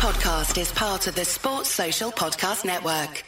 podcast 0.00 0.58
is 0.58 0.72
part 0.72 1.06
of 1.06 1.14
the 1.14 1.26
Sports 1.26 1.68
Social 1.68 2.10
Podcast 2.10 2.64
Network. 2.64 3.22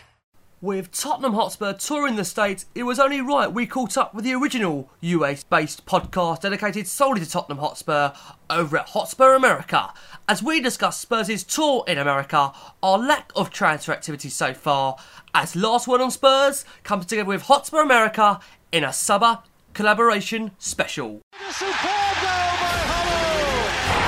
With 0.63 0.91
Tottenham 0.91 1.35
Hotspur 1.35 1.75
touring 1.75 2.17
the 2.17 2.25
States, 2.25 2.65
it 2.75 2.85
was 2.85 2.99
only 2.99 3.21
right 3.21 3.53
we 3.53 3.67
caught 3.67 3.99
up 3.99 4.15
with 4.15 4.25
the 4.25 4.33
original 4.33 4.89
US 5.03 5.45
based 5.45 5.85
podcast 5.85 6.41
dedicated 6.41 6.87
solely 6.87 7.21
to 7.21 7.29
Tottenham 7.31 7.59
Hotspur 7.59 8.13
over 8.49 8.79
at 8.79 8.89
Hotspur 8.89 9.35
America 9.35 9.93
as 10.27 10.43
we 10.43 10.63
discuss 10.63 10.99
Spurs' 10.99 11.45
tour 11.45 11.85
in 11.87 11.99
America, 11.99 12.53
our 12.83 12.99
lack 12.99 13.33
of 13.37 13.51
transfer 13.51 13.93
activity 13.93 14.31
so 14.31 14.55
far, 14.55 14.97
as 15.35 15.55
Last 15.55 15.87
Word 15.87 16.01
on 16.01 16.11
Spurs 16.11 16.65
comes 16.85 17.05
together 17.05 17.29
with 17.29 17.43
Hotspur 17.43 17.83
America 17.83 18.41
in 18.73 18.83
a 18.83 18.95
summer 18.95 19.41
collaboration 19.75 20.53
special. 20.57 21.21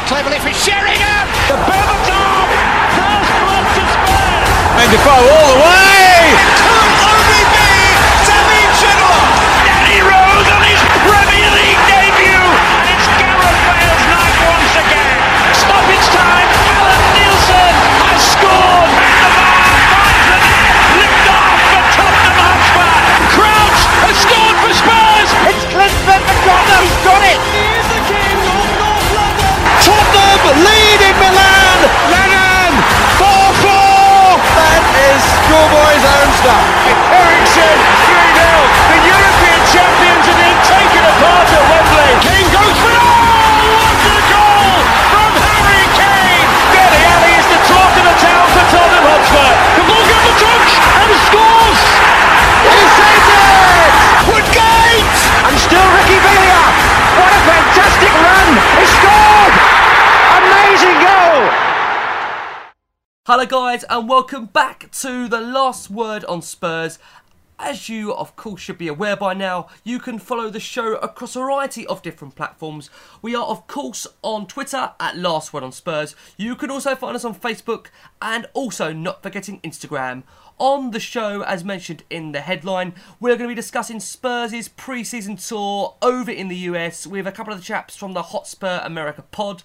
Cleverly 0.05 0.39
for 0.39 0.53
Sheringham! 0.53 1.25
The 1.49 1.57
Berbatov! 1.65 2.45
First 2.93 3.31
blood 3.41 3.65
to 3.73 3.83
Spurs! 3.89 4.49
And 4.85 4.89
Defoe 4.93 5.17
all 5.17 5.49
the 5.49 5.61
way! 5.65 6.29
Could 6.61 6.93
only 7.09 7.45
be 7.57 7.73
David 8.21 8.69
Ginola! 8.85 9.33
Danny 9.65 10.05
Rose 10.05 10.49
on 10.53 10.61
his 10.69 10.81
Premier 11.09 11.49
League 11.57 11.83
debut! 11.89 12.45
And 12.45 12.85
it's 12.93 13.09
Gareth 13.17 13.65
Bale's 13.65 14.05
night 14.13 14.37
once 14.45 14.75
again! 14.77 15.17
Stoppage 15.57 16.09
time! 16.13 16.49
Allan 16.53 17.05
Nielsen 17.17 17.73
has 18.05 18.21
scored! 18.29 19.04
Schoolboy's 36.45 36.94
Hello, 63.27 63.47
guys, 63.47 63.85
and 63.89 64.07
welcome 64.07 64.45
back 64.45 64.91
to 64.91 65.29
the 65.29 65.41
last 65.41 65.89
word 65.89 66.27
on 66.27 66.43
Spurs. 66.43 66.99
As 67.59 67.89
you, 67.89 68.13
of 68.13 68.37
course, 68.37 68.61
should 68.61 68.77
be 68.77 68.87
aware 68.87 69.17
by 69.17 69.33
now, 69.33 69.69
you 69.83 69.99
can 69.99 70.19
follow 70.19 70.51
the 70.51 70.61
show 70.61 70.97
across 70.97 71.35
a 71.35 71.39
variety 71.39 71.87
of 71.87 72.03
different 72.03 72.35
platforms. 72.35 72.91
We 73.23 73.35
are, 73.35 73.47
of 73.47 73.67
course, 73.67 74.07
on 74.21 74.47
Twitter 74.47 74.93
at 75.01 75.17
Last 75.17 75.55
Word 75.55 75.63
on 75.63 75.73
Spurs. 75.73 76.15
You 76.37 76.55
can 76.55 76.71
also 76.71 76.95
find 76.95 77.17
us 77.17 77.25
on 77.25 77.35
Facebook 77.35 77.87
and 78.21 78.47
also 78.53 78.93
not 78.93 79.23
forgetting 79.23 79.59
Instagram. 79.63 80.25
On 80.59 80.91
the 80.91 81.01
show, 81.01 81.41
as 81.45 81.65
mentioned 81.65 82.03
in 82.11 82.33
the 82.33 82.43
headline, 82.43 82.93
we're 83.21 83.39
going 83.39 83.49
to 83.49 83.55
be 83.55 83.55
discussing 83.55 84.01
Spurs' 84.01 84.69
pre 84.69 85.03
season 85.03 85.37
tour 85.37 85.97
over 86.03 86.31
in 86.31 86.49
the 86.49 86.57
US 86.57 87.07
with 87.07 87.27
a 87.27 87.33
couple 87.33 87.55
of 87.55 87.59
the 87.59 87.65
chaps 87.65 87.97
from 87.97 88.13
the 88.13 88.21
Hotspur 88.25 88.83
America 88.85 89.23
pod. 89.23 89.63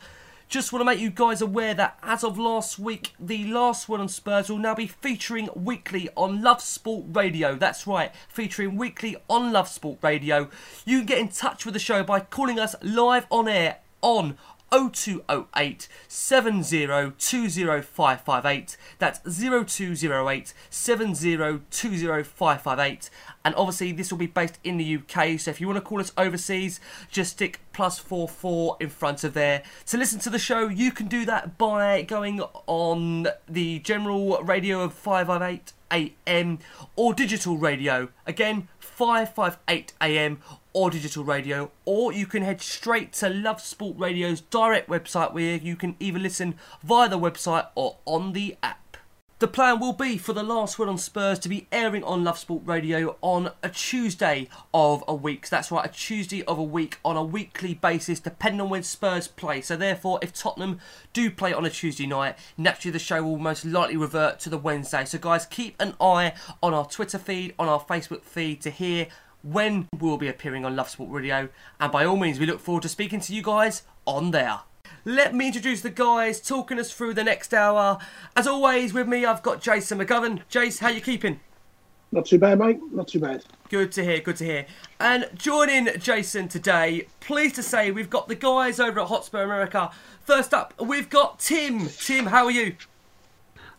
Just 0.49 0.73
want 0.73 0.81
to 0.81 0.85
make 0.85 0.99
you 0.99 1.11
guys 1.11 1.43
aware 1.43 1.75
that 1.75 1.99
as 2.01 2.23
of 2.23 2.39
last 2.39 2.79
week, 2.79 3.13
the 3.19 3.45
last 3.45 3.87
one 3.87 4.01
on 4.01 4.07
Spurs 4.07 4.49
will 4.49 4.57
now 4.57 4.73
be 4.73 4.87
featuring 4.87 5.47
weekly 5.53 6.09
on 6.15 6.41
Love 6.41 6.59
Sport 6.59 7.05
Radio. 7.11 7.53
That's 7.55 7.85
right, 7.85 8.11
featuring 8.27 8.75
weekly 8.75 9.15
on 9.29 9.53
Love 9.53 9.67
Sport 9.67 9.99
Radio. 10.01 10.49
You 10.85 10.97
can 10.97 11.05
get 11.05 11.19
in 11.19 11.27
touch 11.27 11.65
with 11.65 11.75
the 11.75 11.79
show 11.79 12.01
by 12.01 12.21
calling 12.21 12.57
us 12.57 12.73
live 12.81 13.27
on 13.29 13.47
air 13.47 13.77
on 14.01 14.37
0208 14.71 15.87
7020558. 16.07 18.77
That's 18.97 19.19
0208 19.19 20.53
7020558. 20.71 23.09
And 23.45 23.55
obviously, 23.55 23.91
this 23.91 24.11
will 24.11 24.19
be 24.19 24.27
based 24.27 24.59
in 24.63 24.77
the 24.77 24.97
UK. 24.97 25.39
So 25.39 25.51
if 25.51 25.61
you 25.61 25.67
want 25.67 25.77
to 25.77 25.81
call 25.81 25.99
us 25.99 26.11
overseas, 26.17 26.79
just 27.09 27.31
stick 27.31 27.59
plus 27.73 27.97
four 27.97 28.27
four 28.27 28.77
in 28.79 28.89
front 28.89 29.23
of 29.23 29.33
there. 29.33 29.63
To 29.87 29.97
listen 29.97 30.19
to 30.19 30.29
the 30.29 30.39
show, 30.39 30.67
you 30.67 30.91
can 30.91 31.07
do 31.07 31.25
that 31.25 31.57
by 31.57 32.01
going 32.01 32.41
on 32.67 33.27
the 33.47 33.79
general 33.79 34.43
radio 34.43 34.81
of 34.81 34.93
558 34.93 35.73
AM 35.91 36.59
or 36.95 37.13
digital 37.13 37.57
radio. 37.57 38.09
Again, 38.27 38.67
558 38.79 39.93
AM 40.01 40.39
or 40.73 40.89
digital 40.89 41.23
radio, 41.23 41.71
or 41.85 42.11
you 42.13 42.25
can 42.25 42.43
head 42.43 42.61
straight 42.61 43.13
to 43.13 43.29
Love 43.29 43.61
Sport 43.61 43.97
Radio's 43.97 44.41
direct 44.41 44.89
website 44.89 45.33
where 45.33 45.55
you 45.55 45.75
can 45.75 45.95
either 45.99 46.19
listen 46.19 46.55
via 46.83 47.09
the 47.09 47.19
website 47.19 47.67
or 47.75 47.97
on 48.05 48.33
the 48.33 48.55
app. 48.61 48.79
The 49.39 49.47
plan 49.47 49.79
will 49.79 49.93
be 49.93 50.17
for 50.17 50.33
the 50.33 50.43
last 50.43 50.77
word 50.77 50.89
on 50.89 50.97
Spurs 50.97 51.39
to 51.39 51.47
be 51.47 51.65
airing 51.71 52.03
on 52.03 52.25
Love 52.25 52.37
Sport 52.37 52.63
Radio 52.65 53.15
on 53.21 53.51
a 53.63 53.69
Tuesday 53.69 54.49
of 54.73 55.01
a 55.07 55.15
week. 55.15 55.47
That's 55.47 55.71
right, 55.71 55.85
a 55.85 55.87
Tuesday 55.87 56.43
of 56.43 56.57
a 56.57 56.63
week 56.63 56.97
on 57.05 57.15
a 57.15 57.23
weekly 57.23 57.73
basis, 57.73 58.19
depending 58.19 58.59
on 58.59 58.67
when 58.67 58.83
Spurs 58.83 59.29
play. 59.29 59.61
So 59.61 59.77
therefore, 59.77 60.19
if 60.21 60.33
Tottenham 60.33 60.79
do 61.13 61.31
play 61.31 61.53
on 61.53 61.65
a 61.65 61.69
Tuesday 61.69 62.05
night, 62.05 62.37
naturally 62.57 62.91
the 62.91 62.99
show 62.99 63.23
will 63.23 63.37
most 63.37 63.63
likely 63.63 63.95
revert 63.95 64.41
to 64.41 64.49
the 64.49 64.57
Wednesday. 64.57 65.05
So 65.05 65.17
guys, 65.17 65.45
keep 65.45 65.77
an 65.79 65.93
eye 66.01 66.33
on 66.61 66.73
our 66.73 66.85
Twitter 66.85 67.17
feed, 67.17 67.53
on 67.57 67.69
our 67.69 67.79
Facebook 67.79 68.23
feed 68.23 68.59
to 68.63 68.69
hear 68.69 69.07
when 69.41 69.87
we'll 69.99 70.17
be 70.17 70.27
appearing 70.27 70.65
on 70.65 70.75
Love 70.75 70.89
Sport 70.89 71.11
Radio. 71.11 71.49
And 71.79 71.91
by 71.91 72.05
all 72.05 72.17
means, 72.17 72.39
we 72.39 72.45
look 72.45 72.59
forward 72.59 72.83
to 72.83 72.89
speaking 72.89 73.19
to 73.21 73.33
you 73.33 73.41
guys 73.41 73.83
on 74.05 74.31
there. 74.31 74.59
Let 75.05 75.33
me 75.33 75.47
introduce 75.47 75.81
the 75.81 75.89
guys 75.89 76.41
talking 76.41 76.79
us 76.79 76.91
through 76.91 77.13
the 77.13 77.23
next 77.23 77.53
hour. 77.53 77.99
As 78.35 78.47
always, 78.47 78.93
with 78.93 79.07
me, 79.07 79.25
I've 79.25 79.43
got 79.43 79.61
Jason 79.61 79.99
McGovern. 79.99 80.41
Jace, 80.49 80.79
how 80.79 80.89
you 80.89 81.01
keeping? 81.01 81.39
Not 82.11 82.25
too 82.25 82.39
bad, 82.39 82.59
mate. 82.59 82.79
Not 82.91 83.07
too 83.07 83.19
bad. 83.19 83.45
Good 83.69 83.91
to 83.93 84.03
hear, 84.03 84.19
good 84.19 84.37
to 84.37 84.45
hear. 84.45 84.65
And 84.99 85.29
joining 85.35 85.87
Jason 85.99 86.47
today, 86.47 87.07
pleased 87.19 87.55
to 87.55 87.63
say 87.63 87.91
we've 87.91 88.09
got 88.09 88.27
the 88.27 88.35
guys 88.35 88.79
over 88.79 88.99
at 88.99 89.07
Hotspur 89.07 89.43
America. 89.43 89.91
First 90.21 90.53
up, 90.53 90.73
we've 90.81 91.09
got 91.09 91.39
Tim. 91.39 91.87
Tim, 91.87 92.25
how 92.25 92.45
are 92.45 92.51
you? 92.51 92.75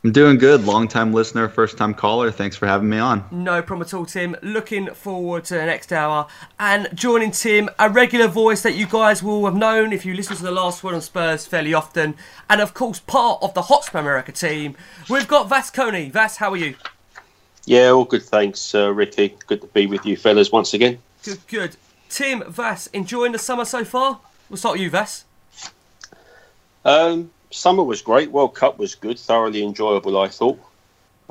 I'm 0.03 0.13
doing 0.13 0.39
good. 0.39 0.65
Long 0.65 0.89
time 0.89 1.13
listener, 1.13 1.47
first 1.47 1.77
time 1.77 1.93
caller. 1.93 2.31
Thanks 2.31 2.57
for 2.57 2.67
having 2.67 2.89
me 2.89 2.99
on. 2.99 3.23
No 3.31 3.61
problem 3.61 3.87
at 3.87 3.93
all, 3.93 4.07
Tim. 4.07 4.35
Looking 4.41 4.95
forward 4.95 5.45
to 5.45 5.55
the 5.55 5.67
next 5.67 5.93
hour. 5.93 6.27
And 6.59 6.89
joining 6.95 7.33
Tim, 7.33 7.69
a 7.79 7.91
regular 7.91 8.27
voice 8.27 8.63
that 8.63 8.75
you 8.75 8.87
guys 8.87 9.23
will 9.23 9.45
have 9.45 9.55
known 9.55 9.93
if 9.93 10.07
you 10.07 10.15
listen 10.15 10.37
to 10.37 10.43
the 10.43 10.51
last 10.51 10.83
one 10.83 10.95
on 10.95 11.03
Spurs 11.03 11.45
fairly 11.47 11.75
often. 11.75 12.15
And 12.49 12.63
of 12.63 12.73
course, 12.73 13.01
part 13.01 13.43
of 13.43 13.53
the 13.53 13.63
Hotspur 13.63 13.99
America 13.99 14.33
team. 14.33 14.75
We've 15.11 15.29
got 15.29 15.51
Vass 15.51 15.71
Koni. 15.71 16.09
Vass, 16.09 16.39
how 16.39 16.53
are 16.53 16.57
you? 16.57 16.77
Yeah, 17.67 17.91
all 17.91 18.07
good, 18.07 18.23
thanks, 18.23 18.75
uh, 18.75 18.91
Ricky. 18.91 19.37
Good 19.49 19.61
to 19.61 19.67
be 19.67 19.85
with 19.85 20.07
you 20.07 20.17
fellas 20.17 20.51
once 20.51 20.73
again. 20.73 20.99
Good, 21.23 21.47
good. 21.47 21.77
Tim, 22.09 22.43
Vass, 22.51 22.87
enjoying 22.89 23.33
the 23.33 23.39
summer 23.39 23.67
so 23.67 23.85
far? 23.85 24.21
We'll 24.49 24.57
start 24.57 24.77
with 24.77 24.81
you, 24.81 24.91
Vass. 24.91 25.27
Um, 26.87 27.31
summer 27.51 27.83
was 27.83 28.03
great. 28.03 28.31
World 28.31 28.55
Cup 28.55 28.79
was 28.79 28.95
good, 28.95 29.19
thoroughly 29.19 29.63
enjoyable, 29.63 30.19
I 30.19 30.29
thought. 30.29 30.59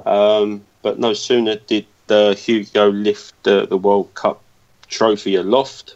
Um, 0.06 0.66
but 0.81 1.00
no 1.00 1.13
sooner 1.13 1.56
did 1.56 1.85
uh, 2.09 2.35
Hugo 2.35 2.90
lift 2.90 3.47
uh, 3.47 3.66
the 3.66 3.78
World 3.78 4.13
Cup 4.13 4.41
trophy 4.88 5.35
aloft. 5.35 5.96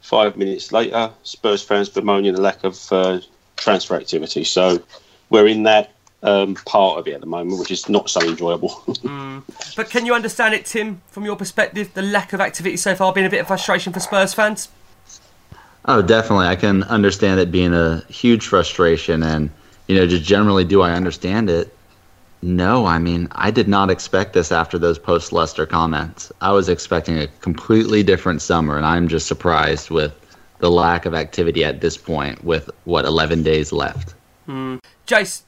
Five 0.00 0.36
minutes 0.36 0.72
later, 0.72 1.10
Spurs 1.22 1.62
fans 1.62 1.88
bemoaning 1.88 2.34
the 2.34 2.40
lack 2.40 2.64
of 2.64 2.92
uh, 2.92 3.20
transfer 3.56 3.96
activity. 3.96 4.44
So 4.44 4.82
we're 5.28 5.48
in 5.48 5.64
that 5.64 5.92
um, 6.22 6.54
part 6.54 6.98
of 6.98 7.06
it 7.06 7.14
at 7.14 7.20
the 7.20 7.26
moment, 7.26 7.58
which 7.58 7.70
is 7.70 7.88
not 7.88 8.08
so 8.10 8.20
enjoyable. 8.20 8.82
But 9.76 9.90
can 9.90 10.04
you 10.06 10.14
understand 10.14 10.54
it, 10.54 10.66
Tim, 10.66 11.00
from 11.06 11.24
your 11.24 11.36
perspective, 11.36 11.94
the 11.94 12.02
lack 12.02 12.32
of 12.32 12.40
activity 12.40 12.76
so 12.76 12.96
far 12.96 13.12
being 13.12 13.26
a 13.26 13.30
bit 13.30 13.40
of 13.40 13.46
frustration 13.46 13.92
for 13.92 14.00
Spurs 14.00 14.34
fans? 14.34 14.68
Oh, 15.84 16.02
definitely. 16.02 16.46
I 16.46 16.56
can 16.56 16.82
understand 16.84 17.38
it 17.38 17.52
being 17.52 17.72
a 17.72 18.04
huge 18.08 18.46
frustration. 18.46 19.22
And, 19.22 19.50
you 19.88 19.96
know, 19.96 20.06
just 20.06 20.22
generally, 20.22 20.64
do 20.64 20.82
I 20.82 20.92
understand 20.92 21.50
it? 21.50 21.74
No. 22.40 22.86
I 22.86 22.98
mean, 22.98 23.28
I 23.32 23.50
did 23.50 23.66
not 23.66 23.90
expect 23.90 24.34
this 24.34 24.52
after 24.52 24.78
those 24.78 24.98
post 24.98 25.32
Leicester 25.32 25.66
comments. 25.66 26.30
I 26.40 26.52
was 26.52 26.68
expecting 26.68 27.18
a 27.18 27.26
completely 27.40 28.02
different 28.02 28.42
summer, 28.42 28.76
and 28.76 28.86
I'm 28.86 29.08
just 29.08 29.26
surprised 29.26 29.90
with 29.90 30.12
the 30.58 30.70
lack 30.70 31.06
of 31.06 31.14
activity 31.14 31.64
at 31.64 31.80
this 31.80 31.96
point 31.96 32.44
with, 32.44 32.70
what, 32.84 33.04
11 33.04 33.42
days 33.42 33.72
left. 33.72 34.14
Hmm. 34.46 34.76
Jace, 35.06 35.42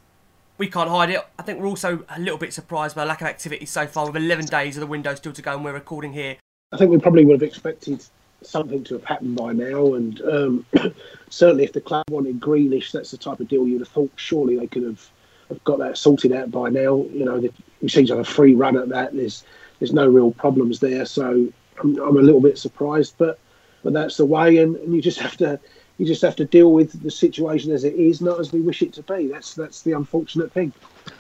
we 0.57 0.69
can't 0.69 0.89
hide 0.91 1.11
it. 1.11 1.21
I 1.39 1.43
think 1.43 1.59
we're 1.59 1.67
also 1.67 2.05
a 2.09 2.21
little 2.21 2.39
bit 2.39 2.53
surprised 2.53 2.95
by 2.95 3.03
the 3.03 3.09
lack 3.09 3.21
of 3.21 3.27
activity 3.27 3.67
so 3.67 3.87
far 3.87 4.07
with 4.07 4.17
11 4.17 4.47
days 4.47 4.77
of 4.77 4.81
the 4.81 4.87
window 4.87 5.15
still 5.15 5.33
to 5.33 5.43
go 5.43 5.55
and 5.55 5.65
we're 5.65 5.73
recording 5.73 6.13
here. 6.13 6.37
I 6.73 6.77
think 6.77 6.91
we 6.91 6.99
probably 6.99 7.25
would 7.25 7.41
have 7.41 7.49
expected 7.49 8.05
something 8.43 8.85
to 8.85 8.95
have 8.95 9.05
happened 9.05 9.37
by 9.37 9.53
now, 9.53 9.95
and 9.95 10.21
um, 10.23 10.67
certainly 11.31 11.65
if 11.65 11.73
the 11.73 11.81
club 11.81 12.05
wanted 12.11 12.41
Grealish, 12.41 12.93
that's 12.93 13.11
the 13.11 13.19
type 13.19 13.41
of 13.41 13.49
deal 13.49 13.67
you'd 13.67 13.81
have 13.81 13.89
thought 13.89 14.13
surely 14.17 14.57
they 14.57 14.67
could 14.67 14.83
have 14.83 15.11
have 15.49 15.63
got 15.65 15.79
that 15.81 15.99
sorted 15.99 16.33
out 16.33 16.51
by 16.51 16.71
now. 16.71 17.05
You 17.13 17.25
know, 17.25 17.41
he 17.81 17.89
seems 17.89 18.11
like 18.11 18.21
a 18.21 18.25
free 18.25 18.55
run 18.55 18.77
at 18.77 18.89
that. 18.91 19.15
There's 19.15 19.45
there's 19.79 19.93
no 19.93 20.09
real 20.09 20.33
problems 20.33 20.81
there, 20.81 21.05
so 21.07 21.49
I'm, 21.83 21.99
I'm 21.99 22.17
a 22.17 22.23
little 22.23 22.41
bit 22.41 22.59
surprised, 22.59 23.15
but 23.19 23.39
but 23.83 23.93
that's 23.93 24.17
the 24.17 24.27
way, 24.27 24.59
and, 24.59 24.77
and 24.77 24.95
you 24.95 25.03
just 25.03 25.19
have 25.21 25.37
to 25.39 25.59
you 25.99 26.07
just 26.07 26.23
have 26.23 26.37
to 26.37 26.47
deal 26.47 26.73
with 26.73 27.03
the 27.03 27.11
situation 27.11 27.73
as 27.73 27.85
it 27.85 27.95
is, 27.95 28.23
not 28.23 28.41
as 28.41 28.53
we 28.53 28.61
wish 28.63 28.81
it 28.81 28.95
to 28.95 29.03
be. 29.03 29.27
That's 29.27 29.55
that's 29.55 29.83
the 29.83 29.93
unfortunate 29.93 30.53
thing. 30.53 30.73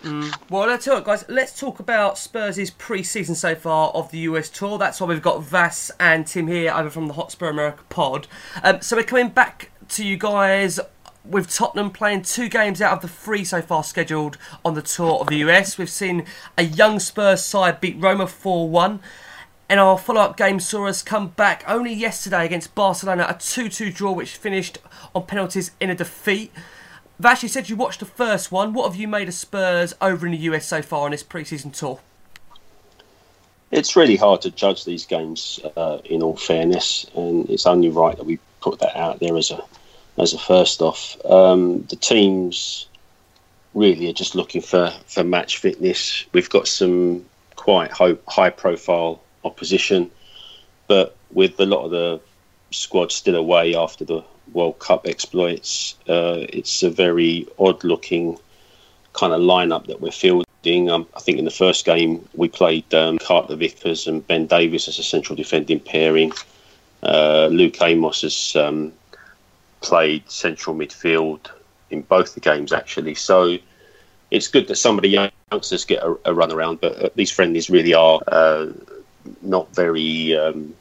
Mm. 0.02 0.34
Well, 0.50 0.66
let's 0.66 0.84
talk, 0.84 1.04
guys. 1.04 1.24
Let's 1.28 1.58
talk 1.58 1.80
about 1.80 2.18
Spurs' 2.18 2.70
pre-season 2.70 3.34
so 3.34 3.54
far 3.54 3.90
of 3.90 4.10
the 4.10 4.18
US 4.20 4.48
tour. 4.48 4.78
That's 4.78 5.00
why 5.00 5.06
we've 5.08 5.22
got 5.22 5.42
Vass 5.42 5.90
and 6.00 6.26
Tim 6.26 6.46
here 6.46 6.72
over 6.72 6.90
from 6.90 7.08
the 7.08 7.14
Hotspur 7.14 7.48
America 7.48 7.82
pod. 7.88 8.26
Um, 8.62 8.80
so 8.80 8.96
we're 8.96 9.02
coming 9.02 9.28
back 9.28 9.70
to 9.90 10.04
you 10.04 10.16
guys 10.16 10.80
with 11.24 11.52
Tottenham 11.54 11.90
playing 11.90 12.22
two 12.22 12.48
games 12.48 12.80
out 12.80 12.92
of 12.92 13.02
the 13.02 13.08
three 13.08 13.44
so 13.44 13.60
far 13.60 13.84
scheduled 13.84 14.38
on 14.64 14.74
the 14.74 14.82
tour 14.82 15.18
of 15.20 15.26
the 15.26 15.36
US. 15.36 15.76
We've 15.76 15.90
seen 15.90 16.24
a 16.56 16.64
young 16.64 16.98
Spurs 16.98 17.44
side 17.44 17.80
beat 17.80 17.96
Roma 17.98 18.26
4 18.26 18.68
1. 18.68 19.00
And 19.68 19.78
our 19.78 19.96
follow 19.96 20.22
up 20.22 20.36
game 20.36 20.58
saw 20.58 20.88
us 20.88 21.00
come 21.00 21.28
back 21.28 21.62
only 21.68 21.92
yesterday 21.92 22.44
against 22.44 22.74
Barcelona, 22.74 23.26
a 23.28 23.34
2 23.34 23.68
2 23.68 23.92
draw 23.92 24.10
which 24.10 24.36
finished 24.36 24.78
on 25.14 25.26
penalties 25.26 25.70
in 25.78 25.90
a 25.90 25.94
defeat. 25.94 26.52
Vash, 27.20 27.42
you 27.42 27.50
said 27.50 27.68
you 27.68 27.76
watched 27.76 28.00
the 28.00 28.06
first 28.06 28.50
one. 28.50 28.72
What 28.72 28.90
have 28.90 28.98
you 28.98 29.06
made 29.06 29.28
of 29.28 29.34
Spurs 29.34 29.92
over 30.00 30.24
in 30.24 30.32
the 30.32 30.38
US 30.38 30.64
so 30.64 30.80
far 30.80 31.04
on 31.04 31.10
this 31.10 31.22
pre 31.22 31.44
season 31.44 31.70
tour? 31.70 32.00
It's 33.70 33.94
really 33.94 34.16
hard 34.16 34.40
to 34.40 34.50
judge 34.50 34.86
these 34.86 35.04
games, 35.04 35.60
uh, 35.76 35.98
in 36.06 36.22
all 36.22 36.38
fairness, 36.38 37.04
and 37.14 37.48
it's 37.50 37.66
only 37.66 37.90
right 37.90 38.16
that 38.16 38.24
we 38.24 38.38
put 38.62 38.78
that 38.78 38.96
out 38.96 39.20
there 39.20 39.36
as 39.36 39.50
a 39.50 39.62
as 40.16 40.32
a 40.32 40.38
first 40.38 40.80
off. 40.80 41.22
Um, 41.26 41.82
the 41.90 41.96
teams 41.96 42.88
really 43.74 44.08
are 44.08 44.14
just 44.14 44.34
looking 44.34 44.62
for, 44.62 44.90
for 45.04 45.22
match 45.22 45.58
fitness. 45.58 46.24
We've 46.32 46.48
got 46.48 46.68
some 46.68 47.26
quite 47.54 47.90
high, 47.90 48.16
high 48.28 48.48
profile 48.48 49.20
opposition, 49.44 50.10
but 50.88 51.14
with 51.30 51.60
a 51.60 51.66
lot 51.66 51.84
of 51.84 51.90
the 51.90 52.18
squad 52.70 53.12
still 53.12 53.36
away 53.36 53.74
after 53.76 54.06
the 54.06 54.24
World 54.52 54.78
Cup 54.78 55.06
exploits, 55.06 55.96
uh, 56.08 56.46
it's 56.48 56.82
a 56.82 56.90
very 56.90 57.46
odd 57.58 57.82
looking 57.84 58.38
kind 59.12 59.32
of 59.32 59.40
lineup 59.40 59.86
that 59.86 60.00
we're 60.00 60.10
fielding. 60.10 60.90
Um, 60.90 61.06
I 61.16 61.20
think 61.20 61.38
in 61.38 61.44
the 61.44 61.50
first 61.50 61.84
game 61.84 62.28
we 62.34 62.48
played 62.48 62.92
um, 62.94 63.18
Carter 63.18 63.56
Vickers 63.56 64.06
and 64.06 64.26
Ben 64.26 64.46
Davies 64.46 64.88
as 64.88 64.98
a 64.98 65.02
central 65.02 65.36
defending 65.36 65.80
pairing. 65.80 66.32
Uh, 67.02 67.48
Luke 67.50 67.80
Amos 67.80 68.22
has 68.22 68.56
um, 68.56 68.92
played 69.80 70.30
central 70.30 70.76
midfield 70.76 71.50
in 71.90 72.02
both 72.02 72.34
the 72.34 72.40
games 72.40 72.72
actually. 72.72 73.14
So 73.14 73.58
it's 74.30 74.48
good 74.48 74.68
that 74.68 74.76
some 74.76 74.96
of 74.96 75.02
the 75.02 75.30
youngsters 75.50 75.84
get 75.84 76.02
a, 76.02 76.16
a 76.26 76.34
run 76.34 76.52
around, 76.52 76.80
but 76.80 77.04
uh, 77.04 77.08
these 77.14 77.30
friendlies 77.30 77.70
really 77.70 77.94
are 77.94 78.20
uh, 78.28 78.66
not 79.42 79.74
very 79.74 80.36
um, 80.36 80.74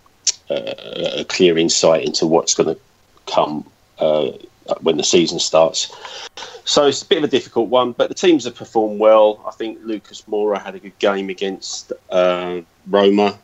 uh, 0.49 0.73
a 1.17 1.25
clear 1.25 1.57
insight 1.57 2.05
into 2.05 2.27
what's 2.27 2.53
going 2.53 2.75
to 2.75 2.79
come 3.31 3.65
uh, 3.99 4.31
when 4.81 4.97
the 4.97 5.03
season 5.03 5.39
starts. 5.39 5.95
So 6.65 6.85
it's 6.85 7.01
a 7.01 7.05
bit 7.05 7.17
of 7.19 7.23
a 7.23 7.27
difficult 7.27 7.69
one, 7.69 7.93
but 7.93 8.09
the 8.09 8.15
teams 8.15 8.45
have 8.45 8.55
performed 8.55 8.99
well. 8.99 9.43
I 9.47 9.51
think 9.51 9.79
Lucas 9.83 10.23
Moura 10.29 10.61
had 10.61 10.75
a 10.75 10.79
good 10.79 10.97
game 10.99 11.29
against 11.29 11.91
uh, 12.11 12.61
Roma, 12.87 13.37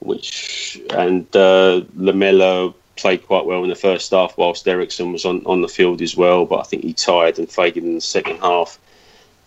which 0.00 0.80
and 0.90 1.26
uh, 1.34 1.82
Lamela 1.96 2.72
played 2.96 3.26
quite 3.26 3.44
well 3.44 3.64
in 3.64 3.70
the 3.70 3.74
first 3.74 4.12
half, 4.12 4.38
whilst 4.38 4.68
Eriksen 4.68 5.12
was 5.12 5.24
on, 5.24 5.44
on 5.46 5.62
the 5.62 5.68
field 5.68 6.00
as 6.00 6.16
well. 6.16 6.46
But 6.46 6.60
I 6.60 6.62
think 6.62 6.84
he 6.84 6.92
tired 6.92 7.38
and 7.38 7.50
faded 7.50 7.82
in 7.82 7.94
the 7.94 8.00
second 8.00 8.38
half. 8.38 8.78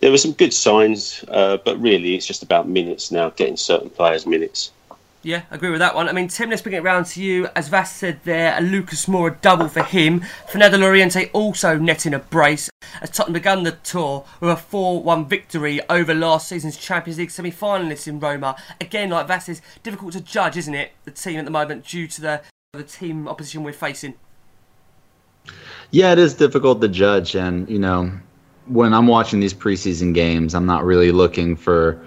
There 0.00 0.10
were 0.10 0.18
some 0.18 0.32
good 0.32 0.52
signs, 0.52 1.24
uh, 1.28 1.56
but 1.64 1.80
really 1.80 2.14
it's 2.14 2.26
just 2.26 2.42
about 2.42 2.68
minutes 2.68 3.10
now, 3.10 3.30
getting 3.30 3.56
certain 3.56 3.90
players 3.90 4.26
minutes. 4.26 4.70
Yeah, 5.28 5.42
agree 5.50 5.68
with 5.68 5.80
that 5.80 5.94
one. 5.94 6.08
I 6.08 6.12
mean, 6.12 6.28
Tim, 6.28 6.48
let's 6.48 6.62
bring 6.62 6.74
it 6.74 6.82
round 6.82 7.04
to 7.08 7.22
you. 7.22 7.48
As 7.54 7.68
Vass 7.68 7.94
said 7.94 8.20
there, 8.24 8.56
a 8.56 8.62
Lucas 8.62 9.04
Moura 9.04 9.38
double 9.42 9.68
for 9.68 9.82
him. 9.82 10.24
Fernando 10.50 10.78
Llorente 10.78 11.28
also 11.34 11.76
netting 11.76 12.14
a 12.14 12.18
brace 12.18 12.70
as 13.02 13.10
Tottenham 13.10 13.34
began 13.34 13.62
the 13.62 13.72
tour 13.72 14.24
with 14.40 14.48
a 14.48 14.56
4 14.56 15.02
1 15.02 15.28
victory 15.28 15.82
over 15.90 16.14
last 16.14 16.48
season's 16.48 16.78
Champions 16.78 17.18
League 17.18 17.30
semi 17.30 17.52
finalists 17.52 18.08
in 18.08 18.18
Roma. 18.18 18.56
Again, 18.80 19.10
like 19.10 19.28
Vass 19.28 19.44
says, 19.44 19.60
difficult 19.82 20.14
to 20.14 20.22
judge, 20.22 20.56
isn't 20.56 20.74
it, 20.74 20.92
the 21.04 21.10
team 21.10 21.38
at 21.38 21.44
the 21.44 21.50
moment 21.50 21.84
due 21.84 22.06
to 22.06 22.22
the 22.22 22.40
the 22.72 22.82
team 22.82 23.28
opposition 23.28 23.62
we're 23.62 23.74
facing? 23.74 24.14
Yeah, 25.90 26.12
it 26.12 26.18
is 26.18 26.32
difficult 26.32 26.80
to 26.80 26.88
judge, 26.88 27.36
and 27.36 27.68
you 27.68 27.78
know, 27.78 28.10
when 28.64 28.94
I'm 28.94 29.06
watching 29.06 29.40
these 29.40 29.52
preseason 29.52 30.14
games, 30.14 30.54
I'm 30.54 30.64
not 30.64 30.86
really 30.86 31.12
looking 31.12 31.54
for 31.54 32.02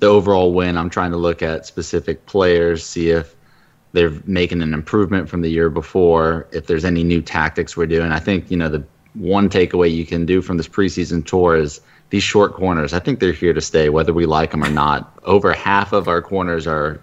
the 0.00 0.06
overall 0.06 0.52
win. 0.52 0.76
I'm 0.76 0.90
trying 0.90 1.10
to 1.10 1.16
look 1.16 1.42
at 1.42 1.66
specific 1.66 2.26
players, 2.26 2.84
see 2.84 3.10
if 3.10 3.34
they're 3.92 4.12
making 4.24 4.62
an 4.62 4.74
improvement 4.74 5.28
from 5.28 5.40
the 5.40 5.50
year 5.50 5.70
before, 5.70 6.46
if 6.52 6.66
there's 6.66 6.84
any 6.84 7.02
new 7.02 7.22
tactics 7.22 7.76
we're 7.76 7.86
doing. 7.86 8.12
I 8.12 8.18
think 8.18 8.50
you 8.50 8.56
know 8.56 8.68
the 8.68 8.84
one 9.14 9.48
takeaway 9.48 9.92
you 9.94 10.06
can 10.06 10.26
do 10.26 10.42
from 10.42 10.56
this 10.56 10.68
preseason 10.68 11.24
tour 11.24 11.56
is 11.56 11.80
these 12.10 12.22
short 12.22 12.54
corners. 12.54 12.92
I 12.92 12.98
think 12.98 13.20
they're 13.20 13.32
here 13.32 13.52
to 13.52 13.60
stay, 13.60 13.88
whether 13.88 14.12
we 14.12 14.26
like 14.26 14.50
them 14.52 14.64
or 14.64 14.70
not. 14.70 15.18
Over 15.24 15.52
half 15.52 15.92
of 15.92 16.08
our 16.08 16.22
corners 16.22 16.66
are 16.66 17.00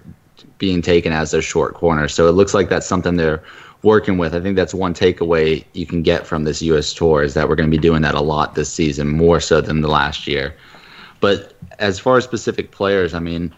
being 0.57 0.81
taken 0.81 1.11
as 1.11 1.31
their 1.31 1.41
short 1.41 1.73
corners. 1.73 2.13
So 2.13 2.27
it 2.27 2.31
looks 2.31 2.53
like 2.53 2.69
that's 2.69 2.87
something 2.87 3.15
they're 3.15 3.43
working 3.83 4.17
with. 4.17 4.33
I 4.33 4.41
think 4.41 4.55
that's 4.55 4.73
one 4.73 4.93
takeaway 4.93 5.63
you 5.73 5.85
can 5.85 6.01
get 6.01 6.25
from 6.25 6.43
this 6.43 6.61
U.S. 6.63 6.93
tour 6.93 7.23
is 7.23 7.33
that 7.35 7.47
we're 7.47 7.55
going 7.55 7.69
to 7.69 7.77
be 7.77 7.81
doing 7.81 8.01
that 8.01 8.15
a 8.15 8.21
lot 8.21 8.55
this 8.55 8.71
season, 8.71 9.09
more 9.09 9.39
so 9.39 9.61
than 9.61 9.81
the 9.81 9.87
last 9.87 10.27
year. 10.27 10.55
But 11.25 11.55
as 11.79 11.97
far 11.97 12.17
as 12.17 12.23
specific 12.23 12.69
players, 12.69 13.15
I 13.15 13.19
mean, 13.19 13.51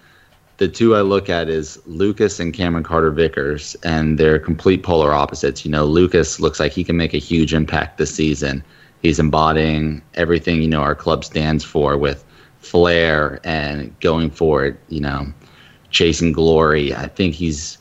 the 0.55 0.69
two 0.69 0.95
I 0.95 1.01
look 1.01 1.29
at 1.29 1.49
is 1.49 1.77
Lucas 1.85 2.39
and 2.39 2.53
Cameron 2.53 2.85
Carter 2.85 3.11
Vickers, 3.11 3.75
and 3.83 4.17
they're 4.17 4.39
complete 4.39 4.83
polar 4.83 5.11
opposites. 5.11 5.65
You 5.65 5.71
know, 5.71 5.83
Lucas 5.83 6.39
looks 6.39 6.61
like 6.61 6.71
he 6.71 6.85
can 6.85 6.95
make 6.95 7.13
a 7.13 7.17
huge 7.17 7.53
impact 7.53 7.97
this 7.97 8.15
season. 8.15 8.63
He's 9.01 9.19
embodying 9.19 10.01
everything 10.13 10.61
you 10.61 10.69
know 10.69 10.79
our 10.79 10.95
club 10.95 11.25
stands 11.25 11.65
for 11.65 11.97
with 11.97 12.23
flair 12.59 13.41
and 13.43 13.93
going 13.99 14.29
for 14.29 14.63
it. 14.63 14.79
You 14.87 15.01
know, 15.01 15.27
chasing 15.89 16.31
glory. 16.31 16.95
I 16.95 17.07
think 17.07 17.35
he's 17.35 17.77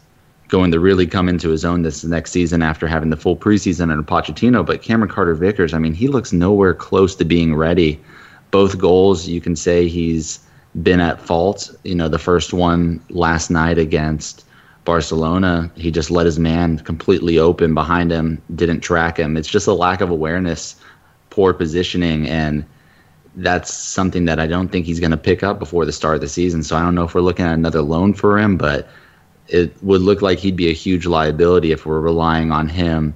going 0.49 0.73
to 0.73 0.81
really 0.81 1.07
come 1.07 1.29
into 1.29 1.51
his 1.51 1.65
own 1.65 1.83
this 1.83 2.03
next 2.03 2.33
season 2.33 2.61
after 2.61 2.89
having 2.89 3.11
the 3.11 3.17
full 3.17 3.37
preseason 3.37 3.93
under 3.93 4.03
Pochettino. 4.03 4.67
But 4.67 4.83
Cameron 4.83 5.13
Carter 5.13 5.35
Vickers, 5.35 5.75
I 5.75 5.79
mean, 5.79 5.95
he 5.95 6.09
looks 6.09 6.33
nowhere 6.33 6.75
close 6.75 7.15
to 7.15 7.25
being 7.25 7.55
ready. 7.55 8.01
Both 8.51 8.79
goals, 8.79 9.27
you 9.27 9.41
can 9.41 9.57
say 9.57 9.89
he's 9.89 10.41
been 10.83 11.01
at 11.01 11.21
fault. 11.21 11.75
You 11.85 11.95
know, 11.95 12.09
the 12.09 12.19
first 12.19 12.53
one 12.53 13.03
last 13.11 13.51
night 13.51 13.79
against 13.79 14.45
Barcelona, 14.85 15.71
he 15.75 15.91
just 15.91 16.11
let 16.11 16.27
his 16.27 16.39
man 16.39 16.79
completely 16.79 17.39
open 17.39 17.75
behind 17.75 18.11
him, 18.11 18.41
didn't 18.55 18.81
track 18.81 19.19
him. 19.19 19.37
It's 19.37 19.49
just 19.49 19.67
a 19.67 19.73
lack 19.73 20.01
of 20.01 20.11
awareness, 20.11 20.77
poor 21.31 21.53
positioning, 21.53 22.29
and 22.29 22.65
that's 23.35 23.73
something 23.73 24.25
that 24.27 24.41
I 24.41 24.47
don't 24.47 24.69
think 24.69 24.87
he's 24.87 25.01
going 25.01 25.11
to 25.11 25.17
pick 25.17 25.43
up 25.43 25.59
before 25.59 25.85
the 25.85 25.93
start 25.93 26.15
of 26.15 26.21
the 26.21 26.29
season. 26.29 26.63
So 26.63 26.77
I 26.77 26.83
don't 26.83 26.95
know 26.95 27.05
if 27.05 27.15
we're 27.15 27.21
looking 27.21 27.45
at 27.45 27.55
another 27.55 27.83
loan 27.83 28.15
for 28.15 28.39
him, 28.39 28.57
but 28.57 28.89
it 29.49 29.77
would 29.83 30.01
look 30.01 30.23
like 30.23 30.39
he'd 30.39 30.57
be 30.57 30.71
a 30.71 30.75
huge 30.75 31.05
liability 31.05 31.73
if 31.73 31.85
we're 31.85 32.01
relying 32.01 32.51
on 32.51 32.69
him 32.69 33.15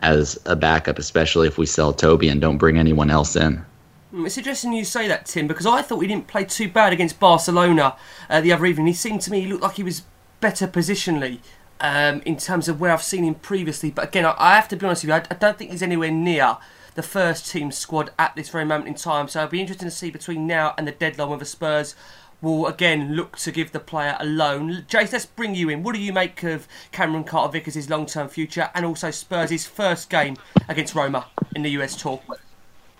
as 0.00 0.38
a 0.46 0.56
backup, 0.56 0.98
especially 0.98 1.46
if 1.46 1.58
we 1.58 1.66
sell 1.66 1.92
Toby 1.92 2.28
and 2.28 2.40
don't 2.40 2.58
bring 2.58 2.78
anyone 2.78 3.10
else 3.10 3.36
in. 3.36 3.64
Hmm, 4.10 4.24
it's 4.24 4.38
interesting 4.38 4.72
you 4.72 4.84
say 4.84 5.06
that, 5.08 5.26
Tim, 5.26 5.46
because 5.46 5.66
I 5.66 5.82
thought 5.82 6.00
he 6.00 6.08
didn't 6.08 6.28
play 6.28 6.44
too 6.44 6.68
bad 6.68 6.92
against 6.92 7.20
Barcelona 7.20 7.96
uh, 8.30 8.40
the 8.40 8.52
other 8.52 8.64
evening. 8.64 8.86
He 8.86 8.94
seemed 8.94 9.20
to 9.22 9.30
me 9.30 9.42
he 9.42 9.46
looked 9.46 9.62
like 9.62 9.74
he 9.74 9.82
was 9.82 10.02
better 10.40 10.66
positionally 10.66 11.40
um, 11.80 12.22
in 12.24 12.36
terms 12.36 12.68
of 12.68 12.80
where 12.80 12.92
I've 12.92 13.02
seen 13.02 13.24
him 13.24 13.34
previously. 13.34 13.90
But 13.90 14.08
again, 14.08 14.24
I, 14.24 14.34
I 14.38 14.54
have 14.54 14.68
to 14.68 14.76
be 14.76 14.86
honest 14.86 15.04
with 15.04 15.08
you, 15.08 15.14
I, 15.14 15.24
I 15.30 15.34
don't 15.34 15.58
think 15.58 15.72
he's 15.72 15.82
anywhere 15.82 16.10
near 16.10 16.56
the 16.94 17.02
first 17.02 17.50
team 17.50 17.70
squad 17.70 18.10
at 18.18 18.34
this 18.34 18.48
very 18.48 18.64
moment 18.64 18.88
in 18.88 18.94
time. 18.94 19.28
So 19.28 19.40
it'll 19.40 19.50
be 19.50 19.60
interesting 19.60 19.88
to 19.88 19.94
see 19.94 20.10
between 20.10 20.46
now 20.46 20.74
and 20.78 20.88
the 20.88 20.92
deadline 20.92 21.28
whether 21.28 21.44
Spurs 21.44 21.94
will 22.40 22.66
again 22.66 23.14
look 23.14 23.36
to 23.36 23.52
give 23.52 23.72
the 23.72 23.80
player 23.80 24.16
a 24.20 24.24
loan. 24.24 24.84
Jace, 24.88 25.12
let's 25.12 25.26
bring 25.26 25.54
you 25.54 25.68
in. 25.68 25.82
What 25.82 25.94
do 25.94 26.00
you 26.00 26.12
make 26.12 26.42
of 26.44 26.66
Cameron 26.92 27.24
Carter 27.24 27.52
Vickers' 27.52 27.90
long 27.90 28.06
term 28.06 28.28
future 28.28 28.70
and 28.74 28.86
also 28.86 29.10
Spurs' 29.10 29.66
first 29.66 30.08
game 30.08 30.36
against 30.68 30.94
Roma 30.94 31.26
in 31.54 31.62
the 31.62 31.70
US 31.72 32.00
Tour? 32.00 32.20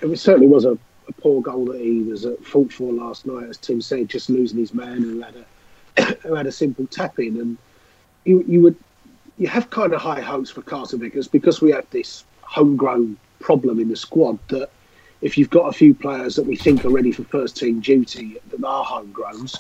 It 0.01 0.17
certainly 0.19 0.47
was 0.47 0.65
a, 0.65 0.79
a, 1.09 1.13
poor 1.21 1.43
goal 1.43 1.67
that 1.67 1.81
he 1.81 2.01
was 2.03 2.27
uh, 2.27 2.33
at 2.33 2.45
fault 2.45 2.73
for 2.73 2.93
last 2.93 3.27
night, 3.27 3.49
as 3.49 3.57
Tim 3.59 3.81
said, 3.81 4.09
just 4.09 4.31
losing 4.31 4.59
his 4.59 4.75
man 4.75 4.97
and 4.97 5.25
had 5.25 5.35
a, 5.37 6.03
who 6.29 6.35
had 6.35 6.47
a 6.47 6.53
simple 6.53 6.87
tap 6.87 7.19
in. 7.19 7.41
And 7.41 7.59
you, 8.25 8.45
you 8.47 8.63
would 8.63 8.77
you 9.39 9.47
have 9.47 9.71
kind 9.71 9.93
of 9.93 10.01
high 10.01 10.21
hopes 10.21 10.51
for 10.51 10.63
Carter 10.63 10.97
Vickers 10.97 11.29
because 11.29 11.61
we 11.61 11.71
have 11.71 11.89
this 11.91 12.25
homegrown 12.43 13.17
problem 13.39 13.79
in 13.79 13.89
the 13.89 13.97
squad 13.97 14.39
that 14.49 14.69
if 15.21 15.39
you've 15.39 15.51
got 15.51 15.69
a 15.69 15.73
few 15.73 15.95
players 15.95 16.37
that 16.37 16.45
we 16.45 16.57
think 16.57 16.85
are 16.85 16.91
ready 16.91 17.13
for 17.13 17.25
first 17.25 17.57
team 17.57 17.81
duty 17.81 18.37
that 18.51 18.65
are 18.65 18.85
homegrowns, 18.85 19.59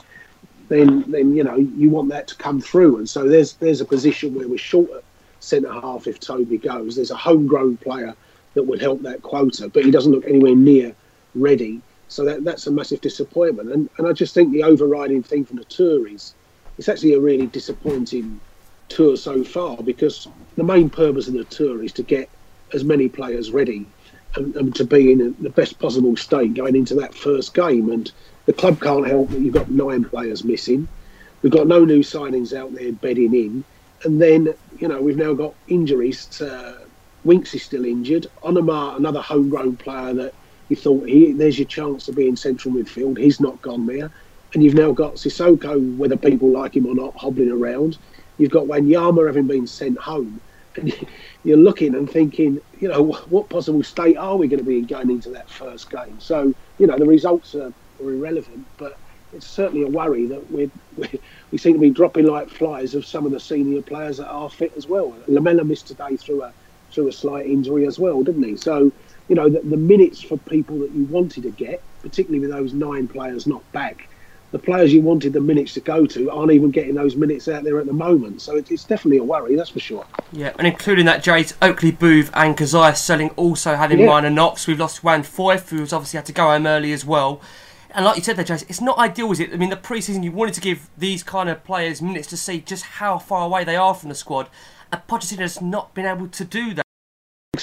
then 0.68 1.04
then 1.10 1.34
you 1.34 1.44
know 1.44 1.56
you 1.56 1.90
want 1.90 2.08
that 2.10 2.28
to 2.28 2.34
come 2.36 2.60
through. 2.60 2.98
And 2.98 3.08
so 3.08 3.28
there's 3.28 3.54
there's 3.54 3.80
a 3.80 3.84
position 3.84 4.34
where 4.34 4.48
we're 4.48 4.58
short 4.58 4.90
at 4.90 5.04
centre 5.40 5.72
half 5.72 6.06
if 6.06 6.20
Toby 6.20 6.58
goes. 6.58 6.96
There's 6.96 7.10
a 7.10 7.16
homegrown 7.16 7.78
player 7.78 8.14
that 8.54 8.62
would 8.64 8.80
help 8.80 9.02
that 9.02 9.22
quota, 9.22 9.68
but 9.68 9.84
he 9.84 9.90
doesn't 9.90 10.12
look 10.12 10.26
anywhere 10.26 10.54
near 10.54 10.94
ready. 11.40 11.80
So 12.08 12.24
that, 12.24 12.44
that's 12.44 12.66
a 12.66 12.70
massive 12.70 13.00
disappointment. 13.00 13.70
And, 13.70 13.90
and 13.98 14.06
I 14.06 14.12
just 14.12 14.34
think 14.34 14.52
the 14.52 14.62
overriding 14.62 15.22
thing 15.22 15.44
from 15.44 15.56
the 15.56 15.64
tour 15.64 16.08
is 16.08 16.34
it's 16.78 16.88
actually 16.88 17.14
a 17.14 17.20
really 17.20 17.46
disappointing 17.46 18.40
tour 18.88 19.16
so 19.16 19.44
far 19.44 19.76
because 19.76 20.28
the 20.56 20.64
main 20.64 20.88
purpose 20.88 21.28
of 21.28 21.34
the 21.34 21.44
tour 21.44 21.82
is 21.82 21.92
to 21.92 22.02
get 22.02 22.28
as 22.72 22.84
many 22.84 23.08
players 23.08 23.50
ready 23.50 23.86
and, 24.36 24.54
and 24.56 24.74
to 24.76 24.84
be 24.84 25.12
in 25.12 25.34
the 25.40 25.50
best 25.50 25.78
possible 25.78 26.16
state 26.16 26.54
going 26.54 26.76
into 26.76 26.94
that 26.94 27.14
first 27.14 27.54
game. 27.54 27.90
And 27.90 28.10
the 28.46 28.52
club 28.52 28.80
can't 28.80 29.06
help 29.06 29.30
that 29.30 29.40
you've 29.40 29.54
got 29.54 29.70
nine 29.70 30.04
players 30.04 30.44
missing. 30.44 30.88
We've 31.42 31.52
got 31.52 31.66
no 31.66 31.84
new 31.84 32.00
signings 32.00 32.56
out 32.56 32.74
there 32.74 32.92
bedding 32.92 33.34
in. 33.34 33.64
And 34.04 34.20
then, 34.20 34.54
you 34.78 34.88
know, 34.88 35.00
we've 35.00 35.16
now 35.16 35.34
got 35.34 35.54
injuries. 35.66 36.26
To, 36.26 36.78
Winks 37.24 37.54
is 37.54 37.62
still 37.62 37.84
injured. 37.84 38.26
Onomah, 38.42 38.96
another 38.96 39.20
homegrown 39.20 39.76
player 39.76 40.14
that 40.14 40.34
you 40.68 40.76
thought, 40.76 41.08
he, 41.08 41.32
there's 41.32 41.58
your 41.58 41.66
chance 41.66 42.06
to 42.06 42.12
be 42.12 42.28
in 42.28 42.36
central 42.36 42.74
midfield. 42.74 43.18
He's 43.18 43.40
not 43.40 43.60
gone 43.62 43.86
there. 43.86 44.10
And 44.54 44.62
you've 44.62 44.74
now 44.74 44.92
got 44.92 45.16
Sissoko, 45.16 45.96
whether 45.96 46.16
people 46.16 46.52
like 46.52 46.76
him 46.76 46.86
or 46.86 46.94
not, 46.94 47.14
hobbling 47.16 47.50
around. 47.50 47.98
You've 48.38 48.50
got 48.50 48.66
Wanyama 48.66 49.26
having 49.26 49.46
been 49.46 49.66
sent 49.66 49.98
home. 49.98 50.40
And 50.76 50.92
you're 51.42 51.56
looking 51.58 51.94
and 51.94 52.10
thinking, 52.10 52.58
you 52.72 52.88
know, 52.88 53.02
what 53.28 53.50
possible 53.50 53.82
state 53.82 54.16
are 54.16 54.36
we 54.36 54.48
going 54.48 54.58
to 54.60 54.64
be 54.64 54.78
in 54.78 54.86
going 54.86 55.10
into 55.10 55.30
that 55.30 55.50
first 55.50 55.90
game? 55.90 56.20
So, 56.20 56.54
you 56.78 56.86
know, 56.86 56.98
the 56.98 57.06
results 57.06 57.54
are, 57.54 57.72
are 58.00 58.12
irrelevant, 58.12 58.68
but 58.78 58.94
it's 59.32 59.46
certainly 59.46 59.82
a 59.82 59.88
worry 59.88 60.26
that 60.28 60.50
we 60.50 60.70
we 61.50 61.58
seem 61.58 61.74
to 61.74 61.80
be 61.80 61.90
dropping 61.90 62.26
like 62.26 62.48
flies 62.50 62.94
of 62.94 63.06
some 63.06 63.26
of 63.26 63.32
the 63.32 63.40
senior 63.40 63.82
players 63.82 64.18
that 64.18 64.28
are 64.28 64.50
fit 64.50 64.72
as 64.76 64.86
well. 64.86 65.22
Lamela 65.28 65.64
missed 65.64 65.88
today 65.88 66.16
through 66.16 66.44
a 66.44 66.54
through 66.94 67.08
a 67.08 67.12
slight 67.12 67.46
injury 67.46 67.86
as 67.86 67.98
well, 67.98 68.22
didn't 68.22 68.44
he? 68.44 68.56
So, 68.56 68.92
you 69.28 69.34
know, 69.34 69.48
the, 69.48 69.60
the 69.60 69.76
minutes 69.76 70.22
for 70.22 70.38
people 70.38 70.78
that 70.80 70.90
you 70.92 71.04
wanted 71.04 71.42
to 71.44 71.50
get, 71.50 71.82
particularly 72.02 72.40
with 72.40 72.50
those 72.50 72.72
nine 72.72 73.06
players 73.08 73.46
not 73.46 73.62
back, 73.72 74.08
the 74.50 74.58
players 74.58 74.92
you 74.94 75.02
wanted 75.02 75.34
the 75.34 75.40
minutes 75.40 75.74
to 75.74 75.80
go 75.80 76.06
to 76.06 76.30
aren't 76.30 76.52
even 76.52 76.70
getting 76.70 76.94
those 76.94 77.16
minutes 77.16 77.48
out 77.48 77.64
there 77.64 77.78
at 77.78 77.86
the 77.86 77.92
moment. 77.92 78.40
So 78.40 78.56
it's 78.56 78.84
definitely 78.84 79.18
a 79.18 79.22
worry, 79.22 79.54
that's 79.54 79.68
for 79.68 79.80
sure. 79.80 80.06
Yeah, 80.32 80.52
and 80.58 80.66
including 80.66 81.04
that, 81.06 81.22
Jace, 81.22 81.54
Oakley, 81.60 81.92
Boothe, 81.92 82.30
and 82.32 82.56
Kazaiah 82.56 82.96
Sterling 82.96 83.30
also 83.30 83.76
having 83.76 84.00
yeah. 84.00 84.06
minor 84.06 84.30
knocks. 84.30 84.66
We've 84.66 84.78
lost 84.78 85.04
Juan 85.04 85.22
Foyth, 85.22 85.68
who's 85.68 85.92
obviously 85.92 86.16
had 86.16 86.26
to 86.26 86.32
go 86.32 86.44
home 86.44 86.66
early 86.66 86.92
as 86.92 87.04
well. 87.04 87.42
And 87.90 88.04
like 88.04 88.16
you 88.16 88.22
said 88.22 88.36
there, 88.36 88.44
Jace, 88.44 88.64
it's 88.68 88.80
not 88.80 88.98
ideal, 88.98 89.32
is 89.32 89.40
it? 89.40 89.52
I 89.52 89.56
mean, 89.56 89.70
the 89.70 89.76
preseason 89.76 90.24
you 90.24 90.32
wanted 90.32 90.54
to 90.54 90.60
give 90.60 90.88
these 90.96 91.22
kind 91.22 91.50
of 91.50 91.64
players 91.64 92.00
minutes 92.00 92.28
to 92.28 92.36
see 92.36 92.60
just 92.60 92.84
how 92.84 93.18
far 93.18 93.44
away 93.46 93.64
they 93.64 93.76
are 93.76 93.94
from 93.94 94.08
the 94.08 94.14
squad, 94.14 94.48
and 94.90 95.06
Pochettino's 95.06 95.60
not 95.60 95.92
been 95.94 96.06
able 96.06 96.28
to 96.28 96.44
do 96.44 96.72
that. 96.74 96.87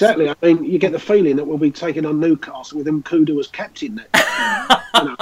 Exactly. 0.02 0.28
I 0.28 0.34
mean, 0.42 0.64
you 0.64 0.78
get 0.78 0.92
the 0.92 0.98
feeling 0.98 1.36
that 1.36 1.46
we'll 1.46 1.58
be 1.58 1.70
taking 1.70 2.04
on 2.04 2.20
Newcastle 2.20 2.78
with 2.78 2.86
Nkoudou 2.86 3.38
as 3.40 3.46
captain. 3.46 4.02
you 4.14 5.04
know, 5.04 5.16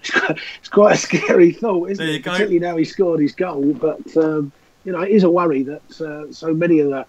it's, 0.00 0.10
quite, 0.10 0.38
it's, 0.60 0.68
quite, 0.68 0.94
a 0.94 0.98
scary 0.98 1.52
thought, 1.52 1.90
isn't 1.90 2.06
it? 2.06 2.22
Particularly 2.22 2.58
now 2.58 2.76
he 2.76 2.84
scored 2.84 3.20
his 3.20 3.34
goal, 3.34 3.72
but 3.74 4.16
um, 4.16 4.52
you 4.84 4.92
know, 4.92 5.00
it 5.00 5.10
is 5.10 5.24
a 5.24 5.30
worry 5.30 5.62
that 5.62 6.00
uh, 6.00 6.32
so 6.32 6.54
many 6.54 6.80
of 6.80 6.90
the, 6.90 7.06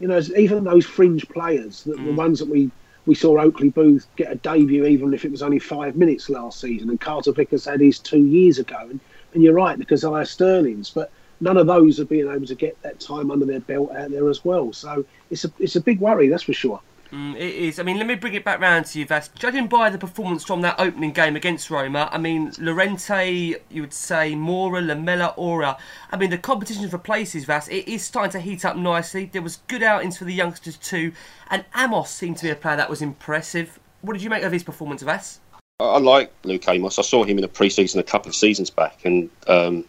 you 0.00 0.08
know, 0.08 0.20
even 0.36 0.64
those 0.64 0.86
fringe 0.86 1.28
players, 1.28 1.84
the, 1.84 1.94
mm. 1.94 2.06
the 2.06 2.12
ones 2.12 2.38
that 2.38 2.48
we 2.48 2.70
we 3.04 3.14
saw 3.14 3.40
Oakley-Boothe 3.40 4.04
get 4.16 4.30
a 4.30 4.36
debut, 4.36 4.86
even 4.86 5.12
if 5.12 5.24
it 5.24 5.30
was 5.30 5.42
only 5.42 5.58
five 5.58 5.96
minutes 5.96 6.30
last 6.30 6.60
season, 6.60 6.88
and 6.88 7.00
Carter 7.00 7.32
Vickers 7.32 7.64
had 7.64 7.80
his 7.80 7.98
two 7.98 8.24
years 8.24 8.58
ago. 8.58 8.78
And, 8.78 9.00
and 9.34 9.42
you're 9.42 9.54
right, 9.54 9.78
because 9.78 10.04
I 10.04 10.22
Sterling's, 10.22 10.90
but 10.90 11.10
none 11.42 11.56
of 11.56 11.66
those 11.66 11.98
are 12.00 12.04
being 12.04 12.30
able 12.30 12.46
to 12.46 12.54
get 12.54 12.80
that 12.82 13.00
time 13.00 13.30
under 13.30 13.44
their 13.44 13.60
belt 13.60 13.90
out 13.94 14.10
there 14.10 14.30
as 14.30 14.44
well. 14.44 14.72
So 14.72 15.04
it's 15.30 15.44
a 15.44 15.52
it's 15.58 15.76
a 15.76 15.80
big 15.80 16.00
worry, 16.00 16.28
that's 16.28 16.44
for 16.44 16.52
sure. 16.52 16.80
Mm, 17.10 17.34
it 17.34 17.54
is. 17.54 17.78
I 17.78 17.82
mean, 17.82 17.98
let 17.98 18.06
me 18.06 18.14
bring 18.14 18.32
it 18.32 18.42
back 18.42 18.58
round 18.58 18.86
to 18.86 18.98
you, 18.98 19.04
Vass. 19.04 19.28
Judging 19.34 19.66
by 19.66 19.90
the 19.90 19.98
performance 19.98 20.44
from 20.44 20.62
that 20.62 20.76
opening 20.78 21.12
game 21.12 21.36
against 21.36 21.68
Roma, 21.68 22.08
I 22.10 22.16
mean, 22.16 22.52
Llorente, 22.58 23.56
you 23.68 23.82
would 23.82 23.92
say, 23.92 24.32
Moura, 24.32 24.86
Lamela, 24.86 25.34
Aura. 25.36 25.76
I 26.10 26.16
mean, 26.16 26.30
the 26.30 26.38
competition 26.38 26.88
for 26.88 26.96
places, 26.96 27.44
Vass, 27.44 27.68
it 27.68 27.86
is 27.86 28.02
starting 28.02 28.32
to 28.32 28.40
heat 28.40 28.64
up 28.64 28.78
nicely. 28.78 29.26
There 29.30 29.42
was 29.42 29.58
good 29.68 29.82
outings 29.82 30.16
for 30.16 30.24
the 30.24 30.32
youngsters 30.32 30.78
too, 30.78 31.12
and 31.50 31.66
Amos 31.76 32.10
seemed 32.10 32.38
to 32.38 32.44
be 32.44 32.50
a 32.50 32.56
player 32.56 32.76
that 32.76 32.88
was 32.88 33.02
impressive. 33.02 33.78
What 34.00 34.14
did 34.14 34.22
you 34.22 34.30
make 34.30 34.42
of 34.42 34.52
his 34.52 34.62
performance, 34.62 35.02
Vass? 35.02 35.40
I 35.80 35.98
like 35.98 36.32
Luke 36.44 36.66
Amos. 36.66 36.98
I 36.98 37.02
saw 37.02 37.24
him 37.24 37.36
in 37.36 37.42
the 37.42 37.48
pre-season 37.48 38.00
a 38.00 38.04
couple 38.04 38.30
of 38.30 38.36
seasons 38.36 38.70
back, 38.70 39.04
and 39.04 39.28
um, 39.48 39.84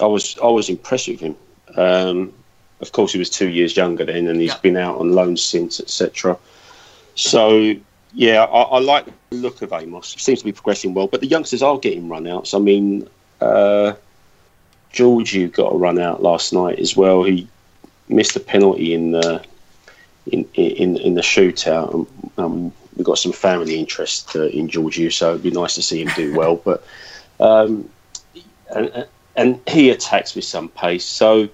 I 0.00 0.06
was 0.06 0.38
I 0.42 0.48
was 0.48 0.68
impressed 0.68 1.08
with 1.08 1.20
him. 1.20 1.36
Um, 1.76 2.32
of 2.80 2.92
course, 2.92 3.12
he 3.12 3.18
was 3.18 3.30
two 3.30 3.48
years 3.48 3.76
younger 3.76 4.04
then, 4.04 4.28
and 4.28 4.40
he's 4.40 4.52
yeah. 4.52 4.60
been 4.60 4.76
out 4.76 4.98
on 4.98 5.12
loan 5.12 5.36
since, 5.36 5.80
etc. 5.80 6.38
So, 7.14 7.74
yeah, 8.14 8.44
I, 8.44 8.62
I, 8.62 8.78
like 8.78 9.06
the 9.30 9.36
look 9.36 9.62
of 9.62 9.72
Amos. 9.72 10.12
He 10.12 10.20
seems 10.20 10.38
to 10.38 10.44
be 10.44 10.52
progressing 10.52 10.94
well, 10.94 11.08
but 11.08 11.20
the 11.20 11.26
youngsters 11.26 11.62
are 11.62 11.78
getting 11.78 12.08
runouts. 12.08 12.54
I 12.54 12.60
mean, 12.60 13.08
uh, 13.40 13.94
Georgiou 14.92 15.52
got 15.52 15.72
a 15.72 15.76
run 15.76 15.98
out 15.98 16.22
last 16.22 16.52
night 16.52 16.78
as 16.78 16.96
well. 16.96 17.24
He 17.24 17.48
missed 18.08 18.36
a 18.36 18.40
penalty 18.40 18.94
in 18.94 19.10
the 19.10 19.44
in 20.30 20.48
in, 20.54 20.96
in 20.98 21.14
the 21.14 21.20
shootout. 21.20 21.92
Um, 21.92 22.08
um, 22.38 22.72
we've 22.96 23.06
got 23.06 23.18
some 23.18 23.32
family 23.32 23.78
interest 23.78 24.36
uh, 24.36 24.44
in 24.44 24.68
Georgiou, 24.68 25.12
so 25.12 25.30
it'd 25.30 25.42
be 25.42 25.50
nice 25.50 25.74
to 25.74 25.82
see 25.82 26.00
him 26.00 26.10
do 26.14 26.36
well. 26.36 26.56
But 26.56 26.84
um, 27.40 27.90
and 28.70 29.06
and 29.38 29.60
he 29.68 29.88
attacks 29.88 30.34
with 30.34 30.44
some 30.44 30.68
pace. 30.70 31.04
So 31.04 31.48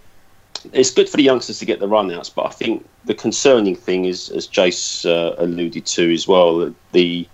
it's 0.72 0.90
good 0.90 1.08
for 1.08 1.18
the 1.18 1.22
youngsters 1.22 1.58
to 1.58 1.66
get 1.66 1.78
the 1.78 1.86
runouts, 1.86 2.34
but 2.34 2.46
I 2.46 2.50
think 2.50 2.88
the 3.04 3.14
concerning 3.14 3.76
thing 3.76 4.06
is, 4.06 4.30
as 4.30 4.48
Jace 4.48 5.04
uh, 5.04 5.34
alluded 5.38 5.84
to 5.86 6.12
as 6.12 6.26
well, 6.26 6.74
the 6.92 7.28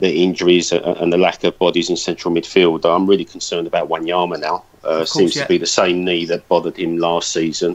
the 0.00 0.22
injuries 0.22 0.70
and 0.70 1.10
the 1.10 1.16
lack 1.16 1.42
of 1.44 1.58
bodies 1.58 1.88
in 1.88 1.96
central 1.96 2.32
midfield. 2.32 2.84
I'm 2.84 3.08
really 3.08 3.24
concerned 3.24 3.66
about 3.66 3.88
Wanyama 3.88 4.38
now. 4.38 4.64
Uh, 4.84 4.98
course, 4.98 5.14
seems 5.14 5.34
yeah. 5.34 5.42
to 5.42 5.48
be 5.48 5.56
the 5.56 5.66
same 5.66 6.04
knee 6.04 6.26
that 6.26 6.46
bothered 6.46 6.76
him 6.76 6.98
last 6.98 7.32
season. 7.32 7.74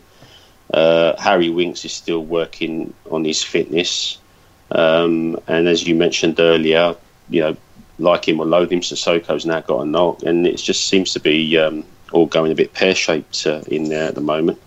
Uh, 0.72 1.20
Harry 1.20 1.50
Winks 1.50 1.84
is 1.86 1.94
still 1.94 2.24
working 2.24 2.94
on 3.10 3.26
his 3.26 3.44
fitness, 3.44 4.20
um, 4.72 5.40
and 5.48 5.68
as 5.68 5.88
you 5.88 5.96
mentioned 5.96 6.40
earlier, 6.40 6.96
you 7.30 7.42
know, 7.42 7.58
like 8.00 8.27
him 8.27 8.39
or 8.39 8.46
loathe 8.46 8.72
him, 8.72 8.82
Sissoko's 8.82 9.46
now 9.46 9.62
got 9.62 9.82
a 9.82 9.86
knock, 9.86 10.24
and 10.24 10.46
it 10.46 10.58
just 10.58 10.88
seems 10.88 11.13
to 11.13 11.20
be 11.20 11.58
um, 11.58 11.84
all 12.12 12.25
going 12.25 12.51
a 12.51 12.56
bit 12.56 12.74
pear 12.74 12.96
shaped 12.96 13.46
uh, 13.48 13.62
in 13.68 13.89
there 13.89 14.08
at 14.10 14.16
the 14.16 14.22
moment. 14.22 14.60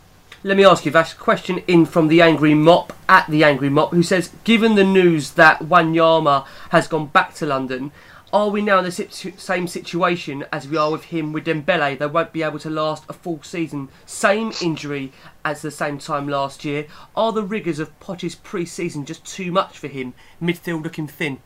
Let 0.42 0.56
me 0.56 0.64
ask 0.64 0.86
you, 0.86 0.90
Vash, 0.90 1.12
a 1.12 1.16
question 1.16 1.58
in 1.66 1.84
from 1.84 2.08
the 2.08 2.22
Angry 2.22 2.54
Mop 2.54 2.94
at 3.08 3.26
the 3.26 3.44
Angry 3.44 3.68
Mop, 3.68 3.90
who 3.90 4.02
says, 4.02 4.30
given 4.44 4.74
the 4.74 4.84
news 4.84 5.32
that 5.32 5.60
Wanyama 5.60 6.46
has 6.70 6.88
gone 6.88 7.08
back 7.08 7.34
to 7.34 7.46
London, 7.46 7.92
are 8.32 8.48
we 8.48 8.62
now 8.62 8.78
in 8.78 8.84
the 8.84 8.92
same 9.36 9.66
situation 9.66 10.44
as 10.52 10.68
we 10.68 10.76
are 10.76 10.92
with 10.92 11.04
him 11.04 11.32
with 11.32 11.46
Dembele? 11.46 11.98
They 11.98 12.06
won't 12.06 12.32
be 12.32 12.44
able 12.44 12.60
to 12.60 12.70
last 12.70 13.04
a 13.08 13.12
full 13.12 13.42
season. 13.42 13.88
Same 14.06 14.52
injury 14.62 15.12
as 15.44 15.62
the 15.62 15.70
same 15.72 15.98
time 15.98 16.28
last 16.28 16.64
year. 16.64 16.86
Are 17.16 17.32
the 17.32 17.42
rigours 17.42 17.80
of 17.80 17.98
Potter's 17.98 18.36
pre-season 18.36 19.04
just 19.04 19.26
too 19.26 19.50
much 19.50 19.76
for 19.76 19.88
him? 19.88 20.14
Midfield 20.40 20.84
looking 20.84 21.08
thin. 21.08 21.40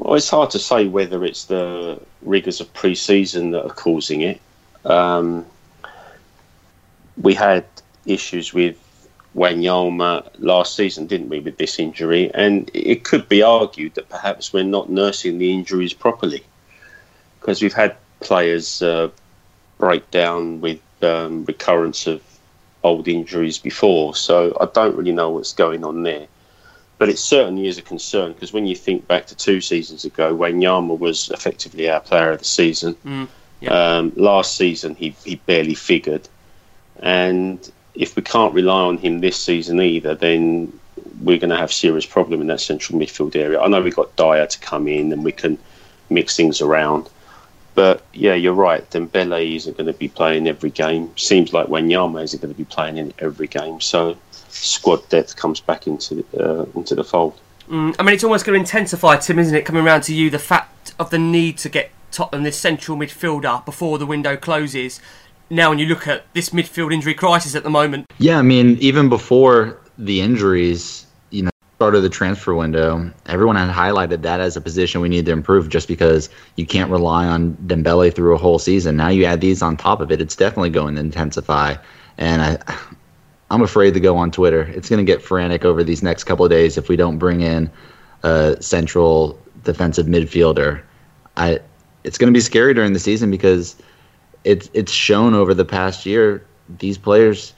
Well, 0.00 0.14
it's 0.14 0.30
hard 0.30 0.50
to 0.52 0.58
say 0.58 0.88
whether 0.88 1.26
it's 1.26 1.44
the 1.44 2.00
rigours 2.22 2.62
of 2.62 2.72
pre-season 2.72 3.50
that 3.50 3.66
are 3.66 3.74
causing 3.74 4.22
it. 4.22 4.40
Um, 4.86 5.44
we 7.20 7.34
had 7.34 7.66
issues 8.06 8.54
with 8.54 8.78
Wanyama 9.36 10.26
last 10.38 10.74
season, 10.74 11.06
didn't 11.06 11.28
we, 11.28 11.40
with 11.40 11.58
this 11.58 11.78
injury? 11.78 12.30
And 12.32 12.70
it 12.72 13.04
could 13.04 13.28
be 13.28 13.42
argued 13.42 13.94
that 13.96 14.08
perhaps 14.08 14.54
we're 14.54 14.64
not 14.64 14.88
nursing 14.88 15.36
the 15.36 15.52
injuries 15.52 15.92
properly 15.92 16.44
because 17.38 17.60
we've 17.60 17.74
had 17.74 17.94
players 18.20 18.80
uh, 18.80 19.10
break 19.76 20.10
down 20.10 20.62
with 20.62 20.80
um, 21.02 21.44
recurrence 21.44 22.06
of 22.06 22.22
old 22.82 23.06
injuries 23.06 23.58
before. 23.58 24.14
So 24.14 24.56
I 24.58 24.64
don't 24.72 24.96
really 24.96 25.12
know 25.12 25.28
what's 25.28 25.52
going 25.52 25.84
on 25.84 26.04
there 26.04 26.26
but 27.00 27.08
it 27.08 27.18
certainly 27.18 27.66
is 27.66 27.78
a 27.78 27.82
concern 27.82 28.34
because 28.34 28.52
when 28.52 28.66
you 28.66 28.76
think 28.76 29.08
back 29.08 29.26
to 29.26 29.34
two 29.34 29.62
seasons 29.62 30.04
ago, 30.04 30.36
Wanyama 30.36 30.98
was 30.98 31.30
effectively 31.30 31.88
our 31.88 31.98
player 31.98 32.32
of 32.32 32.40
the 32.40 32.44
season. 32.44 32.94
Mm, 33.06 33.26
yeah. 33.62 33.70
um, 33.70 34.12
last 34.16 34.58
season, 34.58 34.94
he, 34.94 35.16
he 35.24 35.36
barely 35.36 35.72
figured. 35.72 36.28
And 36.98 37.58
if 37.94 38.16
we 38.16 38.22
can't 38.22 38.52
rely 38.52 38.82
on 38.82 38.98
him 38.98 39.20
this 39.20 39.42
season 39.42 39.80
either, 39.80 40.14
then 40.14 40.78
we're 41.22 41.38
going 41.38 41.48
to 41.48 41.56
have 41.56 41.72
serious 41.72 42.04
problem 42.04 42.42
in 42.42 42.48
that 42.48 42.60
central 42.60 42.98
midfield 42.98 43.34
area. 43.34 43.58
I 43.58 43.68
know 43.68 43.80
we've 43.80 43.96
got 43.96 44.14
Dier 44.16 44.46
to 44.46 44.58
come 44.58 44.86
in 44.86 45.10
and 45.10 45.24
we 45.24 45.32
can 45.32 45.56
mix 46.10 46.36
things 46.36 46.60
around. 46.60 47.08
But 47.74 48.04
yeah, 48.12 48.34
you're 48.34 48.52
right. 48.52 48.88
Dembele 48.90 49.56
isn't 49.56 49.78
going 49.78 49.86
to 49.86 49.94
be 49.94 50.08
playing 50.08 50.46
every 50.46 50.70
game. 50.70 51.16
Seems 51.16 51.54
like 51.54 51.68
Wanyama 51.68 52.22
isn't 52.24 52.42
going 52.42 52.52
to 52.52 52.58
be 52.58 52.66
playing 52.66 52.98
in 52.98 53.14
every 53.20 53.46
game. 53.46 53.80
So 53.80 54.18
squad 54.52 55.08
depth 55.08 55.36
comes 55.36 55.60
back 55.60 55.86
into 55.86 56.24
uh, 56.38 56.66
into 56.74 56.94
the 56.94 57.04
fold. 57.04 57.38
Mm, 57.68 57.94
I 57.98 58.02
mean, 58.02 58.14
it's 58.14 58.24
almost 58.24 58.44
going 58.44 58.56
to 58.56 58.60
intensify, 58.60 59.16
Tim, 59.16 59.38
isn't 59.38 59.54
it? 59.54 59.64
Coming 59.64 59.84
around 59.84 60.02
to 60.02 60.14
you, 60.14 60.28
the 60.28 60.40
fact 60.40 60.92
of 60.98 61.10
the 61.10 61.18
need 61.18 61.56
to 61.58 61.68
get 61.68 61.90
Tottenham 62.10 62.42
this 62.42 62.58
central 62.58 62.98
midfielder 62.98 63.64
before 63.64 63.98
the 63.98 64.06
window 64.06 64.36
closes. 64.36 65.00
Now, 65.50 65.70
when 65.70 65.78
you 65.78 65.86
look 65.86 66.06
at 66.06 66.32
this 66.34 66.50
midfield 66.50 66.92
injury 66.92 67.14
crisis 67.14 67.54
at 67.54 67.62
the 67.62 67.70
moment, 67.70 68.06
yeah, 68.18 68.38
I 68.38 68.42
mean, 68.42 68.76
even 68.80 69.08
before 69.08 69.80
the 69.98 70.20
injuries, 70.20 71.06
you 71.30 71.42
know, 71.42 71.50
start 71.76 71.94
of 71.94 72.02
the 72.02 72.08
transfer 72.08 72.54
window, 72.54 73.10
everyone 73.26 73.56
had 73.56 73.68
highlighted 73.68 74.22
that 74.22 74.40
as 74.40 74.56
a 74.56 74.60
position 74.60 75.00
we 75.00 75.08
need 75.08 75.26
to 75.26 75.32
improve 75.32 75.68
just 75.68 75.88
because 75.88 76.28
you 76.56 76.66
can't 76.66 76.90
rely 76.90 77.26
on 77.26 77.54
Dembele 77.66 78.14
through 78.14 78.34
a 78.34 78.38
whole 78.38 78.58
season. 78.58 78.96
Now 78.96 79.08
you 79.08 79.24
add 79.24 79.40
these 79.40 79.62
on 79.62 79.76
top 79.76 80.00
of 80.00 80.10
it, 80.12 80.20
it's 80.20 80.36
definitely 80.36 80.70
going 80.70 80.96
to 80.96 81.00
intensify. 81.00 81.76
And 82.18 82.42
I, 82.42 82.78
I'm 83.50 83.62
afraid 83.62 83.94
to 83.94 84.00
go 84.00 84.16
on 84.16 84.30
Twitter. 84.30 84.62
It's 84.62 84.88
going 84.88 85.04
to 85.04 85.12
get 85.12 85.22
frantic 85.22 85.64
over 85.64 85.82
these 85.82 86.02
next 86.02 86.24
couple 86.24 86.44
of 86.44 86.50
days 86.50 86.78
if 86.78 86.88
we 86.88 86.96
don't 86.96 87.18
bring 87.18 87.40
in 87.40 87.70
a 88.22 88.56
central 88.60 89.38
defensive 89.64 90.06
midfielder. 90.06 90.82
I, 91.36 91.60
it's 92.04 92.16
going 92.16 92.32
to 92.32 92.36
be 92.36 92.40
scary 92.40 92.74
during 92.74 92.92
the 92.92 93.00
season 93.00 93.30
because 93.30 93.76
it's 94.44 94.70
it's 94.72 94.92
shown 94.92 95.34
over 95.34 95.52
the 95.52 95.64
past 95.64 96.06
year 96.06 96.46
these 96.78 96.96
players 96.96 97.52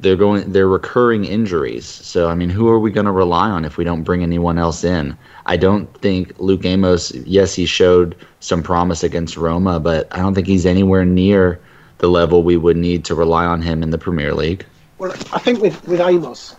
they're 0.00 0.16
going 0.16 0.52
they're 0.52 0.68
recurring 0.68 1.24
injuries. 1.24 1.86
So 1.86 2.28
I 2.28 2.34
mean, 2.34 2.50
who 2.50 2.68
are 2.68 2.78
we 2.78 2.90
going 2.90 3.06
to 3.06 3.12
rely 3.12 3.48
on 3.48 3.64
if 3.64 3.76
we 3.76 3.84
don't 3.84 4.02
bring 4.02 4.22
anyone 4.22 4.58
else 4.58 4.84
in? 4.84 5.16
I 5.46 5.56
don't 5.56 5.92
think 6.00 6.38
Luke 6.38 6.64
Amos. 6.64 7.12
Yes, 7.24 7.54
he 7.54 7.66
showed 7.66 8.16
some 8.40 8.62
promise 8.62 9.02
against 9.02 9.36
Roma, 9.36 9.80
but 9.80 10.06
I 10.10 10.18
don't 10.18 10.34
think 10.34 10.46
he's 10.46 10.66
anywhere 10.66 11.04
near 11.04 11.60
the 11.98 12.08
level 12.08 12.42
we 12.42 12.58
would 12.58 12.76
need 12.76 13.04
to 13.06 13.14
rely 13.14 13.46
on 13.46 13.62
him 13.62 13.82
in 13.82 13.90
the 13.90 13.98
Premier 13.98 14.34
League. 14.34 14.66
Well, 14.98 15.12
I 15.32 15.38
think 15.38 15.60
with 15.60 15.86
with 15.86 16.00
Amos, 16.00 16.56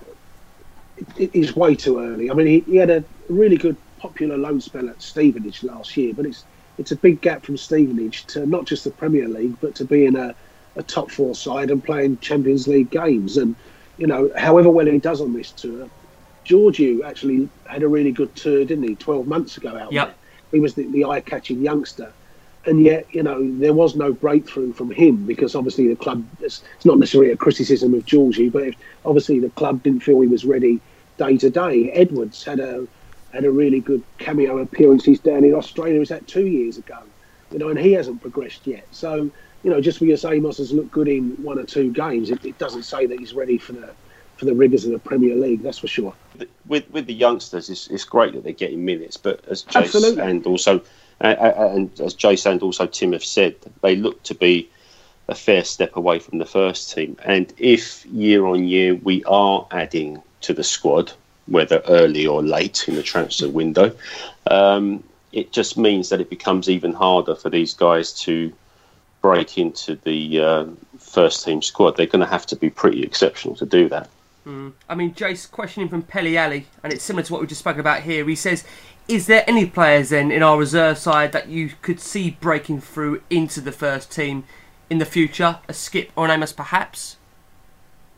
it 1.17 1.33
is 1.33 1.55
way 1.55 1.75
too 1.75 1.99
early. 1.99 2.29
I 2.29 2.33
mean, 2.33 2.47
he, 2.47 2.59
he 2.61 2.75
had 2.75 2.89
a 2.89 3.03
really 3.29 3.57
good 3.57 3.75
popular 3.99 4.37
loan 4.37 4.61
spell 4.61 4.89
at 4.89 5.01
Stevenage 5.01 5.63
last 5.63 5.97
year, 5.97 6.13
but 6.13 6.25
it's 6.25 6.43
it's 6.77 6.91
a 6.91 6.95
big 6.95 7.21
gap 7.21 7.43
from 7.43 7.57
Stevenage 7.57 8.25
to 8.27 8.45
not 8.45 8.65
just 8.65 8.83
the 8.83 8.91
Premier 8.91 9.27
League, 9.27 9.55
but 9.59 9.75
to 9.75 9.85
be 9.85 10.05
in 10.05 10.15
a 10.15 10.35
a 10.75 10.83
top 10.83 11.09
four 11.09 11.33
side 11.33 11.71
and 11.71 11.83
playing 11.83 12.19
Champions 12.19 12.67
League 12.67 12.91
games. 12.91 13.37
And 13.37 13.55
you 13.97 14.05
know, 14.05 14.31
however 14.37 14.69
well 14.69 14.85
he 14.85 14.99
does 14.99 15.21
on 15.21 15.33
this 15.33 15.51
tour, 15.51 15.89
Georgiou 16.45 17.03
actually 17.03 17.49
had 17.65 17.81
a 17.81 17.87
really 17.87 18.11
good 18.11 18.35
tour, 18.35 18.63
didn't 18.63 18.87
he? 18.87 18.95
Twelve 18.95 19.25
months 19.25 19.57
ago 19.57 19.75
out 19.75 19.91
yep. 19.91 20.07
there, 20.07 20.15
he 20.51 20.59
was 20.59 20.75
the, 20.75 20.83
the 20.91 21.05
eye-catching 21.05 21.61
youngster. 21.61 22.13
And 22.67 22.83
yet, 22.83 23.07
you 23.15 23.23
know, 23.23 23.39
there 23.59 23.73
was 23.73 23.95
no 23.95 24.11
breakthrough 24.11 24.73
from 24.73 24.91
him 24.91 25.25
because 25.25 25.55
obviously 25.55 25.87
the 25.87 25.95
club, 25.95 26.25
it's 26.41 26.61
not 26.83 26.99
necessarily 26.99 27.31
a 27.31 27.37
criticism 27.37 27.93
of 27.93 28.05
Georgie, 28.05 28.49
but 28.49 28.63
if, 28.63 28.75
obviously 29.05 29.39
the 29.39 29.49
club 29.51 29.83
didn't 29.83 30.03
feel 30.03 30.19
he 30.19 30.27
was 30.27 30.43
ready 30.43 30.81
day 31.17 31.37
to 31.37 31.49
day. 31.49 31.89
Edwards 31.91 32.43
had 32.43 32.59
a 32.59 32.85
had 33.33 33.45
a 33.45 33.51
really 33.51 33.79
good 33.79 34.03
cameo 34.17 34.57
appearance. 34.57 35.05
He's 35.05 35.19
down 35.19 35.45
in 35.45 35.53
Australia. 35.53 35.99
Was 35.99 36.09
that 36.09 36.27
two 36.27 36.45
years 36.45 36.77
ago? 36.77 36.99
You 37.51 37.59
know, 37.59 37.69
and 37.69 37.79
he 37.79 37.93
hasn't 37.93 38.21
progressed 38.21 38.67
yet. 38.67 38.85
So 38.91 39.31
you 39.63 39.71
know, 39.71 39.81
just 39.81 39.99
because 39.99 40.23
Amos 40.25 40.57
has 40.57 40.71
looked 40.71 40.91
good 40.91 41.07
in 41.07 41.31
one 41.43 41.59
or 41.59 41.63
two 41.63 41.91
games, 41.91 42.29
it, 42.29 42.43
it, 42.45 42.57
doesn't 42.57 42.83
say 42.83 43.05
that 43.05 43.19
he's 43.19 43.33
ready 43.33 43.57
for 43.57 43.73
the 43.73 43.89
for 44.35 44.45
the 44.45 44.53
rigors 44.53 44.85
of 44.85 44.91
the 44.91 44.99
Premier 44.99 45.35
League. 45.35 45.63
That's 45.63 45.79
for 45.79 45.87
sure. 45.87 46.13
With 46.67 46.89
with 46.91 47.05
the 47.05 47.13
youngsters, 47.13 47.69
it's, 47.69 47.87
it's 47.87 48.03
great 48.03 48.33
that 48.33 48.43
they're 48.43 48.53
getting 48.53 48.83
minutes, 48.83 49.15
but 49.15 49.45
as 49.47 49.63
Jace 49.63 50.17
and 50.17 50.45
also 50.45 50.81
uh, 51.21 51.71
and 51.73 51.99
as 51.99 52.13
Jace 52.13 52.49
and 52.49 52.61
also 52.61 52.85
Tim 52.85 53.13
have 53.13 53.23
said, 53.23 53.55
they 53.81 53.95
look 53.95 54.21
to 54.23 54.35
be 54.35 54.69
a 55.27 55.35
fair 55.35 55.63
step 55.63 55.95
away 55.95 56.19
from 56.19 56.37
the 56.37 56.45
first 56.45 56.93
team. 56.93 57.17
And 57.25 57.51
if 57.57 58.05
year 58.05 58.45
on 58.45 58.65
year 58.65 58.95
we 58.95 59.23
are 59.25 59.67
adding 59.71 60.21
to 60.41 60.53
the 60.53 60.63
squad, 60.63 61.11
whether 61.47 61.81
early 61.87 62.27
or 62.27 62.43
late 62.43 62.87
in 62.87 62.95
the 62.95 63.03
transfer 63.03 63.49
window, 63.49 63.91
um, 64.49 65.03
it 65.31 65.51
just 65.51 65.77
means 65.77 66.09
that 66.09 66.21
it 66.21 66.29
becomes 66.29 66.69
even 66.69 66.93
harder 66.93 67.35
for 67.35 67.49
these 67.49 67.73
guys 67.73 68.13
to 68.21 68.53
break 69.21 69.57
into 69.57 69.95
the 70.03 70.39
uh, 70.39 70.65
first 70.97 71.43
team 71.43 71.61
squad, 71.61 71.97
they're 71.97 72.05
going 72.05 72.21
to 72.21 72.25
have 72.25 72.45
to 72.45 72.55
be 72.55 72.69
pretty 72.69 73.03
exceptional 73.03 73.55
to 73.55 73.65
do 73.65 73.89
that. 73.89 74.09
Mm. 74.45 74.71
I 74.87 74.95
mean, 74.95 75.13
Jace, 75.13 75.49
questioning 75.49 75.89
from 75.89 76.03
Pelly 76.03 76.37
Alley, 76.37 76.67
and 76.83 76.93
it's 76.93 77.03
similar 77.03 77.23
to 77.23 77.33
what 77.33 77.41
we 77.41 77.47
just 77.47 77.59
spoke 77.59 77.77
about 77.77 78.03
here. 78.03 78.25
He 78.25 78.35
says, 78.35 78.63
Is 79.07 79.27
there 79.27 79.45
any 79.47 79.65
players 79.65 80.09
then 80.09 80.31
in 80.31 80.43
our 80.43 80.57
reserve 80.57 80.97
side 80.97 81.31
that 81.31 81.47
you 81.47 81.71
could 81.81 82.01
see 82.01 82.31
breaking 82.31 82.81
through 82.81 83.21
into 83.29 83.61
the 83.61 83.71
first 83.71 84.11
team 84.11 84.43
in 84.89 84.97
the 84.97 85.05
future? 85.05 85.59
A 85.69 85.73
skip 85.73 86.11
or 86.15 86.25
an 86.25 86.31
Amos, 86.31 86.51
perhaps? 86.51 87.15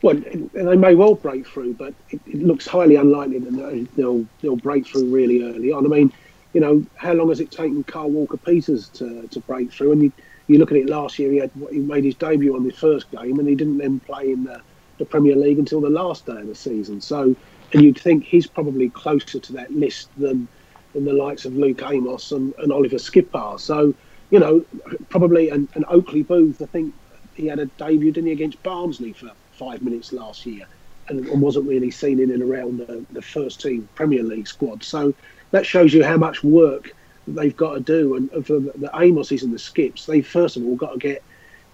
Well, 0.02 0.20
they 0.52 0.76
may 0.76 0.94
well 0.96 1.14
break 1.14 1.46
through, 1.46 1.74
but 1.74 1.94
it, 2.10 2.20
it 2.26 2.42
looks 2.42 2.66
highly 2.66 2.96
unlikely 2.96 3.38
that 3.38 3.88
they'll, 3.96 4.26
they'll 4.40 4.56
break 4.56 4.86
through 4.86 5.14
really 5.14 5.44
early 5.44 5.70
on. 5.70 5.84
I 5.84 5.88
mean, 5.88 6.12
you 6.54 6.60
know, 6.60 6.84
how 6.96 7.12
long 7.12 7.28
has 7.28 7.38
it 7.38 7.52
taken 7.52 7.84
Kyle 7.84 8.10
Walker 8.10 8.38
Peters 8.38 8.88
to, 8.88 9.28
to 9.28 9.40
break 9.40 9.70
through? 9.70 9.92
And 9.92 10.02
you, 10.02 10.12
you 10.48 10.58
look 10.58 10.72
at 10.72 10.78
it 10.78 10.88
last 10.88 11.18
year, 11.20 11.30
he 11.30 11.36
had 11.36 11.52
he 11.70 11.78
made 11.78 12.02
his 12.02 12.16
debut 12.16 12.56
on 12.56 12.64
the 12.64 12.72
first 12.72 13.08
game, 13.12 13.38
and 13.38 13.48
he 13.48 13.54
didn't 13.54 13.78
then 13.78 14.00
play 14.00 14.32
in 14.32 14.42
the, 14.42 14.60
the 14.98 15.04
Premier 15.04 15.36
League 15.36 15.60
until 15.60 15.80
the 15.80 15.90
last 15.90 16.26
day 16.26 16.40
of 16.40 16.48
the 16.48 16.54
season. 16.54 17.00
So, 17.00 17.36
and 17.72 17.84
you'd 17.84 18.00
think 18.00 18.24
he's 18.24 18.48
probably 18.48 18.88
closer 18.90 19.38
to 19.38 19.52
that 19.52 19.70
list 19.70 20.08
than 20.16 20.48
than 20.92 21.04
the 21.04 21.12
likes 21.12 21.44
of 21.44 21.54
Luke 21.54 21.82
Amos 21.84 22.32
and, 22.32 22.54
and 22.58 22.72
Oliver 22.72 22.98
Skipper. 22.98 23.54
So, 23.58 23.94
you 24.30 24.38
know, 24.38 24.64
probably 25.08 25.50
and, 25.50 25.68
and 25.74 25.84
Oakley-Boothe. 25.88 26.60
I 26.60 26.66
think 26.66 26.94
he 27.34 27.46
had 27.46 27.58
a 27.58 27.66
debut, 27.66 28.12
didn't 28.12 28.26
he, 28.26 28.32
against 28.32 28.62
Barnsley 28.62 29.12
for 29.12 29.30
five 29.52 29.82
minutes 29.82 30.12
last 30.12 30.46
year, 30.46 30.66
and, 31.08 31.26
and 31.26 31.42
wasn't 31.42 31.68
really 31.68 31.90
seen 31.90 32.20
in 32.20 32.30
and 32.30 32.42
around 32.42 32.78
the, 32.78 33.04
the 33.12 33.22
first 33.22 33.60
team 33.60 33.88
Premier 33.94 34.22
League 34.22 34.48
squad. 34.48 34.82
So 34.82 35.14
that 35.50 35.66
shows 35.66 35.92
you 35.92 36.04
how 36.04 36.16
much 36.16 36.42
work 36.42 36.94
they've 37.26 37.56
got 37.56 37.74
to 37.74 37.80
do. 37.80 38.16
And 38.16 38.46
for 38.46 38.60
the 38.60 38.90
Amoses 38.94 39.42
and 39.42 39.52
the 39.52 39.58
Skips, 39.58 40.06
they 40.06 40.22
first 40.22 40.56
of 40.56 40.64
all 40.64 40.76
got 40.76 40.92
to 40.92 40.98
get 40.98 41.22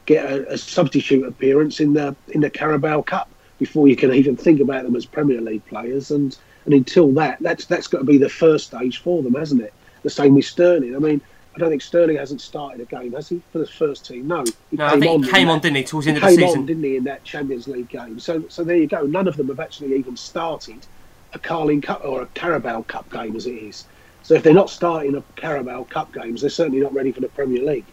get 0.07 0.31
a, 0.31 0.53
a, 0.53 0.59
substitute 0.59 1.27
appearance 1.27 1.81
in 1.81 1.93
the 1.93 2.15
in 2.29 2.41
the 2.41 2.51
Carabao 2.51 3.03
Cup 3.03 3.29
before 3.59 3.89
you 3.89 3.97
can 3.97 4.13
even 4.15 4.37
think 4.37 4.61
about 4.61 4.85
them 4.85 4.95
as 4.95 5.05
Premier 5.05 5.41
League 5.41 5.65
players. 5.67 6.11
And 6.11 6.37
and 6.67 6.75
until 6.75 7.11
that, 7.13 7.39
that's 7.41 7.65
that's 7.65 7.87
got 7.87 7.99
to 7.99 8.05
be 8.05 8.19
the 8.19 8.29
first 8.29 8.67
stage 8.67 8.99
for 8.99 9.23
them, 9.23 9.35
hasn't 9.35 9.63
it? 9.63 9.73
The 10.03 10.11
same 10.11 10.35
with 10.35 10.45
Sterling. 10.45 10.95
I 10.95 10.99
mean, 10.99 11.21
I 11.55 11.59
don't 11.59 11.71
think 11.71 11.81
Sterling 11.81 12.17
hasn't 12.17 12.43
started 12.43 12.83
a 12.83 12.85
game, 12.85 13.13
has 13.13 13.31
he, 13.31 13.41
for 13.51 13.59
the 13.59 13.67
first 13.67 14.05
team? 14.05 14.29
No, 14.29 14.45
he 14.71 14.77
no, 14.77 14.89
came 14.91 14.99
I 14.99 15.01
think 15.01 15.13
on 15.13 15.23
he 15.23 15.31
came 15.31 15.49
on, 15.49 15.61
didn't 15.61 15.77
he, 15.77 15.85
towards 15.85 16.05
the 16.05 16.13
end 16.13 16.19
of 16.19 16.25
the 16.25 16.37
season? 16.37 16.61
On, 16.61 16.67
didn't 16.67 16.85
he, 16.85 16.97
in 16.97 17.05
that 17.05 17.25
Champions 17.25 17.67
League 17.67 17.89
game? 17.89 18.19
So, 18.19 18.45
so 18.49 18.63
there 18.63 18.77
you 18.77 18.87
go. 18.87 19.03
None 19.07 19.27
of 19.27 19.37
them 19.39 19.49
have 19.49 19.61
actually 19.61 19.97
even 19.97 20.17
started 20.17 20.87
a 21.33 21.39
Carling 21.39 21.81
Cup 21.81 22.05
or 22.05 22.23
a 22.23 22.27
Carabao 22.27 22.83
Cup 22.83 23.11
game, 23.11 23.37
as 23.37 23.47
it 23.47 23.55
is. 23.55 23.87
So 24.23 24.35
if 24.35 24.43
they're 24.43 24.53
not 24.53 24.69
starting 24.69 25.15
a 25.15 25.23
Carabao 25.37 25.85
Cup 25.85 26.13
games, 26.13 26.43
they're 26.43 26.51
certainly 26.51 26.81
not 26.81 26.93
ready 26.93 27.13
for 27.13 27.21
the 27.21 27.29
Premier 27.29 27.63
League. 27.63 27.87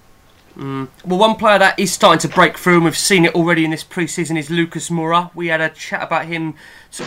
Mm. 0.58 0.88
Well, 1.04 1.18
one 1.18 1.36
player 1.36 1.58
that 1.58 1.80
is 1.80 1.92
starting 1.92 2.20
to 2.30 2.34
break 2.34 2.60
through, 2.60 2.76
and 2.76 2.86
we've 2.86 2.98
seen 2.98 3.26
it 3.26 3.34
already 3.34 3.66
in 3.66 3.72
this 3.72 3.84
pre-season, 3.84 4.38
is 4.38 4.52
Lucas 4.52 4.90
Moura. 4.90 5.34
We 5.34 5.48
had 5.48 5.62
a 5.62 5.70
chat 5.70 6.04
about 6.04 6.26
him 6.26 6.54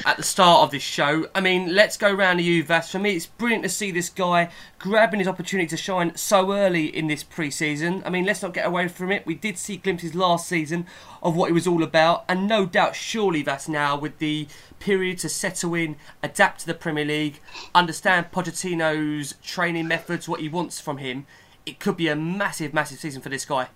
at 0.05 0.17
the 0.17 0.25
start 0.25 0.65
of 0.65 0.73
this 0.73 0.83
show. 0.83 1.29
I 1.33 1.41
mean, 1.41 1.73
let's 1.73 1.97
go 1.97 2.13
round 2.13 2.41
to 2.41 2.45
you, 2.45 2.65
Vass. 2.65 2.91
For 2.91 2.99
me, 2.99 3.15
it's 3.15 3.27
brilliant 3.27 3.63
to 3.63 3.69
see 3.69 3.93
this 3.93 4.09
guy 4.09 4.51
grabbing 4.81 5.21
his 5.21 5.29
opportunity 5.29 5.69
to 5.69 5.77
shine 5.77 6.17
so 6.17 6.53
early 6.53 6.87
in 6.87 7.07
this 7.07 7.23
pre-season. 7.23 8.03
I 8.05 8.11
mean, 8.11 8.25
let's 8.25 8.43
not 8.43 8.53
get 8.53 8.67
away 8.67 8.89
from 8.89 9.13
it. 9.13 9.25
We 9.25 9.37
did 9.37 9.59
see 9.59 9.77
glimpses 9.77 10.17
last 10.17 10.49
season 10.49 10.87
of 11.23 11.37
what 11.37 11.47
he 11.47 11.53
was 11.53 11.69
all 11.69 11.85
about, 11.85 12.25
and 12.29 12.49
no 12.49 12.67
doubt, 12.67 12.97
surely, 12.97 13.43
Vass 13.45 13.69
now 13.69 13.97
with 13.97 14.19
the 14.19 14.49
period 14.81 15.19
to 15.19 15.29
settle 15.29 15.75
in, 15.75 15.97
adapt 16.21 16.61
to 16.61 16.67
the 16.67 16.75
Premier 16.75 17.05
League, 17.05 17.41
understand 17.77 18.33
Pochettino's 18.33 19.35
training 19.45 19.87
methods, 19.87 20.29
what 20.29 20.41
he 20.41 20.49
wants 20.49 20.81
from 20.81 20.99
him. 20.99 21.27
It 21.67 21.81
could 21.81 21.97
be 21.97 22.09
a 22.09 22.15
massive, 22.17 22.73
massive 22.73 22.99
season 23.01 23.21
for 23.21 23.29
this 23.29 23.45
guy. 23.45 23.67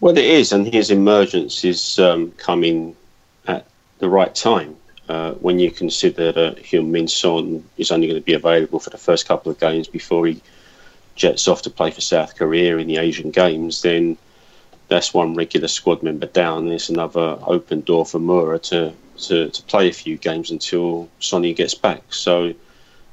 Well, 0.00 0.16
it 0.16 0.24
is, 0.24 0.50
and 0.50 0.66
his 0.66 0.90
emergence 0.90 1.62
is 1.62 1.98
um, 1.98 2.32
coming 2.32 2.96
at 3.46 3.66
the 3.98 4.08
right 4.08 4.34
time. 4.34 4.76
Uh, 5.08 5.32
when 5.34 5.58
you 5.58 5.70
consider 5.70 6.32
that 6.32 6.56
Heung-min 6.56 7.06
Son 7.06 7.62
is 7.76 7.90
only 7.90 8.06
going 8.06 8.20
to 8.20 8.24
be 8.24 8.32
available 8.32 8.80
for 8.80 8.90
the 8.90 8.98
first 8.98 9.28
couple 9.28 9.52
of 9.52 9.60
games 9.60 9.86
before 9.88 10.26
he 10.26 10.40
jets 11.16 11.46
off 11.46 11.62
to 11.62 11.70
play 11.70 11.90
for 11.90 12.00
South 12.00 12.34
Korea 12.34 12.78
in 12.78 12.86
the 12.86 12.96
Asian 12.96 13.30
Games, 13.30 13.82
then 13.82 14.16
that's 14.88 15.12
one 15.12 15.34
regular 15.34 15.68
squad 15.68 16.02
member 16.02 16.26
down. 16.26 16.68
There's 16.68 16.88
another 16.88 17.38
open 17.46 17.82
door 17.82 18.06
for 18.06 18.18
Moura 18.18 18.60
to 18.70 18.94
to, 19.18 19.50
to 19.50 19.62
play 19.64 19.88
a 19.88 19.92
few 19.92 20.16
games 20.16 20.50
until 20.50 21.08
Sonny 21.20 21.52
gets 21.52 21.74
back. 21.74 22.02
So 22.12 22.54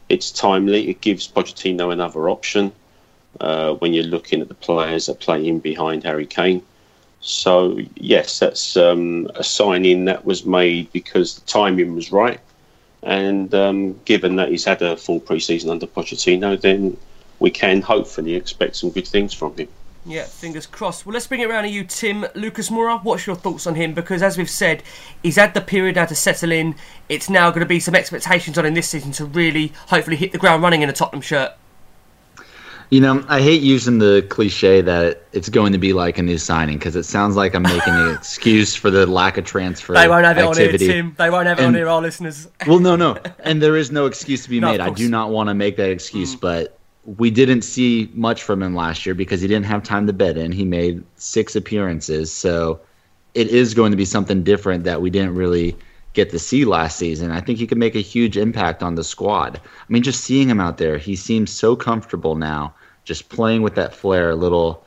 it's 0.07 0.31
timely. 0.31 0.89
It 0.89 1.01
gives 1.01 1.27
Pochettino 1.27 1.91
another 1.91 2.29
option 2.29 2.71
uh, 3.39 3.73
when 3.75 3.93
you're 3.93 4.03
looking 4.03 4.41
at 4.41 4.47
the 4.47 4.53
players 4.53 5.05
that 5.07 5.19
play 5.19 5.47
in 5.47 5.59
behind 5.59 6.03
Harry 6.03 6.25
Kane. 6.25 6.63
So 7.21 7.79
yes, 7.95 8.39
that's 8.39 8.77
um, 8.77 9.29
a 9.35 9.43
signing 9.43 10.05
that 10.05 10.25
was 10.25 10.45
made 10.45 10.91
because 10.93 11.35
the 11.35 11.45
timing 11.45 11.93
was 11.95 12.11
right, 12.11 12.39
and 13.03 13.53
um, 13.53 13.99
given 14.05 14.37
that 14.37 14.49
he's 14.49 14.63
had 14.63 14.81
a 14.81 14.95
full 14.95 15.19
pre-season 15.19 15.69
under 15.69 15.85
Pochettino, 15.85 16.59
then 16.59 16.97
we 17.39 17.51
can 17.51 17.81
hopefully 17.81 18.35
expect 18.35 18.77
some 18.77 18.89
good 18.89 19.07
things 19.07 19.33
from 19.33 19.55
him. 19.57 19.67
Yeah, 20.05 20.23
fingers 20.23 20.65
crossed. 20.65 21.05
Well, 21.05 21.13
let's 21.13 21.27
bring 21.27 21.41
it 21.41 21.49
around 21.49 21.63
to 21.63 21.69
you, 21.69 21.83
Tim. 21.83 22.25
Lucas 22.33 22.69
Moura, 22.69 23.03
what's 23.03 23.27
your 23.27 23.35
thoughts 23.35 23.67
on 23.67 23.75
him? 23.75 23.93
Because 23.93 24.21
as 24.21 24.37
we've 24.37 24.49
said, 24.49 24.81
he's 25.21 25.35
had 25.35 25.53
the 25.53 25.61
period 25.61 25.95
now 25.97 26.05
to 26.05 26.15
settle 26.15 26.51
in. 26.51 26.75
It's 27.09 27.29
now 27.29 27.49
going 27.49 27.59
to 27.59 27.65
be 27.65 27.81
some 27.81 27.95
expectations 27.95 28.57
on 28.57 28.65
him 28.65 28.73
this 28.73 28.89
season 28.89 29.11
to 29.13 29.25
really, 29.25 29.73
hopefully, 29.87 30.15
hit 30.15 30.31
the 30.31 30.37
ground 30.37 30.63
running 30.63 30.81
in 30.81 30.89
a 30.89 30.93
Tottenham 30.93 31.21
shirt. 31.21 31.51
You 32.91 33.01
know, 33.01 33.23
I 33.27 33.39
hate 33.39 33.61
using 33.61 33.99
the 33.99 34.25
cliche 34.29 34.81
that 34.81 35.21
it's 35.31 35.47
going 35.47 35.73
to 35.73 35.77
be 35.77 35.93
like 35.93 36.17
a 36.17 36.23
new 36.23 36.39
signing 36.39 36.79
because 36.79 36.95
it 36.95 37.03
sounds 37.03 37.35
like 37.35 37.53
I'm 37.53 37.61
making 37.61 37.93
an 37.93 38.15
excuse 38.15 38.73
for 38.73 38.89
the 38.89 39.05
lack 39.05 39.37
of 39.37 39.45
transfer. 39.45 39.93
They 39.93 40.07
won't 40.07 40.25
have 40.25 40.39
it 40.39 40.41
activity. 40.41 40.85
on 40.85 40.91
here, 40.91 41.03
Tim. 41.03 41.15
They 41.15 41.29
won't 41.29 41.45
have 41.45 41.59
it 41.59 41.65
on 41.65 41.75
here, 41.75 41.87
our 41.87 42.01
listeners. 42.01 42.47
Well, 42.65 42.79
no, 42.79 42.95
no, 42.95 43.17
and 43.43 43.61
there 43.61 43.77
is 43.77 43.91
no 43.91 44.07
excuse 44.07 44.43
to 44.43 44.49
be 44.49 44.59
No, 44.61 44.71
made. 44.71 44.79
I. 44.79 44.89
Mm. 44.89 44.95
do 44.95 45.09
not 45.09 45.29
want 45.29 45.49
to 45.49 45.53
make 45.53 45.77
that 45.77 45.91
excuse, 45.91 46.35
but 46.35 46.79
we 47.17 47.29
didn't 47.29 47.61
see 47.61 48.09
much 48.13 48.41
from 48.41 48.63
him 48.63 48.75
last 48.75 49.05
year 49.05 49.13
because 49.13 49.41
he 49.41 49.47
didn't 49.47 49.65
have 49.67 49.83
time 49.83 50.07
to 50.07 50.13
bed 50.13 50.37
in. 50.37 50.51
He 50.51 50.65
made 50.65 51.03
six 51.15 51.55
appearances, 51.55 52.31
so 52.31 52.79
it 53.35 53.47
is 53.49 53.75
going 53.75 53.91
to 53.91 53.97
be 53.97 54.05
something 54.05 54.43
different 54.43 54.83
that 54.85 55.01
we 55.01 55.11
didn't 55.11 55.35
really 55.35 55.77
get 56.13 56.31
to 56.31 56.39
see 56.39 56.65
last 56.65 56.97
season. 56.97 57.31
I 57.31 57.39
think 57.39 57.59
he 57.59 57.67
could 57.67 57.77
make 57.77 57.95
a 57.95 58.01
huge 58.01 58.37
impact 58.37 58.81
on 58.81 58.95
the 58.95 59.03
squad. 59.03 59.61
I 59.63 59.91
mean, 59.91 60.03
just 60.03 60.23
seeing 60.23 60.49
him 60.49 60.59
out 60.59 60.77
there, 60.77 60.97
he 60.97 61.15
seems 61.15 61.51
so 61.51 61.75
comfortable 61.75 62.35
now, 62.35 62.73
just 63.09 63.29
playing 63.29 63.63
with 63.63 63.73
that 63.73 63.95
flair, 63.95 64.35
little 64.35 64.85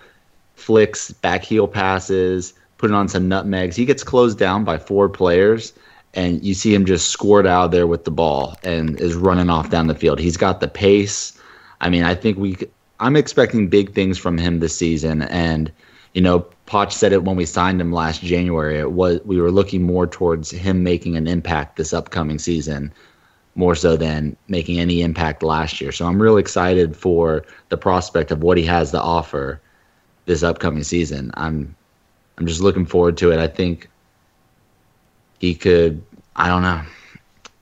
flicks, 0.54 1.10
back 1.10 1.42
heel 1.42 1.66
passes, 1.66 2.54
putting 2.78 2.94
on 2.94 3.08
some 3.08 3.28
nutmegs. 3.28 3.74
He 3.74 3.84
gets 3.84 4.04
closed 4.04 4.38
down 4.38 4.62
by 4.62 4.78
four 4.78 5.08
players, 5.08 5.72
and 6.14 6.40
you 6.40 6.54
see 6.54 6.72
him 6.72 6.86
just 6.86 7.10
squirt 7.10 7.48
out 7.48 7.72
there 7.72 7.88
with 7.88 8.04
the 8.04 8.12
ball 8.12 8.56
and 8.62 9.00
is 9.00 9.16
running 9.16 9.50
off 9.50 9.70
down 9.70 9.88
the 9.88 9.94
field. 9.96 10.20
He's 10.20 10.36
got 10.36 10.60
the 10.60 10.68
pace. 10.68 11.36
I 11.80 11.90
mean, 11.90 12.04
I 12.04 12.14
think 12.14 12.38
we. 12.38 12.56
I'm 13.00 13.16
expecting 13.16 13.66
big 13.66 13.92
things 13.92 14.18
from 14.18 14.38
him 14.38 14.60
this 14.60 14.76
season, 14.76 15.22
and 15.22 15.72
you 16.14 16.20
know, 16.20 16.46
Poch 16.68 16.92
said 16.92 17.12
it 17.12 17.24
when 17.24 17.34
we 17.34 17.44
signed 17.44 17.80
him 17.80 17.90
last 17.90 18.22
January. 18.22 18.78
It 18.78 18.92
was 18.92 19.20
we 19.24 19.40
were 19.40 19.50
looking 19.50 19.82
more 19.82 20.06
towards 20.06 20.52
him 20.52 20.84
making 20.84 21.16
an 21.16 21.26
impact 21.26 21.76
this 21.76 21.92
upcoming 21.92 22.38
season, 22.38 22.92
more 23.54 23.74
so 23.74 23.96
than 23.96 24.36
making 24.48 24.78
any 24.78 25.02
impact 25.02 25.42
last 25.42 25.80
year. 25.80 25.92
So 25.92 26.06
I'm 26.06 26.20
really 26.20 26.40
excited 26.40 26.96
for 26.96 27.44
the 27.68 27.76
prospect 27.76 28.30
of 28.30 28.42
what 28.42 28.56
he 28.56 28.64
has 28.64 28.90
to 28.92 29.00
offer 29.00 29.60
this 30.24 30.42
upcoming 30.42 30.84
season. 30.84 31.30
I'm 31.34 31.74
I'm 32.38 32.46
just 32.46 32.60
looking 32.60 32.86
forward 32.86 33.16
to 33.18 33.30
it. 33.30 33.38
I 33.38 33.48
think 33.48 33.88
he 35.38 35.54
could 35.54 36.02
I 36.36 36.48
don't 36.48 36.62
know. 36.62 36.82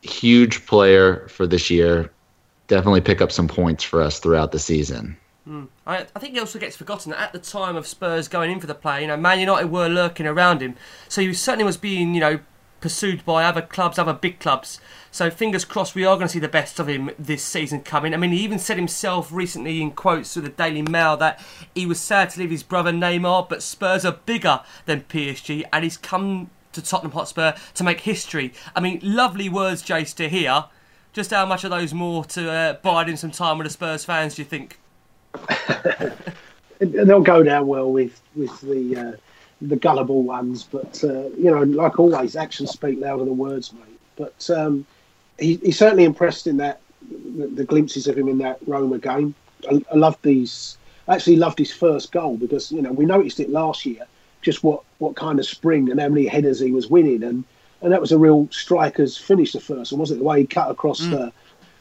Huge 0.03 0.65
player 0.67 1.27
for 1.29 1.47
this 1.47 1.71
year. 1.71 2.11
Definitely 2.69 3.01
pick 3.01 3.21
up 3.21 3.33
some 3.33 3.49
points 3.49 3.83
for 3.83 4.01
us 4.01 4.21
throughout 4.21 4.53
the 4.53 4.61
season. 4.61 5.17
Hmm. 5.45 5.65
I, 5.87 6.07
I 6.15 6.19
think 6.21 6.35
he 6.35 6.41
also 6.41 6.59
gets 6.59 6.77
forgotten 6.77 7.11
that 7.11 7.21
at 7.21 7.33
the 7.33 7.39
time 7.39 7.75
of 7.75 7.87
Spurs 7.87 8.29
going 8.29 8.51
in 8.51 8.61
for 8.61 8.69
the 8.69 8.75
play, 8.75 9.01
you 9.01 9.09
know, 9.09 9.17
Man 9.17 9.41
United 9.41 9.67
were 9.67 9.89
lurking 9.89 10.27
around 10.27 10.61
him, 10.63 10.77
so 11.09 11.23
he 11.23 11.33
certainly 11.33 11.65
was 11.65 11.77
being, 11.77 12.15
you 12.15 12.21
know, 12.21 12.39
pursued 12.81 13.25
by 13.25 13.45
other 13.45 13.63
clubs, 13.63 13.99
other 13.99 14.13
big 14.13 14.41
clubs. 14.41 14.81
So 15.11 15.31
fingers 15.31 15.65
crossed, 15.65 15.95
we 15.95 16.05
are 16.05 16.17
going 16.17 16.29
to 16.29 16.33
see 16.33 16.39
the 16.39 16.49
best 16.49 16.79
of 16.79 16.89
him 16.89 17.11
this 17.19 17.43
season 17.43 17.83
coming. 17.83 18.15
I 18.15 18.17
mean, 18.17 18.31
he 18.31 18.41
even 18.41 18.59
said 18.59 18.77
himself 18.77 19.31
recently 19.33 19.83
in 19.83 19.91
quotes 19.93 20.35
to 20.35 20.41
the 20.41 20.49
Daily 20.49 20.83
Mail 20.83 21.17
that 21.19 21.45
he 21.75 21.87
was 21.87 22.01
sad 22.01 22.31
to 22.31 22.41
leave 22.41 22.51
his 22.51 22.63
brother 22.63 22.93
Neymar, 22.93 23.49
but 23.49 23.63
Spurs 23.63 24.05
are 24.05 24.19
bigger 24.25 24.61
than 24.87 25.03
PSG, 25.03 25.65
and 25.73 25.85
he's 25.85 25.97
come 25.97 26.51
to 26.73 26.83
Tottenham 26.83 27.13
Hotspur 27.13 27.55
to 27.75 27.85
make 27.85 28.01
history. 28.01 28.53
I 28.75 28.81
mean, 28.81 29.01
lovely 29.03 29.49
words, 29.49 29.83
Jace, 29.83 30.15
to 30.17 30.29
hear. 30.29 30.67
Just 31.13 31.33
how 31.33 31.45
much 31.45 31.65
are 31.65 31.69
those 31.69 31.93
more 31.93 32.25
to 32.27 32.51
uh, 32.51 32.73
bide 32.75 33.09
in 33.09 33.17
some 33.17 33.33
time 33.33 33.59
with 33.59 33.67
the 33.67 33.73
Spurs 33.73 34.05
fans? 34.05 34.37
Do 34.37 34.43
you 34.43 34.47
think? 34.47 34.79
They'll 36.79 37.21
go 37.21 37.43
down 37.43 37.67
well 37.67 37.91
with 37.91 38.21
with 38.35 38.61
the 38.61 38.97
uh, 38.97 39.13
the 39.61 39.77
gullible 39.77 40.23
ones. 40.23 40.65
But 40.65 41.03
uh, 41.05 41.29
you 41.31 41.51
know, 41.51 41.63
like 41.63 41.99
always, 41.99 42.37
actions 42.37 42.71
speak 42.71 43.01
louder 43.01 43.25
than 43.25 43.39
words, 43.39 43.73
mate. 43.73 44.01
But 44.17 44.51
um, 44.51 44.87
he, 45.39 45.57
he 45.57 45.73
certainly 45.73 46.05
impressed 46.05 46.47
in 46.47 46.59
that 46.59 46.81
the, 47.11 47.47
the 47.47 47.65
glimpses 47.65 48.07
of 48.07 48.17
him 48.17 48.29
in 48.29 48.39
that 48.39 48.59
Roma 48.67 48.99
game. 48.99 49.35
I, 49.71 49.83
I 49.93 49.97
loved 49.97 50.23
these. 50.23 50.77
I 51.09 51.15
actually 51.15 51.37
loved 51.37 51.59
his 51.59 51.73
first 51.73 52.13
goal 52.13 52.37
because 52.37 52.71
you 52.71 52.83
know 52.83 52.93
we 52.93 53.05
noticed 53.05 53.41
it 53.41 53.51
last 53.51 53.85
year, 53.87 54.07
just 54.43 54.63
what 54.63 54.83
what 54.99 55.17
kind 55.17 55.39
of 55.39 55.47
spring 55.47 55.91
and 55.91 56.01
how 56.01 56.09
many 56.09 56.27
headers 56.27 56.61
he 56.61 56.73
was 56.73 56.89
winning, 56.89 57.23
and 57.23 57.45
and 57.83 57.93
that 57.93 58.01
was 58.01 58.13
a 58.13 58.19
real 58.19 58.49
striker's 58.51 59.17
finish. 59.17 59.53
The 59.53 59.61
first 59.61 59.93
one 59.93 60.01
wasn't 60.01 60.19
it? 60.19 60.21
the 60.21 60.29
way 60.29 60.41
he 60.41 60.47
cut 60.47 60.71
across 60.71 61.01
the 61.01 61.33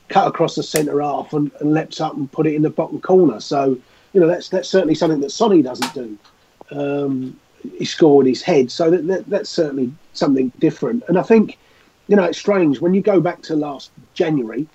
cut 0.10 0.28
across 0.28 0.56
the 0.56 0.64
centre 0.64 1.02
half 1.02 1.34
and, 1.34 1.52
and 1.60 1.72
leapt 1.74 2.02
up 2.02 2.16
and 2.16 2.32
put 2.32 2.48
it 2.48 2.56
in 2.56 2.64
the 2.64 2.70
bottom 2.70 3.00
corner. 3.00 3.40
So 3.40 3.78
you 4.14 4.20
know 4.20 4.28
that's 4.28 4.50
that's 4.50 4.70
certainly 4.70 4.96
something 4.96 5.22
that 5.22 5.32
Sonny 5.32 5.62
doesn't 5.62 5.94
do. 5.94 6.18
Um, 6.72 7.40
he 7.78 7.86
scored 7.86 8.26
his 8.26 8.42
head, 8.42 8.72
so 8.72 8.90
that, 8.90 9.08
that 9.08 9.30
that's 9.30 9.50
certainly 9.50 9.94
something 10.14 10.52
different. 10.60 11.04
And 11.08 11.18
I 11.18 11.24
think 11.24 11.58
you 12.08 12.16
know 12.16 12.24
it's 12.24 12.38
strange 12.38 12.80
when 12.80 12.94
you 12.94 13.02
go 13.02 13.20
back 13.20 13.42
to 13.44 13.56
last 13.56 13.92
January. 14.14 14.68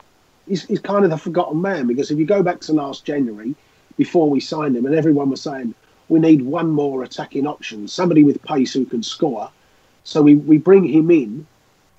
He's, 0.46 0.64
he's 0.66 0.80
kind 0.80 1.04
of 1.06 1.10
the 1.10 1.16
forgotten 1.16 1.62
man 1.62 1.86
because 1.86 2.10
if 2.10 2.18
you 2.18 2.26
go 2.26 2.42
back 2.42 2.60
to 2.60 2.74
last 2.74 3.06
January, 3.06 3.54
before 3.96 4.28
we 4.28 4.40
signed 4.40 4.76
him, 4.76 4.84
and 4.84 4.94
everyone 4.94 5.30
was 5.30 5.40
saying 5.40 5.74
we 6.08 6.20
need 6.20 6.42
one 6.42 6.70
more 6.70 7.02
attacking 7.02 7.46
option, 7.46 7.88
somebody 7.88 8.24
with 8.24 8.42
pace 8.42 8.72
who 8.72 8.84
can 8.84 9.02
score. 9.02 9.50
So 10.04 10.20
we, 10.20 10.36
we 10.36 10.58
bring 10.58 10.84
him 10.84 11.10
in, 11.10 11.46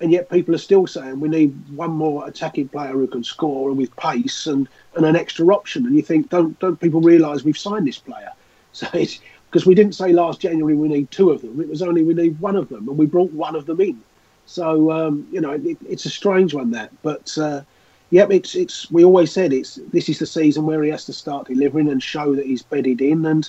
and 0.00 0.12
yet 0.12 0.30
people 0.30 0.54
are 0.54 0.58
still 0.58 0.86
saying 0.86 1.20
we 1.20 1.28
need 1.28 1.54
one 1.74 1.90
more 1.90 2.26
attacking 2.28 2.68
player 2.68 2.92
who 2.92 3.06
can 3.06 3.24
score 3.24 3.68
and 3.68 3.78
with 3.78 3.94
pace 3.96 4.46
and, 4.46 4.68
and 4.94 5.04
an 5.04 5.16
extra 5.16 5.46
option. 5.52 5.86
And 5.86 5.96
you 5.96 6.02
think, 6.02 6.28
don't 6.28 6.58
don't 6.60 6.80
people 6.80 7.00
realise 7.00 7.42
we've 7.42 7.58
signed 7.58 7.86
this 7.86 7.98
player? 7.98 8.32
So 8.76 8.86
it's 8.92 9.20
because 9.50 9.66
we 9.66 9.74
didn't 9.74 9.94
say 9.94 10.12
last 10.12 10.40
January 10.40 10.74
we 10.74 10.88
need 10.88 11.10
two 11.10 11.30
of 11.30 11.42
them. 11.42 11.60
It 11.60 11.68
was 11.68 11.82
only 11.82 12.02
we 12.02 12.14
need 12.14 12.38
one 12.40 12.56
of 12.56 12.68
them, 12.68 12.88
and 12.88 12.98
we 12.98 13.06
brought 13.06 13.32
one 13.32 13.56
of 13.56 13.66
them 13.66 13.80
in. 13.80 14.00
So 14.46 14.90
um, 14.92 15.26
you 15.30 15.40
know, 15.40 15.52
it, 15.52 15.76
it's 15.88 16.06
a 16.06 16.10
strange 16.10 16.54
one 16.54 16.70
that, 16.72 16.90
but 17.02 17.36
uh, 17.38 17.62
yep, 18.10 18.30
it's 18.30 18.54
it's. 18.54 18.90
We 18.90 19.04
always 19.04 19.32
said 19.32 19.52
it's 19.52 19.76
this 19.92 20.08
is 20.08 20.18
the 20.18 20.26
season 20.26 20.66
where 20.66 20.82
he 20.82 20.90
has 20.90 21.04
to 21.06 21.12
start 21.12 21.48
delivering 21.48 21.88
and 21.88 22.02
show 22.02 22.34
that 22.34 22.46
he's 22.46 22.62
bedded 22.62 23.00
in, 23.00 23.24
and 23.26 23.48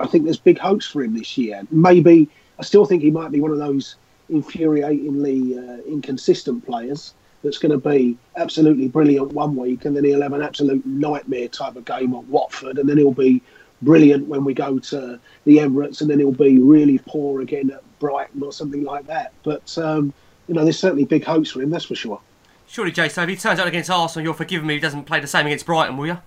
I 0.00 0.06
think 0.06 0.24
there's 0.24 0.38
big 0.38 0.58
hopes 0.58 0.86
for 0.86 1.02
him 1.02 1.14
this 1.14 1.36
year. 1.36 1.62
Maybe 1.70 2.28
I 2.58 2.62
still 2.62 2.86
think 2.86 3.02
he 3.02 3.10
might 3.10 3.30
be 3.30 3.40
one 3.40 3.50
of 3.50 3.58
those 3.58 3.96
infuriatingly 4.30 5.56
uh, 5.56 5.82
inconsistent 5.84 6.66
players 6.66 7.14
that's 7.42 7.58
going 7.58 7.72
to 7.72 7.88
be 7.88 8.16
absolutely 8.36 8.88
brilliant 8.88 9.32
one 9.32 9.54
week, 9.54 9.84
and 9.84 9.96
then 9.96 10.04
he'll 10.04 10.22
have 10.22 10.32
an 10.32 10.42
absolute 10.42 10.84
nightmare 10.84 11.48
type 11.48 11.76
of 11.76 11.84
game 11.84 12.14
at 12.14 12.24
Watford, 12.24 12.78
and 12.78 12.88
then 12.88 12.98
he'll 12.98 13.12
be 13.12 13.42
brilliant 13.82 14.26
when 14.26 14.44
we 14.44 14.54
go 14.54 14.78
to 14.78 15.20
the 15.44 15.56
Emirates, 15.58 16.00
and 16.00 16.10
then 16.10 16.18
he'll 16.18 16.32
be 16.32 16.58
really 16.58 16.98
poor 17.06 17.40
again 17.40 17.70
at 17.70 17.82
Brighton 17.98 18.42
or 18.42 18.52
something 18.52 18.84
like 18.84 19.06
that. 19.06 19.32
But 19.42 19.76
um, 19.78 20.12
you 20.46 20.54
know, 20.54 20.64
there's 20.64 20.78
certainly 20.78 21.04
big 21.04 21.24
hopes 21.24 21.50
for 21.50 21.62
him, 21.62 21.70
that's 21.70 21.84
for 21.84 21.94
sure. 21.94 22.20
Surely, 22.66 22.92
Jason, 22.92 23.24
if 23.24 23.30
he 23.30 23.36
turns 23.36 23.58
out 23.58 23.66
against 23.66 23.90
Arsenal, 23.90 24.24
you'll 24.24 24.34
forgive 24.34 24.62
me 24.62 24.74
if 24.74 24.78
he 24.78 24.82
doesn't 24.82 25.04
play 25.04 25.20
the 25.20 25.26
same 25.26 25.46
against 25.46 25.64
Brighton, 25.64 25.96
will 25.96 26.06
you? 26.06 26.18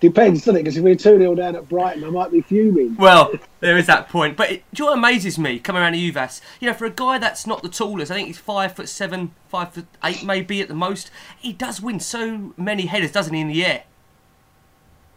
Depends, 0.00 0.40
doesn't 0.40 0.56
it? 0.56 0.62
Because 0.62 0.78
if 0.78 0.82
we're 0.82 0.94
2 0.94 1.18
0 1.18 1.34
down 1.34 1.56
at 1.56 1.68
Brighton, 1.68 2.04
I 2.04 2.08
might 2.08 2.32
be 2.32 2.40
fuming. 2.40 2.96
Well, 2.96 3.32
there 3.60 3.76
is 3.76 3.86
that 3.86 4.08
point. 4.08 4.36
But 4.36 4.50
it, 4.50 4.64
do 4.72 4.82
you 4.82 4.86
know 4.86 4.92
what 4.92 4.98
amazes 4.98 5.38
me 5.38 5.58
coming 5.58 5.82
around 5.82 5.92
to 5.92 5.98
Uvas? 5.98 6.40
You 6.58 6.68
know, 6.68 6.74
for 6.74 6.86
a 6.86 6.90
guy 6.90 7.18
that's 7.18 7.46
not 7.46 7.62
the 7.62 7.68
tallest, 7.68 8.10
I 8.10 8.14
think 8.14 8.26
he's 8.26 8.38
five 8.38 8.74
foot 8.74 8.88
seven, 8.88 9.32
five 9.48 9.74
foot 9.74 9.86
eight, 10.02 10.24
maybe 10.24 10.62
at 10.62 10.68
the 10.68 10.74
most. 10.74 11.10
He 11.38 11.52
does 11.52 11.82
win 11.82 12.00
so 12.00 12.54
many 12.56 12.86
headers, 12.86 13.12
doesn't 13.12 13.34
he, 13.34 13.42
in 13.42 13.48
the 13.48 13.64
air? 13.64 13.84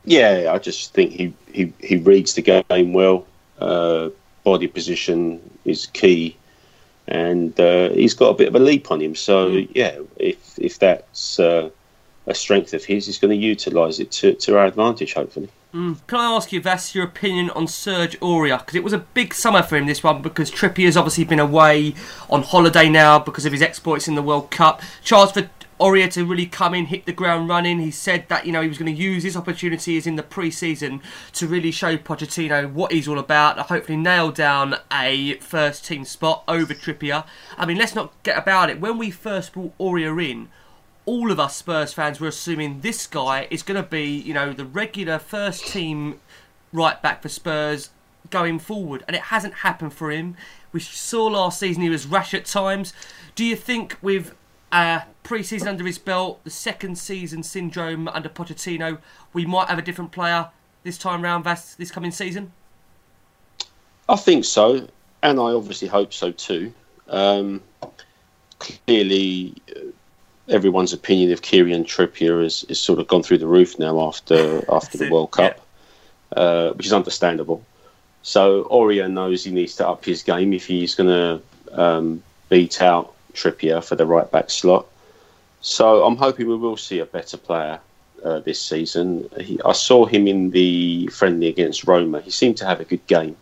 Yeah, 0.05 0.51
I 0.53 0.59
just 0.59 0.93
think 0.93 1.11
he, 1.11 1.33
he, 1.51 1.73
he 1.79 1.97
reads 1.97 2.33
the 2.33 2.41
game 2.41 2.93
well. 2.93 3.25
Uh, 3.59 4.09
body 4.43 4.67
position 4.67 5.39
is 5.63 5.87
key, 5.87 6.35
and 7.07 7.57
uh, 7.59 7.89
he's 7.89 8.13
got 8.13 8.29
a 8.29 8.33
bit 8.33 8.49
of 8.49 8.55
a 8.55 8.59
leap 8.59 8.91
on 8.91 8.99
him. 8.99 9.15
So 9.15 9.47
yeah, 9.47 9.99
if 10.17 10.59
if 10.59 10.79
that's 10.79 11.39
uh, 11.39 11.69
a 12.27 12.35
strength 12.35 12.73
of 12.73 12.83
his, 12.83 13.05
he's 13.05 13.19
going 13.19 13.37
to 13.37 13.45
utilise 13.45 13.99
it 13.99 14.11
to, 14.11 14.33
to 14.33 14.57
our 14.57 14.65
advantage, 14.65 15.13
hopefully. 15.13 15.49
Can 15.73 16.19
I 16.19 16.25
ask 16.35 16.51
you, 16.51 16.61
Vass, 16.61 16.93
your 16.93 17.03
opinion 17.03 17.49
on 17.49 17.65
Serge 17.67 18.19
Aurier? 18.19 18.59
Because 18.59 18.75
it 18.75 18.83
was 18.83 18.93
a 18.93 18.99
big 18.99 19.33
summer 19.33 19.63
for 19.63 19.75
him, 19.75 19.87
this 19.87 20.03
one, 20.03 20.21
because 20.21 20.51
Trippier's 20.51 20.95
obviously 20.95 21.23
been 21.23 21.39
away 21.39 21.95
on 22.29 22.43
holiday 22.43 22.89
now 22.89 23.17
because 23.17 23.45
of 23.47 23.51
his 23.51 23.61
exploits 23.63 24.07
in 24.07 24.13
the 24.13 24.21
World 24.21 24.51
Cup. 24.51 24.83
Chance 25.03 25.31
for 25.31 25.49
Aurier 25.79 26.11
to 26.13 26.25
really 26.25 26.45
come 26.45 26.73
in, 26.73 26.85
hit 26.85 27.05
the 27.05 27.11
ground 27.11 27.49
running. 27.49 27.79
He 27.79 27.91
said 27.91 28.27
that, 28.29 28.45
you 28.45 28.51
know, 28.51 28.61
he 28.61 28.67
was 28.67 28.77
going 28.77 28.93
to 28.93 29.01
use 29.01 29.23
his 29.23 29.35
opportunities 29.35 30.07
in 30.07 30.15
the 30.15 30.23
pre-season 30.23 31.01
to 31.33 31.47
really 31.47 31.71
show 31.71 31.97
Pochettino 31.97 32.71
what 32.71 32.91
he's 32.91 33.07
all 33.07 33.19
about, 33.19 33.57
hopefully 33.59 33.97
nail 33.97 34.31
down 34.31 34.75
a 34.91 35.35
first 35.37 35.85
team 35.85 36.05
spot 36.05 36.43
over 36.47 36.73
Trippier. 36.73 37.25
I 37.57 37.65
mean, 37.65 37.77
let's 37.77 37.95
not 37.95 38.13
get 38.23 38.37
about 38.37 38.69
it. 38.69 38.79
When 38.79 38.97
we 38.97 39.11
first 39.11 39.53
brought 39.53 39.77
Aurier 39.77 40.23
in, 40.23 40.49
all 41.05 41.31
of 41.31 41.39
us 41.39 41.57
Spurs 41.57 41.91
fans 41.91 42.19
were 42.19 42.29
assuming 42.29 42.79
this 42.79 43.07
guy 43.07 43.47
is 43.49 43.63
going 43.63 43.81
to 43.81 43.87
be, 43.87 44.05
you 44.05 44.33
know, 44.33 44.53
the 44.53 44.65
regular 44.65 45.19
first 45.19 45.67
team 45.67 46.19
right 46.71 47.01
back 47.01 47.21
for 47.21 47.29
Spurs 47.29 47.89
going 48.29 48.57
forward, 48.57 49.03
and 49.07 49.15
it 49.15 49.23
hasn't 49.23 49.55
happened 49.55 49.93
for 49.93 50.11
him. 50.11 50.35
We 50.71 50.79
saw 50.79 51.25
last 51.25 51.59
season 51.59 51.83
he 51.83 51.89
was 51.89 52.07
rash 52.07 52.33
at 52.33 52.45
times. 52.45 52.93
Do 53.35 53.43
you 53.43 53.55
think 53.55 53.97
with 54.01 54.33
uh, 54.71 55.01
pre-season 55.23 55.67
under 55.67 55.85
his 55.85 55.97
belt, 55.97 56.43
the 56.43 56.49
second 56.49 56.97
season 56.97 57.43
syndrome 57.43 58.07
under 58.09 58.29
Pochettino, 58.29 58.99
we 59.31 59.45
might 59.45 59.69
have 59.69 59.79
a 59.79 59.81
different 59.81 60.11
player 60.11 60.49
this 60.83 60.97
time 60.97 61.21
round, 61.21 61.43
Vass, 61.43 61.75
this 61.75 61.91
coming 61.91 62.11
season? 62.11 62.51
I 64.07 64.17
think 64.17 64.45
so, 64.45 64.87
and 65.21 65.39
I 65.39 65.53
obviously 65.53 65.87
hope 65.87 66.13
so 66.13 66.31
too. 66.31 66.73
Um, 67.07 67.61
clearly, 68.59 69.55
uh, 69.75 69.79
everyone's 70.49 70.93
opinion 70.93 71.31
of 71.31 71.41
Kieran 71.41 71.85
Trippier 71.85 72.43
has, 72.43 72.65
has 72.67 72.79
sort 72.79 72.99
of 72.99 73.07
gone 73.07 73.23
through 73.23 73.37
the 73.37 73.47
roof 73.47 73.79
now 73.79 74.01
after 74.01 74.63
after 74.71 74.97
the 74.97 75.09
World 75.09 75.31
Cup, 75.31 75.59
uh, 76.35 76.71
which 76.71 76.85
is 76.85 76.93
understandable. 76.93 77.63
So 78.23 78.65
Aurier 78.65 79.11
knows 79.11 79.43
he 79.43 79.51
needs 79.51 79.75
to 79.75 79.87
up 79.87 80.05
his 80.05 80.23
game 80.23 80.53
if 80.53 80.65
he's 80.65 80.95
going 80.95 81.09
to 81.09 81.81
um, 81.81 82.23
beat 82.49 82.81
out 82.81 83.13
Trippier 83.33 83.83
for 83.83 83.95
the 83.95 84.05
right 84.05 84.29
back 84.31 84.49
slot. 84.49 84.87
So 85.63 86.03
I'm 86.03 86.17
hoping 86.17 86.47
we 86.47 86.57
will 86.57 86.75
see 86.75 86.99
a 86.99 87.05
better 87.05 87.37
player 87.37 87.79
uh, 88.21 88.39
this 88.39 88.61
season. 88.61 89.29
He, 89.39 89.59
I 89.63 89.71
saw 89.71 90.05
him 90.05 90.27
in 90.27 90.51
the 90.51 91.07
friendly 91.07 91.47
against 91.47 91.85
Roma. 91.85 92.19
He 92.19 92.31
seemed 92.31 92.57
to 92.57 92.65
have 92.65 92.81
a 92.81 92.85
good 92.85 93.05
game. 93.07 93.37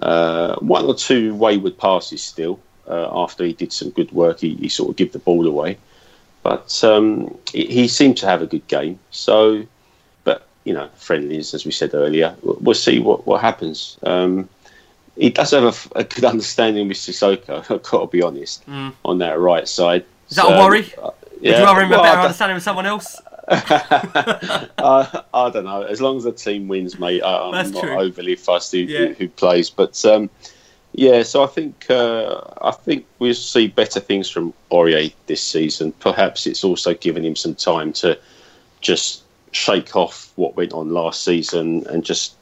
Uh, 0.00 0.56
one 0.56 0.84
or 0.84 0.94
two 0.94 1.34
wayward 1.34 1.78
passes 1.78 2.22
still. 2.22 2.60
Uh, 2.86 3.08
after 3.22 3.42
he 3.42 3.54
did 3.54 3.72
some 3.72 3.88
good 3.88 4.12
work, 4.12 4.40
he, 4.40 4.54
he, 4.56 4.68
sort 4.68 4.90
of 4.90 4.96
give 4.96 5.12
the 5.12 5.18
ball 5.18 5.46
away. 5.46 5.78
But 6.42 6.82
um, 6.84 7.38
he, 7.52 7.64
he, 7.66 7.88
seemed 7.88 8.18
to 8.18 8.26
have 8.26 8.42
a 8.42 8.46
good 8.46 8.66
game. 8.68 8.98
So, 9.10 9.64
but 10.24 10.46
you 10.64 10.74
know, 10.74 10.90
friendlies, 10.96 11.54
as 11.54 11.64
we 11.64 11.72
said 11.72 11.94
earlier, 11.94 12.36
we'll, 12.42 12.58
we'll 12.60 12.74
see 12.74 12.98
what 12.98 13.26
what 13.26 13.40
happens. 13.40 13.96
Um, 14.02 14.48
he 15.16 15.30
does 15.30 15.52
have 15.52 15.90
a, 15.94 16.00
a, 16.00 16.04
good 16.04 16.24
understanding 16.24 16.88
with 16.88 16.96
Sissoko. 16.96 17.60
I've 17.70 17.82
got 17.82 18.00
to 18.00 18.06
be 18.08 18.22
honest 18.22 18.66
mm. 18.66 18.92
on 19.04 19.18
that 19.18 19.38
right 19.38 19.68
side. 19.68 20.04
Is 20.28 20.36
that 20.36 20.46
a 20.46 20.58
worry? 20.58 20.92
Yeah. 21.40 21.52
Would 21.52 21.58
you 21.58 21.64
rather 21.64 21.80
him 21.82 21.90
well, 21.90 22.02
better 22.02 22.20
understanding 22.20 22.54
with 22.54 22.62
someone 22.62 22.86
else? 22.86 23.20
uh, 23.48 25.22
I 25.34 25.50
don't 25.50 25.64
know. 25.64 25.82
As 25.82 26.00
long 26.00 26.16
as 26.16 26.24
the 26.24 26.32
team 26.32 26.68
wins, 26.68 26.98
mate, 26.98 27.22
I, 27.22 27.46
am 27.46 27.52
That's 27.52 27.70
not 27.70 27.82
true. 27.82 27.98
overly 27.98 28.36
fussed 28.36 28.72
who, 28.72 28.78
yeah. 28.78 29.06
who, 29.06 29.14
who 29.14 29.28
plays. 29.28 29.70
But 29.70 30.04
um, 30.04 30.30
yeah, 30.92 31.22
so 31.22 31.42
I 31.42 31.46
think 31.46 31.86
uh, 31.90 32.42
I 32.62 32.72
think 32.72 33.06
we'll 33.18 33.34
see 33.34 33.68
better 33.68 34.00
things 34.00 34.28
from 34.28 34.52
Aurier 34.70 35.12
this 35.26 35.42
season. 35.42 35.92
Perhaps 35.92 36.46
it's 36.46 36.62
also 36.62 36.94
given 36.94 37.24
him 37.24 37.36
some 37.36 37.54
time 37.54 37.92
to 37.94 38.18
just 38.80 39.22
shake 39.52 39.96
off 39.96 40.32
what 40.36 40.56
went 40.56 40.72
on 40.72 40.90
last 40.90 41.24
season 41.24 41.86
and 41.88 42.04
just 42.04 42.36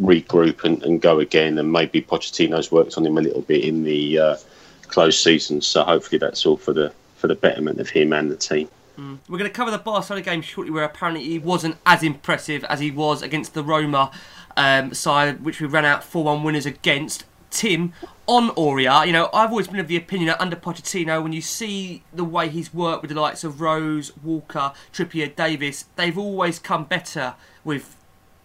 regroup 0.00 0.64
and, 0.64 0.82
and 0.82 1.00
go 1.00 1.18
again. 1.18 1.58
And 1.58 1.72
maybe 1.72 2.00
Pochettino's 2.02 2.70
worked 2.70 2.96
on 2.96 3.04
him 3.04 3.18
a 3.18 3.22
little 3.22 3.42
bit 3.42 3.64
in 3.64 3.84
the 3.84 4.18
uh, 4.18 4.36
close 4.88 5.22
season. 5.22 5.60
So 5.60 5.82
hopefully 5.82 6.18
that's 6.18 6.46
all 6.46 6.56
for 6.56 6.72
the 6.72 6.92
for 7.18 7.26
the 7.26 7.34
betterment 7.34 7.80
of 7.80 7.90
him 7.90 8.12
and 8.12 8.30
the 8.30 8.36
team. 8.36 8.68
We're 9.28 9.38
going 9.38 9.48
to 9.48 9.56
cover 9.56 9.70
the 9.70 9.78
Barcelona 9.78 10.24
game 10.24 10.42
shortly, 10.42 10.72
where 10.72 10.82
apparently 10.82 11.24
he 11.24 11.38
wasn't 11.38 11.76
as 11.86 12.02
impressive 12.02 12.64
as 12.64 12.80
he 12.80 12.90
was 12.90 13.22
against 13.22 13.54
the 13.54 13.62
Roma 13.62 14.10
um, 14.56 14.92
side, 14.92 15.44
which 15.44 15.60
we 15.60 15.68
ran 15.68 15.84
out 15.84 16.02
4 16.02 16.24
1 16.24 16.42
winners 16.42 16.66
against. 16.66 17.24
Tim, 17.50 17.94
on 18.26 18.50
Aurier, 18.50 19.06
you 19.06 19.12
know, 19.12 19.30
I've 19.32 19.50
always 19.50 19.68
been 19.68 19.80
of 19.80 19.88
the 19.88 19.96
opinion 19.96 20.26
that 20.28 20.40
under 20.40 20.54
Pochettino, 20.54 21.22
when 21.22 21.32
you 21.32 21.40
see 21.40 22.02
the 22.12 22.24
way 22.24 22.50
he's 22.50 22.74
worked 22.74 23.00
with 23.00 23.10
the 23.10 23.18
likes 23.18 23.42
of 23.42 23.62
Rose, 23.62 24.12
Walker, 24.22 24.72
Trippier, 24.92 25.34
Davies, 25.34 25.86
they've 25.96 26.18
always 26.18 26.58
come 26.58 26.84
better 26.84 27.34
with 27.64 27.96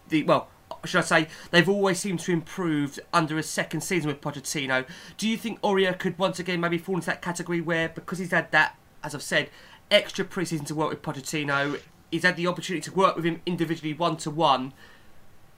the, 0.07 0.23
well, 0.23 0.47
should 0.85 0.99
I 0.99 1.01
say, 1.01 1.27
they've 1.51 1.69
always 1.69 1.99
seemed 1.99 2.19
to 2.21 2.31
improve 2.31 2.99
under 3.13 3.37
a 3.37 3.43
second 3.43 3.81
season 3.81 4.07
with 4.07 4.21
Pochettino. 4.21 4.85
Do 5.17 5.27
you 5.27 5.37
think 5.37 5.61
Aurier 5.61 5.97
could 5.97 6.17
once 6.17 6.39
again 6.39 6.59
maybe 6.59 6.77
fall 6.77 6.95
into 6.95 7.07
that 7.07 7.21
category 7.21 7.61
where, 7.61 7.89
because 7.89 8.19
he's 8.19 8.31
had 8.31 8.51
that, 8.51 8.77
as 9.03 9.15
I've 9.15 9.23
said, 9.23 9.49
extra 9.91 10.25
preseason 10.25 10.65
to 10.67 10.75
work 10.75 10.89
with 10.89 11.01
Pochettino. 11.01 11.79
He's 12.11 12.23
had 12.23 12.35
the 12.35 12.47
opportunity 12.47 12.81
to 12.89 12.93
work 12.93 13.15
with 13.15 13.25
him 13.25 13.41
individually 13.45 13.93
one 13.93 14.17
to 14.17 14.29
one. 14.29 14.73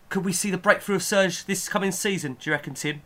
Could 0.10 0.24
we 0.24 0.34
see 0.34 0.52
the 0.52 0.58
breakthrough 0.58 0.96
of 0.96 1.04
Serge 1.04 1.46
this 1.46 1.68
coming 1.68 1.92
season? 1.92 2.38
Do 2.40 2.50
you 2.50 2.54
reckon, 2.54 2.76
Tim? 2.76 3.02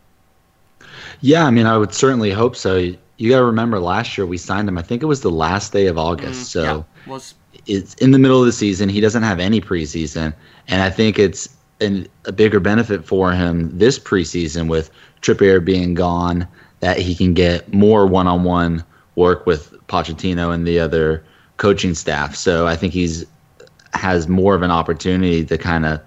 Yeah, 1.21 1.45
I 1.45 1.51
mean, 1.51 1.65
I 1.65 1.77
would 1.77 1.93
certainly 1.93 2.31
hope 2.31 2.55
so. 2.55 2.77
You 3.17 3.29
got 3.29 3.39
to 3.39 3.45
remember 3.45 3.79
last 3.79 4.17
year 4.17 4.25
we 4.25 4.37
signed 4.37 4.67
him. 4.67 4.77
I 4.77 4.81
think 4.81 5.03
it 5.03 5.07
was 5.07 5.21
the 5.21 5.31
last 5.31 5.73
day 5.73 5.87
of 5.87 5.97
August. 5.97 6.41
Mm, 6.41 6.45
so 6.45 6.63
yeah, 6.63 7.11
was 7.11 7.35
it's 7.65 7.93
in 7.95 8.11
the 8.11 8.19
middle 8.19 8.39
of 8.39 8.45
the 8.45 8.51
season. 8.51 8.89
He 8.89 9.01
doesn't 9.01 9.23
have 9.23 9.39
any 9.39 9.59
preseason, 9.59 10.33
and 10.67 10.81
I 10.81 10.89
think 10.89 11.19
it's 11.19 11.49
an, 11.81 12.07
a 12.25 12.31
bigger 12.31 12.59
benefit 12.59 13.05
for 13.05 13.31
him 13.31 13.77
this 13.77 13.97
preseason 13.99 14.69
with 14.69 14.91
Trippier 15.21 15.63
being 15.63 15.93
gone 15.93 16.47
that 16.79 16.97
he 16.97 17.15
can 17.15 17.33
get 17.33 17.73
more 17.73 18.05
one-on-one 18.05 18.83
work 19.15 19.45
with 19.45 19.73
Pochettino 19.87 20.53
and 20.53 20.65
the 20.65 20.79
other 20.79 21.23
coaching 21.57 21.93
staff. 21.93 22.35
So 22.35 22.67
I 22.67 22.75
think 22.75 22.93
he's 22.93 23.25
has 23.93 24.27
more 24.27 24.55
of 24.55 24.61
an 24.61 24.71
opportunity 24.71 25.43
to 25.43 25.57
kind 25.57 25.85
of 25.85 25.99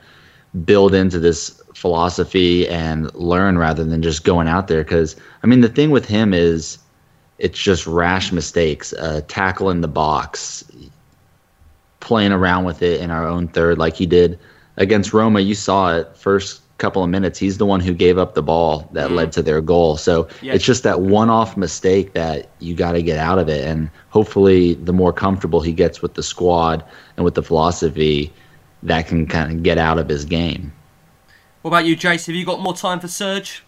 build 0.65 0.95
into 0.95 1.19
this 1.19 1.61
philosophy 1.75 2.69
and 2.69 3.13
learn 3.15 3.59
rather 3.59 3.85
than 3.85 4.03
just 4.03 4.25
going 4.25 4.49
out 4.49 4.69
there. 4.69 4.85
Because 4.85 5.17
I 5.43 5.47
mean, 5.47 5.61
the 5.61 5.69
thing 5.69 5.91
with 5.91 6.07
him 6.07 6.33
is 6.33 6.79
it's 7.39 7.59
just 7.59 7.87
rash 7.87 8.31
mistakes, 8.33 8.93
uh, 8.95 9.23
tackle 9.27 9.69
in 9.69 9.81
the 9.81 9.89
box, 9.89 10.65
playing 12.01 12.33
around 12.33 12.65
with 12.65 12.83
it 12.83 13.01
in 13.01 13.11
our 13.11 13.27
own 13.27 13.49
third, 13.49 13.79
like 13.79 13.97
he 13.97 14.07
did 14.07 14.39
against 14.77 15.13
Roma. 15.13 15.41
You 15.41 15.55
saw 15.55 15.97
it 15.97 16.17
first 16.17 16.63
couple 16.83 17.05
of 17.05 17.09
minutes, 17.09 17.39
he's 17.39 17.59
the 17.59 17.65
one 17.65 17.79
who 17.79 17.95
gave 17.95 18.19
up 18.19 18.35
the 18.35 18.43
ball 18.43 18.89
that 18.93 19.09
mm. 19.09 19.15
led 19.15 19.33
to 19.33 19.41
their 19.41 19.61
goal. 19.61 19.97
So 19.97 20.27
yes. 20.43 20.57
it's 20.57 20.65
just 20.65 20.83
that 20.83 21.01
one 21.01 21.31
off 21.31 21.57
mistake 21.57 22.13
that 22.15 22.49
you 22.59 22.75
got 22.75 22.93
to 22.93 23.03
get 23.03 23.19
out 23.19 23.39
of 23.39 23.49
it. 23.49 23.65
And 23.65 23.89
hopefully, 24.11 24.75
the 24.75 24.93
more 24.93 25.13
comfortable 25.13 25.61
he 25.61 25.73
gets 25.73 26.03
with 26.03 26.15
the 26.15 26.25
squad 26.25 26.85
and 27.17 27.25
with 27.25 27.37
the 27.37 27.43
philosophy, 27.43 28.33
that 28.83 29.07
can 29.07 29.27
kind 29.27 29.53
of 29.53 29.63
get 29.63 29.79
out 29.79 29.99
of 29.99 30.09
his 30.09 30.25
game. 30.25 30.73
What 31.63 31.71
about 31.71 31.85
you, 31.85 31.97
Jace? 31.97 32.27
Have 32.27 32.35
you 32.35 32.45
got 32.45 32.61
more 32.61 32.75
time 32.75 32.99
for 32.99 33.07
Serge? 33.07 33.63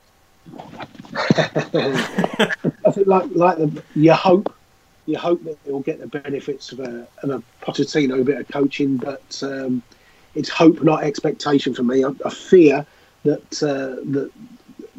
I 0.58 0.86
think, 2.90 3.06
like, 3.06 3.30
like 3.32 3.58
the, 3.58 3.82
you 3.94 4.12
hope, 4.12 4.52
you 5.06 5.16
hope 5.16 5.44
that 5.44 5.56
he'll 5.64 5.80
get 5.80 6.00
the 6.00 6.08
benefits 6.08 6.72
of 6.72 6.80
a, 6.80 7.06
of 7.22 7.30
a 7.30 7.42
Pochettino 7.64 8.24
bit 8.24 8.40
of 8.40 8.48
coaching, 8.48 8.96
but 8.96 9.40
um, 9.44 9.80
it's 10.34 10.48
hope, 10.48 10.82
not 10.82 11.04
expectation 11.04 11.74
for 11.74 11.82
me. 11.82 12.04
I, 12.04 12.10
I 12.24 12.30
fear 12.30 12.86
that 13.24 13.62
uh, 13.62 14.00
the 14.10 14.30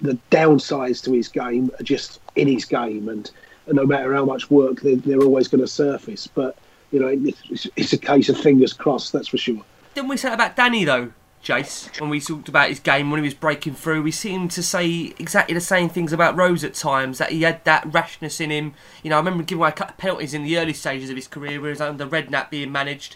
the 0.02 0.18
downsides 0.30 1.04
to 1.04 1.12
his 1.12 1.28
game 1.28 1.72
are 1.80 1.84
just 1.84 2.20
in 2.36 2.48
his 2.48 2.66
game, 2.66 3.10
and, 3.10 3.32
and 3.68 3.76
no 3.76 3.86
matter 3.86 4.14
how 4.14 4.26
much 4.26 4.50
work 4.50 4.82
they're, 4.82 4.98
they're 4.98 5.22
always 5.22 5.48
going 5.48 5.62
to 5.62 5.68
surface. 5.68 6.28
But 6.28 6.58
you 6.92 7.00
know, 7.00 7.08
it's, 7.08 7.68
it's, 7.76 7.94
a 7.94 7.98
case 7.98 8.30
of 8.30 8.38
fingers 8.38 8.74
crossed. 8.74 9.14
That's 9.14 9.28
for 9.28 9.38
sure. 9.38 9.62
Didn't 9.94 10.10
we 10.10 10.18
say 10.18 10.34
about 10.34 10.56
Danny 10.56 10.86
though, 10.86 11.12
Jace? 11.44 12.00
When 12.00 12.10
we 12.10 12.20
talked 12.20 12.50
about 12.50 12.70
his 12.70 12.80
game 12.80 13.10
when 13.12 13.22
he 13.22 13.28
was 13.28 13.34
breaking 13.34 13.76
through, 13.76 14.04
we 14.04 14.12
seemed 14.12 14.52
to 14.52 14.64
say 14.64 15.14
exactly 15.18 15.54
the 15.54 15.62
same 15.62 15.90
things 15.90 16.14
about 16.14 16.36
Rose 16.36 16.64
at 16.64 16.74
times. 16.74 17.18
That 17.18 17.32
he 17.32 17.44
had 17.44 17.64
that 17.66 17.92
rashness 17.92 18.40
in 18.40 18.50
him. 18.50 18.74
You 19.04 19.10
know, 19.10 19.16
I 19.16 19.20
remember 19.20 19.44
giving 19.44 19.62
away 19.62 19.70
a 19.70 19.74
couple 19.74 19.94
of 19.94 19.98
penalties 19.98 20.34
in 20.34 20.44
the 20.44 20.58
early 20.58 20.74
stages 20.74 21.10
of 21.10 21.16
his 21.16 21.28
career, 21.28 21.60
where 21.62 21.70
he 21.70 21.74
was 21.74 21.82
under 21.82 22.06
Redknapp 22.06 22.50
being 22.50 22.72
managed. 22.72 23.16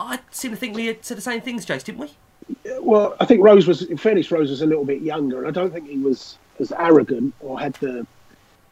I 0.00 0.18
seem 0.30 0.50
to 0.50 0.56
think 0.56 0.74
we 0.74 0.86
had 0.86 1.04
said 1.04 1.16
the 1.16 1.22
same 1.22 1.40
things, 1.40 1.66
Jace, 1.66 1.84
didn't 1.84 2.00
we? 2.00 2.10
well, 2.80 3.16
I 3.20 3.24
think 3.24 3.42
Rose 3.42 3.66
was, 3.66 3.82
in 3.82 3.96
fairness, 3.96 4.30
Rose 4.30 4.50
was 4.50 4.62
a 4.62 4.66
little 4.66 4.84
bit 4.84 5.02
younger, 5.02 5.38
and 5.38 5.46
I 5.46 5.50
don't 5.50 5.72
think 5.72 5.88
he 5.88 5.98
was 5.98 6.38
as 6.58 6.72
arrogant 6.72 7.34
or 7.40 7.60
had 7.60 7.74
the, 7.74 8.06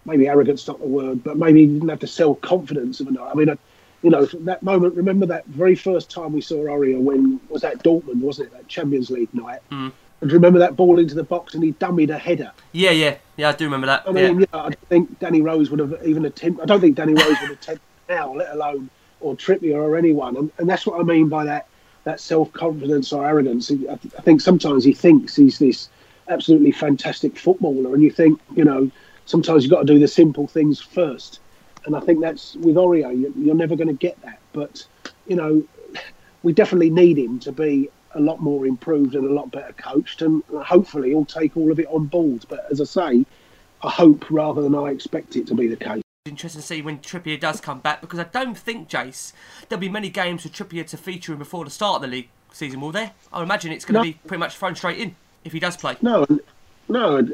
maybe 0.05 0.27
arrogant's 0.27 0.67
not 0.67 0.81
the 0.81 0.87
word, 0.87 1.23
but 1.23 1.37
maybe 1.37 1.61
he 1.61 1.67
didn't 1.67 1.89
have 1.89 2.01
the 2.01 2.07
self 2.07 2.41
confidence 2.41 3.01
of 3.01 3.09
a. 3.09 3.11
I 3.11 3.13
mean, 3.13 3.49
I, 3.49 3.53
mean, 3.53 3.59
you 4.03 4.11
know, 4.11 4.27
from 4.27 4.45
that 4.47 4.63
moment, 4.63 4.95
remember 4.95 5.27
that 5.27 5.47
very 5.47 5.75
first 5.75 6.11
time 6.11 6.33
we 6.33 6.41
saw 6.41 6.57
Aurier 6.65 7.01
when, 7.01 7.41
was 7.49 7.63
that 7.63 7.83
Dortmund, 7.83 8.21
wasn't 8.21 8.49
it, 8.49 8.53
that 8.53 8.69
Champions 8.69 9.11
League 9.11 9.33
night? 9.35 9.61
Mm. 9.71 9.93
And 10.21 10.33
remember 10.33 10.59
that 10.59 10.77
ball 10.77 10.99
into 10.99 11.15
the 11.15 11.23
box 11.23 11.55
and 11.55 11.63
he 11.63 11.73
dummied 11.75 12.11
a 12.11 12.19
header? 12.19 12.51
Yeah, 12.73 12.91
yeah, 12.91 13.17
yeah, 13.37 13.51
I 13.51 13.53
do 13.53 13.65
remember 13.65 13.87
that. 13.87 14.03
I 14.07 14.13
mean, 14.13 14.41
yeah. 14.41 14.47
yeah 14.53 14.61
I 14.63 14.71
think 14.89 15.19
Danny 15.21 15.43
Rose 15.43 15.71
would 15.71 15.79
have 15.81 15.95
even 16.05 16.25
attempted, 16.25 16.63
I 16.63 16.67
don't 16.67 16.81
think 16.81 16.97
Danny 16.97 17.15
Rose 17.15 17.37
would 17.43 17.53
attempt 17.53 17.83
now, 18.09 18.35
let 18.35 18.53
alone, 18.53 18.91
or 19.21 19.35
Trippier 19.35 19.77
or 19.77 19.97
anyone. 19.97 20.37
And, 20.37 20.51
and 20.59 20.69
that's 20.69 20.87
what 20.87 21.01
I 21.01 21.03
mean 21.03 21.29
by 21.29 21.45
that 21.45 21.67
that 22.05 22.21
self 22.21 22.53
confidence 22.53 23.13
or 23.13 23.27
arrogance. 23.27 23.71
I, 23.71 23.97
think 24.23 24.41
sometimes 24.41 24.83
he 24.85 24.95
thinks 24.95 25.37
he's 25.37 25.59
this 25.59 25.91
absolutely 26.29 26.73
fantastic 26.73 27.39
footballer, 27.39 27.95
and 27.95 28.03
you 28.03 28.11
think, 28.11 28.41
you 28.55 28.65
know, 28.65 28.91
sometimes 29.27 29.63
you've 29.63 29.71
got 29.71 29.81
to 29.81 29.93
do 29.93 29.99
the 29.99 30.09
simple 30.09 30.47
things 30.47 30.81
first. 30.81 31.41
And 31.85 31.95
I 31.95 32.01
think 32.01 32.21
that's 32.21 32.55
with 32.57 32.77
Aurier, 32.77 33.13
you're 33.37 33.55
never 33.55 33.77
going 33.77 33.89
to 33.89 33.95
get 33.95 34.21
that. 34.23 34.39
But, 34.53 34.85
you 35.27 35.37
know, 35.37 35.63
we 36.43 36.53
definitely 36.53 36.91
need 36.91 37.19
him 37.19 37.39
to 37.41 37.53
be 37.53 37.91
a 38.13 38.21
lot 38.21 38.41
more 38.41 38.67
improved 38.67 39.15
and 39.15 39.27
a 39.27 39.33
lot 39.33 39.51
better 39.51 39.75
coached, 39.75 40.23
and 40.23 40.43
hopefully 40.63 41.11
he'll 41.11 41.25
take 41.25 41.57
all 41.57 41.71
of 41.71 41.79
it 41.79 41.87
on 41.89 42.07
board. 42.07 42.47
But 42.49 42.67
as 42.71 42.81
I 42.81 42.85
say, 42.85 43.27
I 43.83 43.91
hope 43.91 44.31
rather 44.31 44.63
than 44.63 44.75
I 44.75 44.91
expect 44.91 45.37
it 45.37 45.47
to 45.49 45.55
be 45.55 45.69
the 45.69 45.77
case 45.77 46.03
interesting 46.29 46.61
to 46.61 46.67
see 46.67 46.83
when 46.83 46.99
Trippier 46.99 47.39
does 47.39 47.61
come 47.61 47.81
back 47.81 48.01
because 48.01 48.19
I 48.19 48.25
don't 48.25 48.57
think, 48.57 48.89
Jace, 48.89 49.33
there'll 49.69 49.81
be 49.81 49.89
many 49.89 50.11
games 50.11 50.43
for 50.43 50.49
Trippier 50.49 50.87
to 50.89 50.97
feature 50.97 51.33
in 51.33 51.39
before 51.39 51.65
the 51.65 51.71
start 51.71 51.97
of 51.97 52.03
the 52.03 52.09
league 52.09 52.29
season, 52.53 52.81
will 52.81 52.93
there? 52.93 53.13
I 53.33 53.43
imagine 53.43 53.73
it's 53.73 53.85
going 53.85 53.95
to 53.95 54.01
no. 54.01 54.13
be 54.13 54.19
pretty 54.27 54.41
much 54.41 54.57
thrown 54.57 54.75
straight 54.75 54.99
in 54.99 55.17
if 55.45 55.53
he 55.53 55.61
does 55.61 55.77
play. 55.77 55.97
No, 56.03 56.27
no, 56.89 57.29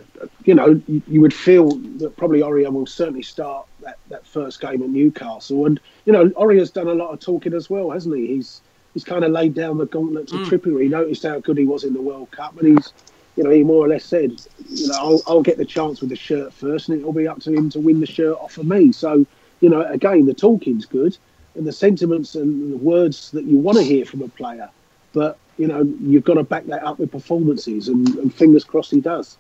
you 0.45 0.55
know, 0.55 0.81
you 0.87 1.21
would 1.21 1.35
feel 1.35 1.77
that 1.99 2.17
probably 2.17 2.41
Aurier 2.41 2.73
will 2.73 2.87
certainly 2.87 3.23
start 3.23 3.67
that, 3.81 3.99
that 4.09 4.27
first 4.27 4.61
game 4.61 4.83
at 4.83 4.89
Newcastle. 4.89 5.67
And, 5.67 5.79
you 6.07 6.13
know, 6.13 6.29
Aurier's 6.31 6.71
done 6.71 6.89
a 6.89 6.95
lot 6.95 7.13
of 7.13 7.21
talking 7.21 7.55
as 7.55 7.71
well, 7.71 7.91
hasn't 7.91 8.17
he? 8.17 8.27
He's 8.27 8.63
he's 8.95 9.05
kind 9.05 9.25
of 9.25 9.33
laid 9.33 9.55
down 9.55 9.77
the 9.77 9.87
gauntlet 9.87 10.29
to 10.29 10.37
mm. 10.37 10.45
Trippier. 10.47 10.83
He 10.83 10.89
noticed 10.89 11.25
how 11.25 11.41
good 11.41 11.59
he 11.59 11.65
was 11.65 11.85
in 11.85 11.93
the 11.93 12.01
World 12.01 12.31
Cup 12.31 12.57
and 12.59 12.77
he's 12.77 12.93
you 13.37 13.45
know, 13.45 13.51
he 13.51 13.65
more 13.65 13.85
or 13.85 13.89
less 13.89 14.05
said, 14.05 14.33
you 14.69 14.89
know, 14.89 14.95
I'll, 14.95 15.23
I'll, 15.27 15.43
get 15.43 15.59
the 15.59 15.65
chance 15.65 16.01
with 16.01 16.11
the 16.11 16.17
shirt 16.17 16.53
first, 16.53 16.89
and 16.89 16.99
it'll 16.99 17.13
be 17.13 17.27
up 17.27 17.41
to 17.41 17.53
him 17.53 17.69
to 17.71 17.81
win 17.81 18.01
the 18.01 18.07
shirt 18.07 18.37
off 18.39 18.59
of 18.59 18.67
me. 18.67 18.93
So, 18.93 19.27
you 19.61 19.69
know, 19.69 19.83
again, 19.83 20.27
the 20.27 20.35
talking's 20.35 20.87
good, 20.87 21.17
and 21.55 21.67
the 21.67 21.73
sentiments 21.73 22.35
and 22.35 22.73
the 22.73 22.77
words 22.77 23.31
that 23.33 23.45
you 23.45 23.59
want 23.59 23.79
to 23.79 23.85
hear 23.85 24.05
from 24.05 24.23
a 24.23 24.29
player. 24.29 24.71
But 25.13 25.39
you 25.59 25.69
know, 25.69 25.83
you've 26.01 26.25
got 26.25 26.35
to 26.35 26.43
back 26.43 26.67
that 26.67 26.83
up 26.85 26.99
with 26.99 27.11
performances, 27.11 27.89
and, 27.89 28.09
and 28.17 28.35
fingers 28.35 28.65
crossed 28.65 28.91
he 28.91 29.01
does. 29.01 29.39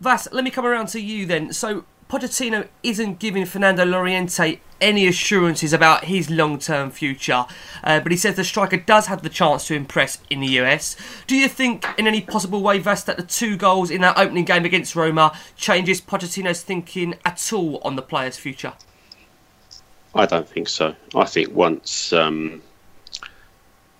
Vass, 0.00 0.28
let 0.32 0.44
me 0.44 0.50
come 0.50 0.64
around 0.64 0.86
to 0.88 1.00
you 1.00 1.26
then. 1.26 1.52
So 1.52 1.84
Pochettino 2.10 2.66
isn't 2.82 3.20
giving 3.20 3.46
Fernando 3.46 3.84
Llorente 3.84 4.58
any 4.80 5.06
assurances 5.06 5.72
about 5.72 6.06
his 6.06 6.28
long-term 6.28 6.90
future, 6.90 7.46
uh, 7.84 8.00
but 8.00 8.10
he 8.10 8.18
says 8.18 8.34
the 8.34 8.42
striker 8.42 8.78
does 8.78 9.06
have 9.06 9.22
the 9.22 9.28
chance 9.28 9.68
to 9.68 9.74
impress 9.74 10.18
in 10.28 10.40
the 10.40 10.48
US. 10.58 10.96
Do 11.28 11.36
you 11.36 11.46
think, 11.46 11.86
in 11.96 12.08
any 12.08 12.20
possible 12.20 12.62
way, 12.62 12.80
Vass, 12.80 13.04
that 13.04 13.16
the 13.16 13.22
two 13.22 13.56
goals 13.56 13.92
in 13.92 14.00
that 14.00 14.18
opening 14.18 14.44
game 14.44 14.64
against 14.64 14.96
Roma 14.96 15.38
changes 15.54 16.00
Pochettino's 16.00 16.62
thinking 16.62 17.14
at 17.24 17.52
all 17.52 17.78
on 17.84 17.94
the 17.94 18.02
player's 18.02 18.36
future? 18.36 18.72
I 20.12 20.26
don't 20.26 20.48
think 20.48 20.68
so. 20.68 20.96
I 21.14 21.26
think 21.26 21.54
once 21.54 22.12
um, 22.12 22.60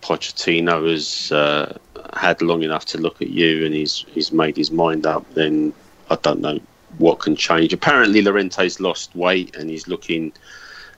Pochettino 0.03 0.91
has 0.91 1.31
uh, 1.31 1.79
had 2.15 2.43
long 2.43 2.65
enough 2.65 2.87
to 2.87 2.99
look 2.99 3.23
at 3.23 3.29
you 3.29 3.65
and 3.65 3.73
he's 3.73 4.05
he's 4.09 4.33
made 4.33 4.57
his 4.57 4.73
mind 4.73 5.07
up, 5.07 5.25
then 5.35 5.73
I 6.11 6.17
don't 6.17 6.41
know 6.41 6.59
what 7.01 7.19
can 7.19 7.35
change. 7.35 7.73
Apparently, 7.73 8.23
Llorente's 8.23 8.79
lost 8.79 9.15
weight 9.17 9.57
and 9.57 9.69
he's 9.69 9.89
looking 9.89 10.33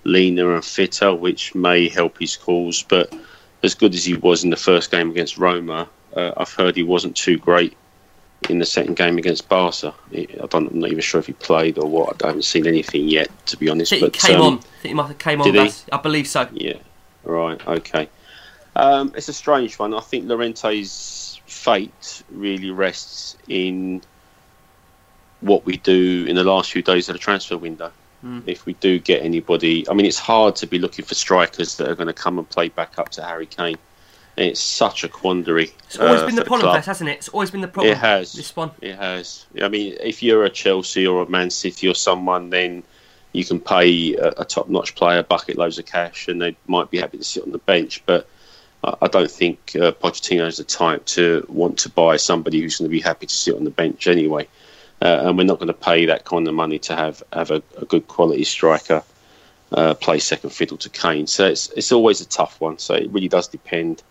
leaner 0.05 0.55
and 0.55 0.65
fitter, 0.65 1.15
which 1.15 1.55
may 1.55 1.89
help 1.89 2.19
his 2.19 2.37
cause. 2.37 2.83
But 2.83 3.15
as 3.63 3.75
good 3.75 3.95
as 3.95 4.05
he 4.05 4.15
was 4.15 4.45
in 4.45 4.51
the 4.51 4.57
first 4.57 4.91
game 4.91 5.11
against 5.11 5.39
Roma, 5.39 5.89
uh, 6.17 6.33
I've 6.37 6.53
heard 6.53 6.77
he 6.77 6.83
wasn't 6.83 7.17
too 7.17 7.39
great 7.39 7.77
in 8.51 8.59
the 8.59 8.67
second 8.67 8.97
game 8.97 9.19
against 9.19 9.49
Barca. 9.49 9.95
I 10.13 10.27
don't, 10.51 10.71
I'm 10.73 10.81
not 10.81 10.91
even 10.91 11.01
sure 11.01 11.21
if 11.21 11.27
he 11.27 11.33
played 11.35 11.79
or 11.79 11.89
what. 11.89 12.23
I 12.25 12.29
haven't 12.29 12.43
seen 12.43 12.67
anything 12.67 13.09
yet, 13.09 13.31
to 13.47 13.57
be 13.57 13.69
honest. 13.69 13.93
I 13.93 14.01
think 14.01 14.13
but 14.13 14.21
he 14.21 14.29
came 14.29 14.41
um, 14.41 14.47
on. 14.47 14.59
I 14.59 14.61
think 14.61 14.83
he 14.83 14.95
might 14.95 15.07
have 15.07 15.19
came 15.19 15.41
on. 15.41 15.53
Vass. 15.53 15.87
I 15.93 15.97
believe 15.99 16.27
so. 16.27 16.49
Yeah, 16.53 16.79
right, 17.25 17.65
okay. 17.67 18.09
Um, 18.75 19.13
it's 19.17 19.29
a 19.29 19.33
strange 19.33 19.79
one. 19.79 19.95
I 19.95 20.01
think 20.01 20.27
Llorente's 20.27 21.41
fate 21.47 22.23
really 22.31 22.71
rests 22.71 23.37
in 23.49 24.03
what 25.43 25.67
we 25.67 25.77
do 25.77 26.25
in 26.27 26.37
the 26.37 26.45
last 26.45 26.73
few 26.73 26.83
days 26.83 27.09
of 27.09 27.13
the 27.13 27.19
transfer 27.19 27.59
window. 27.59 27.93
If 28.47 28.67
we 28.67 28.75
do 28.75 29.01
get 29.01 29.25
anybody, 29.25 29.85
I 29.89 29.95
mean, 29.95 30.07
it's 30.07 30.19
hard 30.19 30.55
to 30.57 30.67
be 30.69 30.79
looking 30.79 31.05
for 31.05 31.17
strikers 31.17 31.77
that 31.79 31.89
are 31.89 31.97
going 31.97 32.07
to 32.07 32.13
come 32.13 32.39
and 32.39 32.49
play 32.49 32.69
back 32.69 32.97
up 32.97 33.09
to 33.11 33.23
Harry 33.25 33.47
Kane. 33.47 33.77
And 34.37 34.47
it's 34.47 34.61
such 34.61 35.03
a 35.03 35.09
quandary. 35.09 35.73
It's 35.87 35.99
always 35.99 36.23
uh, 36.23 36.27
been 36.27 36.37
the 36.37 36.45
problem. 36.45 36.81
Hasn't 36.81 37.11
it? 37.11 37.15
It's 37.15 37.29
always 37.31 37.51
been 37.51 37.63
the 37.63 37.69
problem. 37.69 37.93
It 37.93 37.99
has. 37.99 38.33
This 38.33 38.55
one. 38.55 38.71
It 38.81 38.95
has. 38.95 39.45
I 39.61 39.67
mean, 39.69 39.97
if 40.01 40.23
you're 40.23 40.45
a 40.45 40.51
Chelsea 40.51 41.05
or 41.05 41.23
a 41.23 41.29
Man 41.29 41.51
City 41.51 41.89
or 41.89 41.95
someone, 41.95 42.51
then 42.51 42.85
you 43.33 43.45
can 43.45 43.59
pay 43.59 44.15
a, 44.15 44.29
a 44.39 44.45
top-notch 44.45 44.95
player 44.95 45.25
bucket 45.25 45.59
loads 45.59 45.79
of 45.81 45.87
cash, 45.87 46.29
and 46.29 46.41
they 46.41 46.57
might 46.69 46.91
be 46.93 46.99
happy 46.99 47.19
to 47.19 47.25
sit 47.25 47.43
on 47.43 47.51
the 47.51 47.59
bench. 47.59 48.05
But 48.07 48.29
I 48.85 48.95
I 49.03 49.09
don't 49.09 49.31
think 49.31 49.73
uh, 49.75 49.93
Pochettino 49.93 50.47
is 50.47 50.59
the 50.59 50.65
type 50.65 51.05
to 51.07 51.45
want 51.49 51.79
to 51.81 51.89
buy 51.89 52.17
somebody 52.17 52.61
who's 52.61 52.79
going 52.79 52.89
to 52.89 52.97
be 52.97 53.01
happy 53.01 53.27
to 53.27 53.35
sit 53.35 53.57
on 53.57 53.65
the 53.65 53.71
bench 53.71 54.07
anyway. 54.07 54.47
Uh, 55.03 55.25
and 55.25 55.37
we're 55.37 55.43
not 55.43 55.59
going 55.59 55.67
to 55.67 55.75
pay 55.75 56.07
that 56.07 56.25
kind 56.25 56.47
of 56.47 56.55
money 56.55 56.79
to 56.79 56.95
have 56.95 57.25
have 57.33 57.51
a, 57.51 57.61
a 57.77 57.85
good 57.87 58.07
quality 58.07 58.45
striker 58.45 59.03
uh, 59.73 59.95
play 59.95 60.21
second 60.21 60.51
fiddle 60.51 60.77
to 60.77 60.89
Kane. 60.89 61.27
So 61.27 61.47
it's 61.47 61.71
it's 61.71 61.91
always 61.91 62.21
a 62.21 62.27
tough 62.27 62.61
one. 62.61 62.79
So 62.79 62.95
it 62.95 63.11
really 63.11 63.27
does 63.27 63.49
depend 63.49 64.05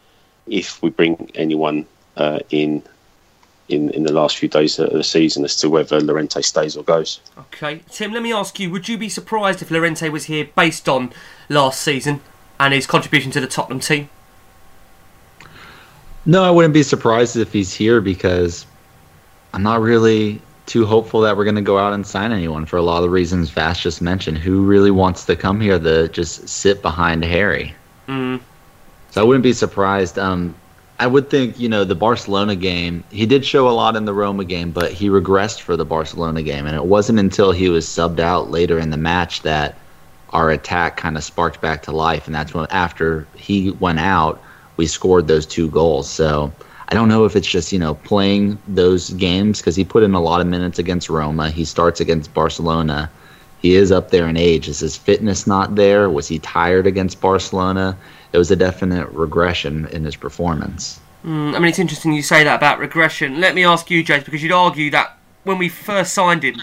if 0.48 0.84
we 0.84 0.90
bring 0.90 1.32
anyone 1.34 1.86
uh, 2.18 2.40
in 2.50 2.84
in 3.70 3.90
in 3.92 4.04
the 4.04 4.12
last 4.12 4.38
few 4.38 4.50
days 4.50 4.80
of 4.80 4.92
the 4.92 5.04
season 5.04 5.46
as 5.46 5.56
to 5.58 5.70
whether 5.70 6.02
Llorente 6.02 6.42
stays 6.42 6.76
or 6.76 6.84
goes. 6.84 7.22
Okay, 7.38 7.84
Tim. 7.90 8.12
Let 8.12 8.22
me 8.22 8.34
ask 8.34 8.60
you: 8.60 8.70
Would 8.70 8.90
you 8.90 8.98
be 8.98 9.08
surprised 9.08 9.62
if 9.62 9.72
Llorente 9.72 10.10
was 10.10 10.26
here 10.26 10.50
based 10.58 10.90
on 10.90 11.14
last 11.48 11.80
season 11.80 12.20
and 12.60 12.74
his 12.74 12.86
contribution 12.86 13.32
to 13.32 13.40
the 13.40 13.48
Tottenham 13.48 13.80
team? 13.80 14.10
No, 16.26 16.44
I 16.44 16.52
wouldn't 16.52 16.74
be 16.74 16.84
surprised 16.84 17.38
if 17.38 17.54
he's 17.54 17.74
here 17.74 18.02
because 18.02 18.66
I'm 19.54 19.64
not 19.64 19.80
really 19.80 20.42
too 20.72 20.86
hopeful 20.86 21.20
that 21.20 21.36
we're 21.36 21.44
going 21.44 21.56
to 21.56 21.62
go 21.62 21.78
out 21.78 21.92
and 21.92 22.08
sign 22.08 22.32
anyone 22.32 22.66
for 22.66 22.78
a 22.78 22.82
lot 22.82 22.96
of 22.98 23.04
the 23.04 23.10
reasons 23.10 23.50
Vass 23.50 23.82
just 23.82 24.02
mentioned. 24.02 24.38
Who 24.38 24.64
really 24.64 24.90
wants 24.90 25.26
to 25.26 25.36
come 25.36 25.60
here 25.60 25.78
to 25.78 26.08
just 26.08 26.48
sit 26.48 26.82
behind 26.82 27.26
Harry? 27.26 27.76
Mm. 28.08 28.40
So 29.10 29.22
I 29.22 29.26
wouldn't 29.26 29.44
be 29.44 29.52
surprised. 29.52 30.18
Um, 30.18 30.56
I 30.98 31.08
would 31.08 31.30
think, 31.30 31.60
you 31.60 31.68
know, 31.68 31.84
the 31.84 31.96
Barcelona 31.96 32.56
game, 32.56 33.04
he 33.12 33.26
did 33.26 33.44
show 33.44 33.68
a 33.68 33.72
lot 33.72 33.98
in 33.98 34.06
the 34.06 34.14
Roma 34.14 34.46
game, 34.46 34.72
but 34.72 34.94
he 34.94 35.10
regressed 35.10 35.60
for 35.60 35.76
the 35.76 35.84
Barcelona 35.84 36.42
game. 36.42 36.66
And 36.66 36.76
it 36.78 36.86
wasn't 36.86 37.20
until 37.20 37.52
he 37.52 37.68
was 37.68 37.86
subbed 37.86 38.22
out 38.22 38.50
later 38.50 38.80
in 38.80 38.92
the 38.92 38.98
match 38.98 39.42
that 39.42 39.76
our 40.30 40.52
attack 40.52 40.96
kind 40.96 41.18
of 41.18 41.24
sparked 41.26 41.60
back 41.60 41.84
to 41.84 41.92
life. 41.92 42.28
And 42.28 42.34
that's 42.34 42.54
when, 42.54 42.66
after 42.70 43.28
he 43.36 43.72
went 43.72 44.00
out, 44.00 44.42
we 44.78 44.88
scored 44.88 45.28
those 45.28 45.46
two 45.46 45.70
goals. 45.70 46.10
So 46.10 46.54
I 46.92 46.94
don't 46.94 47.08
know 47.08 47.24
if 47.24 47.38
it's 47.38 47.48
just, 47.48 47.72
you 47.72 47.80
know, 47.80 47.96
playing 47.96 48.58
those 48.68 49.12
games 49.12 49.60
because 49.60 49.78
he 49.78 49.86
put 49.86 50.04
in 50.04 50.14
a 50.14 50.20
lot 50.20 50.42
of 50.42 50.48
minutes 50.48 50.78
against 50.78 51.10
Roma. 51.10 51.50
He 51.50 51.64
starts 51.64 52.02
against 52.02 52.34
Barcelona. 52.34 53.10
He 53.62 53.76
is 53.76 53.94
up 53.94 54.12
there 54.12 54.28
in 54.28 54.36
age. 54.36 54.68
Is 54.68 54.82
his 54.82 54.98
fitness 54.98 55.48
not 55.48 55.76
there? 55.76 56.10
Was 56.10 56.28
he 56.28 56.38
tired 56.40 56.86
against 56.86 57.22
Barcelona? 57.22 57.98
It 58.34 58.38
was 58.38 58.52
a 58.52 58.58
definite 58.58 59.08
regression 59.12 59.86
in 59.88 60.04
his 60.04 60.18
performance. 60.18 61.00
Mm, 61.24 61.56
I 61.56 61.60
mean, 61.60 61.70
it's 61.70 61.80
interesting 61.80 62.12
you 62.12 62.24
say 62.24 62.44
that 62.44 62.56
about 62.56 62.80
regression. 62.80 63.40
Let 63.40 63.56
me 63.56 63.64
ask 63.64 63.90
you, 63.90 64.04
James, 64.04 64.26
because 64.26 64.44
you'd 64.44 64.52
argue 64.52 64.92
that 64.92 65.18
when 65.46 65.58
we 65.58 65.70
first 65.70 66.14
signed 66.14 66.44
him, 66.44 66.62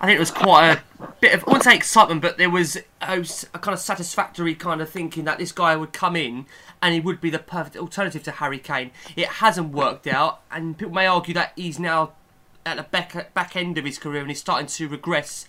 I 0.00 0.06
think 0.06 0.16
it 0.16 0.20
was 0.20 0.30
quite 0.30 0.78
a 1.00 1.06
bit 1.20 1.34
of, 1.34 1.42
I 1.42 1.46
wouldn't 1.48 1.64
say 1.64 1.76
excitement, 1.76 2.22
but 2.22 2.38
there 2.38 2.48
was 2.48 2.76
a, 3.02 3.26
a 3.52 3.58
kind 3.58 3.74
of 3.74 3.78
satisfactory 3.78 4.54
kind 4.54 4.80
of 4.80 4.88
thinking 4.88 5.24
that 5.24 5.36
this 5.36 5.52
guy 5.52 5.76
would 5.76 5.92
come 5.92 6.16
in 6.16 6.46
and 6.82 6.94
he 6.94 7.00
would 7.00 7.20
be 7.20 7.30
the 7.30 7.38
perfect 7.38 7.76
alternative 7.76 8.22
to 8.24 8.32
Harry 8.32 8.58
Kane. 8.58 8.90
It 9.16 9.28
hasn't 9.28 9.72
worked 9.72 10.06
out, 10.06 10.40
and 10.50 10.76
people 10.76 10.94
may 10.94 11.06
argue 11.06 11.34
that 11.34 11.52
he's 11.56 11.78
now 11.78 12.12
at 12.64 12.76
the 12.76 12.82
back, 12.82 13.32
back 13.32 13.56
end 13.56 13.78
of 13.78 13.84
his 13.84 13.98
career 13.98 14.20
and 14.20 14.30
he's 14.30 14.40
starting 14.40 14.66
to 14.66 14.88
regress, 14.88 15.46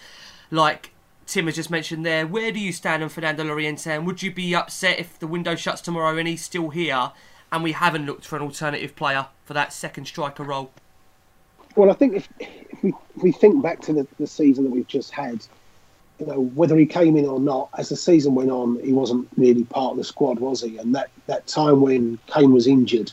like 0.51 0.91
Tim 1.25 1.47
has 1.47 1.55
just 1.55 1.71
mentioned 1.71 2.05
there. 2.05 2.27
Where 2.27 2.51
do 2.51 2.59
you 2.59 2.71
stand 2.71 3.03
on 3.03 3.09
Fernando 3.09 3.43
Llorente, 3.43 3.91
and 3.91 4.05
would 4.05 4.21
you 4.21 4.31
be 4.31 4.55
upset 4.55 4.99
if 4.99 5.19
the 5.19 5.27
window 5.27 5.55
shuts 5.55 5.81
tomorrow 5.81 6.17
and 6.17 6.27
he's 6.27 6.43
still 6.43 6.69
here 6.69 7.11
and 7.51 7.63
we 7.63 7.71
haven't 7.71 8.05
looked 8.05 8.25
for 8.25 8.35
an 8.35 8.41
alternative 8.41 8.95
player 8.95 9.27
for 9.45 9.53
that 9.53 9.73
second 9.73 10.05
striker 10.05 10.43
role? 10.43 10.71
Well, 11.75 11.89
I 11.91 11.93
think 11.93 12.15
if, 12.15 12.29
if 12.39 12.83
we 12.83 12.93
if 13.15 13.23
we 13.23 13.31
think 13.31 13.61
back 13.61 13.81
to 13.81 13.93
the, 13.93 14.07
the 14.19 14.27
season 14.27 14.63
that 14.63 14.71
we've 14.71 14.87
just 14.87 15.11
had, 15.11 15.45
you 16.19 16.25
know, 16.25 16.41
whether 16.55 16.75
he 16.77 16.85
came 16.85 17.15
in 17.15 17.25
or 17.25 17.39
not, 17.39 17.69
as 17.77 17.89
the 17.89 17.95
season 17.95 18.35
went 18.35 18.49
on, 18.49 18.79
he 18.83 18.93
wasn't 18.93 19.27
really 19.37 19.63
part 19.63 19.91
of 19.91 19.97
the 19.97 20.03
squad, 20.03 20.39
was 20.39 20.61
he? 20.61 20.77
And 20.77 20.95
that, 20.95 21.09
that 21.27 21.47
time 21.47 21.81
when 21.81 22.17
Kane 22.27 22.51
was 22.51 22.67
injured, 22.67 23.11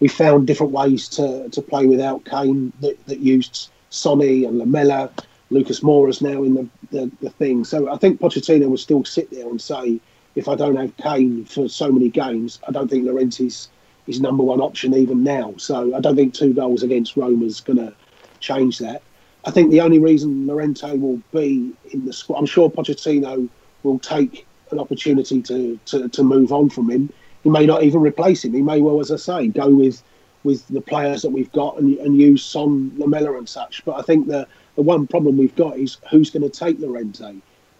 we 0.00 0.08
found 0.08 0.46
different 0.46 0.72
ways 0.72 1.08
to, 1.10 1.48
to 1.48 1.62
play 1.62 1.86
without 1.86 2.24
Kane 2.24 2.72
that, 2.80 2.96
that 3.06 3.18
used 3.20 3.70
Sonny 3.90 4.44
and 4.44 4.58
Lamela. 4.58 5.10
Lucas 5.50 5.82
Moura's 5.82 6.22
now 6.22 6.42
in 6.42 6.54
the, 6.54 6.68
the, 6.90 7.10
the 7.20 7.30
thing. 7.30 7.64
So 7.64 7.92
I 7.92 7.96
think 7.96 8.20
Pochettino 8.20 8.68
will 8.68 8.76
still 8.76 9.04
sit 9.04 9.30
there 9.30 9.48
and 9.48 9.60
say, 9.60 10.00
if 10.34 10.48
I 10.48 10.54
don't 10.54 10.76
have 10.76 10.96
Kane 10.96 11.44
for 11.44 11.68
so 11.68 11.92
many 11.92 12.08
games, 12.08 12.58
I 12.66 12.72
don't 12.72 12.88
think 12.88 13.04
Llorente's 13.04 13.68
his 14.06 14.20
number 14.20 14.42
one 14.42 14.60
option 14.60 14.94
even 14.94 15.22
now. 15.22 15.54
So 15.56 15.94
I 15.94 16.00
don't 16.00 16.16
think 16.16 16.34
two 16.34 16.52
goals 16.52 16.82
against 16.82 17.16
Roma 17.16 17.44
is 17.44 17.60
going 17.60 17.78
to 17.78 17.94
change 18.40 18.78
that. 18.78 19.02
I 19.46 19.50
think 19.50 19.70
the 19.70 19.80
only 19.80 19.98
reason 19.98 20.46
Llorente 20.46 20.96
will 20.96 21.20
be 21.32 21.72
in 21.92 22.04
the 22.04 22.12
squad, 22.12 22.38
I'm 22.38 22.46
sure 22.46 22.70
Pochettino 22.70 23.48
will 23.82 23.98
take 23.98 24.46
an 24.70 24.78
opportunity 24.78 25.42
to, 25.42 25.78
to, 25.86 26.08
to 26.08 26.22
move 26.22 26.52
on 26.52 26.70
from 26.70 26.90
him. 26.90 27.12
He 27.42 27.50
may 27.50 27.66
not 27.66 27.82
even 27.82 28.00
replace 28.00 28.44
him. 28.44 28.54
He 28.54 28.62
may 28.62 28.80
well, 28.80 29.00
as 29.00 29.10
I 29.10 29.16
say, 29.16 29.48
go 29.48 29.68
with 29.68 30.02
with 30.44 30.68
the 30.68 30.80
players 30.80 31.22
that 31.22 31.30
we've 31.30 31.50
got 31.52 31.78
and, 31.78 31.96
and 31.98 32.20
use 32.20 32.44
Son, 32.44 32.92
Lamela 32.98 33.38
and 33.38 33.48
such. 33.48 33.82
But 33.86 33.98
I 33.98 34.02
think 34.02 34.28
the, 34.28 34.46
the 34.76 34.82
one 34.82 35.06
problem 35.06 35.38
we've 35.38 35.56
got 35.56 35.78
is 35.78 35.96
who's 36.10 36.28
going 36.28 36.42
to 36.42 36.50
take 36.50 36.78
Llorente. 36.78 37.36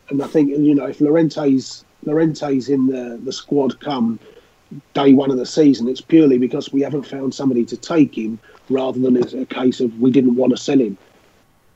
And 0.08 0.22
I 0.22 0.26
think, 0.26 0.48
you 0.48 0.74
know, 0.74 0.86
if 0.86 0.98
Llorente's, 0.98 1.84
Llorente's 2.04 2.70
in 2.70 2.86
the, 2.86 3.20
the 3.22 3.32
squad 3.32 3.78
come 3.80 4.18
day 4.94 5.12
one 5.12 5.30
of 5.30 5.36
the 5.36 5.44
season, 5.44 5.88
it's 5.88 6.00
purely 6.00 6.38
because 6.38 6.72
we 6.72 6.80
haven't 6.80 7.06
found 7.06 7.34
somebody 7.34 7.66
to 7.66 7.76
take 7.76 8.16
him 8.16 8.38
rather 8.70 8.98
than 8.98 9.16
it's 9.16 9.34
a 9.34 9.44
case 9.44 9.80
of 9.80 10.00
we 10.00 10.10
didn't 10.10 10.34
want 10.34 10.50
to 10.50 10.56
sell 10.56 10.78
him. 10.78 10.96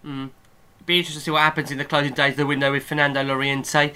Be 0.03 0.99
interesting 0.99 1.21
to 1.21 1.25
see 1.25 1.31
what 1.31 1.43
happens 1.43 1.71
in 1.71 1.79
the 1.79 1.85
closing 1.85 2.15
days 2.15 2.33
of 2.33 2.39
the 2.39 2.47
window 2.47 2.73
with 2.73 2.85
Fernando 2.85 3.23
Llorente. 3.23 3.93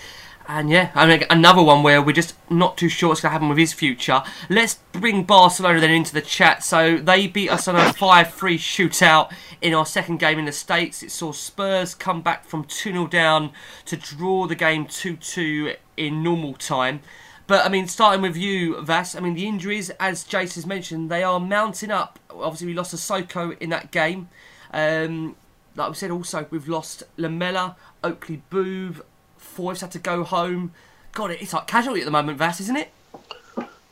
And 0.49 0.71
yeah, 0.71 0.91
I 0.95 1.07
mean, 1.07 1.25
another 1.31 1.63
one 1.63 1.83
where 1.83 2.03
we're 2.03 2.13
just 2.13 2.35
not 2.51 2.77
too 2.77 2.89
sure 2.89 3.11
what's 3.11 3.21
going 3.21 3.31
to 3.31 3.33
happen 3.33 3.49
with 3.49 3.59
his 3.59 3.73
future. 3.73 4.23
Let's 4.49 4.75
bring 4.93 5.23
Barcelona 5.23 5.81
then 5.81 5.91
into 5.91 6.13
the 6.13 6.21
chat. 6.21 6.65
So 6.65 6.97
they 6.99 7.29
beat 7.29 7.49
us 7.49 7.69
on 7.69 7.77
a 7.77 7.93
5 7.93 8.35
3 8.35 8.59
shootout 8.59 9.33
in 9.61 9.73
our 9.73 9.87
second 9.87 10.19
game 10.19 10.39
in 10.39 10.45
the 10.45 10.53
States. 10.53 11.03
It 11.03 11.11
saw 11.11 11.33
Spurs 11.33 11.95
come 11.95 12.23
back 12.23 12.45
from 12.45 12.65
2 12.65 12.93
0 12.93 13.07
down 13.07 13.53
to 13.87 13.97
draw 13.97 14.47
the 14.47 14.57
game 14.57 14.87
2 14.87 15.17
2 15.17 15.75
in 15.97 16.23
normal 16.23 16.55
time. 16.55 17.01
But 17.47 17.65
I 17.65 17.69
mean, 17.69 17.87
starting 17.87 18.23
with 18.23 18.37
you, 18.37 18.81
Vass, 18.83 19.15
I 19.15 19.21
mean, 19.21 19.35
the 19.35 19.47
injuries, 19.47 19.91
as 20.01 20.25
has 20.31 20.67
mentioned, 20.67 21.11
they 21.11 21.23
are 21.23 21.39
mounting 21.39 21.91
up. 21.91 22.19
Obviously, 22.31 22.69
we 22.69 22.75
lost 22.75 22.95
Sissoko 22.95 23.57
in 23.61 23.71
that 23.71 23.91
game. 23.91 24.29
Um, 24.73 25.37
like 25.77 25.89
we 25.89 25.95
said, 25.95 26.11
also 26.11 26.47
we've 26.51 26.69
lost 26.69 27.03
Lamela, 27.17 27.77
Oakley 28.03 28.43
Boove, 28.51 29.03
Foyth 29.39 29.81
had 29.81 29.91
to 29.93 29.99
go 29.99 30.25
home. 30.25 30.73
God, 31.13 31.31
it's 31.31 31.53
like 31.53 31.67
casualty 31.67 32.01
at 32.01 32.05
the 32.05 32.11
moment, 32.11 32.39
Vass, 32.39 32.61
isn't 32.61 32.77
it? 32.77 32.91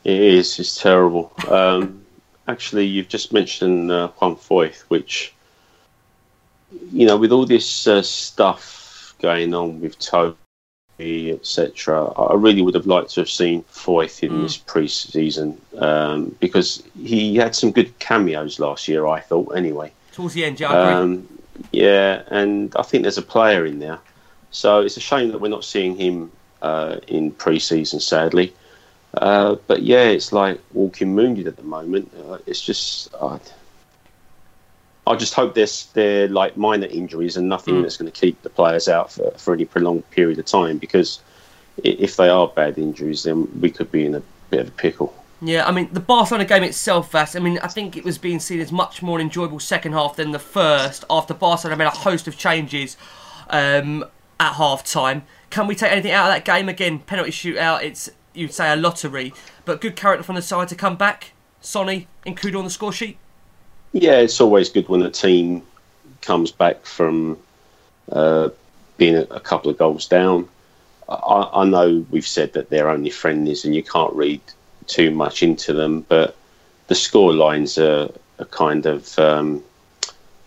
It 0.03 0.19
is. 0.19 0.59
It's 0.59 0.81
terrible. 0.81 1.31
Um, 1.47 2.03
actually, 2.47 2.85
you've 2.85 3.07
just 3.07 3.31
mentioned 3.31 3.91
uh, 3.91 4.07
Juan 4.19 4.35
Foyth, 4.35 4.81
which, 4.87 5.33
you 6.91 7.05
know, 7.05 7.17
with 7.17 7.31
all 7.31 7.45
this 7.45 7.87
uh, 7.87 8.01
stuff 8.01 9.13
going 9.21 9.53
on 9.53 9.79
with 9.79 9.99
Toby, 9.99 11.31
etc., 11.31 12.05
I 12.13 12.33
really 12.33 12.63
would 12.63 12.73
have 12.73 12.87
liked 12.87 13.11
to 13.11 13.21
have 13.21 13.29
seen 13.29 13.63
Foyth 13.63 14.23
in 14.23 14.41
this 14.41 14.57
pre-season 14.57 15.59
um, 15.77 16.35
because 16.39 16.83
he 16.99 17.35
had 17.35 17.55
some 17.55 17.71
good 17.71 17.97
cameos 17.99 18.59
last 18.59 18.87
year. 18.87 19.05
I 19.05 19.19
thought, 19.19 19.55
anyway. 19.55 19.91
Towards 20.11 20.33
the 20.33 20.45
end, 20.45 20.59
yeah, 20.59 20.71
I 20.71 20.81
agree. 20.81 20.93
Um, 20.93 21.40
yeah, 21.71 22.23
and 22.27 22.75
I 22.75 22.83
think 22.83 23.03
there's 23.03 23.17
a 23.17 23.21
player 23.23 23.65
in 23.65 23.79
there. 23.79 23.99
So 24.51 24.81
it's 24.81 24.97
a 24.97 25.01
shame 25.01 25.31
that 25.31 25.39
we're 25.39 25.47
not 25.47 25.63
seeing 25.63 25.95
him 25.95 26.31
uh, 26.61 26.97
in 27.07 27.31
pre-season, 27.31 27.99
sadly. 27.99 28.53
Uh, 29.13 29.55
but 29.67 29.83
yeah, 29.83 30.03
it's 30.05 30.31
like 30.31 30.59
walking 30.73 31.15
wounded 31.15 31.47
at 31.47 31.57
the 31.57 31.63
moment. 31.63 32.11
Uh, 32.17 32.37
it's 32.45 32.61
just, 32.61 33.13
uh, 33.19 33.39
I 35.07 35.15
just 35.15 35.33
hope 35.33 35.55
there's 35.55 35.87
they're 35.93 36.27
like 36.27 36.55
minor 36.57 36.87
injuries 36.87 37.35
and 37.37 37.49
nothing 37.49 37.75
Mm. 37.75 37.81
that's 37.81 37.97
going 37.97 38.11
to 38.11 38.19
keep 38.19 38.41
the 38.43 38.49
players 38.49 38.87
out 38.87 39.11
for, 39.11 39.31
for 39.31 39.53
any 39.53 39.65
prolonged 39.65 40.09
period 40.11 40.39
of 40.39 40.45
time. 40.45 40.77
Because 40.77 41.19
if 41.83 42.15
they 42.17 42.29
are 42.29 42.47
bad 42.47 42.77
injuries, 42.77 43.23
then 43.23 43.47
we 43.59 43.69
could 43.69 43.91
be 43.91 44.05
in 44.05 44.15
a 44.15 44.21
bit 44.49 44.61
of 44.61 44.67
a 44.67 44.71
pickle. 44.71 45.13
Yeah, 45.41 45.65
I 45.65 45.71
mean 45.71 45.89
the 45.91 45.99
Barcelona 45.99 46.45
game 46.45 46.63
itself, 46.63 47.11
Vass. 47.11 47.35
I 47.35 47.39
mean, 47.39 47.57
I 47.59 47.67
think 47.67 47.97
it 47.97 48.03
was 48.03 48.17
being 48.19 48.39
seen 48.39 48.59
as 48.59 48.71
much 48.71 49.01
more 49.01 49.19
enjoyable 49.19 49.59
second 49.59 49.93
half 49.93 50.15
than 50.15 50.31
the 50.31 50.39
first. 50.39 51.03
After 51.09 51.33
Barcelona 51.33 51.77
made 51.77 51.85
a 51.85 51.89
host 51.89 52.27
of 52.27 52.37
changes 52.37 52.95
um, 53.49 54.05
at 54.39 54.53
half 54.53 54.83
time, 54.83 55.23
can 55.49 55.65
we 55.65 55.73
take 55.73 55.91
anything 55.91 56.11
out 56.11 56.29
of 56.29 56.33
that 56.35 56.45
game? 56.45 56.69
Again, 56.69 56.99
penalty 56.99 57.31
shootout. 57.31 57.81
It's 57.81 58.09
you'd 58.33 58.53
say 58.53 58.71
a 58.71 58.75
lottery, 58.75 59.33
but 59.65 59.81
good 59.81 59.95
character 59.95 60.23
from 60.23 60.35
the 60.35 60.43
side 60.43 60.67
to 60.67 60.75
come 60.75 60.95
back. 60.95 61.31
Sonny 61.59 62.07
included 62.23 62.57
on 62.57 62.63
the 62.63 62.69
score 62.69 62.93
sheet. 62.93 63.17
Yeah, 63.93 64.19
it's 64.19 64.39
always 64.39 64.69
good 64.69 64.87
when 64.89 65.01
a 65.01 65.09
team 65.09 65.63
comes 66.21 66.51
back 66.51 66.85
from 66.85 67.37
uh, 68.11 68.49
being 68.97 69.15
a, 69.15 69.23
a 69.23 69.39
couple 69.39 69.71
of 69.71 69.77
goals 69.77 70.07
down. 70.07 70.47
I, 71.09 71.49
I 71.53 71.65
know 71.65 72.05
we've 72.11 72.27
said 72.27 72.53
that 72.53 72.69
they're 72.69 72.89
only 72.89 73.09
friendlies 73.09 73.65
and 73.65 73.75
you 73.75 73.83
can't 73.83 74.13
read 74.13 74.41
too 74.87 75.11
much 75.11 75.43
into 75.43 75.73
them, 75.73 76.01
but 76.07 76.35
the 76.87 76.95
score 76.95 77.33
lines 77.33 77.77
are, 77.77 78.09
are 78.39 78.45
kind 78.45 78.85
of 78.85 79.17
um, 79.19 79.63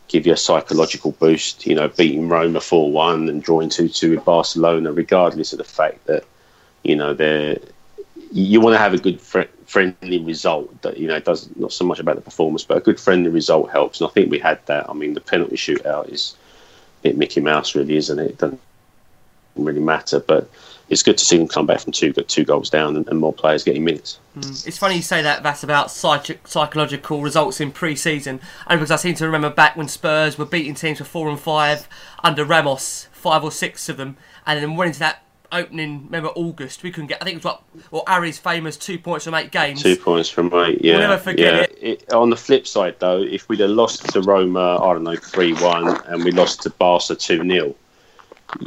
give 0.08 0.26
you 0.26 0.32
a 0.32 0.36
psychological 0.36 1.12
boost. 1.12 1.66
You 1.66 1.74
know, 1.74 1.88
beating 1.88 2.28
Roma 2.28 2.60
4 2.60 2.90
1 2.90 3.28
and 3.28 3.42
drawing 3.42 3.68
2 3.68 3.88
2 3.88 4.16
with 4.16 4.24
Barcelona, 4.24 4.92
regardless 4.92 5.52
of 5.52 5.58
the 5.58 5.64
fact 5.64 6.06
that, 6.06 6.24
you 6.82 6.96
know, 6.96 7.14
they're 7.14 7.58
you 8.34 8.60
want 8.60 8.74
to 8.74 8.78
have 8.78 8.94
a 8.94 8.98
good 8.98 9.20
fr- 9.20 9.42
friendly 9.66 10.18
result 10.18 10.82
that 10.82 10.98
you 10.98 11.06
know 11.06 11.14
it 11.14 11.24
does 11.24 11.48
not 11.56 11.72
so 11.72 11.84
much 11.84 12.00
about 12.00 12.16
the 12.16 12.20
performance 12.20 12.64
but 12.64 12.76
a 12.76 12.80
good 12.80 12.98
friendly 12.98 13.30
result 13.30 13.70
helps. 13.70 14.00
And 14.00 14.08
i 14.08 14.12
think 14.12 14.30
we 14.30 14.38
had 14.38 14.64
that. 14.66 14.88
I 14.88 14.92
mean 14.92 15.14
the 15.14 15.20
penalty 15.20 15.56
shootout 15.56 16.08
is 16.08 16.36
a 17.00 17.02
bit 17.04 17.16
mickey 17.16 17.40
mouse 17.40 17.74
really 17.74 17.96
isn't 17.96 18.18
it? 18.18 18.30
It 18.32 18.38
doesn't 18.38 18.60
really 19.56 19.80
matter. 19.80 20.18
But 20.20 20.50
it's 20.88 21.02
good 21.02 21.16
to 21.18 21.24
see 21.24 21.38
them 21.38 21.48
come 21.48 21.66
back 21.66 21.80
from 21.80 21.92
two 21.92 22.12
two 22.12 22.44
goals 22.44 22.70
down 22.70 22.96
and, 22.96 23.08
and 23.08 23.18
more 23.18 23.32
players 23.32 23.64
getting 23.64 23.84
minutes 23.84 24.18
mm, 24.36 24.66
It's 24.66 24.78
funny 24.78 24.96
you 24.96 25.02
say 25.02 25.22
that, 25.22 25.42
That's 25.42 25.62
about 25.62 25.90
psych- 25.90 26.46
psychological 26.46 27.22
results 27.22 27.60
in 27.60 27.72
pre-season, 27.72 28.40
and 28.66 28.80
because 28.80 28.90
I 28.90 28.96
seem 28.96 29.14
to 29.16 29.24
remember 29.26 29.50
back 29.50 29.76
when 29.76 29.88
Spurs 29.88 30.38
were 30.38 30.44
beating 30.44 30.74
teams 30.74 30.98
for 30.98 31.04
four 31.04 31.28
and 31.28 31.38
five 31.40 31.88
under 32.22 32.44
Ramos, 32.44 33.08
five 33.12 33.42
or 33.44 33.50
six 33.50 33.88
of 33.88 33.96
them, 33.96 34.16
and 34.46 34.62
then 34.62 34.76
went 34.76 34.88
into 34.88 35.00
that 35.00 35.22
opening. 35.52 36.04
Remember 36.06 36.30
August, 36.30 36.82
we 36.82 36.90
couldn't 36.90 37.08
get. 37.08 37.22
I 37.22 37.24
think 37.24 37.36
it 37.36 37.44
was 37.44 37.54
what, 37.54 37.62
well, 37.90 38.02
Ari's 38.06 38.38
famous 38.38 38.76
two 38.76 38.98
points 38.98 39.24
from 39.24 39.34
eight 39.34 39.50
games. 39.52 39.82
two 39.82 39.96
points 39.96 40.28
from 40.28 40.52
eight 40.54 40.84
yeah 40.84 40.98
We'll 40.98 41.08
never 41.08 41.22
forget 41.22 41.72
yeah. 41.80 41.90
It, 41.90 42.12
on 42.12 42.30
the 42.30 42.36
flip 42.36 42.66
side 42.66 42.96
though 42.98 43.22
if 43.22 43.48
we'd 43.48 43.60
have 43.60 43.70
lost 43.70 44.04
to 44.12 44.20
roma 44.22 44.78
i 44.82 44.92
don't 44.92 45.04
know 45.04 45.12
3-1 45.12 46.12
and 46.12 46.24
we 46.24 46.30
lost 46.32 46.62
to 46.62 46.70
barca 46.70 47.14
2-0 47.14 47.74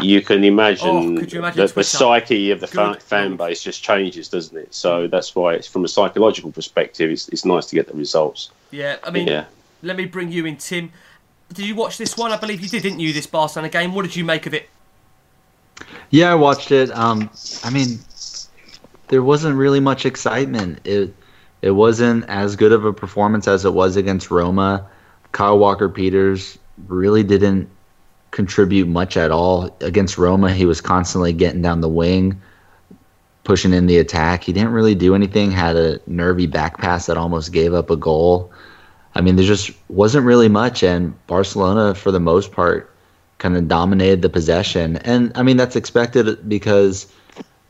you 0.02 0.22
can 0.22 0.44
imagine, 0.44 0.88
Oh, 0.90 1.18
could 1.20 1.32
you 1.32 1.40
imagine 1.40 1.66
that 1.66 1.74
the 1.76 1.84
psyche 1.84 2.52
of 2.52 2.60
the 2.60 2.68
fan, 2.68 2.96
fan 2.96 3.36
base 3.36 3.64
just 3.64 3.84
changes, 3.84 4.28
doesn't 4.30 4.58
it? 4.58 4.74
So 4.74 5.08
that's 5.08 5.36
why, 5.36 5.54
it's, 5.54 5.68
from 5.68 5.86
a 5.86 5.88
psychological 5.88 6.52
perspective, 6.52 7.10
it's, 7.10 7.30
it's 7.30 7.46
nice 7.46 7.66
to 7.68 7.76
get 7.76 7.88
the 7.88 7.94
results. 7.94 8.50
Yeah, 8.72 8.98
I 9.04 9.12
mean, 9.12 9.28
Yeah. 9.28 9.46
let 9.82 9.96
me 9.96 10.06
bring 10.06 10.32
you 10.32 10.46
in, 10.46 10.58
Tim. 10.58 10.92
Did 11.54 11.66
you 11.66 11.76
watch 11.76 11.98
this 11.98 12.18
one? 12.18 12.32
I 12.32 12.38
believe 12.38 12.62
you 12.62 12.68
did, 12.68 12.84
didn't 12.84 13.00
you? 13.00 13.14
This 13.14 13.28
Barcelona 13.28 13.70
game. 13.70 13.94
What 13.94 14.04
did 14.04 14.16
you 14.16 14.26
make 14.26 14.46
of 14.46 14.54
it? 14.54 14.70
Yeah, 16.10 16.32
I 16.32 16.36
watched 16.36 16.72
it. 16.72 16.92
Um, 16.92 17.30
I 17.64 17.70
mean, 17.70 18.00
there 19.08 19.24
wasn't 19.24 19.56
really 19.56 19.80
much 19.80 20.06
excitement. 20.06 20.80
It 20.86 21.14
it 21.62 21.72
wasn't 21.72 22.26
as 22.28 22.56
good 22.56 22.72
of 22.72 22.84
a 22.86 22.94
performance 22.94 23.48
as 23.48 23.64
it 23.66 23.74
was 23.74 23.96
against 23.96 24.30
Roma. 24.30 24.88
Kyle 25.32 25.58
Walker 25.58 25.90
Peters 25.90 26.58
really 26.88 27.24
didn't 27.24 27.70
contribute 28.38 28.88
much 28.88 29.18
at 29.18 29.32
all 29.32 29.76
against 29.82 30.16
Roma. 30.16 30.54
He 30.54 30.68
was 30.68 30.80
constantly 30.80 31.34
getting 31.34 31.64
down 31.64 31.82
the 31.82 31.90
wing, 31.90 32.40
pushing 33.44 33.74
in 33.74 33.88
the 33.88 33.98
attack. 33.98 34.44
He 34.44 34.54
didn't 34.54 34.74
really 34.74 34.94
do 34.94 35.16
anything. 35.16 35.50
Had 35.50 35.76
a 35.76 36.00
nervy 36.06 36.46
back 36.46 36.78
pass 36.78 37.08
that 37.08 37.18
almost 37.18 37.52
gave 37.52 37.74
up 37.74 37.90
a 37.90 37.96
goal. 37.96 38.52
I 39.16 39.22
mean, 39.22 39.38
there 39.38 39.46
just 39.46 39.72
wasn't 39.90 40.28
really 40.28 40.50
much, 40.50 40.84
and 40.84 41.16
Barcelona, 41.26 41.96
for 41.96 42.12
the 42.12 42.20
most 42.20 42.52
part, 42.52 42.94
kind 43.40 43.58
of 43.58 43.68
dominated 43.68 44.22
the 44.22 44.30
possession. 44.30 44.98
And 44.98 45.32
I 45.34 45.42
mean, 45.42 45.58
that's 45.58 45.76
expected 45.76 46.48
because 46.48 47.12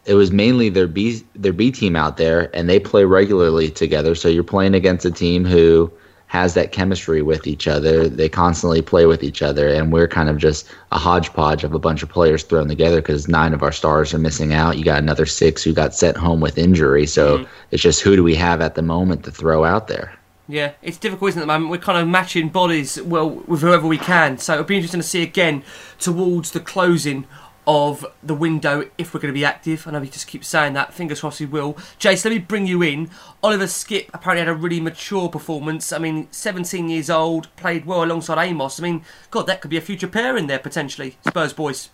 it 0.03 0.15
was 0.15 0.33
mainly 0.33 0.67
their 0.67 0.87
B 0.87 1.23
their 1.33 1.53
B 1.53 1.71
team 1.71 1.95
out 1.95 2.17
there, 2.17 2.53
and 2.53 2.67
they 2.67 2.77
play 2.77 3.05
regularly 3.05 3.71
together. 3.71 4.15
So 4.15 4.27
you're 4.27 4.43
playing 4.43 4.75
against 4.75 5.05
a 5.05 5.11
team 5.11 5.45
who 5.45 5.89
has 6.27 6.53
that 6.53 6.73
chemistry 6.73 7.21
with 7.21 7.47
each 7.47 7.67
other. 7.67 8.07
They 8.09 8.27
constantly 8.27 8.81
play 8.81 9.05
with 9.05 9.23
each 9.23 9.41
other, 9.41 9.69
and 9.69 9.91
we're 9.93 10.09
kind 10.09 10.29
of 10.29 10.37
just 10.37 10.69
a 10.91 10.97
hodgepodge 10.97 11.63
of 11.63 11.73
a 11.73 11.79
bunch 11.79 12.03
of 12.03 12.09
players 12.09 12.43
thrown 12.43 12.67
together 12.67 13.01
because 13.01 13.27
nine 13.27 13.53
of 13.53 13.63
our 13.63 13.71
stars 13.71 14.13
are 14.13 14.19
missing 14.19 14.53
out. 14.53 14.77
You 14.77 14.83
got 14.83 14.99
another 14.99 15.25
six 15.25 15.63
who 15.63 15.73
got 15.73 15.95
sent 15.95 16.17
home 16.17 16.41
with 16.41 16.57
injury. 16.57 17.05
So 17.07 17.39
mm-hmm. 17.39 17.51
it's 17.71 17.81
just 17.81 18.01
who 18.01 18.15
do 18.15 18.23
we 18.23 18.35
have 18.35 18.61
at 18.61 18.75
the 18.75 18.81
moment 18.81 19.23
to 19.23 19.31
throw 19.31 19.63
out 19.63 19.87
there? 19.87 20.13
Yeah, 20.49 20.73
it's 20.81 20.97
difficult, 20.97 21.29
isn't 21.29 21.41
it, 21.41 21.43
at 21.43 21.47
the 21.47 21.53
moment? 21.53 21.71
We're 21.71 21.77
kind 21.77 21.97
of 21.97 22.07
matching 22.07 22.49
bodies 22.49 23.01
well 23.01 23.29
with 23.29 23.61
whoever 23.61 23.87
we 23.87 23.97
can. 23.97 24.37
So 24.37 24.53
it'll 24.53 24.65
be 24.65 24.75
interesting 24.75 25.01
to 25.01 25.07
see 25.07 25.23
again 25.23 25.63
towards 25.99 26.51
the 26.51 26.59
closing 26.61 27.25
of 27.67 28.05
the 28.23 28.33
window 28.33 28.89
if 28.97 29.13
we're 29.13 29.19
going 29.19 29.33
to 29.33 29.37
be 29.37 29.43
active. 29.45 29.85
I 29.85 29.91
know 29.91 29.99
we 29.99 30.07
just 30.09 30.25
keep 30.27 30.45
saying 30.45 30.73
that. 30.73 30.93
Fingers 30.93 31.19
crossed 31.19 31.41
we 31.41 31.45
will. 31.45 31.73
Jace, 31.99 32.23
let 32.23 32.31
me 32.31 32.39
bring 32.39 32.65
you 32.65 32.81
in. 32.81 33.09
Oliver 33.43 33.65
Skipp 33.65 34.09
apparently 34.13 34.39
had 34.45 34.47
a 34.47 34.55
really 34.57 34.79
mature 34.79 35.27
performance. 35.29 35.91
I 35.91 35.97
mean, 35.97 36.27
17 36.31 36.87
years 36.89 37.09
old, 37.09 37.53
played 37.57 37.85
well 37.85 38.03
alongside 38.03 38.41
Amos. 38.43 38.79
I 38.79 38.83
mean, 38.83 39.03
God, 39.31 39.43
that 39.47 39.59
could 39.61 39.69
be 39.69 39.77
a 39.77 39.81
future 39.81 40.07
pair 40.07 40.37
in 40.37 40.47
there 40.47 40.59
potentially. 40.59 41.17
Spurs 41.27 41.51
boys. 41.53 41.89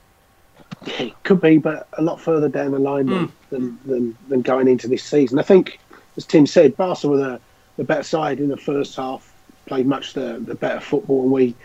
It 0.85 1.13
could 1.23 1.41
be, 1.41 1.57
but 1.57 1.87
a 1.97 2.01
lot 2.03 2.21
further 2.21 2.49
down 2.49 2.71
the 2.71 2.79
line 2.79 3.07
Hmm. 3.07 3.25
than, 3.49 3.79
than, 3.85 4.17
than 4.27 4.41
going 4.43 4.67
into 4.67 4.87
this 4.87 5.03
season. 5.03 5.39
I 5.39 5.43
think, 5.43 5.79
as 6.17 6.25
Tim 6.25 6.45
said, 6.45 6.77
Barca 6.77 7.07
were 7.07 7.17
the, 7.17 7.39
the 7.77 7.83
better 7.83 8.03
side 8.03 8.39
in 8.39 8.49
the 8.49 8.57
first 8.57 8.95
half, 8.95 9.33
played 9.65 9.87
much 9.87 10.13
the, 10.13 10.39
the 10.45 10.55
better 10.55 10.79
football, 10.79 11.23
and 11.23 11.31
we 11.31 11.55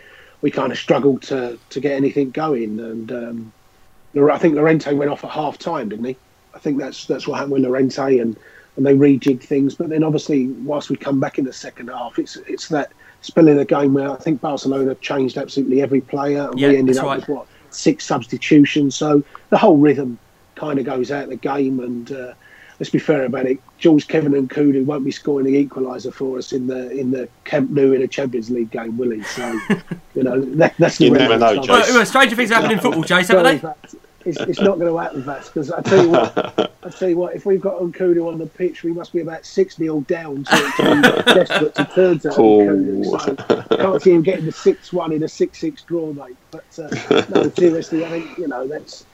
we 0.41 0.49
kind 0.49 0.71
of 0.71 0.77
struggled 0.77 1.21
to, 1.23 1.59
to 1.69 1.79
get 1.81 1.91
anything 1.91 2.31
going. 2.31 2.79
And 2.79 3.11
um, 3.11 3.53
I 4.15 4.37
think 4.37 4.55
Llorente 4.55 4.93
went 4.93 5.11
off 5.11 5.23
at 5.23 5.31
half 5.31 5.57
time, 5.57 5.89
didn't 5.89 6.05
he? 6.05 6.17
I 6.53 6.59
think 6.59 6.79
that's 6.79 7.05
that's 7.05 7.27
what 7.27 7.35
happened 7.35 7.53
with 7.53 7.63
Llorente, 7.63 8.19
and, 8.19 8.35
and 8.75 8.85
they 8.85 8.95
rejigged 8.95 9.43
things. 9.43 9.75
But 9.75 9.89
then 9.89 10.03
obviously, 10.03 10.47
whilst 10.47 10.89
we 10.89 10.95
come 10.95 11.19
back 11.19 11.37
in 11.37 11.45
the 11.45 11.53
second 11.53 11.89
half, 11.89 12.19
it's 12.19 12.35
it's 12.47 12.67
that 12.69 12.91
spell 13.21 13.47
in 13.47 13.57
the 13.57 13.65
game 13.65 13.93
where 13.93 14.09
I 14.11 14.15
think 14.15 14.41
Barcelona 14.41 14.95
changed 14.95 15.37
absolutely 15.37 15.81
every 15.81 16.01
player, 16.01 16.49
and 16.49 16.59
Yeah, 16.59 16.69
we 16.69 16.77
ended 16.77 16.97
up 16.97 17.05
right. 17.05 17.19
with 17.19 17.29
what 17.29 17.47
six 17.69 18.05
substitutions. 18.05 18.95
So 18.95 19.23
the 19.49 19.57
whole 19.57 19.77
rhythm 19.77 20.17
kind 20.55 20.79
of 20.79 20.85
goes 20.85 21.11
out 21.11 21.23
of 21.25 21.29
the 21.29 21.35
game. 21.35 21.79
And 21.79 22.11
uh, 22.11 22.33
let's 22.79 22.89
be 22.89 22.99
fair 22.99 23.25
about 23.25 23.45
it, 23.45 23.59
Georges-Kevin 23.77 24.47
Nkoudou 24.47 24.85
won't 24.85 25.03
be 25.03 25.11
scoring 25.11 25.45
the 25.45 25.65
equaliser 25.65 26.13
for 26.13 26.37
us 26.37 26.53
in 26.53 26.67
the 26.67 26.89
in 26.91 27.11
the 27.11 27.27
Camp 27.43 27.69
Nou 27.71 27.91
in 27.91 28.01
a 28.01 28.07
Champions 28.07 28.49
League 28.49 28.71
game, 28.71 28.97
will 28.97 29.11
he? 29.11 29.21
So 29.23 29.59
you 30.15 30.23
know 30.23 30.41
that, 30.55 30.73
that's 30.77 30.97
the 30.97 31.05
You 31.05 31.11
never 31.11 31.37
know, 31.37 31.57
of. 31.57 31.65
Jace. 31.65 31.69
Well, 31.69 31.93
well, 31.93 32.05
stranger 32.05 32.35
things 32.35 32.49
happen 32.49 32.71
in 32.71 32.79
football, 32.79 33.03
Jace, 33.03 33.27
haven't 33.27 33.61
Sorry, 33.61 33.75
they? 33.83 33.99
It's, 34.25 34.37
it's 34.41 34.59
not 34.59 34.77
going 34.77 34.91
to 34.91 34.97
happen, 34.97 35.23
Vass, 35.23 35.47
because 35.47 35.71
I 35.71 35.81
tell 35.81 36.03
you 36.03 36.09
what, 36.09 36.37
I 36.83 36.89
tell 36.89 37.07
you 37.07 37.17
what, 37.17 37.35
if 37.35 37.45
we've 37.45 37.61
got 37.61 37.79
Nkoudou 37.79 38.27
on 38.27 38.37
the 38.37 38.47
pitch, 38.47 38.83
we 38.83 38.91
must 38.91 39.13
be 39.13 39.21
about 39.21 39.45
six 39.45 39.77
0 39.77 40.01
down 40.01 40.43
to, 40.43 40.73
to 40.75 40.83
be 40.83 41.33
desperate 41.33 41.75
to 41.75 41.85
turn 41.85 42.19
to. 42.19 42.29
Nkoudou. 42.29 43.67
So 43.69 43.77
can't 43.77 44.01
see 44.01 44.11
him 44.11 44.21
getting 44.21 44.45
the 44.45 44.51
six 44.51 44.91
one 44.91 45.13
in 45.13 45.23
a 45.23 45.27
six 45.27 45.59
six 45.59 45.83
draw, 45.83 46.11
mate. 46.11 46.35
But 46.51 46.65
uh, 46.77 47.25
no, 47.29 47.49
seriously, 47.49 48.05
I 48.05 48.09
think 48.09 48.37
you 48.37 48.47
know 48.47 48.67
that's 48.67 49.05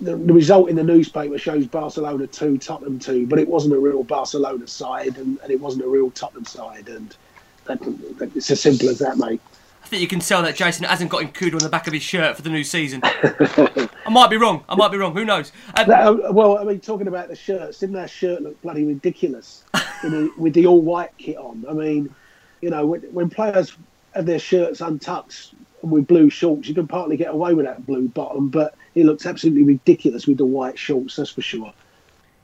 the, 0.00 0.16
the 0.16 0.32
result 0.32 0.68
in 0.68 0.76
the 0.76 0.84
newspaper 0.84 1.38
shows 1.38 1.66
Barcelona 1.66 2.26
two, 2.26 2.58
Tottenham 2.58 2.98
two, 2.98 3.26
but 3.26 3.38
it 3.38 3.48
wasn't 3.48 3.74
a 3.74 3.78
real 3.78 4.02
Barcelona 4.02 4.66
side, 4.66 5.16
and, 5.16 5.38
and 5.42 5.50
it 5.50 5.60
wasn't 5.60 5.84
a 5.84 5.88
real 5.88 6.10
Tottenham 6.12 6.44
side, 6.44 6.88
and 6.88 7.16
that, 7.64 7.80
that, 8.18 8.34
it's 8.36 8.50
as 8.50 8.60
simple 8.60 8.88
as 8.88 8.98
that, 8.98 9.18
mate. 9.18 9.40
I 9.82 9.86
think 9.86 10.02
you 10.02 10.08
can 10.08 10.20
tell 10.20 10.42
that 10.42 10.54
Jason 10.54 10.84
hasn't 10.84 11.10
got 11.10 11.22
Nkoudou 11.22 11.54
on 11.54 11.58
the 11.60 11.68
back 11.70 11.86
of 11.86 11.94
his 11.94 12.02
shirt 12.02 12.36
for 12.36 12.42
the 12.42 12.50
new 12.50 12.62
season. 12.62 13.00
I 13.04 14.10
might 14.10 14.28
be 14.28 14.36
wrong. 14.36 14.62
I 14.68 14.74
might 14.74 14.92
be 14.92 14.98
wrong. 14.98 15.14
Who 15.14 15.24
knows? 15.24 15.50
Um, 15.76 15.88
That, 15.88 16.06
uh, 16.06 16.32
well, 16.32 16.58
I 16.58 16.64
mean, 16.64 16.80
talking 16.80 17.08
about 17.08 17.28
the 17.28 17.36
shirts, 17.36 17.78
didn't 17.78 17.94
that 17.94 18.10
shirt 18.10 18.42
look 18.42 18.60
bloody 18.60 18.84
ridiculous 18.84 19.64
you 20.04 20.10
know, 20.10 20.30
with 20.36 20.52
the 20.52 20.66
all 20.66 20.82
white 20.82 21.16
kit 21.16 21.38
on? 21.38 21.64
I 21.68 21.72
mean, 21.72 22.14
you 22.60 22.68
know, 22.70 22.84
when, 22.84 23.00
when 23.14 23.30
players 23.30 23.76
have 24.14 24.26
their 24.26 24.38
shirts 24.38 24.82
untucked 24.82 25.54
and 25.82 25.90
with 25.90 26.06
blue 26.06 26.28
shorts, 26.28 26.68
you 26.68 26.74
can 26.74 26.86
partly 26.86 27.16
get 27.16 27.32
away 27.32 27.54
with 27.54 27.64
that 27.64 27.86
blue 27.86 28.08
bottom, 28.08 28.48
but 28.48 28.74
it 28.98 29.04
looks 29.04 29.26
absolutely 29.26 29.62
ridiculous 29.62 30.26
with 30.26 30.38
the 30.38 30.44
white 30.44 30.78
shorts, 30.78 31.16
that's 31.16 31.30
for 31.30 31.42
sure. 31.42 31.72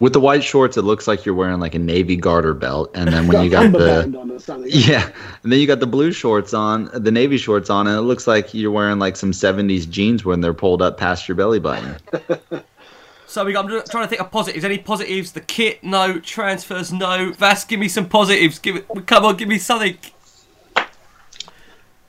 With 0.01 0.13
the 0.13 0.21
white 0.21 0.43
shorts, 0.43 0.77
it 0.77 0.83
looks 0.83 1.07
like 1.07 1.25
you're 1.25 1.35
wearing 1.35 1.61
like 1.61 1.75
a 1.75 1.79
navy 1.79 2.17
garter 2.17 2.53
belt, 2.53 2.91
and 2.95 3.13
then 3.13 3.29
when 3.29 3.45
you 3.45 3.51
got 3.51 3.71
the 3.73 4.03
on 4.19 4.31
or 4.31 4.39
something. 4.41 4.71
yeah, 4.73 5.09
and 5.43 5.53
then 5.53 5.61
you 5.61 5.67
got 5.67 5.81
the 5.81 5.87
blue 5.87 6.11
shorts 6.11 6.53
on, 6.53 6.91
the 6.93 7.13
navy 7.13 7.37
shorts 7.37 7.71
on, 7.71 7.87
and 7.87 7.97
it 7.97 8.03
looks 8.03 8.27
like 8.27 8.53
you're 8.53 8.73
wearing 8.73 8.99
like 8.99 9.17
some 9.17 9.31
'70s 9.31 9.89
jeans 9.89 10.25
when 10.25 10.41
they're 10.41 10.53
pulled 10.53 10.83
up 10.83 10.99
past 10.99 11.29
your 11.29 11.37
belly 11.37 11.61
button. 11.61 11.97
so 13.27 13.45
we 13.45 13.53
got, 13.53 13.65
I'm 13.65 13.71
just 13.71 13.91
trying 13.91 14.05
to 14.05 14.09
think 14.09 14.21
of 14.21 14.33
positives. 14.33 14.65
Any 14.65 14.79
positives? 14.79 15.31
The 15.33 15.41
kit, 15.41 15.85
no. 15.85 16.19
Transfers, 16.19 16.93
no. 16.93 17.33
Vass, 17.33 17.65
give 17.65 17.79
me 17.79 17.89
some 17.89 18.09
positives. 18.09 18.59
Give 18.59 18.77
it. 18.77 19.07
Come 19.07 19.25
on, 19.25 19.37
give 19.37 19.49
me 19.49 19.59
something. 19.59 19.97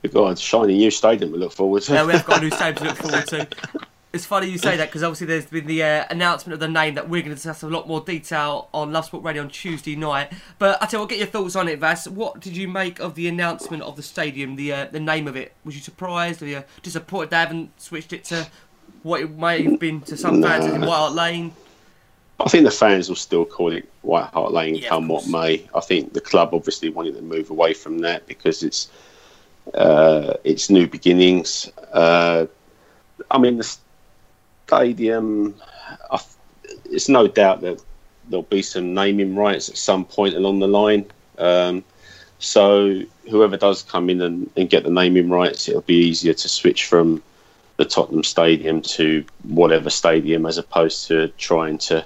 We've 0.02 0.12
got 0.12 0.32
a 0.32 0.36
shiny 0.36 0.76
new 0.76 0.90
stadium 0.90 1.32
to 1.32 1.38
look 1.38 1.52
forward 1.52 1.82
to. 1.84 1.94
Yeah, 1.94 2.04
we 2.04 2.12
have 2.12 2.26
got 2.26 2.38
a 2.38 2.42
new 2.42 2.50
stadium 2.50 2.76
to 2.76 2.84
look 2.84 2.96
forward 2.96 3.26
to. 3.28 3.48
It's 4.16 4.24
funny 4.24 4.48
you 4.48 4.56
say 4.56 4.78
that 4.78 4.88
because 4.88 5.02
obviously 5.02 5.26
there's 5.26 5.44
been 5.44 5.66
the 5.66 5.82
uh, 5.82 6.06
announcement 6.08 6.54
of 6.54 6.60
the 6.60 6.68
name 6.68 6.94
that 6.94 7.06
we're 7.06 7.20
going 7.20 7.32
to 7.32 7.34
discuss 7.34 7.62
a 7.62 7.68
lot 7.68 7.86
more 7.86 8.00
detail 8.00 8.70
on 8.72 8.90
Love 8.90 9.04
Sport 9.04 9.22
Radio 9.22 9.42
on 9.42 9.50
Tuesday 9.50 9.94
night. 9.94 10.32
But 10.58 10.82
I 10.82 10.86
tell 10.86 11.00
you, 11.00 11.02
what, 11.02 11.10
get 11.10 11.18
your 11.18 11.26
thoughts 11.26 11.54
on 11.54 11.68
it, 11.68 11.78
Vass. 11.80 12.08
What 12.08 12.40
did 12.40 12.56
you 12.56 12.66
make 12.66 12.98
of 12.98 13.14
the 13.14 13.28
announcement 13.28 13.82
of 13.82 13.94
the 13.94 14.02
stadium, 14.02 14.56
the 14.56 14.72
uh, 14.72 14.86
the 14.86 15.00
name 15.00 15.28
of 15.28 15.36
it? 15.36 15.52
Was 15.66 15.74
you 15.74 15.82
surprised? 15.82 16.40
Were 16.40 16.46
you 16.46 16.64
disappointed 16.82 17.28
they 17.28 17.36
haven't 17.36 17.78
switched 17.78 18.14
it 18.14 18.24
to 18.24 18.48
what 19.02 19.20
it 19.20 19.30
may 19.36 19.62
have 19.64 19.78
been 19.78 20.00
to 20.00 20.16
some 20.16 20.42
fans 20.42 20.64
as 20.64 20.72
in 20.72 20.80
White 20.80 20.96
Hart 20.96 21.12
Lane? 21.12 21.52
I 22.40 22.48
think 22.48 22.64
the 22.64 22.70
fans 22.70 23.10
will 23.10 23.16
still 23.16 23.44
call 23.44 23.72
it 23.72 23.86
White 24.00 24.30
Hart 24.32 24.50
Lane, 24.50 24.76
Yeah, 24.76 24.88
come 24.88 25.08
what 25.08 25.28
may. 25.28 25.68
I 25.74 25.80
think 25.80 26.14
the 26.14 26.22
club 26.22 26.54
obviously 26.54 26.88
wanted 26.88 27.16
to 27.16 27.22
move 27.22 27.50
away 27.50 27.74
from 27.74 27.98
that 27.98 28.26
because 28.26 28.62
it's 28.62 28.88
uh, 29.74 30.32
it's 30.42 30.70
new 30.70 30.86
beginnings. 30.86 31.70
Uh, 31.92 32.46
I 33.30 33.38
mean, 33.38 33.58
the 33.58 33.76
stadium. 34.66 35.54
I, 36.10 36.20
it's 36.90 37.08
no 37.08 37.26
doubt 37.26 37.60
that 37.62 37.82
there'll 38.28 38.42
be 38.42 38.62
some 38.62 38.94
naming 38.94 39.36
rights 39.36 39.68
at 39.68 39.76
some 39.76 40.04
point 40.04 40.34
along 40.34 40.58
the 40.58 40.68
line. 40.68 41.06
Um, 41.38 41.84
so 42.38 43.02
whoever 43.30 43.56
does 43.56 43.82
come 43.82 44.10
in 44.10 44.20
and, 44.20 44.50
and 44.56 44.68
get 44.68 44.84
the 44.84 44.90
naming 44.90 45.30
rights, 45.30 45.68
it'll 45.68 45.80
be 45.82 46.08
easier 46.08 46.34
to 46.34 46.48
switch 46.48 46.86
from 46.86 47.22
the 47.76 47.84
Tottenham 47.84 48.24
Stadium 48.24 48.82
to 48.82 49.24
whatever 49.42 49.90
stadium, 49.90 50.46
as 50.46 50.58
opposed 50.58 51.06
to 51.08 51.28
trying 51.38 51.78
to 51.78 52.04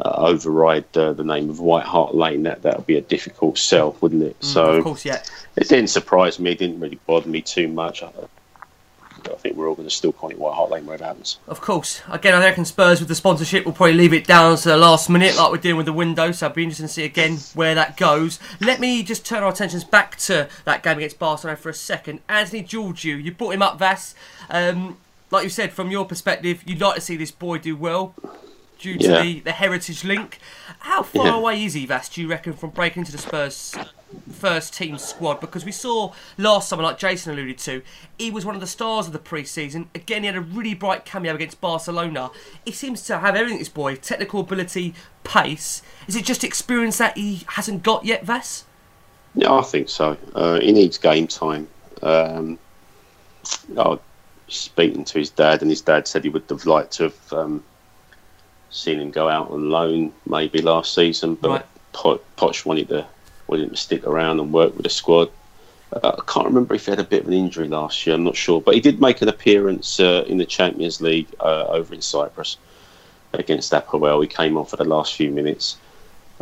uh, 0.00 0.14
override 0.16 0.96
uh, 0.96 1.12
the 1.12 1.24
name 1.24 1.50
of 1.50 1.60
White 1.60 1.86
Hart 1.86 2.14
Lane. 2.14 2.44
That 2.44 2.62
that 2.62 2.76
would 2.76 2.86
be 2.86 2.96
a 2.96 3.00
difficult 3.00 3.58
sell, 3.58 3.96
wouldn't 4.00 4.22
it? 4.22 4.36
of 4.40 4.44
so 4.44 4.82
course, 4.82 5.04
yeah. 5.04 5.22
it 5.56 5.68
didn't 5.68 5.90
surprise 5.90 6.38
me. 6.38 6.52
It 6.52 6.58
didn't 6.58 6.80
really 6.80 7.00
bother 7.06 7.28
me 7.28 7.42
too 7.42 7.68
much. 7.68 8.02
I, 8.02 8.10
I 9.26 9.34
think 9.36 9.56
we're 9.56 9.68
all 9.68 9.74
going 9.74 9.88
to 9.88 9.94
still 9.94 10.12
call 10.12 10.30
it 10.30 10.38
White 10.38 10.54
Hart 10.54 10.70
Lane 10.70 10.86
wherever 10.86 11.02
it 11.04 11.06
happens. 11.06 11.38
Of 11.46 11.60
course. 11.60 12.02
Again, 12.08 12.34
I 12.34 12.38
reckon 12.40 12.64
Spurs 12.64 13.00
with 13.00 13.08
the 13.08 13.14
sponsorship 13.14 13.64
will 13.64 13.72
probably 13.72 13.94
leave 13.94 14.12
it 14.12 14.26
down 14.26 14.56
to 14.58 14.68
the 14.68 14.76
last 14.76 15.08
minute, 15.10 15.36
like 15.36 15.50
we're 15.50 15.58
doing 15.58 15.76
with 15.76 15.86
the 15.86 15.92
window. 15.92 16.32
So 16.32 16.46
I'll 16.48 16.52
be 16.52 16.62
interested 16.62 16.84
to 16.84 16.92
see 16.92 17.04
again 17.04 17.38
where 17.54 17.74
that 17.74 17.96
goes. 17.96 18.38
Let 18.60 18.80
me 18.80 19.02
just 19.02 19.24
turn 19.26 19.42
our 19.42 19.50
attentions 19.50 19.84
back 19.84 20.16
to 20.20 20.48
that 20.64 20.82
game 20.82 20.98
against 20.98 21.18
Barcelona 21.18 21.56
for 21.56 21.68
a 21.70 21.74
second. 21.74 22.20
Anthony 22.28 22.62
Georgiou, 22.62 23.22
you 23.22 23.32
brought 23.32 23.54
him 23.54 23.62
up, 23.62 23.78
Vass. 23.78 24.14
Um, 24.50 24.98
like 25.30 25.44
you 25.44 25.50
said, 25.50 25.72
from 25.72 25.90
your 25.90 26.04
perspective, 26.06 26.62
you'd 26.66 26.80
like 26.80 26.94
to 26.96 27.00
see 27.00 27.16
this 27.16 27.30
boy 27.30 27.58
do 27.58 27.76
well 27.76 28.14
due 28.78 28.96
to 28.96 29.04
Yeah. 29.04 29.22
the, 29.22 29.40
the 29.40 29.52
heritage 29.52 30.04
link. 30.04 30.38
How 30.80 31.02
far 31.02 31.26
Yeah. 31.26 31.36
away 31.36 31.64
is 31.64 31.74
he, 31.74 31.84
Vass, 31.84 32.08
do 32.08 32.22
you 32.22 32.28
reckon, 32.28 32.52
from 32.54 32.70
breaking 32.70 33.00
into 33.00 33.12
the 33.12 33.18
Spurs 33.18 33.74
first 34.32 34.74
team 34.74 34.98
squad? 34.98 35.40
Because 35.40 35.64
we 35.64 35.72
saw 35.72 36.12
last 36.36 36.68
summer, 36.68 36.82
like 36.82 36.98
Jason 36.98 37.32
alluded 37.32 37.58
to, 37.58 37.82
he 38.18 38.30
was 38.30 38.44
one 38.44 38.54
of 38.54 38.60
the 38.60 38.66
stars 38.66 39.06
of 39.06 39.12
the 39.12 39.18
pre-season. 39.18 39.90
Again, 39.94 40.22
he 40.22 40.26
had 40.26 40.36
a 40.36 40.40
really 40.40 40.74
bright 40.74 41.04
cameo 41.04 41.34
against 41.34 41.60
Barcelona. 41.60 42.30
He 42.64 42.72
seems 42.72 43.02
to 43.04 43.18
have 43.18 43.36
everything, 43.36 43.58
this 43.58 43.68
boy. 43.68 43.96
Technical 43.96 44.40
ability, 44.40 44.94
pace. 45.24 45.82
Is 46.06 46.16
it 46.16 46.24
just 46.24 46.44
experience 46.44 46.98
that 46.98 47.16
he 47.16 47.44
hasn't 47.48 47.82
got 47.82 48.04
yet, 48.04 48.24
Vass? 48.24 48.64
Yeah, 49.34 49.52
I 49.52 49.62
think 49.62 49.88
so. 49.88 50.16
Uh, 50.34 50.60
he 50.60 50.72
needs 50.72 50.98
game 50.98 51.26
time. 51.26 51.68
Um, 52.02 52.58
I 53.70 53.88
was 53.88 54.00
speaking 54.48 55.04
to 55.04 55.18
his 55.18 55.30
dad, 55.30 55.62
and 55.62 55.70
his 55.70 55.80
dad 55.80 56.08
said 56.08 56.24
he 56.24 56.30
would 56.30 56.44
have 56.48 56.66
liked 56.66 56.92
to 56.94 57.04
have 57.04 57.32
um, 57.32 57.64
seen 58.70 59.00
him 59.00 59.10
go 59.10 59.28
out 59.28 59.50
on 59.50 59.70
loan 59.70 60.12
maybe 60.26 60.60
last 60.62 60.94
season, 60.94 61.34
but 61.34 61.50
Right. 61.50 62.20
Poch 62.36 62.64
wanted 62.64 62.88
to 62.88 63.06
wanted 63.48 63.70
to 63.70 63.76
stick 63.76 64.06
around 64.06 64.40
and 64.40 64.52
work 64.52 64.74
with 64.74 64.84
the 64.84 64.90
squad. 64.90 65.30
Uh, 65.92 66.12
I 66.18 66.22
can't 66.26 66.46
remember 66.46 66.74
if 66.74 66.84
he 66.84 66.92
had 66.92 67.00
a 67.00 67.04
bit 67.04 67.22
of 67.22 67.28
an 67.28 67.32
injury 67.32 67.68
last 67.68 68.06
year. 68.06 68.14
I'm 68.14 68.24
not 68.24 68.36
sure, 68.36 68.60
but 68.60 68.74
he 68.74 68.80
did 68.80 69.00
make 69.00 69.22
an 69.22 69.28
appearance 69.28 69.98
uh, 70.00 70.24
in 70.26 70.36
the 70.36 70.44
Champions 70.46 71.00
League 71.00 71.28
uh, 71.40 71.64
over 71.68 71.94
in 71.94 72.02
Cyprus 72.02 72.58
against 73.32 73.72
Apoel. 73.72 74.20
He 74.22 74.28
came 74.28 74.56
on 74.56 74.66
for 74.66 74.76
the 74.76 74.84
last 74.84 75.14
few 75.14 75.30
minutes. 75.30 75.76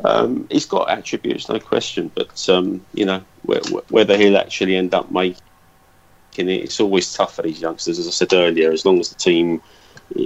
Um, 0.04 0.46
he's 0.50 0.66
got 0.66 0.90
attributes, 0.90 1.48
no 1.48 1.58
question, 1.58 2.10
but 2.14 2.48
um, 2.48 2.84
you 2.92 3.06
know 3.06 3.22
wh- 3.48 3.66
wh- 3.70 3.92
whether 3.92 4.16
he'll 4.16 4.36
actually 4.36 4.76
end 4.76 4.94
up 4.94 5.10
making 5.10 5.38
it, 6.36 6.48
it's 6.48 6.80
always 6.80 7.12
tough 7.12 7.34
for 7.34 7.42
these 7.42 7.60
youngsters. 7.60 7.98
As 7.98 8.06
I 8.06 8.10
said 8.10 8.32
earlier, 8.32 8.72
as 8.72 8.84
long 8.84 9.00
as 9.00 9.08
the 9.08 9.14
team 9.14 9.62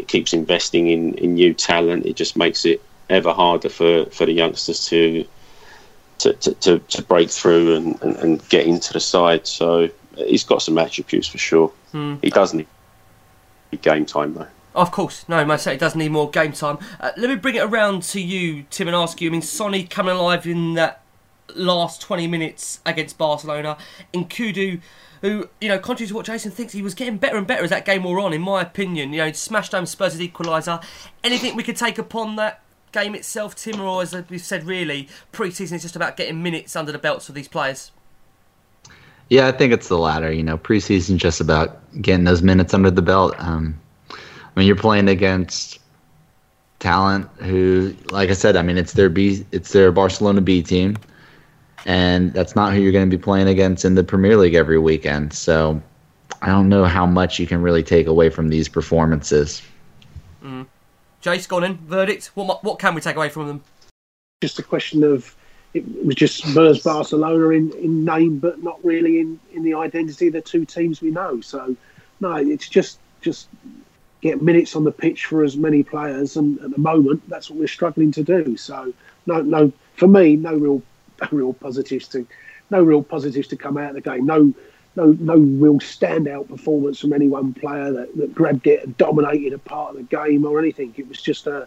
keeps 0.09 0.33
investing 0.33 0.89
in, 0.89 1.15
in 1.15 1.35
new 1.35 1.55
talent, 1.55 2.07
it 2.07 2.17
just 2.17 2.37
makes 2.37 2.65
it 2.65 2.83
ever 3.09 3.33
harder 3.33 3.69
for, 3.69 4.07
for 4.07 4.27
the 4.27 4.33
youngsters 4.33 4.85
to 4.87 5.25
to, 6.21 6.33
to, 6.35 6.55
to, 6.55 6.79
to 6.79 7.03
break 7.03 7.31
through 7.31 7.77
and, 7.77 8.03
and, 8.03 8.17
and 8.17 8.49
get 8.49 8.67
into 8.67 8.93
the 8.93 9.01
side. 9.01 9.47
So 9.47 9.89
he's 10.17 10.45
got 10.45 10.63
some 10.63 10.79
attributes 10.79 11.27
for 11.27 11.39
sure. 11.39 11.73
He 12.23 12.31
does 12.31 12.55
need 12.55 12.67
game 13.83 14.07
time 14.07 14.35
though. 14.35 14.49
Of 14.75 14.93
course, 14.93 15.29
no, 15.29 15.45
most 15.45 15.65
certainly 15.65 15.81
does 15.81 15.97
need 15.97 16.13
more 16.13 16.31
game 16.31 16.53
time. 16.53 16.79
Uh, 17.01 17.11
let 17.17 17.29
me 17.29 17.35
bring 17.37 17.57
it 17.57 17.65
around 17.65 18.05
to 18.05 18.21
you, 18.21 18.65
Tim, 18.71 18.87
and 18.87 18.97
ask 18.97 19.21
you. 19.21 19.29
I 19.29 19.33
mean, 19.33 19.43
Sonny 19.43 19.85
coming 19.85 20.15
alive 20.15 20.47
in 20.47 20.75
that 20.75 21.03
last 21.57 22.01
20 22.01 22.29
minutes 22.29 22.81
against 22.87 23.19
Barcelona. 23.19 23.77
in 24.13 24.27
Nkoudou, 24.27 24.81
who, 25.23 25.49
you 25.61 25.69
know, 25.69 25.79
contrary 25.81 26.07
to 26.07 26.15
what 26.15 26.27
Jason 26.27 26.53
thinks, 26.53 26.73
he 26.73 26.83
was 26.83 26.95
getting 26.95 27.19
better 27.19 27.37
and 27.37 27.49
better 27.49 27.65
as 27.65 27.71
that 27.71 27.85
game 27.85 28.05
wore 28.05 28.21
on, 28.21 28.33
in 28.33 28.43
my 28.43 28.63
opinion. 28.63 29.13
You 29.13 29.25
know, 29.25 29.33
smashed 29.33 29.73
home 29.73 29.87
Spurs' 29.87 30.19
equaliser. 30.21 30.81
Anything 31.25 31.57
we 31.57 31.65
could 31.65 31.77
take 31.77 31.99
upon 31.99 32.37
that 32.37 32.63
game 32.93 33.15
itself, 33.15 33.55
Tim, 33.55 33.81
or 33.81 34.03
as 34.03 34.15
we've 34.29 34.41
said, 34.41 34.65
really, 34.65 35.09
preseason 35.33 35.73
is 35.73 35.83
just 35.83 35.97
about 35.97 36.17
getting 36.17 36.43
minutes 36.43 36.77
under 36.77 36.93
the 36.93 36.99
belts 36.99 37.27
for 37.27 37.33
these 37.33 37.49
players? 37.49 37.93
Yeah, 39.29 39.47
I 39.47 39.53
think 39.53 39.73
it's 39.73 39.89
the 39.89 39.99
latter. 39.99 40.33
You 40.33 40.43
know, 40.43 40.59
preseason 40.59 41.17
just 41.17 41.41
about 41.41 41.79
getting 42.03 42.25
those 42.25 42.43
minutes 42.43 42.75
under 42.75 42.91
the 42.91 43.03
belt. 43.03 43.35
Um, 43.39 43.79
I 44.11 44.17
mean, 44.57 44.67
you're 44.67 44.77
playing 44.77 45.09
against 45.09 45.79
talent 46.81 47.29
who, 47.39 47.95
like 48.11 48.31
I 48.31 48.33
said, 48.33 48.57
I 48.57 48.63
mean, 48.63 48.77
it's 48.77 48.95
their 48.95 49.09
B, 49.09 49.47
it's 49.53 49.73
their 49.73 49.93
Barcelona 49.93 50.41
B 50.41 50.63
team, 50.63 50.97
and 51.87 52.33
that's 52.33 52.57
not 52.57 52.75
who 52.75 52.81
you're 52.81 52.93
going 52.93 53.09
to 53.09 53.17
be 53.17 53.23
playing 53.23 53.47
against 53.47 53.85
in 53.85 53.95
the 53.95 54.03
Premier 54.03 54.37
League 54.37 54.55
every 54.55 54.79
weekend. 54.79 55.33
So, 55.33 55.81
I 56.43 56.47
don't 56.47 56.69
know 56.69 56.85
how 56.85 57.07
much 57.07 57.39
you 57.39 57.47
can 57.47 57.63
really 57.63 57.83
take 57.83 58.07
away 58.07 58.31
from 58.31 58.49
these 58.49 58.69
performances. 58.69 59.63
Jace, 61.23 61.49
go 61.49 61.57
on 61.59 61.65
in. 61.65 61.77
Verdict. 61.77 62.31
What, 62.35 62.65
what 62.65 62.79
can 62.79 62.95
we 62.95 63.01
take 63.01 63.17
away 63.17 63.29
from 63.29 63.47
them? 63.47 63.63
just 64.41 64.59
a 64.59 64.63
question 64.63 65.05
of 65.05 65.37
it 65.75 65.85
was 66.05 66.17
just 66.17 66.39
Spurs 66.39 66.83
Barcelona 66.83 67.51
in, 67.51 67.71
in 67.73 68.05
name, 68.05 68.39
but 68.39 68.63
not 68.63 68.85
really 68.85 69.21
in, 69.21 69.39
in 69.53 69.63
the 69.63 69.75
identity 69.75 70.27
of 70.27 70.33
the 70.33 70.41
two 70.41 70.65
teams 70.65 71.01
we 71.01 71.11
know. 71.11 71.41
So, 71.41 71.77
no, 72.21 72.35
it's 72.37 72.69
just 72.69 72.99
just 73.21 73.49
get 74.21 74.43
minutes 74.43 74.75
on 74.75 74.85
the 74.85 74.91
pitch 74.91 75.27
for 75.27 75.45
as 75.45 75.57
many 75.57 75.83
players, 75.83 76.37
and 76.37 76.59
at 76.61 76.71
the 76.71 76.79
moment, 76.79 77.29
that's 77.29 77.51
what 77.51 77.59
we're 77.59 77.69
struggling 77.69 78.11
to 78.13 78.25
do. 78.25 78.57
So, 78.57 78.93
no, 79.27 79.43
no, 79.43 79.73
for 79.95 80.09
me, 80.09 80.37
no 80.37 80.55
real, 80.55 80.83
no 81.23 81.29
real 81.31 81.53
positives 81.53 82.09
to, 82.09 82.27
no 82.71 82.83
real 82.83 83.03
positives 83.03 83.47
to 83.49 83.57
come 83.57 83.77
out 83.77 83.91
of 83.91 83.95
the 83.95 84.01
game. 84.01 84.27
No, 84.27 84.53
no, 84.97 85.17
no 85.21 85.37
real 85.37 85.79
standout 85.79 86.49
performance 86.49 86.99
from 86.99 87.13
any 87.13 87.29
one 87.29 87.55
player 87.55 87.93
that, 87.93 88.17
that 88.17 88.35
grabbed 88.35 88.67
it 88.67 88.85
and 88.85 88.97
dominated 88.97 89.53
a 89.53 89.59
part 89.59 89.91
of 89.91 89.97
the 89.97 90.03
game 90.03 90.45
or 90.45 90.59
anything. 90.59 90.95
It 90.97 91.09
was 91.09 91.21
just 91.21 91.47
a 91.47 91.67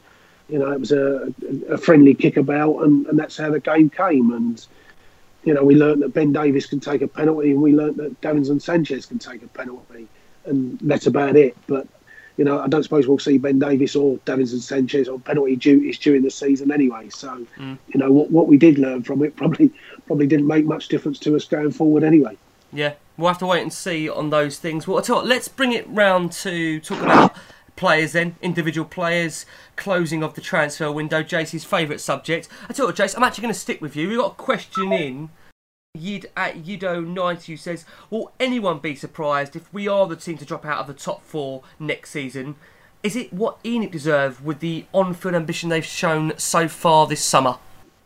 you 0.49 0.59
know, 0.59 0.71
it 0.71 0.79
was 0.79 0.91
a, 0.91 1.33
a 1.69 1.77
friendly 1.77 2.13
kickabout 2.13 2.83
and, 2.83 3.07
and 3.07 3.17
that's 3.17 3.37
how 3.37 3.49
the 3.49 3.61
game 3.61 3.89
came. 3.89 4.33
And 4.33 4.65
you 5.43 5.53
know, 5.53 5.63
we 5.63 5.75
learned 5.75 6.01
that 6.01 6.13
Ben 6.13 6.31
Davies 6.31 6.65
can 6.65 6.79
take 6.79 7.01
a 7.01 7.07
penalty, 7.07 7.51
and 7.51 7.61
we 7.61 7.73
learned 7.73 7.97
that 7.97 8.19
Davinson 8.21 8.61
Sanchez 8.61 9.05
can 9.05 9.19
take 9.19 9.43
a 9.43 9.47
penalty, 9.47 10.07
and 10.45 10.79
that's 10.81 11.07
about 11.07 11.35
it. 11.35 11.57
But 11.67 11.87
you 12.37 12.45
know, 12.45 12.59
I 12.59 12.67
don't 12.67 12.83
suppose 12.83 13.07
we'll 13.07 13.19
see 13.19 13.37
Ben 13.37 13.59
Davies 13.59 13.95
or 13.95 14.17
Davinson 14.19 14.61
Sanchez 14.61 15.09
on 15.09 15.19
penalty 15.19 15.55
duties 15.55 15.99
during 15.99 16.23
the 16.23 16.31
season 16.31 16.71
anyway. 16.71 17.09
So, 17.09 17.45
mm. 17.57 17.77
you 17.89 17.99
know, 17.99 18.11
what, 18.11 18.31
what 18.31 18.47
we 18.47 18.57
did 18.57 18.79
learn 18.79 19.03
from 19.03 19.23
it 19.23 19.35
probably 19.35 19.71
probably 20.07 20.27
didn't 20.27 20.47
make 20.47 20.65
much 20.65 20.87
difference 20.87 21.19
to 21.19 21.35
us 21.35 21.45
going 21.45 21.71
forward 21.71 22.03
anyway. 22.03 22.37
Yeah, 22.71 22.93
we'll 23.17 23.29
have 23.29 23.37
to 23.39 23.45
wait 23.45 23.61
and 23.61 23.73
see 23.73 24.09
on 24.09 24.29
those 24.29 24.57
things. 24.57 24.87
Well, 24.87 25.01
tell 25.01 25.23
let's 25.23 25.47
bring 25.47 25.71
it 25.71 25.87
round 25.87 26.31
to 26.33 26.79
talk 26.79 27.01
about 27.01 27.35
players 27.75 28.13
then, 28.13 28.35
individual 28.41 28.87
players, 28.87 29.45
closing 29.75 30.23
of 30.23 30.35
the 30.35 30.41
transfer 30.41 30.91
window, 30.91 31.23
JC's 31.23 31.63
favourite 31.63 32.01
subject. 32.01 32.47
I 32.63 32.83
what, 32.83 32.95
Jace, 32.95 33.15
I'm 33.15 33.23
actually 33.23 33.43
going 33.43 33.53
to 33.53 33.59
stick 33.59 33.81
with 33.81 33.95
you. 33.95 34.09
We've 34.09 34.19
got 34.19 34.33
a 34.33 34.35
question 34.35 34.91
in. 34.91 35.29
Yid 35.95 36.31
at 36.35 36.63
Yido90 36.63 37.45
who 37.45 37.57
says, 37.57 37.85
Will 38.09 38.31
anyone 38.39 38.79
be 38.79 38.95
surprised 38.95 39.55
if 39.55 39.71
we 39.71 39.87
are 39.87 40.07
the 40.07 40.15
team 40.15 40.39
to 40.39 40.45
drop 40.45 40.65
out 40.65 40.79
of 40.79 40.87
the 40.87 40.93
top 40.93 41.23
four 41.23 41.61
next 41.77 42.09
season? 42.09 42.55
Is 43.03 43.15
it 43.15 43.31
what 43.31 43.63
ENIC 43.63 43.91
deserve 43.91 44.43
with 44.43 44.59
the 44.59 44.85
on 44.91 45.13
field 45.13 45.35
ambition 45.35 45.69
they've 45.69 45.85
shown 45.85 46.33
so 46.37 46.67
far 46.67 47.05
this 47.05 47.23
summer? 47.23 47.57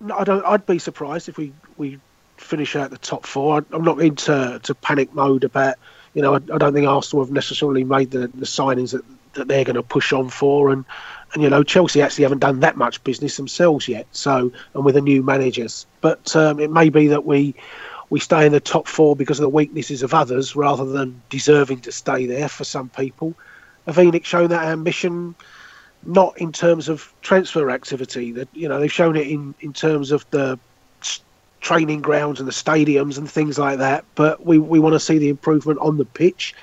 No, 0.02 0.18
I 0.18 0.24
don't. 0.26 0.44
I'd 0.44 0.66
be 0.66 0.80
surprised 0.80 1.30
if 1.30 1.38
we, 1.38 1.54
we 1.78 2.00
finish 2.38 2.76
out 2.76 2.92
the 2.92 2.98
top 2.98 3.26
four. 3.26 3.58
I, 3.58 3.76
I'm 3.76 3.84
not 3.84 4.00
into 4.02 4.60
to 4.62 4.76
panic 4.76 5.14
mode 5.14 5.44
about. 5.44 5.76
You 6.14 6.22
know, 6.22 6.34
I, 6.34 6.38
I 6.38 6.58
don't 6.58 6.74
think 6.74 6.88
Arsenal 6.88 7.26
have 7.26 7.34
necessarily 7.34 7.84
made 7.84 8.12
the, 8.12 8.28
the 8.28 8.46
signings 8.46 8.92
that, 8.92 9.04
that 9.34 9.48
they're 9.48 9.64
going 9.64 9.76
to 9.76 9.84
push 9.84 10.14
on 10.14 10.30
for, 10.30 10.72
and 10.72 10.86
and 11.34 11.44
you 11.44 11.50
know 11.50 11.64
Chelsea 11.64 12.02
actually 12.02 12.24
haven't 12.24 12.40
done 12.40 12.62
that 12.62 12.78
much 12.78 13.04
business 13.04 13.38
themselves 13.38 13.88
yet. 13.88 14.08
So 14.12 14.52
and 14.74 14.86
with 14.86 14.96
the 14.96 15.02
new 15.02 15.24
managers, 15.24 15.86
but 16.02 16.36
um, 16.36 16.60
it 16.60 16.72
may 16.72 16.90
be 16.90 17.08
that 17.08 17.26
we 17.26 17.56
we 18.10 18.20
stay 18.20 18.46
in 18.46 18.52
the 18.52 18.60
top 18.60 18.88
four 18.88 19.16
because 19.16 19.40
of 19.40 19.44
the 19.44 19.50
weaknesses 19.50 20.02
of 20.02 20.14
others 20.14 20.56
rather 20.56 20.86
than 20.86 21.22
deserving 21.30 21.82
to 21.82 21.92
stay 21.92 22.26
there 22.26 22.48
for 22.48 22.64
some 22.64 22.90
people. 22.90 23.34
Have 23.86 23.98
ENIC 23.98 24.26
shown 24.26 24.50
that 24.50 24.66
ambition? 24.66 25.36
Not 26.04 26.38
in 26.38 26.52
terms 26.52 26.90
of 26.90 27.14
transfer 27.22 27.70
activity. 27.70 28.32
That 28.32 28.48
you 28.54 28.70
know 28.70 28.80
they've 28.80 28.92
shown 28.92 29.16
it 29.16 29.28
in 29.28 29.56
in 29.60 29.74
terms 29.74 30.12
of 30.12 30.30
the 30.30 30.60
training 31.68 32.02
grounds 32.02 32.40
and 32.40 32.48
the 32.48 32.54
stadiums 32.54 33.18
and 33.18 33.30
things 33.30 33.60
like 33.60 33.80
that. 33.80 34.06
But 34.16 34.46
we 34.46 34.58
we 34.58 34.80
want 34.80 34.94
to 34.94 35.02
see 35.02 35.18
the 35.18 35.28
improvement 35.28 35.80
on 35.80 35.98
the 35.98 36.06
pitch. 36.06 36.56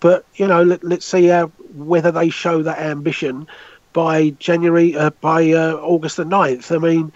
But 0.00 0.26
you 0.34 0.46
know 0.46 0.62
let, 0.62 0.84
let's 0.84 1.06
see 1.06 1.26
how 1.26 1.46
whether 1.74 2.10
they 2.10 2.28
show 2.28 2.62
that 2.62 2.78
ambition 2.78 3.46
by 3.94 4.30
January 4.38 4.94
uh, 4.94 5.10
by 5.22 5.52
uh, 5.52 5.76
August 5.76 6.18
the 6.18 6.24
9th. 6.24 6.74
I 6.74 6.78
mean, 6.78 7.12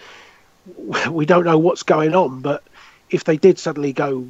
we 1.12 1.26
don't 1.26 1.44
know 1.44 1.58
what's 1.58 1.82
going 1.82 2.14
on, 2.14 2.40
but 2.40 2.62
if 3.10 3.24
they 3.24 3.36
did 3.36 3.58
suddenly 3.58 3.92
go 3.92 4.26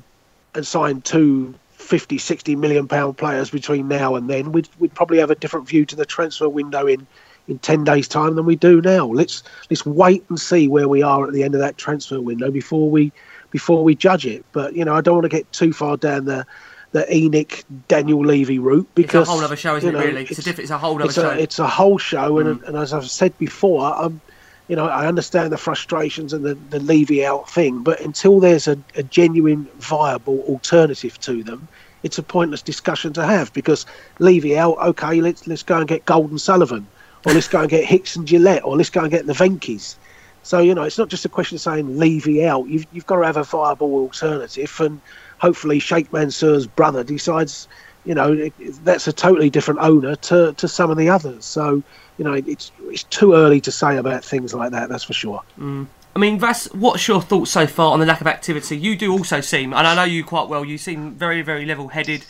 and 0.57 0.67
sign 0.67 1.01
two 1.01 1.55
50, 1.71 2.19
60 2.19 2.57
million 2.57 2.89
pound 2.89 3.17
players 3.17 3.51
between 3.51 3.87
now 3.87 4.17
and 4.17 4.29
then, 4.29 4.51
we'd, 4.51 4.69
we'd 4.79 4.95
probably 4.95 5.19
have 5.19 5.31
a 5.31 5.35
different 5.37 5.69
view 5.69 5.85
to 5.87 5.97
the 5.97 6.07
transfer 6.07 6.49
window 6.49 6.87
in, 6.87 7.07
in 7.49 7.59
10 7.59 7.85
days' 7.85 8.09
time 8.09 8.35
than 8.37 8.47
we 8.47 8.57
do 8.57 8.81
now. 8.81 9.07
Let's 9.07 9.43
let's 9.71 9.85
wait 9.85 10.25
and 10.29 10.39
see 10.41 10.69
where 10.69 10.89
we 10.89 11.03
are 11.03 11.27
at 11.27 11.33
the 11.33 11.43
end 11.43 11.55
of 11.55 11.61
that 11.61 11.77
transfer 11.77 12.21
window 12.21 12.51
before 12.51 12.91
we 12.91 13.13
before 13.51 13.85
we 13.85 13.95
judge 13.95 14.27
it. 14.27 14.45
But 14.53 14.75
you 14.75 14.85
know, 14.85 14.95
I 14.95 15.01
don't 15.01 15.15
want 15.15 15.25
to 15.25 15.29
get 15.37 15.51
too 15.53 15.73
far 15.73 15.97
down 15.97 16.25
the 16.25 16.47
the 16.93 17.05
ENIC 17.11 17.65
Daniel 17.89 18.25
Levy 18.25 18.59
route 18.61 18.89
because 18.95 19.23
it's 19.23 19.29
a 19.29 19.33
whole 19.33 19.45
other 19.45 19.57
show, 19.57 19.77
isn't 19.77 19.93
you 19.93 19.97
it? 19.97 20.01
know, 20.01 20.07
Really, 20.07 20.23
it's, 20.23 20.39
a 20.39 20.43
diff- 20.43 20.61
it's 20.61 20.71
a 20.71 20.79
whole 20.79 20.95
other 20.95 21.07
it's 21.07 21.15
show. 21.15 21.31
a, 21.31 21.37
it's 21.39 21.59
a 21.59 21.67
whole 21.67 21.99
show, 21.99 22.39
and, 22.39 22.61
Mm. 22.61 22.69
and 22.69 22.77
as 22.77 22.93
I've 22.93 23.11
said 23.11 23.37
before, 23.37 23.93
I'm, 23.97 24.21
you 24.69 24.77
know, 24.77 24.87
I 24.87 25.09
understand 25.09 25.53
the 25.53 25.57
frustrations 25.59 26.33
and 26.33 26.45
the, 26.45 26.55
the 26.71 26.79
Levy 26.79 27.27
out 27.27 27.51
thing, 27.51 27.83
but 27.83 28.01
until 28.01 28.39
there's 28.39 28.69
a, 28.69 28.79
a 28.95 29.03
genuine, 29.03 29.65
viable 29.79 30.39
alternative 30.43 31.19
to 31.23 31.43
them, 31.43 31.67
it's 32.05 32.17
a 32.17 32.23
pointless 32.23 32.63
discussion 32.63 33.13
to 33.15 33.27
have 33.27 33.53
because 33.55 33.87
Levy 34.21 34.57
out, 34.57 34.79
okay, 34.79 35.21
let's 35.21 35.49
let's 35.49 35.65
go 35.65 35.79
and 35.79 35.89
get 35.89 36.05
Gold 36.05 36.31
and 36.31 36.41
Sullivan, 36.41 36.87
or 37.25 37.33
let's 37.33 37.49
go 37.49 37.61
and 37.61 37.69
get 37.69 37.85
Hicks 37.85 38.17
and 38.17 38.27
Gillett, 38.27 38.65
or 38.65 38.77
let's 38.77 38.91
go 38.91 39.01
and 39.03 39.11
get 39.11 39.27
the 39.27 39.33
Venkys. 39.33 39.97
So 40.43 40.59
you 40.61 40.75
know, 40.75 40.83
it's 40.83 40.99
not 40.99 41.09
just 41.09 41.25
a 41.25 41.29
question 41.29 41.57
of 41.57 41.61
saying 41.63 41.99
Levy 41.99 42.45
out. 42.47 42.69
You've 42.69 42.87
you've 42.93 43.07
got 43.07 43.17
to 43.21 43.27
have 43.27 43.37
a 43.37 43.45
viable 43.45 43.95
alternative, 43.95 44.75
and 44.81 45.01
hopefully 45.39 45.79
Sheikh 45.79 46.13
Mansour's 46.13 46.67
brother 46.67 47.03
decides, 47.03 47.67
you 48.05 48.15
know, 48.15 48.33
it, 48.33 48.53
it- 48.59 48.85
that's 48.85 49.09
a 49.09 49.13
totally 49.13 49.51
different 49.51 49.81
owner 49.81 50.17
to, 50.17 50.53
to 50.55 50.69
some 50.69 50.91
of 50.91 50.97
the 50.99 51.09
others. 51.09 51.45
So, 51.45 51.83
you 52.19 52.25
know, 52.25 52.35
it's 52.35 52.71
it's 52.85 53.05
too 53.05 53.35
early 53.35 53.61
to 53.63 53.73
say 53.73 53.97
about 53.97 54.23
things 54.25 54.53
like 54.55 54.71
that. 54.73 54.89
That's 54.91 55.05
for 55.05 55.15
sure. 55.15 55.41
Mm. 55.59 55.87
I 56.15 56.19
mean, 56.21 56.39
Vass, 56.39 56.67
what's 56.75 57.09
your 57.09 57.21
thoughts 57.21 57.51
so 57.51 57.67
far 57.67 57.93
on 57.93 57.99
the 57.99 58.07
lack 58.07 58.21
of 58.21 58.29
activity? 58.29 58.77
You 58.79 58.95
do 58.97 59.11
also 59.11 59.41
seem, 59.41 59.73
and 59.73 59.85
I 59.87 59.97
know 59.97 60.05
you 60.05 60.23
quite 60.23 60.49
well, 60.49 60.65
you 60.65 60.79
seem 60.79 61.13
very, 61.15 61.43
very 61.43 61.65
level 61.65 61.89
headed. 61.89 62.25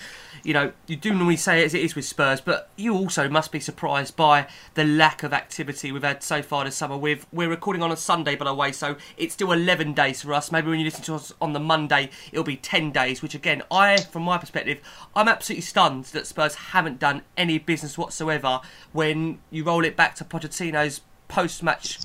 You 0.45 0.53
know, 0.53 0.73
you 0.87 0.97
do 0.97 1.11
normally 1.11 1.39
say 1.39 1.63
it 1.63 1.65
as 1.65 1.73
it 1.75 1.81
is 1.81 1.95
with 1.95 2.05
Spurs, 2.05 2.39
but 2.43 2.69
you 2.77 2.95
also 2.95 3.31
must 3.31 3.51
be 3.51 3.61
surprised 3.61 4.15
by 4.15 4.47
the 4.75 4.85
lack 4.85 5.23
of 5.23 5.33
activity 5.33 5.91
we've 5.91 6.03
had 6.03 6.23
so 6.23 6.43
far 6.43 6.67
this 6.67 6.77
summer. 6.77 6.99
We've, 6.99 7.27
we're 7.33 7.49
recording 7.49 7.83
on 7.83 7.91
a 7.91 7.97
Sunday, 7.97 8.37
by 8.37 8.45
the 8.45 8.55
way, 8.55 8.71
so 8.71 8.97
it's 9.17 9.33
still 9.33 9.53
11 9.53 9.95
days 9.95 10.21
for 10.21 10.35
us. 10.35 10.53
Maybe 10.53 10.69
when 10.69 10.79
you 10.79 10.85
listen 10.85 11.03
to 11.05 11.15
us 11.15 11.33
on 11.41 11.55
the 11.55 11.61
Monday, 11.61 12.11
it'll 12.31 12.45
be 12.45 12.57
10 12.57 12.93
days, 12.93 13.23
which 13.23 13.35
again, 13.35 13.63
I, 13.71 13.97
from 13.97 14.23
my 14.25 14.37
perspective, 14.37 14.81
I'm 15.17 15.29
absolutely 15.29 15.63
stunned 15.63 16.05
that 16.07 16.27
Spurs 16.27 16.57
haven't 16.57 16.99
done 16.99 17.23
any 17.39 17.57
business 17.57 17.97
whatsoever 17.97 18.61
when 18.93 19.39
you 19.51 19.65
roll 19.65 19.83
it 19.83 19.97
back 19.97 20.15
to 20.17 20.25
Pochettino's 20.25 21.01
post 21.27 21.63
match 21.63 22.01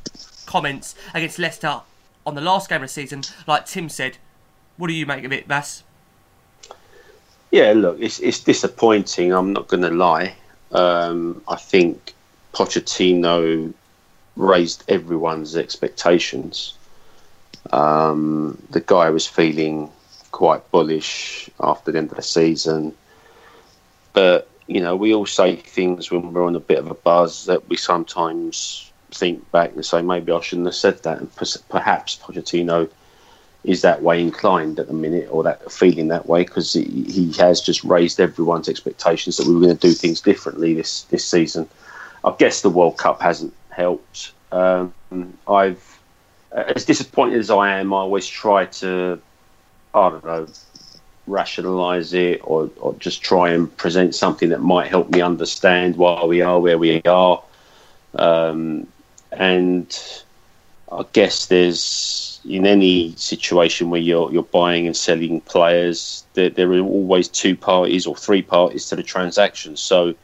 comments 0.46 0.96
against 1.14 1.40
Leicester 1.40 1.82
on 2.26 2.36
the 2.36 2.42
last 2.42 2.70
game 2.70 2.78
of 2.78 2.84
the 2.84 2.88
season, 2.88 3.24
like 3.48 3.66
Tim 3.66 3.90
said. 3.90 4.18
What 4.78 4.88
do 4.88 4.94
you 4.94 5.06
make 5.06 5.26
of 5.26 5.34
it, 5.34 5.46
Vass? 5.46 5.84
Yeah, 7.52 7.74
look, 7.74 7.98
it's 8.00 8.20
it's 8.20 8.40
disappointing. 8.42 9.34
I'm 9.34 9.54
not 9.54 9.68
going 9.68 9.84
to 9.84 9.90
lie. 9.90 10.36
Um, 10.72 11.42
I 11.48 11.56
think 11.56 12.14
Pochettino 12.54 13.74
raised 14.36 14.84
everyone's 14.88 15.56
expectations. 15.58 16.78
Um, 17.72 18.62
the 18.70 18.82
guy 18.82 19.10
was 19.10 19.28
feeling 19.28 19.92
quite 20.32 20.70
bullish 20.72 21.50
after 21.60 21.92
the 21.92 21.98
end 21.98 22.12
of 22.12 22.18
the 22.18 22.24
season, 22.24 22.94
but 24.14 24.48
you 24.68 24.80
know, 24.80 24.96
we 24.96 25.16
all 25.16 25.26
say 25.26 25.56
things 25.56 26.12
when 26.12 26.32
we're 26.32 26.46
on 26.46 26.56
a 26.56 26.60
bit 26.60 26.78
of 26.78 26.92
a 26.92 26.94
buzz 26.94 27.46
that 27.46 27.68
we 27.68 27.76
sometimes 27.76 28.92
think 29.10 29.52
back 29.52 29.74
and 29.74 29.84
say 29.84 30.04
maybe 30.04 30.32
I 30.32 30.40
shouldn't 30.42 30.68
have 30.68 30.76
said 30.76 31.02
that, 31.02 31.18
and 31.18 31.30
perhaps 31.70 32.16
Pochettino 32.16 32.90
is 33.64 33.82
that 33.82 34.02
way 34.02 34.22
inclined 34.22 34.80
at 34.80 34.88
the 34.88 34.94
minute 34.94 35.28
or 35.30 35.44
that 35.44 35.72
feeling 35.72 36.08
that 36.08 36.28
way 36.28 36.44
because 36.44 36.74
he, 36.74 37.04
he 37.04 37.32
has 37.34 37.62
just 37.62 37.84
raised 37.84 38.20
everyone's 38.20 38.70
expectations 38.70 39.38
that 39.38 39.48
we 39.48 39.54
were 39.54 39.62
going 39.62 39.78
to 39.78 39.88
do 39.88 39.94
things 39.94 40.22
differently 40.22 40.74
this 40.74 41.04
this 41.04 41.26
season. 41.26 41.68
I 42.24 42.34
guess 42.38 42.62
the 42.62 42.70
World 42.70 42.98
Cup 42.98 43.22
hasn't 43.22 43.54
helped. 43.70 44.32
Um, 44.52 44.94
I've 45.48 46.00
as 46.52 46.86
disappointed 46.86 47.38
as 47.40 47.50
I 47.50 47.80
am, 47.80 47.94
I 47.94 47.98
always 47.98 48.28
try 48.28 48.66
to 48.66 49.22
I 49.94 50.10
don't 50.10 50.26
know 50.26 50.48
rationalize 51.30 52.14
it 52.14 52.42
or, 52.44 52.70
or 52.80 52.96
just 52.96 53.22
try 53.22 53.52
and 53.52 53.76
present 53.78 54.16
something 54.16 54.50
that 54.50 54.62
might 54.62 54.88
help 54.88 55.10
me 55.12 55.22
understand 55.22 55.96
why 55.96 56.26
we 56.26 56.42
are 56.42 56.60
where 56.60 56.78
we 56.78 57.02
are. 57.04 57.42
Um, 58.16 58.88
and 59.32 60.24
I 60.92 61.06
guess 61.14 61.46
there's 61.46 62.42
in 62.48 62.66
any 62.66 63.14
situation 63.16 63.90
where 63.90 64.02
you're 64.02 64.32
you're 64.32 64.44
buying 64.44 64.88
and 64.88 64.96
selling 64.96 65.42
players, 65.42 66.24
there, 66.34 66.50
there 66.50 66.72
are 66.72 66.80
always 66.80 67.28
two 67.28 67.56
parties 67.56 68.08
or 68.08 68.16
three 68.16 68.42
parties 68.42 68.88
to 68.88 68.96
the 68.96 69.04
transaction. 69.04 69.78
So, 69.78 70.16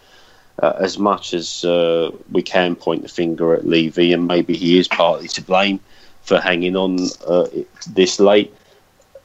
uh, 0.61 0.73
as 0.79 0.97
much 0.97 1.33
as 1.33 1.63
uh, 1.65 2.11
we 2.31 2.41
can 2.41 2.75
point 2.75 3.03
the 3.03 3.09
finger 3.09 3.53
at 3.53 3.67
Levy, 3.67 4.13
and 4.13 4.27
maybe 4.27 4.55
he 4.55 4.79
is 4.79 4.87
partly 4.87 5.27
to 5.29 5.41
blame 5.41 5.79
for 6.23 6.39
hanging 6.39 6.75
on 6.75 6.97
uh, 7.27 7.47
this 7.91 8.19
late, 8.19 8.51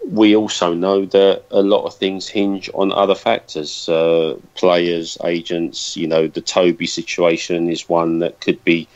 we 0.06 0.36
also 0.36 0.74
know 0.74 1.06
that 1.06 1.44
a 1.50 1.62
lot 1.62 1.84
of 1.86 1.94
things 1.94 2.28
hinge 2.28 2.68
on 2.74 2.92
other 2.92 3.14
factors 3.14 3.88
uh, 3.88 4.36
players, 4.54 5.16
agents. 5.24 5.96
You 5.96 6.08
know, 6.08 6.26
the 6.26 6.42
Toby 6.42 6.86
situation 6.86 7.70
is 7.70 7.88
one 7.88 8.18
that 8.18 8.40
could 8.40 8.62
be 8.64 8.88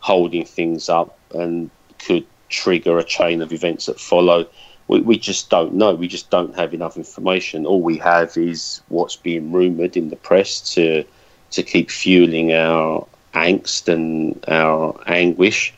holding 0.00 0.44
things 0.44 0.88
up 0.88 1.16
and 1.32 1.70
could 2.04 2.26
trigger 2.48 2.98
a 2.98 3.04
chain 3.04 3.42
of 3.42 3.52
events 3.52 3.86
that 3.86 3.98
follow. 3.98 4.46
We, 4.88 5.00
we 5.00 5.18
just 5.18 5.50
don't 5.50 5.74
know. 5.74 5.94
We 5.94 6.08
just 6.08 6.30
don't 6.30 6.54
have 6.54 6.74
enough 6.74 6.96
information. 6.96 7.66
All 7.66 7.80
we 7.80 7.98
have 7.98 8.36
is 8.36 8.82
what's 8.88 9.16
being 9.16 9.52
rumoured 9.52 9.96
in 9.96 10.10
the 10.10 10.16
press 10.16 10.60
to 10.74 11.04
to 11.52 11.62
keep 11.62 11.90
fueling 11.90 12.52
our 12.52 13.06
angst 13.32 13.88
and 13.88 14.44
our 14.48 15.00
anguish, 15.06 15.72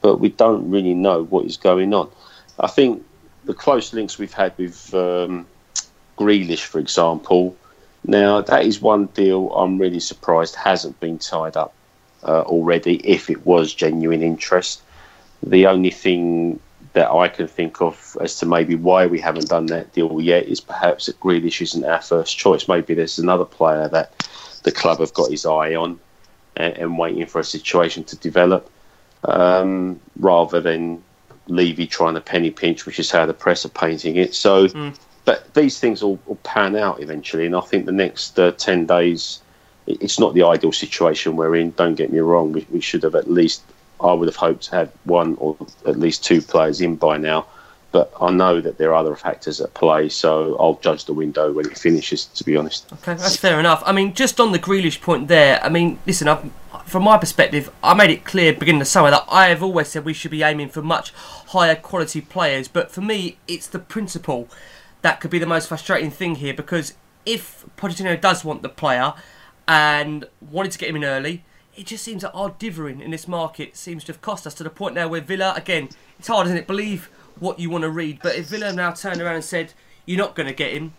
but 0.00 0.20
we 0.20 0.30
don't 0.30 0.70
really 0.70 0.94
know 0.94 1.24
what 1.24 1.44
is 1.44 1.56
going 1.56 1.92
on. 1.92 2.08
I 2.58 2.66
think 2.66 3.04
the 3.44 3.54
close 3.54 3.92
links 3.92 4.18
we've 4.18 4.32
had 4.32 4.56
with 4.56 4.94
um, 4.94 5.46
Grealish, 6.16 6.64
for 6.64 6.78
example, 6.78 7.56
now 8.04 8.40
that 8.40 8.64
is 8.64 8.80
one 8.80 9.06
deal 9.06 9.50
I'm 9.52 9.78
really 9.78 10.00
surprised 10.00 10.54
hasn't 10.54 10.98
been 11.00 11.18
tied 11.18 11.56
up 11.56 11.74
uh, 12.22 12.42
already. 12.42 12.96
If 13.06 13.30
it 13.30 13.44
was 13.46 13.74
genuine 13.74 14.22
interest, 14.22 14.82
the 15.42 15.66
only 15.66 15.90
thing 15.90 16.60
that 16.94 17.10
I 17.10 17.28
can 17.28 17.46
think 17.46 17.80
of 17.80 18.16
as 18.20 18.38
to 18.38 18.46
maybe 18.46 18.74
why 18.74 19.06
we 19.06 19.20
haven't 19.20 19.48
done 19.48 19.66
that 19.66 19.92
deal 19.92 20.20
yet 20.20 20.44
is 20.44 20.60
perhaps 20.60 21.06
that 21.06 21.20
Grealish 21.20 21.60
isn't 21.62 21.84
our 21.84 22.00
first 22.00 22.36
choice. 22.36 22.66
Maybe 22.66 22.94
there's 22.94 23.18
another 23.18 23.44
player 23.44 23.88
that 23.88 24.26
the 24.64 24.72
club 24.72 24.98
have 24.98 25.14
got 25.14 25.30
his 25.30 25.46
eye 25.46 25.74
on 25.74 26.00
and, 26.56 26.76
and 26.76 26.98
waiting 26.98 27.26
for 27.26 27.40
a 27.40 27.44
situation 27.44 28.04
to 28.04 28.16
develop, 28.16 28.70
um, 29.24 30.00
rather 30.18 30.60
than 30.60 31.02
Levy 31.46 31.86
trying 31.86 32.14
to 32.14 32.20
penny 32.20 32.50
pinch, 32.50 32.84
which 32.84 32.98
is 32.98 33.10
how 33.10 33.26
the 33.26 33.34
press 33.34 33.64
are 33.64 33.70
painting 33.70 34.16
it. 34.16 34.34
So 34.34 34.68
but 35.24 35.52
these 35.52 35.78
things 35.78 36.02
will, 36.02 36.18
will 36.24 36.36
pan 36.36 36.74
out 36.74 37.02
eventually, 37.02 37.44
and 37.44 37.54
I 37.54 37.60
think 37.60 37.84
the 37.84 37.92
next 37.92 38.38
uh, 38.38 38.52
ten 38.52 38.86
days, 38.86 39.40
it's 39.86 40.18
not 40.18 40.32
the 40.32 40.42
ideal 40.44 40.72
situation 40.72 41.36
we're 41.36 41.54
in. 41.54 41.72
Don't 41.72 41.96
get 41.96 42.10
me 42.10 42.18
wrong; 42.18 42.52
we, 42.52 42.66
we 42.70 42.80
should 42.80 43.02
have 43.02 43.14
at 43.14 43.30
least, 43.30 43.62
I 44.00 44.12
would 44.12 44.28
have 44.28 44.36
hoped 44.36 44.64
to 44.64 44.70
have 44.72 44.92
one 45.04 45.36
or 45.38 45.56
at 45.86 45.98
least 45.98 46.24
two 46.24 46.40
players 46.40 46.80
in 46.80 46.96
by 46.96 47.16
now. 47.18 47.46
But 47.90 48.12
I 48.20 48.30
know 48.30 48.60
that 48.60 48.76
there 48.76 48.90
are 48.90 48.96
other 48.96 49.16
factors 49.16 49.62
at 49.62 49.72
play, 49.72 50.10
so 50.10 50.56
I'll 50.60 50.78
judge 50.82 51.06
the 51.06 51.14
window 51.14 51.50
when 51.52 51.64
it 51.66 51.78
finishes. 51.78 52.26
To 52.26 52.44
be 52.44 52.54
honest. 52.54 52.92
Okay, 52.92 53.14
that's 53.14 53.36
fair 53.36 53.58
enough. 53.58 53.82
I 53.86 53.92
mean, 53.92 54.12
just 54.12 54.38
on 54.40 54.52
the 54.52 54.58
Grealish 54.58 55.00
point 55.00 55.28
there, 55.28 55.58
I 55.64 55.70
mean, 55.70 55.98
listen, 56.06 56.28
I've, 56.28 56.50
from 56.84 57.04
my 57.04 57.16
perspective, 57.16 57.70
I 57.82 57.94
made 57.94 58.10
it 58.10 58.24
clear 58.26 58.52
beginning 58.52 58.82
of 58.82 58.88
summer 58.88 59.10
that 59.10 59.24
I 59.28 59.48
have 59.48 59.62
always 59.62 59.88
said 59.88 60.04
we 60.04 60.12
should 60.12 60.30
be 60.30 60.42
aiming 60.42 60.68
for 60.68 60.82
much 60.82 61.12
higher 61.48 61.74
quality 61.74 62.20
players. 62.20 62.68
But 62.68 62.90
for 62.90 63.00
me, 63.00 63.38
it's 63.48 63.66
the 63.66 63.78
principle 63.78 64.48
that 65.00 65.20
could 65.20 65.30
be 65.30 65.38
the 65.38 65.46
most 65.46 65.68
frustrating 65.68 66.10
thing 66.10 66.36
here 66.36 66.52
because 66.52 66.94
if 67.24 67.64
Pochettino 67.76 68.20
does 68.20 68.44
want 68.44 68.62
the 68.62 68.68
player 68.68 69.14
and 69.66 70.26
wanted 70.40 70.72
to 70.72 70.78
get 70.78 70.88
him 70.88 70.96
in 70.96 71.04
early, 71.04 71.44
it 71.78 71.86
just 71.86 72.04
seems 72.04 72.22
that 72.22 72.32
our 72.32 72.50
divering 72.58 73.00
in 73.00 73.12
this 73.12 73.28
market 73.28 73.76
seems 73.76 74.02
to 74.04 74.12
have 74.12 74.20
cost 74.20 74.46
us 74.46 74.54
to 74.54 74.64
the 74.64 74.70
point 74.70 74.96
now 74.96 75.06
where 75.06 75.20
Villa, 75.20 75.54
again, 75.56 75.88
it's 76.18 76.26
hard, 76.26 76.46
isn't 76.48 76.58
it? 76.58 76.66
Believe 76.66 77.08
what 77.38 77.60
you 77.60 77.70
want 77.70 77.82
to 77.82 77.90
read, 77.90 78.18
but 78.20 78.34
if 78.34 78.46
Villa 78.46 78.72
now 78.72 78.90
turned 78.90 79.20
around 79.20 79.36
and 79.36 79.44
said, 79.44 79.72
You're 80.04 80.18
not 80.18 80.34
going 80.34 80.48
to 80.48 80.52
get 80.52 80.72
him, 80.72 80.94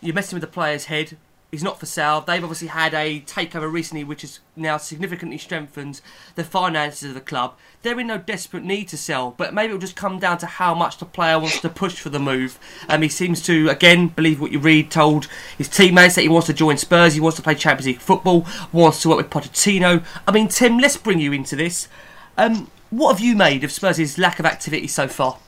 you're 0.00 0.14
messing 0.14 0.36
with 0.36 0.42
the 0.42 0.52
player's 0.52 0.86
head. 0.86 1.16
He's 1.50 1.62
not 1.62 1.80
for 1.80 1.86
sale. 1.86 2.20
They've 2.20 2.42
obviously 2.42 2.68
had 2.68 2.92
a 2.92 3.20
takeover 3.20 3.72
recently, 3.72 4.04
which 4.04 4.20
has 4.20 4.40
now 4.54 4.76
significantly 4.76 5.38
strengthened 5.38 6.02
the 6.34 6.44
finances 6.44 7.08
of 7.08 7.14
the 7.14 7.22
club. 7.22 7.54
They're 7.80 7.98
in 7.98 8.08
no 8.08 8.18
desperate 8.18 8.64
need 8.64 8.88
to 8.88 8.98
sell, 8.98 9.34
but 9.38 9.54
maybe 9.54 9.68
it'll 9.68 9.78
just 9.78 9.96
come 9.96 10.18
down 10.18 10.36
to 10.38 10.46
how 10.46 10.74
much 10.74 10.98
the 10.98 11.06
player 11.06 11.38
wants 11.38 11.60
to 11.60 11.70
push 11.70 11.98
for 11.98 12.10
the 12.10 12.18
move. 12.18 12.58
Um, 12.86 13.00
he 13.00 13.08
seems 13.08 13.40
to, 13.44 13.70
again, 13.70 14.08
believe 14.08 14.42
what 14.42 14.52
you 14.52 14.58
read, 14.58 14.90
told 14.90 15.26
his 15.56 15.70
teammates 15.70 16.16
that 16.16 16.22
he 16.22 16.28
wants 16.28 16.48
to 16.48 16.52
join 16.52 16.76
Spurs, 16.76 17.14
he 17.14 17.20
wants 17.20 17.36
to 17.36 17.42
play 17.42 17.54
Champions 17.54 17.86
League 17.86 18.00
football, 18.00 18.46
wants 18.70 19.00
to 19.02 19.08
work 19.08 19.16
with 19.16 19.30
Pochettino. 19.30 20.04
I 20.26 20.32
mean, 20.32 20.48
Tim, 20.48 20.76
let's 20.76 20.98
bring 20.98 21.18
you 21.18 21.32
into 21.32 21.56
this. 21.56 21.88
Um, 22.36 22.70
what 22.90 23.12
have 23.12 23.20
you 23.20 23.34
made 23.34 23.64
of 23.64 23.72
Spurs' 23.72 24.18
lack 24.18 24.38
of 24.38 24.44
activity 24.44 24.86
so 24.86 25.08
far? 25.08 25.38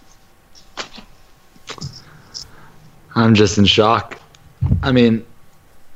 I'm 3.14 3.34
just 3.34 3.58
in 3.58 3.66
shock. 3.66 4.18
I 4.82 4.92
mean, 4.92 5.26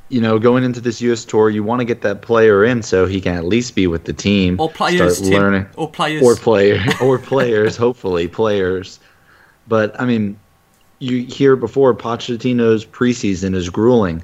you 0.09 0.21
know, 0.21 0.37
going 0.37 0.63
into 0.63 0.79
this 0.81 1.01
U.S. 1.01 1.25
tour, 1.25 1.49
you 1.49 1.63
want 1.63 1.79
to 1.79 1.85
get 1.85 2.01
that 2.01 2.21
player 2.21 2.63
in 2.63 2.83
so 2.83 3.05
he 3.05 3.19
can 3.19 3.35
at 3.35 3.45
least 3.45 3.73
be 3.75 3.87
with 3.87 4.03
the 4.05 4.13
team, 4.13 4.59
Or 4.59 4.69
players, 4.69 5.17
start 5.17 5.31
Tim. 5.53 5.67
Or 5.77 5.89
players. 5.89 6.23
or 6.23 6.35
player, 6.35 6.83
or 7.01 7.17
players. 7.17 7.75
hopefully, 7.75 8.27
players. 8.27 8.99
But 9.67 9.99
I 9.99 10.05
mean, 10.05 10.39
you 10.99 11.23
hear 11.25 11.55
before 11.55 11.93
Pochettino's 11.95 12.85
preseason 12.85 13.55
is 13.55 13.69
grueling. 13.69 14.23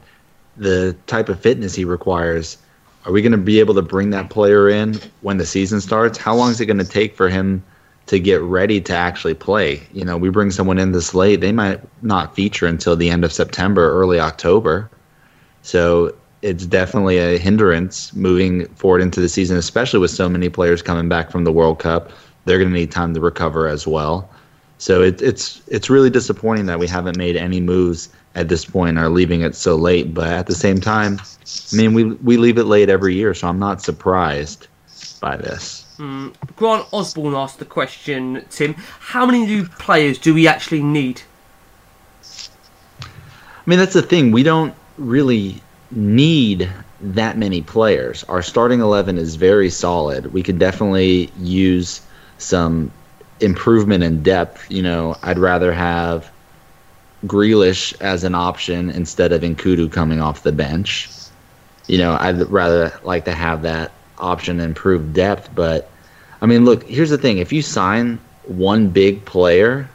The 0.57 0.95
type 1.07 1.29
of 1.29 1.39
fitness 1.39 1.73
he 1.73 1.84
requires. 1.86 2.57
Are 3.05 3.11
we 3.11 3.23
going 3.23 3.32
to 3.32 3.38
be 3.39 3.59
able 3.59 3.73
to 3.73 3.82
bring 3.82 4.11
that 4.11 4.29
player 4.29 4.69
in 4.69 4.99
when 5.21 5.38
the 5.38 5.45
season 5.45 5.82
starts? 5.82 6.19
How 6.19 6.36
long 6.36 6.51
is 6.51 6.61
it 6.61 6.67
going 6.67 6.77
to 6.77 6.86
take 6.86 7.15
for 7.15 7.29
him 7.29 7.63
to 8.05 8.19
get 8.19 8.39
ready 8.41 8.79
to 8.82 8.93
actually 8.93 9.34
play? 9.34 9.82
You 9.91 10.05
know, 10.05 10.17
we 10.17 10.29
bring 10.29 10.51
someone 10.51 10.77
in 10.77 10.91
this 10.91 11.15
late, 11.15 11.41
they 11.41 11.51
might 11.51 11.82
not 12.03 12.36
feature 12.36 12.67
until 12.67 12.95
the 12.95 13.09
end 13.09 13.23
of 13.25 13.34
September, 13.34 13.91
early 13.91 14.19
October. 14.19 14.91
So 15.62 16.16
it's 16.41 16.66
definitely 16.66 17.18
a 17.18 17.38
hindrance 17.38 18.14
moving 18.14 18.66
forward 18.76 19.01
into 19.01 19.20
the 19.20 19.30
season, 19.30 19.57
especially 19.57 19.99
with 19.99 20.12
so 20.12 20.28
many 20.28 20.49
players 20.49 20.82
coming 20.82 21.07
back 21.07 21.32
from 21.32 21.43
the 21.43 21.51
World 21.51 21.80
Cup. 21.80 22.12
They're 22.45 22.57
going 22.57 22.72
to 22.72 22.76
need 22.76 22.91
time 22.91 23.14
to 23.14 23.20
recover 23.20 23.68
as 23.68 23.86
well. 23.86 24.30
So 24.80 25.03
it, 25.03 25.22
it's 25.22 25.62
it's 25.68 25.91
really 25.91 26.09
disappointing 26.09 26.66
that 26.66 26.80
we 26.80 26.88
haven't 26.88 27.16
made 27.16 27.36
any 27.36 27.59
moves 27.59 28.09
at 28.34 28.49
this 28.49 28.66
point, 28.66 28.97
or 28.97 29.09
leaving 29.09 29.41
it 29.41 29.55
so 29.55 29.76
late. 29.76 30.12
But 30.12 30.30
at 30.30 30.47
the 30.47 30.55
same 30.55 30.82
time, 30.82 31.22
I 31.72 31.76
mean, 31.76 31.93
we 31.93 32.05
we 32.05 32.38
leave 32.38 32.57
it 32.57 32.64
late 32.64 32.89
every 32.89 33.14
year, 33.14 33.36
so 33.36 33.47
I'm 33.47 33.59
not 33.59 33.84
surprised 33.84 34.68
by 35.20 35.38
this. 35.38 35.86
Mm, 35.99 36.34
Grant 36.55 36.88
Osborne 36.91 37.36
asked 37.36 37.59
the 37.59 37.66
question, 37.66 38.43
Tim. 38.49 38.74
How 38.74 39.24
many 39.24 39.45
new 39.45 39.66
players 39.68 40.18
do 40.18 40.34
we 40.34 40.47
actually 40.47 40.82
need? 40.82 41.22
I 43.03 43.64
mean, 43.68 43.78
that's 43.78 43.93
the 43.93 44.01
thing. 44.01 44.32
We 44.32 44.41
don't 44.41 44.74
really 45.02 45.62
need 45.91 46.70
that 47.02 47.38
many 47.38 47.62
players. 47.62 48.24
Our 48.26 48.41
starting 48.41 48.80
11 48.80 49.18
is 49.18 49.36
very 49.36 49.70
solid. 49.70 50.32
We 50.34 50.43
could 50.43 50.60
definitely 50.60 51.32
use 51.39 52.02
some 52.38 52.91
improvement 53.39 54.04
in 54.04 54.24
depth. 54.24 54.70
You 54.72 54.84
know, 54.84 55.18
I'd 55.24 55.39
rather 55.39 55.74
have 55.74 56.32
Grealish 57.26 57.99
as 58.02 58.24
an 58.24 58.36
option 58.36 58.89
instead 58.89 59.32
of 59.32 59.41
Nkoudou 59.41 59.91
coming 59.91 60.22
off 60.22 60.43
the 60.43 60.52
bench. 60.52 61.10
You 61.88 61.97
know, 61.97 62.18
I'd 62.20 62.39
rather 62.49 62.97
like 63.04 63.26
to 63.26 63.34
have 63.34 63.64
that 63.64 63.91
option 64.18 64.60
improve 64.60 65.14
depth. 65.14 65.49
But, 65.54 65.89
I 66.41 66.45
mean, 66.45 66.64
look, 66.66 66.84
here's 66.84 67.10
the 67.10 67.18
thing. 67.18 67.39
If 67.39 67.52
you 67.52 67.62
sign 67.62 68.20
one 68.45 68.89
big 68.89 69.26
player, 69.26 69.89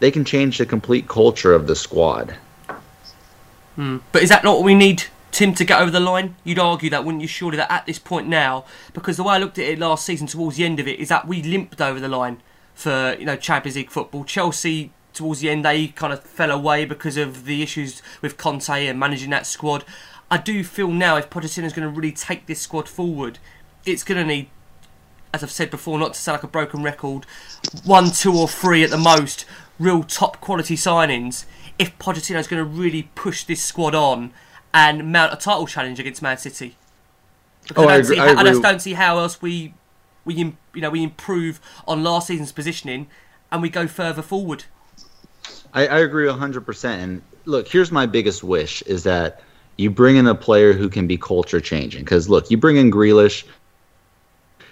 they 0.00 0.10
can 0.10 0.24
change 0.24 0.58
the 0.58 0.66
complete 0.66 1.08
culture 1.08 1.54
of 1.54 1.66
the 1.66 1.76
squad. 1.76 2.36
But 4.12 4.22
is 4.22 4.28
that 4.30 4.44
not 4.44 4.56
what 4.56 4.64
we 4.64 4.74
need, 4.74 5.04
Tim, 5.30 5.54
to 5.54 5.64
get 5.64 5.80
over 5.80 5.90
the 5.90 6.00
line? 6.00 6.36
You'd 6.44 6.58
argue 6.58 6.90
that, 6.90 7.04
wouldn't 7.04 7.22
you? 7.22 7.28
Surely 7.28 7.56
that 7.56 7.70
at 7.70 7.86
this 7.86 7.98
point 7.98 8.26
now, 8.28 8.64
because 8.92 9.16
the 9.16 9.22
way 9.22 9.34
I 9.34 9.38
looked 9.38 9.58
at 9.58 9.66
it 9.66 9.78
last 9.78 10.04
season, 10.04 10.26
towards 10.26 10.56
the 10.56 10.64
end 10.64 10.80
of 10.80 10.88
it, 10.88 10.98
is 10.98 11.08
that 11.08 11.28
we 11.28 11.42
limped 11.42 11.80
over 11.80 12.00
the 12.00 12.08
line 12.08 12.42
for 12.74 13.16
you 13.18 13.24
know 13.24 13.36
Champions 13.36 13.76
League 13.76 13.90
football. 13.90 14.24
Chelsea 14.24 14.92
towards 15.12 15.40
the 15.40 15.48
end 15.48 15.64
they 15.64 15.88
kind 15.88 16.12
of 16.12 16.22
fell 16.22 16.50
away 16.50 16.84
because 16.84 17.16
of 17.16 17.46
the 17.46 17.62
issues 17.62 18.02
with 18.20 18.36
Conte 18.36 18.86
and 18.86 19.00
managing 19.00 19.30
that 19.30 19.46
squad. 19.46 19.84
I 20.30 20.36
do 20.36 20.62
feel 20.62 20.88
now 20.88 21.16
if 21.16 21.30
Pochettino's 21.30 21.72
going 21.72 21.88
to 21.88 21.94
really 21.94 22.12
take 22.12 22.46
this 22.46 22.60
squad 22.60 22.88
forward, 22.88 23.38
it's 23.86 24.04
going 24.04 24.18
to 24.18 24.26
need 24.26 24.50
as 25.32 25.42
I've 25.42 25.50
said 25.50 25.70
before, 25.70 25.98
not 25.98 26.14
to 26.14 26.20
sound 26.20 26.36
like 26.36 26.44
a 26.44 26.48
broken 26.48 26.82
record, 26.82 27.26
one, 27.84 28.10
two, 28.10 28.34
or 28.34 28.48
three 28.48 28.82
at 28.82 28.90
the 28.90 28.96
most, 28.96 29.44
real 29.78 30.02
top 30.02 30.40
quality 30.40 30.76
signings. 30.76 31.44
If 31.78 31.96
Pochettino 31.98 32.36
is 32.38 32.46
going 32.48 32.62
to 32.62 32.68
really 32.68 33.10
push 33.14 33.44
this 33.44 33.62
squad 33.62 33.94
on 33.94 34.32
and 34.72 35.12
mount 35.12 35.32
a 35.32 35.36
title 35.36 35.66
challenge 35.66 35.98
against 36.00 36.22
Man 36.22 36.38
City, 36.38 36.76
because 37.68 37.84
Oh, 37.84 37.88
I, 37.88 37.94
I 37.94 37.96
agree- 37.96 38.16
see, 38.16 38.20
I 38.22 38.34
how- 38.34 38.40
I 38.40 38.44
just 38.44 38.62
don't 38.62 38.80
see 38.80 38.94
how 38.94 39.18
else 39.18 39.40
we 39.42 39.74
we 40.24 40.34
you 40.34 40.54
know 40.74 40.90
we 40.90 41.02
improve 41.04 41.60
on 41.86 42.02
last 42.02 42.26
season's 42.26 42.50
positioning 42.52 43.06
and 43.52 43.62
we 43.62 43.68
go 43.68 43.86
further 43.86 44.22
forward. 44.22 44.64
I, 45.72 45.86
I 45.86 45.98
agree 46.00 46.26
100%. 46.26 46.84
And 46.84 47.22
look, 47.44 47.68
here's 47.68 47.92
my 47.92 48.06
biggest 48.06 48.42
wish 48.42 48.82
is 48.82 49.02
that 49.04 49.42
you 49.76 49.90
bring 49.90 50.16
in 50.16 50.26
a 50.26 50.34
player 50.34 50.72
who 50.72 50.88
can 50.88 51.06
be 51.06 51.16
culture 51.18 51.60
changing. 51.60 52.02
Because 52.02 52.28
look, 52.28 52.50
you 52.50 52.56
bring 52.56 52.76
in 52.76 52.90
Grealish, 52.90 53.44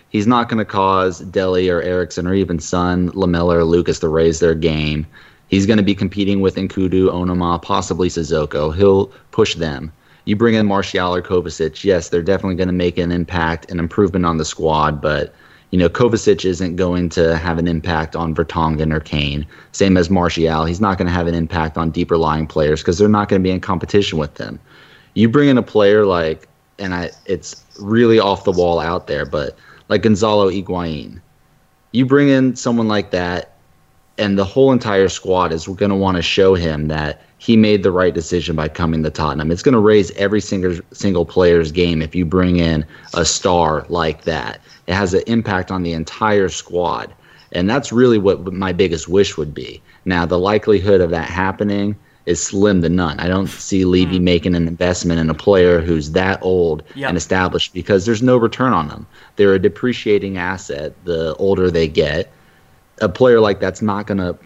he's 0.09 0.27
not 0.27 0.49
going 0.49 0.59
to 0.59 0.65
cause 0.65 1.21
Dele 1.21 1.69
or 1.69 1.83
Eriksen 1.83 2.27
or 2.27 2.35
even 2.35 2.59
Son, 2.59 3.11
Lamela 3.15 3.59
or 3.59 3.65
Lucas 3.65 3.99
to 4.01 4.09
raise 4.09 4.41
their 4.41 4.55
game. 4.55 5.07
He's 5.55 5.67
going 5.67 5.77
to 5.77 5.85
be 5.85 5.95
competing 5.95 6.41
with 6.41 6.57
Nkoudou, 6.57 7.13
Onomah, 7.13 7.63
possibly 7.63 8.09
Sissoko. 8.09 8.75
He'll 8.75 9.07
push 9.31 9.55
them. 9.55 9.93
You 10.25 10.35
bring 10.35 10.57
in 10.57 10.67
Martial 10.67 11.15
or 11.15 11.23
Kovacic, 11.23 11.85
yes, 11.85 12.09
they're 12.09 12.23
definitely 12.23 12.57
going 12.57 12.67
to 12.67 12.75
make 12.75 12.99
an 12.99 13.13
impact, 13.13 13.71
an 13.71 13.79
improvement 13.79 14.27
on 14.27 14.39
the 14.39 14.45
squad, 14.45 15.01
but 15.01 15.33
you 15.71 15.79
know, 15.79 15.89
Kovacic 15.89 16.45
isn't 16.45 16.75
going 16.75 17.09
to 17.11 17.39
have 17.39 17.59
an 17.59 17.69
impact 17.69 18.17
on 18.17 18.35
Vertonghen 18.35 18.93
or 18.93 18.99
Kane. 18.99 19.47
Same 19.71 19.97
as 19.97 20.11
Martial. 20.11 20.65
He's 20.65 20.81
not 20.81 20.99
going 20.99 21.07
to 21.07 21.15
have 21.15 21.29
an 21.29 21.37
impact 21.37 21.79
on 21.79 21.93
deeper 21.93 22.17
lying 22.17 22.49
players 22.49 22.81
because 22.81 22.99
they're 22.99 23.09
not 23.09 23.29
going 23.29 23.41
to 23.41 23.47
be 23.47 23.53
in 23.53 23.61
competition 23.61 24.19
with 24.19 24.35
them. 24.35 24.59
You 25.15 25.29
bring 25.29 25.51
in 25.51 25.57
a 25.57 25.63
player 25.63 26.05
like, 26.05 26.49
and 26.81 26.97
I, 26.97 27.13
it's 27.27 27.63
really 27.79 28.19
off 28.19 28.43
the 28.43 28.51
wall 28.51 28.81
out 28.81 29.07
there, 29.07 29.25
but 29.25 29.57
like 29.89 30.03
Gonzalo 30.03 30.51
Higuain. 30.51 31.21
You 31.93 32.07
bring 32.07 32.29
in 32.29 32.57
someone 32.57 32.89
like 32.89 33.13
that, 33.13 33.54
and 34.19 34.39
the 34.39 34.45
whole 34.45 34.73
entire 34.73 35.09
squad 35.09 35.53
is 35.53 35.67
going 35.67 35.91
to 35.91 35.97
want 35.97 36.17
to 36.17 36.23
show 36.23 36.55
him 36.55 36.89
that 36.89 37.23
he 37.39 37.57
made 37.57 37.83
the 37.83 37.91
right 37.91 38.15
decision 38.15 38.57
by 38.57 38.69
coming 38.69 39.03
to 39.03 39.11
Tottenham. 39.11 39.51
It's 39.51 39.63
going 39.63 39.75
to 39.75 39.81
raise 39.81 40.11
every 40.13 40.41
single 40.41 40.79
single 40.93 41.27
player's 41.27 41.73
game 41.73 42.01
if 42.01 42.15
you 42.15 42.25
bring 42.25 42.57
in 42.57 42.87
a 43.15 43.25
star 43.25 43.85
like 43.89 44.23
that. 44.23 44.61
It 44.87 44.95
has 44.95 45.15
an 45.15 45.23
impact 45.27 45.71
on 45.71 45.83
the 45.83 45.93
entire 45.93 46.49
squad, 46.49 47.13
and 47.53 47.69
that's 47.69 47.93
really 47.93 48.19
what 48.19 48.53
my 48.53 48.73
biggest 48.73 49.09
wish 49.09 49.37
would 49.37 49.53
be. 49.53 49.83
Now, 50.05 50.27
the 50.27 50.39
likelihood 50.39 51.01
of 51.01 51.11
that 51.11 51.29
happening 51.29 51.97
is 52.27 52.43
slim 52.43 52.81
to 52.83 52.89
none. 52.89 53.21
I 53.21 53.29
don't 53.29 53.49
see 53.49 53.85
Levy 53.85 54.17
hmm. 54.19 54.25
making 54.25 54.55
an 54.55 54.67
investment 54.67 55.21
in 55.21 55.29
a 55.29 55.35
player 55.35 55.81
who's 55.81 56.13
that 56.13 56.43
old 56.43 56.83
Yep. 56.95 57.09
and 57.09 57.19
established 57.19 57.75
because 57.75 58.07
there's 58.07 58.23
no 58.23 58.37
return 58.37 58.73
on 58.73 58.89
them. 58.89 59.07
They're 59.37 59.55
a 59.55 59.59
depreciating 59.59 60.39
asset 60.39 60.95
the 61.05 61.35
older 61.35 61.71
they 61.71 61.89
get 61.89 62.33
a 63.01 63.09
player 63.09 63.41
like 63.41 63.61
that's 63.61 63.83
not 63.83 64.07
going 64.07 64.19
to 64.19 64.37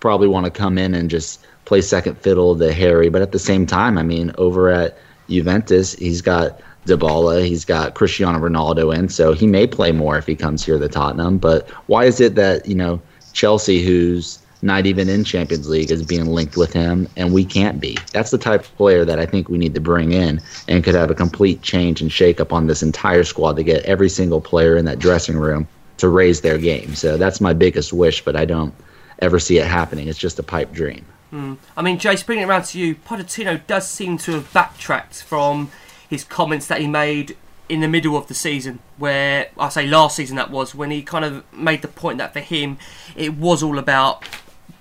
probably 0.00 0.28
want 0.28 0.44
to 0.44 0.50
come 0.50 0.78
in 0.78 0.94
and 0.94 1.10
just 1.10 1.44
play 1.64 1.80
second 1.80 2.16
fiddle 2.18 2.56
to 2.56 2.72
Harry. 2.72 3.08
But 3.08 3.22
at 3.22 3.32
the 3.32 3.38
same 3.38 3.66
time, 3.66 3.98
I 3.98 4.02
mean, 4.02 4.32
over 4.38 4.70
at 4.70 4.96
Juventus, 5.28 5.94
he's 5.94 6.22
got 6.22 6.60
Dybala, 6.86 7.44
he's 7.44 7.64
got 7.64 7.94
Cristiano 7.94 8.38
Ronaldo 8.38 8.96
in, 8.96 9.08
so 9.08 9.32
he 9.32 9.46
may 9.46 9.66
play 9.66 9.92
more 9.92 10.16
if 10.16 10.26
he 10.26 10.34
comes 10.34 10.64
here 10.64 10.78
to 10.78 10.88
Tottenham. 10.88 11.38
But 11.38 11.68
why 11.86 12.04
is 12.04 12.20
it 12.20 12.34
that 12.36 12.66
you 12.66 12.74
know 12.74 13.00
Chelsea, 13.34 13.84
who's 13.84 14.38
not 14.62 14.86
even 14.86 15.08
in 15.08 15.22
Champions 15.22 15.68
League, 15.68 15.90
is 15.90 16.02
being 16.02 16.26
linked 16.26 16.56
with 16.56 16.72
him, 16.72 17.06
and 17.16 17.32
we 17.32 17.44
can't 17.44 17.78
be. 17.78 17.96
That's 18.12 18.30
the 18.30 18.38
type 18.38 18.62
of 18.62 18.76
player 18.76 19.04
that 19.04 19.20
I 19.20 19.26
think 19.26 19.48
we 19.48 19.58
need 19.58 19.74
to 19.74 19.80
bring 19.80 20.12
in 20.12 20.40
and 20.66 20.82
could 20.82 20.94
have 20.94 21.10
a 21.10 21.14
complete 21.14 21.62
change 21.62 22.00
and 22.00 22.10
shake 22.10 22.40
up 22.40 22.52
on 22.52 22.66
this 22.66 22.82
entire 22.82 23.22
squad 23.22 23.56
to 23.56 23.62
get 23.62 23.84
every 23.84 24.08
single 24.08 24.40
player 24.40 24.76
in 24.76 24.84
that 24.86 24.98
dressing 24.98 25.36
room 25.36 25.68
to 25.98 26.08
raise 26.08 26.40
their 26.40 26.58
game. 26.58 26.94
So 26.94 27.16
that's 27.16 27.40
my 27.40 27.52
biggest 27.52 27.92
wish, 27.92 28.24
but 28.24 28.36
I 28.36 28.44
don't 28.44 28.74
ever 29.20 29.38
see 29.38 29.58
it 29.58 29.66
happening. 29.66 30.08
It's 30.08 30.18
just 30.18 30.38
a 30.38 30.42
pipe 30.42 30.72
dream. 30.72 31.04
Hmm. 31.30 31.54
I 31.76 31.82
mean, 31.82 31.98
Jace, 31.98 32.24
bringing 32.24 32.44
it 32.44 32.48
around 32.48 32.64
to 32.66 32.78
you, 32.78 32.94
Pochettino 32.94 33.66
does 33.66 33.88
seem 33.88 34.16
to 34.18 34.32
have 34.32 34.52
backtracked 34.52 35.22
from 35.22 35.70
his 36.08 36.24
comments 36.24 36.66
that 36.68 36.80
he 36.80 36.86
made 36.86 37.36
in 37.68 37.80
the 37.80 37.88
middle 37.88 38.16
of 38.16 38.28
the 38.28 38.34
season, 38.34 38.78
where 38.96 39.50
I 39.58 39.68
say 39.68 39.86
last 39.86 40.16
season 40.16 40.36
that 40.36 40.50
was, 40.50 40.74
when 40.74 40.90
he 40.90 41.02
kind 41.02 41.24
of 41.24 41.44
made 41.52 41.82
the 41.82 41.88
point 41.88 42.16
that 42.16 42.32
for 42.32 42.40
him 42.40 42.78
it 43.14 43.34
was 43.34 43.62
all 43.62 43.78
about 43.78 44.24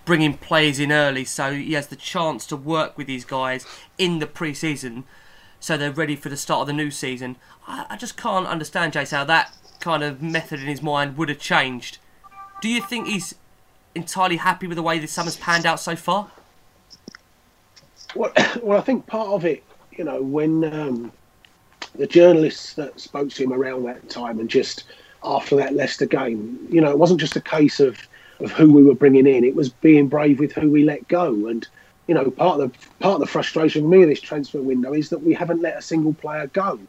bringing 0.05 0.37
players 0.37 0.79
in 0.79 0.89
early 0.89 1.25
so 1.25 1.51
he 1.53 1.73
has 1.73 1.87
the 1.87 1.95
chance 1.97 2.45
to 2.45 2.55
work 2.55 2.97
with 2.97 3.07
these 3.07 3.25
guys 3.25 3.65
in 3.97 4.19
the 4.19 4.25
pre-season 4.25 5.03
so 5.59 5.75
they're 5.75 5.91
ready 5.91 6.15
for 6.15 6.29
the 6.29 6.37
start 6.37 6.61
of 6.61 6.67
the 6.67 6.73
new 6.73 6.91
season. 6.91 7.35
I, 7.67 7.85
I 7.89 7.97
just 7.97 8.15
can't 8.15 8.47
understand, 8.47 8.93
Jace, 8.93 9.11
how 9.11 9.25
that 9.25 9.53
kind 9.79 10.03
of 10.03 10.21
method 10.21 10.59
in 10.59 10.67
his 10.67 10.81
mind 10.81 11.17
would 11.17 11.29
have 11.29 11.39
changed. 11.39 11.97
Do 12.61 12.69
you 12.69 12.81
think 12.81 13.07
he's 13.07 13.35
entirely 13.95 14.37
happy 14.37 14.67
with 14.67 14.75
the 14.75 14.83
way 14.83 14.99
this 14.99 15.11
summer's 15.11 15.37
panned 15.37 15.65
out 15.65 15.79
so 15.79 15.95
far? 15.95 16.31
Well, 18.15 18.31
well, 18.61 18.77
I 18.77 18.81
think 18.81 19.05
part 19.07 19.29
of 19.29 19.45
it, 19.45 19.63
you 19.91 20.03
know, 20.03 20.21
when 20.21 20.63
um, 20.73 21.11
the 21.95 22.07
journalists 22.07 22.73
that 22.73 22.99
spoke 22.99 23.29
to 23.31 23.43
him 23.43 23.53
around 23.53 23.83
that 23.83 24.09
time 24.09 24.39
and 24.39 24.49
just 24.49 24.85
after 25.23 25.55
that 25.57 25.73
Leicester 25.73 26.05
game, 26.05 26.67
you 26.69 26.81
know, 26.81 26.91
it 26.91 26.99
wasn't 26.99 27.19
just 27.19 27.35
a 27.35 27.41
case 27.41 27.79
of, 27.79 27.99
of 28.39 28.51
who 28.51 28.71
we 28.71 28.83
were 28.83 28.95
bringing 28.95 29.25
in; 29.25 29.43
it 29.43 29.55
was 29.55 29.69
being 29.69 30.07
brave 30.07 30.39
with 30.39 30.53
who 30.53 30.69
we 30.69 30.83
let 30.83 31.07
go. 31.07 31.47
And 31.47 31.67
you 32.07 32.13
know, 32.13 32.29
part 32.29 32.59
of 32.59 32.71
the 32.71 32.77
part 32.99 33.15
of 33.15 33.19
the 33.19 33.27
frustration 33.27 33.83
for 33.83 33.87
me 33.89 34.03
of 34.03 34.09
this 34.09 34.21
transfer 34.21 34.61
window 34.61 34.93
is 34.93 35.09
that 35.09 35.19
we 35.19 35.33
haven't 35.33 35.61
let 35.61 35.77
a 35.77 35.81
single 35.81 36.13
player 36.13 36.47
go. 36.47 36.79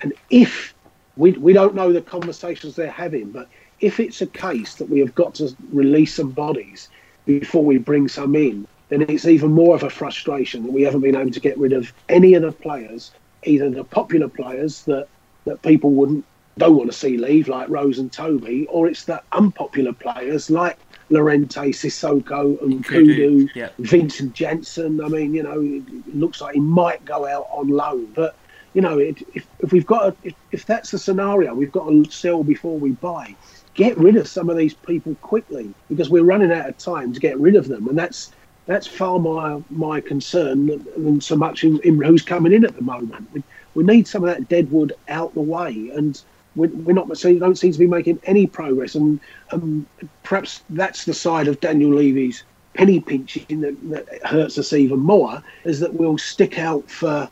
And 0.00 0.12
if 0.30 0.74
we 1.16 1.32
we 1.32 1.52
don't 1.52 1.74
know 1.74 1.92
the 1.92 2.00
conversations 2.00 2.76
they're 2.76 2.90
having, 2.90 3.30
but 3.30 3.48
if 3.80 4.00
it's 4.00 4.20
a 4.22 4.26
case 4.26 4.74
that 4.76 4.88
we 4.88 5.00
have 5.00 5.14
got 5.14 5.34
to 5.36 5.54
release 5.72 6.14
some 6.14 6.30
bodies 6.30 6.88
before 7.26 7.64
we 7.64 7.78
bring 7.78 8.08
some 8.08 8.34
in, 8.34 8.66
then 8.88 9.02
it's 9.02 9.26
even 9.26 9.52
more 9.52 9.74
of 9.74 9.82
a 9.82 9.90
frustration 9.90 10.62
that 10.64 10.72
we 10.72 10.82
haven't 10.82 11.00
been 11.00 11.16
able 11.16 11.30
to 11.30 11.40
get 11.40 11.58
rid 11.58 11.72
of 11.72 11.92
any 12.08 12.34
of 12.34 12.42
the 12.42 12.52
players, 12.52 13.12
either 13.44 13.70
the 13.70 13.84
popular 13.84 14.28
players 14.28 14.82
that, 14.84 15.08
that 15.44 15.60
people 15.62 15.90
wouldn't 15.90 16.24
don't 16.56 16.76
want 16.76 16.90
to 16.90 16.96
see 16.96 17.16
leave, 17.16 17.48
like 17.48 17.68
Rose 17.68 17.98
and 17.98 18.12
Toby, 18.12 18.66
or 18.68 18.86
it's 18.86 19.04
the 19.04 19.20
unpopular 19.32 19.92
players 19.92 20.50
like 20.50 20.78
Llorente, 21.10 21.72
Sissoko, 21.72 22.60
and 22.62 22.84
Nkoudou, 22.84 23.50
yeah. 23.54 23.70
Vincent 23.80 24.34
Janssen. 24.34 25.02
I 25.04 25.08
mean, 25.08 25.34
you 25.34 25.42
know, 25.42 25.60
it 25.60 26.14
looks 26.14 26.40
like 26.40 26.54
he 26.54 26.60
might 26.60 27.04
go 27.04 27.26
out 27.26 27.48
on 27.50 27.68
loan, 27.68 28.06
but 28.14 28.36
you 28.74 28.82
know, 28.82 28.98
it, 28.98 29.22
if, 29.34 29.46
if 29.60 29.72
we've 29.72 29.86
got, 29.86 30.08
a, 30.08 30.16
if, 30.24 30.34
if 30.52 30.66
that's 30.66 30.90
the 30.90 30.98
scenario, 30.98 31.54
we've 31.54 31.72
got 31.72 31.88
to 31.88 32.04
sell 32.10 32.42
before 32.42 32.76
we 32.76 32.90
buy. 32.90 33.34
Get 33.74 33.96
rid 33.96 34.16
of 34.16 34.28
some 34.28 34.50
of 34.50 34.56
these 34.56 34.74
people 34.74 35.14
quickly 35.16 35.72
because 35.88 36.10
we're 36.10 36.24
running 36.24 36.52
out 36.52 36.68
of 36.68 36.76
time 36.78 37.12
to 37.12 37.20
get 37.20 37.38
rid 37.38 37.56
of 37.56 37.68
them, 37.68 37.88
and 37.88 37.98
that's 37.98 38.32
that's 38.66 38.86
far 38.86 39.18
my 39.18 39.60
my 39.68 40.00
concern 40.00 40.66
than 40.66 41.20
so 41.20 41.36
much 41.36 41.64
in, 41.64 41.80
in 41.80 42.00
who's 42.00 42.22
coming 42.22 42.52
in 42.52 42.64
at 42.64 42.76
the 42.76 42.82
moment. 42.82 43.28
We, 43.32 43.42
we 43.74 43.84
need 43.84 44.06
some 44.06 44.22
of 44.22 44.30
that 44.30 44.48
deadwood 44.48 44.92
out 45.08 45.34
the 45.34 45.40
way, 45.40 45.90
and 45.94 46.20
we're, 46.54 46.68
we're 46.68 46.92
not. 46.92 47.16
So 47.18 47.36
don't 47.36 47.58
seem 47.58 47.72
to 47.72 47.78
be 47.78 47.86
making 47.86 48.20
any 48.24 48.46
progress, 48.46 48.94
and 48.94 49.18
um, 49.50 49.86
perhaps 50.22 50.62
that's 50.70 51.04
the 51.04 51.14
side 51.14 51.48
of 51.48 51.60
Daniel 51.60 51.94
Levy's 51.94 52.44
penny 52.74 53.00
pinching 53.00 53.60
that, 53.60 53.76
that 53.90 54.26
hurts 54.26 54.58
us 54.58 54.72
even 54.72 54.98
more. 54.98 55.42
Is 55.64 55.80
that 55.80 55.94
we'll 55.94 56.18
stick 56.18 56.58
out 56.58 56.88
for, 56.88 57.28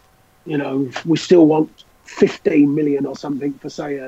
you 0.47 0.59
know, 0.59 0.91
we 1.05 1.17
still 1.17 1.47
want 1.47 1.85
15 2.05 2.75
million 2.75 3.07
or 3.07 3.17
something 3.17 3.53
for 3.55 3.71
say 3.71 4.01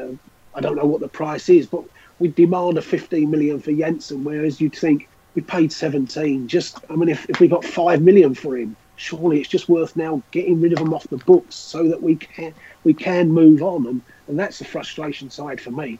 I 0.54 0.60
don't 0.60 0.76
know 0.76 0.86
what 0.86 1.00
the 1.00 1.08
price 1.08 1.48
is, 1.48 1.66
but 1.66 1.84
we 2.18 2.28
demand 2.28 2.78
a 2.78 2.82
15 2.82 3.30
million 3.30 3.60
for 3.60 3.72
Janssen, 3.72 4.24
whereas 4.24 4.60
you'd 4.60 4.76
think 4.76 5.08
we 5.34 5.42
paid 5.42 5.72
17. 5.72 6.46
Just, 6.46 6.78
I 6.88 6.94
mean, 6.96 7.08
if, 7.08 7.28
if 7.28 7.40
we 7.40 7.48
got 7.48 7.64
5 7.64 8.02
million 8.02 8.34
for 8.34 8.56
him, 8.56 8.76
surely 8.96 9.40
it's 9.40 9.48
just 9.48 9.68
worth 9.68 9.96
now 9.96 10.22
getting 10.30 10.60
rid 10.60 10.72
of 10.72 10.78
him 10.78 10.94
off 10.94 11.04
the 11.08 11.16
books 11.18 11.56
so 11.56 11.88
that 11.88 12.00
we 12.00 12.14
can 12.14 12.54
we 12.84 12.94
can 12.94 13.30
move 13.30 13.62
on. 13.62 13.86
And, 13.86 14.02
and 14.28 14.38
that's 14.38 14.58
the 14.58 14.64
frustration 14.64 15.30
side 15.30 15.60
for 15.60 15.70
me. 15.70 15.98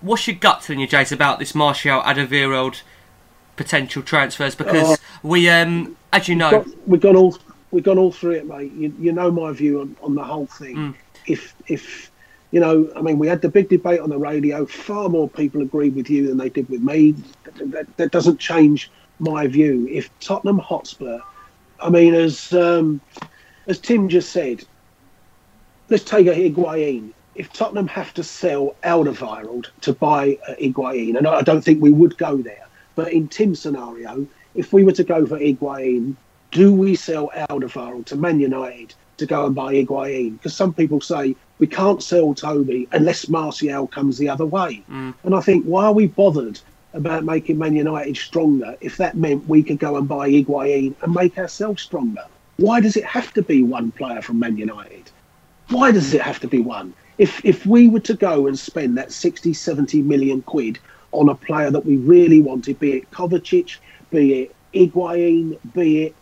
What's 0.00 0.26
your 0.26 0.36
gut 0.36 0.64
feeling, 0.64 0.80
you, 0.80 0.88
Jace, 0.88 1.12
about 1.12 1.38
this 1.38 1.54
Martial 1.54 2.00
Alderweireld 2.00 2.82
potential 3.56 4.02
transfers? 4.02 4.54
Because 4.54 4.98
we, 5.22 5.48
um, 5.48 5.96
as 6.12 6.26
you 6.28 6.34
know, 6.34 6.50
Got, 6.50 6.88
we've 6.88 7.00
gone 7.00 7.16
all 7.16 7.38
we've 7.74 7.82
gone 7.84 7.98
all 7.98 8.12
through 8.12 8.32
it, 8.32 8.46
mate. 8.46 8.72
You, 8.72 8.94
you 9.00 9.12
know 9.12 9.30
my 9.32 9.52
view 9.52 9.80
on, 9.80 9.96
on 10.00 10.14
the 10.14 10.22
whole 10.22 10.46
thing. 10.46 10.94
If 11.26 11.54
if 11.66 12.10
you 12.52 12.60
know, 12.60 12.88
I 12.94 13.02
mean, 13.02 13.18
we 13.18 13.26
had 13.26 13.42
the 13.42 13.48
big 13.48 13.68
debate 13.68 13.98
on 13.98 14.10
the 14.10 14.18
radio. 14.18 14.64
Far 14.64 15.08
more 15.08 15.28
people 15.28 15.60
agreed 15.60 15.96
with 15.96 16.08
you 16.08 16.28
than 16.28 16.38
they 16.38 16.48
did 16.48 16.68
with 16.68 16.82
me. 16.82 17.16
That, 17.42 17.70
that, 17.72 17.96
that 17.96 18.12
doesn't 18.12 18.38
change 18.38 18.92
my 19.18 19.48
view. 19.48 19.88
If 19.90 20.08
Tottenham 20.20 20.58
Hotspur, 20.58 21.18
I 21.80 21.90
mean, 21.90 22.14
as 22.14 22.52
um, 22.52 23.00
as 23.66 23.80
Tim 23.80 24.08
just 24.08 24.30
said, 24.30 24.64
let's 25.90 26.04
take 26.04 26.28
a 26.28 26.34
Higuain. 26.34 27.12
If 27.34 27.52
Tottenham 27.52 27.88
have 27.88 28.14
to 28.14 28.22
sell 28.22 28.76
Alderweireld 28.84 29.66
to 29.80 29.92
buy 29.92 30.38
uh, 30.46 30.54
Higuain, 30.54 31.18
and 31.18 31.26
I 31.26 31.42
don't 31.42 31.62
think 31.62 31.82
we 31.82 31.90
would 31.90 32.16
go 32.18 32.36
there, 32.36 32.68
but 32.94 33.12
in 33.12 33.26
Tim's 33.26 33.60
scenario, 33.60 34.28
if 34.54 34.72
we 34.72 34.84
were 34.84 34.92
to 34.92 35.02
go 35.02 35.26
for 35.26 35.36
Higuain, 35.36 36.14
do 36.54 36.72
we 36.72 36.94
sell 36.94 37.30
Alderweireld 37.50 38.06
to 38.06 38.16
Man 38.16 38.38
United 38.38 38.94
to 39.16 39.26
go 39.26 39.44
and 39.44 39.54
buy 39.54 39.74
Higuain? 39.74 40.34
Because 40.38 40.54
some 40.54 40.72
people 40.72 41.00
say 41.00 41.34
we 41.58 41.66
can't 41.66 42.02
sell 42.02 42.32
Toby 42.32 42.88
unless 42.92 43.28
Martial 43.28 43.88
comes 43.88 44.18
the 44.18 44.28
other 44.28 44.46
way. 44.46 44.82
Mm. 44.88 45.14
And 45.24 45.34
I 45.34 45.40
think, 45.40 45.64
why 45.64 45.86
are 45.86 45.92
we 45.92 46.06
bothered 46.06 46.60
about 46.94 47.24
making 47.24 47.58
Man 47.58 47.74
United 47.74 48.16
stronger 48.16 48.76
if 48.80 48.96
that 48.98 49.16
meant 49.16 49.48
we 49.48 49.64
could 49.64 49.80
go 49.80 49.96
and 49.96 50.06
buy 50.06 50.30
Higuain 50.30 50.94
and 51.02 51.12
make 51.12 51.36
ourselves 51.36 51.82
stronger? 51.82 52.24
Why 52.56 52.80
does 52.80 52.96
it 52.96 53.04
have 53.04 53.34
to 53.34 53.42
be 53.42 53.64
one 53.64 53.90
player 53.90 54.22
from 54.22 54.38
Man 54.38 54.56
United? 54.56 55.10
Why 55.70 55.90
does 55.90 56.14
it 56.14 56.22
have 56.22 56.38
to 56.40 56.46
be 56.46 56.60
one? 56.60 56.94
If 57.18 57.44
if 57.44 57.66
we 57.66 57.88
were 57.88 58.00
to 58.00 58.14
go 58.14 58.46
and 58.46 58.56
spend 58.56 58.96
that 58.96 59.10
60, 59.10 59.52
70 59.52 60.02
million 60.02 60.42
quid 60.42 60.78
on 61.10 61.28
a 61.28 61.34
player 61.34 61.72
that 61.72 61.84
we 61.84 61.96
really 61.96 62.40
wanted, 62.40 62.78
be 62.78 62.92
it 62.92 63.10
Kovacic, 63.10 63.78
be 64.10 64.42
it 64.42 64.54
Higuain, 64.72 65.58
be 65.72 66.04
it 66.04 66.14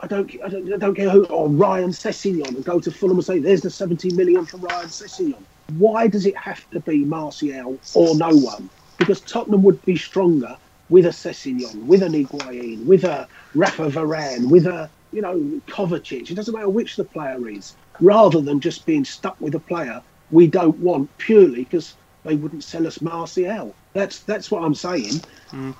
I 0.00 0.06
don't, 0.06 0.30
I 0.44 0.48
don't, 0.48 0.72
I 0.72 0.76
don't 0.76 0.94
care 0.94 1.10
who, 1.10 1.24
or 1.26 1.48
Ryan 1.48 1.90
Sessegnon, 1.90 2.48
and 2.48 2.64
go 2.64 2.78
to 2.80 2.90
Fulham 2.90 3.16
and 3.16 3.24
say, 3.24 3.38
there's 3.38 3.62
the 3.62 3.70
70 3.70 4.12
million 4.12 4.44
for 4.44 4.58
Ryan 4.58 4.88
Sessegnon. 4.88 5.42
Why 5.78 6.06
does 6.06 6.26
it 6.26 6.36
have 6.36 6.68
to 6.70 6.80
be 6.80 7.04
Martial 7.04 7.78
or 7.94 8.14
no 8.16 8.28
one? 8.36 8.68
Because 8.98 9.20
Tottenham 9.22 9.62
would 9.62 9.84
be 9.84 9.96
stronger 9.96 10.56
with 10.90 11.06
a 11.06 11.10
Sessegnon, 11.10 11.86
with 11.86 12.02
an 12.02 12.12
Higuain, 12.12 12.84
with 12.86 13.04
a 13.04 13.26
Rafa 13.54 13.90
Varane, 13.90 14.48
with 14.50 14.66
a, 14.66 14.88
you 15.12 15.22
know, 15.22 15.38
Kovacic. 15.66 16.30
It 16.30 16.34
doesn't 16.34 16.54
matter 16.54 16.68
which 16.68 16.96
the 16.96 17.04
player 17.04 17.48
is, 17.48 17.74
rather 18.00 18.40
than 18.40 18.60
just 18.60 18.86
being 18.86 19.04
stuck 19.04 19.40
with 19.40 19.54
a 19.54 19.60
player 19.60 20.02
we 20.30 20.46
don't 20.46 20.76
want 20.78 21.16
purely 21.18 21.64
because 21.64 21.94
they 22.24 22.34
wouldn't 22.34 22.64
sell 22.64 22.86
us 22.86 23.00
Martial. 23.00 23.74
That's 23.92 24.20
that's 24.20 24.50
what 24.50 24.62
I'm 24.62 24.74
saying. 24.74 25.20
Mm. 25.50 25.74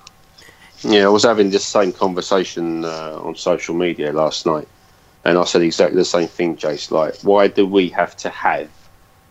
Yeah, 0.82 1.06
I 1.06 1.08
was 1.08 1.24
having 1.24 1.50
this 1.50 1.64
same 1.64 1.92
conversation 1.92 2.84
uh, 2.84 3.18
on 3.22 3.34
social 3.34 3.74
media 3.74 4.12
last 4.12 4.44
night, 4.44 4.68
and 5.24 5.38
I 5.38 5.44
said 5.44 5.62
exactly 5.62 5.96
the 5.96 6.04
same 6.04 6.28
thing, 6.28 6.56
Jace. 6.56 6.90
Like, 6.90 7.16
why 7.22 7.48
do 7.48 7.66
we 7.66 7.88
have 7.88 8.14
to 8.18 8.28
have 8.28 8.68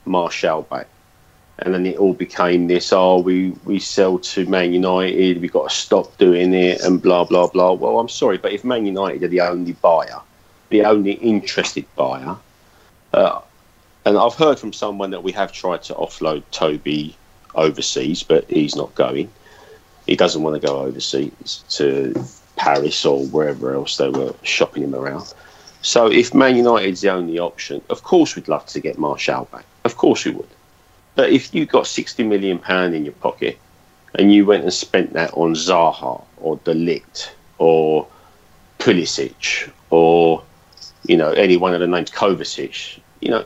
Martial 0.05 0.63
back? 0.63 0.87
And 1.59 1.73
then 1.73 1.85
it 1.85 1.97
all 1.97 2.13
became 2.13 2.67
this: 2.67 2.91
oh, 2.91 3.19
we 3.19 3.51
we 3.63 3.79
sell 3.79 4.17
to 4.17 4.45
Man 4.47 4.73
United, 4.73 5.39
we 5.39 5.47
got 5.47 5.69
to 5.69 5.75
stop 5.75 6.17
doing 6.17 6.53
it, 6.53 6.81
and 6.81 7.01
blah 7.01 7.23
blah 7.23 7.47
blah. 7.47 7.73
Well, 7.73 7.99
I'm 7.99 8.09
sorry, 8.09 8.37
but 8.37 8.51
if 8.51 8.63
Man 8.63 8.85
United 8.85 9.23
are 9.23 9.27
the 9.27 9.41
only 9.41 9.73
buyer, 9.73 10.19
the 10.69 10.83
only 10.83 11.13
interested 11.13 11.85
buyer, 11.95 12.35
uh, 13.13 13.39
and 14.03 14.17
I've 14.17 14.35
heard 14.35 14.57
from 14.57 14.73
someone 14.73 15.11
that 15.11 15.23
we 15.23 15.31
have 15.33 15.51
tried 15.51 15.83
to 15.83 15.93
offload 15.93 16.43
Toby 16.51 17.15
overseas, 17.53 18.23
but 18.23 18.49
he's 18.49 18.75
not 18.75 18.93
going 18.95 19.31
he 20.05 20.15
doesn't 20.15 20.43
want 20.43 20.59
to 20.59 20.65
go 20.65 20.79
overseas 20.79 21.63
to 21.69 22.13
Paris 22.55 23.05
or 23.05 23.25
wherever 23.25 23.73
else 23.73 23.97
they 23.97 24.09
were 24.09 24.33
shopping 24.43 24.83
him 24.83 24.95
around. 24.95 25.33
So 25.81 26.11
if 26.11 26.33
Man 26.33 26.55
United's 26.55 27.01
the 27.01 27.09
only 27.09 27.37
option, 27.39 27.81
of 27.89 28.03
course 28.03 28.35
we'd 28.35 28.47
love 28.47 28.65
to 28.67 28.79
get 28.79 28.97
Martial 28.97 29.45
back. 29.51 29.65
Of 29.83 29.97
course 29.97 30.25
we 30.25 30.31
would. 30.31 30.49
But 31.15 31.29
if 31.31 31.53
you 31.53 31.65
got 31.65 31.87
sixty 31.87 32.23
million 32.23 32.59
pound 32.59 32.93
in 32.95 33.05
your 33.05 33.13
pocket 33.13 33.57
and 34.15 34.33
you 34.33 34.45
went 34.45 34.63
and 34.63 34.73
spent 34.73 35.13
that 35.13 35.33
on 35.33 35.53
Zaha 35.53 36.23
or 36.37 36.57
De 36.63 36.73
Ligt 36.73 37.29
or 37.57 38.07
Pulisic 38.79 39.71
or 39.89 40.43
you 41.05 41.17
know 41.17 41.31
any 41.31 41.57
one 41.57 41.73
of 41.73 41.79
the 41.79 41.87
names 41.87 42.11
Kovacic, 42.11 42.99
you 43.21 43.29
know 43.29 43.45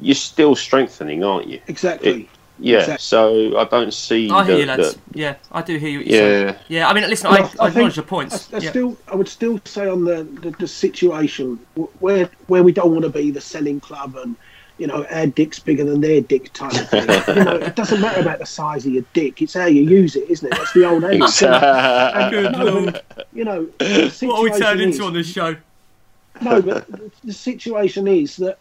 you're 0.00 0.14
still 0.14 0.56
strengthening, 0.56 1.22
aren't 1.22 1.48
you? 1.48 1.60
Exactly. 1.68 2.22
It- 2.22 2.28
Yeah, 2.58 2.78
Exactly. 2.78 3.02
so 3.02 3.58
I 3.58 3.64
don't 3.64 3.92
see. 3.92 4.30
I 4.30 4.44
hear 4.44 4.54
the- 4.54 4.60
you, 4.60 4.66
lads. 4.66 4.94
the- 4.94 5.18
Yeah, 5.18 5.34
I 5.50 5.62
do 5.62 5.76
hear 5.76 5.88
you. 5.90 5.98
What 5.98 6.06
you're 6.06 6.18
saying. 6.20 6.46
yeah, 6.46 6.56
Yeah, 6.68 6.88
I 6.88 6.92
mean, 6.94 7.08
listen, 7.08 7.30
Well, 7.30 7.50
I, 7.58 7.64
I, 7.64 7.66
I 7.66 7.68
acknowledge 7.68 7.96
your 7.96 8.04
points. 8.04 8.52
I, 8.52 8.56
I 8.56 8.60
yeah. 8.60 8.70
still, 8.70 8.96
I 9.08 9.16
would 9.16 9.28
still 9.28 9.60
say 9.64 9.88
on 9.88 10.04
the, 10.04 10.22
the, 10.40 10.50
the 10.52 10.68
situation 10.68 11.58
where 12.00 12.30
where 12.46 12.62
we 12.62 12.70
don't 12.72 12.92
want 12.92 13.02
to 13.02 13.10
be 13.10 13.30
the 13.32 13.40
selling 13.40 13.80
club 13.80 14.14
and 14.16 14.36
you 14.78 14.86
know 14.88 15.04
our 15.10 15.26
dick's 15.26 15.58
bigger 15.58 15.84
than 15.84 16.00
their 16.00 16.20
dick 16.20 16.52
type 16.52 16.72
of 16.74 16.88
thing. 16.90 17.36
you 17.36 17.44
know, 17.44 17.56
it 17.56 17.74
doesn't 17.76 18.00
matter 18.00 18.20
about 18.20 18.38
the 18.38 18.46
size 18.46 18.86
of 18.86 18.92
your 18.92 19.04
dick; 19.14 19.42
it's 19.42 19.54
how 19.54 19.66
you 19.66 19.82
use 19.82 20.14
it, 20.14 20.28
isn't 20.30 20.46
it? 20.52 20.56
That's 20.56 20.72
the 20.72 20.84
old 20.88 21.02
age. 21.04 21.22
And, 21.42 22.30
Good 22.30 22.52
no, 22.52 22.64
lord. 22.64 23.02
You 23.32 23.44
know, 23.44 23.66
the 23.78 24.10
What 24.26 24.38
are 24.38 24.42
we 24.44 24.50
situation 24.50 24.60
turned 24.60 24.80
is- 24.80 24.94
into 24.96 25.04
on 25.06 25.12
this 25.12 25.26
show? 25.28 25.56
No, 26.40 26.62
but 26.62 26.86
the- 26.88 27.10
the 27.24 27.32
situation 27.32 28.06
is 28.06 28.36
that 28.36 28.58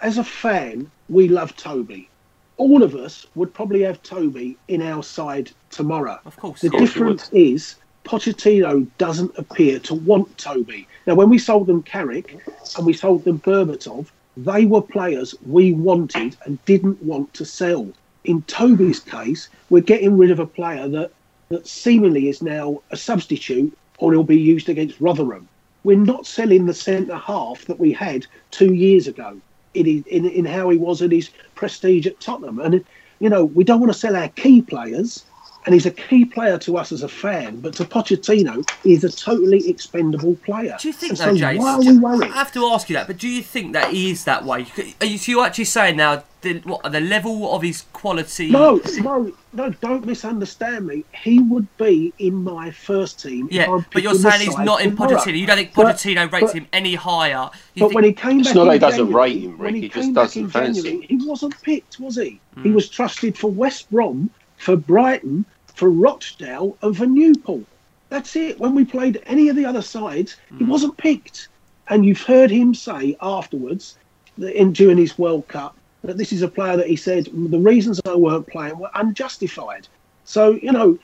as 0.00 0.16
a 0.18 0.24
fan, 0.24 0.90
we 1.10 1.28
love 1.28 1.54
Toby. 1.56 2.08
All 2.56 2.82
of 2.82 2.94
us 2.94 3.26
would 3.34 3.52
probably 3.52 3.82
have 3.82 4.02
Toby 4.02 4.56
in 4.68 4.80
our 4.80 5.02
side 5.02 5.50
tomorrow. 5.70 6.20
Of 6.24 6.36
course. 6.36 6.60
The 6.60 6.68
Of 6.68 6.72
course 6.72 6.92
difference 6.92 7.28
is 7.32 7.74
Pochettino 8.04 8.86
doesn't 8.98 9.36
appear 9.36 9.78
to 9.80 9.94
want 9.94 10.36
Toby. 10.38 10.86
Now, 11.06 11.14
when 11.14 11.30
we 11.30 11.38
sold 11.38 11.66
them 11.66 11.82
Carrick 11.82 12.38
and 12.76 12.86
we 12.86 12.92
sold 12.92 13.24
them 13.24 13.40
Berbatov, 13.40 14.06
they 14.36 14.66
were 14.66 14.82
players 14.82 15.34
we 15.46 15.72
wanted 15.72 16.36
and 16.44 16.64
didn't 16.64 17.02
want 17.02 17.32
to 17.34 17.44
sell. 17.44 17.88
In 18.24 18.42
Toby's 18.42 19.00
case, 19.00 19.48
we're 19.70 19.82
getting 19.82 20.16
rid 20.16 20.30
of 20.30 20.38
a 20.38 20.46
player 20.46 20.88
that, 20.88 21.12
that 21.48 21.66
seemingly 21.66 22.28
is 22.28 22.42
now 22.42 22.82
a 22.90 22.96
substitute 22.96 23.76
or 23.98 24.12
he'll 24.12 24.22
be 24.22 24.40
used 24.40 24.68
against 24.68 25.00
Rotherham. 25.00 25.48
We're 25.82 25.96
not 25.96 26.26
selling 26.26 26.66
the 26.66 26.74
centre 26.74 27.16
half 27.16 27.64
that 27.66 27.78
we 27.78 27.92
had 27.92 28.26
two 28.50 28.74
years 28.74 29.06
ago 29.06 29.40
in, 29.74 29.86
his, 29.86 30.06
in, 30.06 30.26
in 30.26 30.44
how 30.44 30.70
he 30.70 30.78
was 30.78 31.02
at 31.02 31.12
his 31.12 31.30
prestige 31.54 32.06
at 32.06 32.20
Tottenham. 32.20 32.58
And, 32.58 32.84
you 33.20 33.28
know, 33.28 33.44
we 33.44 33.64
don't 33.64 33.80
want 33.80 33.92
to 33.92 33.98
sell 33.98 34.16
our 34.16 34.28
key 34.28 34.62
players 34.62 35.24
and 35.66 35.74
he's 35.74 35.86
a 35.86 35.90
key 35.90 36.24
player 36.24 36.58
to 36.58 36.76
us 36.76 36.92
as 36.92 37.02
a 37.02 37.08
fan, 37.08 37.60
but 37.60 37.72
to 37.74 37.84
Pochettino, 37.84 38.68
he's 38.82 39.02
a 39.04 39.10
totally 39.10 39.68
expendable 39.68 40.36
player. 40.36 40.76
Do 40.78 40.88
you 40.88 40.92
think 40.94 41.12
And 41.12 41.18
though, 41.18 41.36
so 41.36 41.40
Jace? 41.44 41.58
Why 41.58 41.72
are 41.74 41.80
we 41.80 41.98
worried? 41.98 42.30
I 42.30 42.34
have 42.34 42.52
to 42.52 42.66
ask 42.66 42.88
you 42.90 42.96
that, 42.96 43.06
but 43.06 43.18
do 43.18 43.28
you 43.28 43.42
think 43.42 43.72
that 43.72 43.90
he 43.90 44.10
is 44.10 44.24
that 44.24 44.44
way? 44.44 44.66
Are 45.00 45.06
you, 45.06 45.18
so 45.18 45.32
you're 45.32 45.44
actually 45.46 45.64
saying 45.64 45.96
now 45.96 46.22
the, 46.42 46.58
what, 46.60 46.82
the 46.92 47.00
level 47.00 47.54
of 47.54 47.62
his 47.62 47.82
quality? 47.94 48.50
No, 48.50 48.80
no, 48.98 49.32
no! 49.54 49.70
Don't 49.70 50.04
misunderstand 50.04 50.86
me. 50.86 51.04
He 51.12 51.38
would 51.38 51.66
be 51.78 52.12
in 52.18 52.34
my 52.34 52.70
first 52.70 53.22
team. 53.22 53.48
Yeah, 53.50 53.70
I'm 53.70 53.86
but 53.90 54.02
you're 54.02 54.14
saying 54.14 54.42
he's 54.42 54.58
not 54.58 54.82
in 54.82 54.90
tomorrow. 54.90 55.16
Pochettino. 55.16 55.38
You 55.38 55.46
don't 55.46 55.56
think 55.56 55.72
But- 55.74 55.96
Pochettino 55.96 56.30
rates 56.30 56.52
but- 56.52 56.54
him 56.54 56.66
any 56.74 56.94
higher? 56.94 57.48
You 57.74 57.80
But 57.80 57.86
think, 57.88 57.94
when 57.94 58.04
he 58.04 58.12
came 58.12 58.40
It's 58.40 58.48
back, 58.48 58.56
not 58.56 58.64
that 58.64 58.72
he 58.74 58.78
doesn't 58.80 58.98
January, 59.06 59.30
rate 59.32 59.42
him, 59.44 59.58
when 59.58 59.66
Rick, 59.66 59.74
he 59.76 59.80
he 59.80 59.88
came 59.88 60.02
just 60.02 60.14
back 60.14 60.24
doesn't 60.24 60.42
in 60.44 60.50
fancy 60.50 60.82
January, 60.82 61.06
he 61.08 61.16
wasn't 61.26 61.62
picked, 61.62 61.98
was 62.00 62.16
he? 62.16 62.38
Hmm. 62.54 62.62
He 62.64 62.70
was 62.70 62.88
trusted 62.90 63.38
for 63.38 63.50
West 63.50 63.90
Brom, 63.90 64.28
for 64.58 64.76
Brighton, 64.76 65.44
for 65.74 65.90
Rochdale, 65.90 66.76
and 66.82 66.96
for 66.96 67.06
Newport. 67.06 67.64
That's 68.08 68.36
it. 68.36 68.58
When 68.60 68.74
we 68.74 68.84
played 68.84 69.22
any 69.26 69.48
of 69.48 69.56
the 69.56 69.64
other 69.64 69.82
sides, 69.82 70.36
Hmm. 70.50 70.58
he 70.58 70.64
wasn't 70.64 70.96
picked. 70.96 71.48
And 71.88 72.06
you've 72.06 72.22
heard 72.22 72.50
him 72.50 72.74
say 72.74 73.16
afterwards, 73.20 73.96
that 74.38 74.58
in 74.58 74.72
during 74.72 74.96
his 74.98 75.18
World 75.18 75.46
Cup, 75.48 75.76
that 76.02 76.16
this 76.18 76.32
is 76.32 76.42
a 76.42 76.48
player 76.48 76.76
that 76.76 76.86
he 76.86 76.96
said 76.96 77.28
the 77.32 77.58
reasons 77.58 78.00
I 78.06 78.14
weren't 78.14 78.46
playing 78.46 78.78
were 78.78 78.90
unjustified. 78.94 79.86
So 80.24 80.52
you 80.62 80.72
know, 80.72 80.98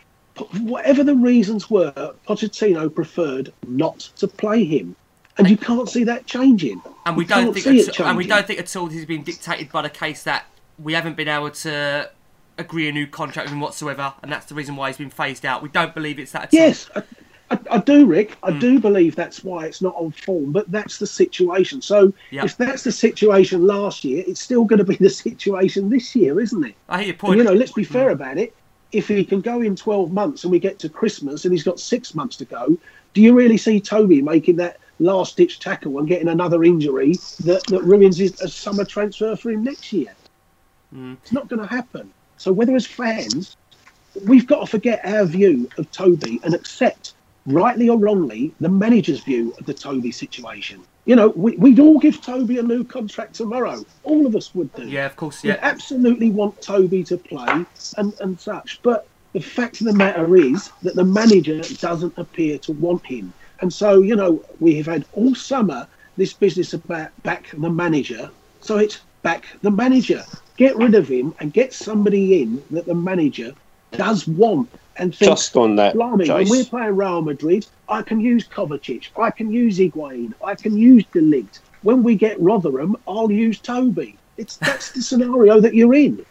whatever 0.60 1.04
the 1.04 1.14
reasons 1.14 1.70
were, 1.70 2.14
Pochettino 2.26 2.92
preferred 2.94 3.52
not 3.66 3.98
to 4.16 4.26
play 4.28 4.64
him, 4.64 4.96
and 5.38 5.48
you 5.48 5.56
can't 5.56 5.88
see 5.88 6.04
that 6.04 6.26
changing. 6.26 6.80
and 7.06 7.16
we 7.16 7.24
You 7.24 7.28
don't 7.28 7.54
think, 7.54 7.88
at, 7.88 8.00
and 8.00 8.16
we 8.16 8.26
don't 8.26 8.46
think 8.46 8.58
at 8.58 8.74
all 8.76 8.86
this 8.86 8.96
has 8.96 9.06
been 9.06 9.22
dictated 9.22 9.70
by 9.70 9.82
the 9.82 9.90
case 9.90 10.22
that 10.24 10.44
we 10.78 10.92
haven't 10.94 11.16
been 11.16 11.28
able 11.28 11.50
to 11.50 12.10
agree 12.60 12.88
a 12.88 12.92
new 12.92 13.06
contract 13.06 13.46
with 13.48 13.52
him 13.52 13.60
whatsoever, 13.60 14.14
and 14.22 14.30
that's 14.30 14.46
the 14.46 14.54
reason 14.54 14.76
why 14.76 14.88
he's 14.88 14.98
been 14.98 15.10
phased 15.10 15.44
out. 15.44 15.62
We 15.62 15.68
don't 15.68 15.94
believe 15.94 16.18
it's 16.18 16.32
that. 16.32 16.52
Yes, 16.52 16.88
I, 16.94 17.02
I, 17.50 17.58
I 17.70 17.78
do, 17.78 18.06
Rick. 18.06 18.36
I 18.42 18.52
Hmm. 18.52 18.58
do 18.58 18.78
believe 18.80 19.16
that's 19.16 19.42
why 19.42 19.66
it's 19.66 19.82
not 19.82 19.94
on 19.96 20.12
form, 20.12 20.52
but 20.52 20.70
that's 20.70 20.98
the 20.98 21.06
situation. 21.06 21.82
So 21.82 22.12
Yeah. 22.30 22.44
if 22.44 22.56
that's 22.56 22.84
the 22.84 22.92
situation 22.92 23.66
last 23.66 24.04
year, 24.04 24.22
it's 24.26 24.40
still 24.40 24.64
going 24.64 24.78
to 24.78 24.84
be 24.84 24.96
the 25.00 25.10
situation 25.10 25.88
this 25.90 26.14
year, 26.14 26.40
isn't 26.40 26.64
it? 26.64 26.76
I 26.88 26.98
hear 26.98 27.06
your 27.06 27.12
And, 27.14 27.18
point. 27.20 27.38
you 27.38 27.44
know, 27.44 27.54
let's 27.54 27.72
be 27.72 27.84
fair 27.84 28.08
Hmm. 28.08 28.14
about 28.14 28.38
it. 28.38 28.54
If 28.92 29.06
he 29.08 29.24
can 29.24 29.40
go 29.40 29.60
in 29.60 29.76
12 29.76 30.12
months 30.12 30.42
and 30.44 30.50
we 30.50 30.58
get 30.58 30.78
to 30.80 30.88
Christmas 30.88 31.44
and 31.44 31.52
he's 31.52 31.62
got 31.62 31.78
six 31.78 32.14
months 32.14 32.36
to 32.38 32.44
go, 32.44 32.76
do 33.14 33.20
you 33.22 33.34
really 33.34 33.56
see 33.56 33.80
Toby 33.80 34.20
making 34.20 34.56
that 34.56 34.78
last 34.98 35.36
ditch 35.36 35.60
tackle 35.60 35.98
and 35.98 36.08
getting 36.08 36.28
another 36.28 36.64
injury 36.64 37.20
that, 37.40 37.66
that 37.68 37.82
ruins 37.84 38.18
his 38.18 38.40
a 38.40 38.48
summer 38.48 38.84
transfer 38.84 39.36
for 39.36 39.50
him 39.50 39.62
next 39.62 39.92
year? 39.92 40.16
Hmm. 40.92 41.14
It's 41.22 41.32
not 41.32 41.48
going 41.48 41.60
to 41.60 41.68
happen. 41.68 42.12
So, 42.40 42.52
whether 42.52 42.74
as 42.74 42.86
fans, 42.86 43.54
we've 44.14 44.46
got 44.46 44.60
to 44.60 44.66
forget 44.66 45.04
our 45.04 45.26
view 45.26 45.68
of 45.76 45.90
Toby 45.90 46.40
and 46.42 46.54
accept, 46.54 47.12
rightly 47.44 47.90
or 47.90 47.98
wrongly, 47.98 48.54
the 48.60 48.68
manager's 48.70 49.20
view 49.20 49.54
of 49.58 49.66
the 49.66 49.74
Toby 49.74 50.10
situation. 50.10 50.82
You 51.04 51.16
know, 51.16 51.34
we, 51.36 51.56
we'd 51.58 51.78
all 51.78 51.98
give 51.98 52.22
Toby 52.22 52.56
a 52.56 52.62
new 52.62 52.82
contract 52.82 53.34
tomorrow. 53.34 53.84
All 54.04 54.26
of 54.26 54.34
us 54.34 54.54
would 54.54 54.72
do. 54.74 54.88
yeah, 54.88 55.04
of 55.04 55.16
course. 55.16 55.42
We 55.42 55.50
Yeah, 55.50 55.58
absolutely 55.60 56.30
want 56.30 56.62
Toby 56.62 57.04
to 57.04 57.18
play 57.18 57.66
and, 57.98 58.14
and 58.20 58.40
such. 58.40 58.80
But 58.82 59.06
the 59.34 59.40
fact 59.40 59.82
of 59.82 59.88
the 59.88 59.92
matter 59.92 60.34
is 60.34 60.70
that 60.80 60.96
the 60.96 61.04
manager 61.04 61.60
doesn't 61.82 62.14
appear 62.16 62.56
to 62.60 62.72
want 62.72 63.04
him. 63.04 63.34
And 63.60 63.70
so, 63.70 64.00
you 64.00 64.16
know, 64.16 64.42
we 64.60 64.76
have 64.76 64.86
had 64.86 65.04
all 65.12 65.34
summer 65.34 65.86
this 66.16 66.32
business 66.32 66.72
about 66.72 67.10
back 67.22 67.50
the 67.52 67.68
manager. 67.68 68.30
So 68.60 68.78
it's 68.78 69.00
back 69.22 69.44
the 69.60 69.70
manager. 69.70 70.24
Get 70.60 70.76
rid 70.76 70.94
of 70.94 71.08
him 71.08 71.34
and 71.40 71.54
get 71.54 71.72
somebody 71.72 72.42
in 72.42 72.62
that 72.70 72.84
the 72.84 72.94
manager 72.94 73.54
does 73.92 74.28
want 74.28 74.68
and 74.98 75.14
thinks, 75.16 75.30
Just 75.40 75.56
on 75.56 75.76
that, 75.76 75.94
Blimey, 75.94 76.28
when 76.28 76.50
we're 76.50 76.64
playing 76.66 76.96
Real 76.96 77.22
Madrid, 77.22 77.66
I 77.88 78.02
can 78.02 78.20
use 78.20 78.46
Kovacic, 78.46 79.06
I 79.18 79.30
can 79.30 79.50
use 79.50 79.78
Higuain, 79.78 80.34
I 80.44 80.54
can 80.54 80.76
use 80.76 81.04
De 81.14 81.20
Ligt. 81.22 81.60
When 81.80 82.02
we 82.02 82.14
get 82.14 82.38
Rotherham, 82.42 82.94
I'll 83.08 83.30
use 83.32 83.58
Toby. 83.58 84.18
It's 84.36 84.56
that's 84.56 84.92
the 84.92 85.00
scenario 85.00 85.60
that 85.60 85.74
you're 85.74 85.94
in. 85.94 86.26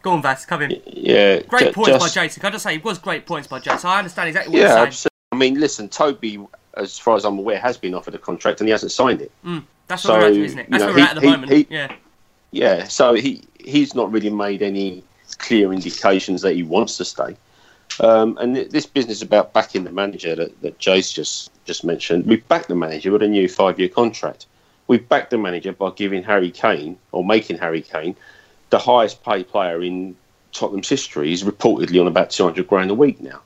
go 0.00 0.12
on, 0.12 0.22
Vass, 0.22 0.46
come 0.46 0.62
in. 0.62 0.80
Yeah, 0.86 1.40
Great 1.42 1.64
ju- 1.66 1.72
points 1.74 1.90
just- 1.90 2.16
by 2.16 2.22
Jason. 2.22 2.40
Can 2.40 2.48
I 2.48 2.52
just 2.52 2.62
say 2.64 2.76
it 2.76 2.84
was 2.84 2.96
great 2.96 3.26
points 3.26 3.48
by 3.48 3.58
Jason. 3.58 3.90
I 3.90 3.98
understand 3.98 4.28
exactly 4.28 4.50
what 4.54 4.60
Yeah, 4.60 4.68
you're 4.68 4.76
saying. 4.76 4.86
absolutely. 4.86 5.16
I 5.32 5.36
mean, 5.36 5.60
listen, 5.60 5.90
Toby, 5.90 6.38
as 6.72 6.98
far 6.98 7.16
as 7.16 7.26
I'm 7.26 7.38
aware, 7.38 7.58
has 7.58 7.76
been 7.76 7.92
offered 7.92 8.14
a 8.14 8.18
contract 8.18 8.60
and 8.62 8.66
he 8.68 8.72
hasn't 8.72 8.92
signed 8.92 9.20
it. 9.20 9.30
Mm, 9.44 9.64
that's 9.88 10.04
So, 10.04 10.14
where 10.14 10.20
we're 10.22 10.26
at, 10.28 10.32
isn't 10.36 10.58
it? 10.58 10.62
you 10.68 10.70
That's 10.70 10.80
know, 10.80 10.86
where 10.86 10.94
we're 10.94 11.00
he- 11.00 11.04
at 11.04 11.10
at 11.10 11.14
the 11.16 11.20
he- 11.20 11.30
moment. 11.30 11.52
he- 11.52 11.66
yeah. 11.68 11.92
Yeah, 12.50 12.84
so 12.84 13.14
he 13.14 13.42
he's 13.58 13.94
not 13.94 14.10
really 14.10 14.30
made 14.30 14.62
any 14.62 15.02
clear 15.38 15.72
indications 15.72 16.42
that 16.42 16.54
he 16.54 16.62
wants 16.62 16.96
to 16.96 17.04
stay. 17.04 17.36
Um, 18.00 18.38
and 18.38 18.54
th- 18.54 18.70
this 18.70 18.86
business 18.86 19.22
about 19.22 19.52
backing 19.52 19.84
the 19.84 19.90
manager 19.90 20.34
that, 20.34 20.62
that 20.62 20.78
Jace 20.78 21.12
just 21.12 21.50
just 21.64 21.84
mentioned, 21.84 22.26
we 22.26 22.36
backed 22.36 22.68
the 22.68 22.74
manager 22.74 23.10
with 23.12 23.22
a 23.22 23.28
new 23.28 23.48
five 23.48 23.78
year 23.78 23.88
contract. 23.88 24.46
We 24.86 24.98
backed 24.98 25.30
the 25.30 25.38
manager 25.38 25.72
by 25.72 25.90
giving 25.90 26.22
Harry 26.22 26.50
Kane 26.50 26.98
or 27.12 27.24
making 27.24 27.58
Harry 27.58 27.82
Kane 27.82 28.16
the 28.70 28.78
highest 28.78 29.22
paid 29.22 29.48
player 29.48 29.82
in 29.82 30.16
Tottenham's 30.52 30.88
history. 30.88 31.28
He's 31.28 31.42
reportedly 31.42 32.00
on 32.00 32.06
about 32.06 32.30
two 32.30 32.44
hundred 32.44 32.68
grand 32.68 32.90
a 32.90 32.94
week 32.94 33.20
now. 33.20 33.40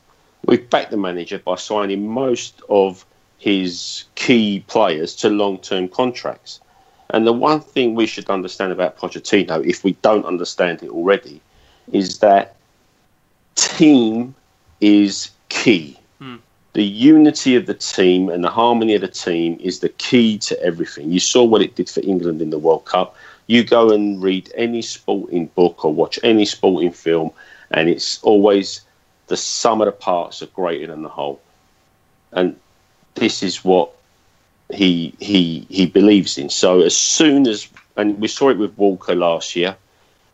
We've 0.45 0.69
backed 0.69 0.91
the 0.91 0.97
manager 0.97 1.39
by 1.39 1.57
signing 1.57 2.09
most 2.09 2.63
of 2.69 3.05
his 3.39 4.05
key 4.15 4.65
players 4.69 5.17
to 5.17 5.29
long 5.29 5.59
term 5.59 5.89
contracts. 5.89 6.61
And 7.13 7.27
the 7.27 7.33
one 7.33 7.61
thing 7.61 7.95
we 7.95 8.07
should 8.07 8.29
understand 8.31 8.73
about 8.73 8.97
Pochettino, 8.97 9.65
if 9.67 9.85
we 9.85 9.93
don't 10.03 10.25
understand 10.25 10.83
it 10.83 10.89
already, 10.89 11.41
is 11.93 12.19
that 12.19 12.57
team 13.55 14.35
is 14.81 15.31
key. 15.51 15.99
Hmm. 16.19 16.37
The 16.73 16.83
unity 16.83 17.55
of 17.55 17.67
the 17.67 17.75
team 17.75 18.31
and 18.31 18.43
the 18.43 18.51
harmony 18.51 18.95
of 18.95 19.03
the 19.03 19.09
team 19.09 19.59
is 19.61 19.81
the 19.81 19.91
key 19.91 20.39
to 20.39 20.61
everything. 20.63 21.13
You 21.13 21.21
saw 21.21 21.45
what 21.45 21.61
it 21.61 21.75
did 21.75 21.91
for 21.91 22.01
England 22.01 22.41
in 22.41 22.49
the 22.49 22.59
World 22.59 22.87
Cup. 22.87 23.15
You 23.47 23.63
go 23.63 23.91
and 23.91 24.23
read 24.23 24.51
any 24.57 24.81
sporting 24.81 25.47
book 25.49 25.85
or 25.85 25.93
watch 25.93 26.19
any 26.23 26.47
sporting 26.47 26.93
film, 26.93 27.31
and 27.73 27.91
it's 27.91 28.23
always 28.23 28.81
the 29.27 29.37
sum 29.37 29.83
of 29.83 29.87
the 29.87 29.93
parts 29.93 30.43
are 30.43 30.47
greater 30.47 30.87
than 30.87 31.03
the 31.03 31.09
whole. 31.09 31.41
And 32.33 32.57
this 33.15 33.43
is 33.43 33.63
what 33.63 33.93
he 34.73 35.15
he 35.21 35.67
he 35.69 35.87
believes 35.87 36.39
in. 36.39 36.51
So 36.51 36.81
as 36.81 36.97
soon 36.97 37.47
as 37.47 37.69
and 37.97 38.19
we 38.19 38.29
saw 38.29 38.49
it 38.49 38.59
with 38.59 38.77
Walker 38.79 39.15
last 39.15 39.55
year, 39.55 39.77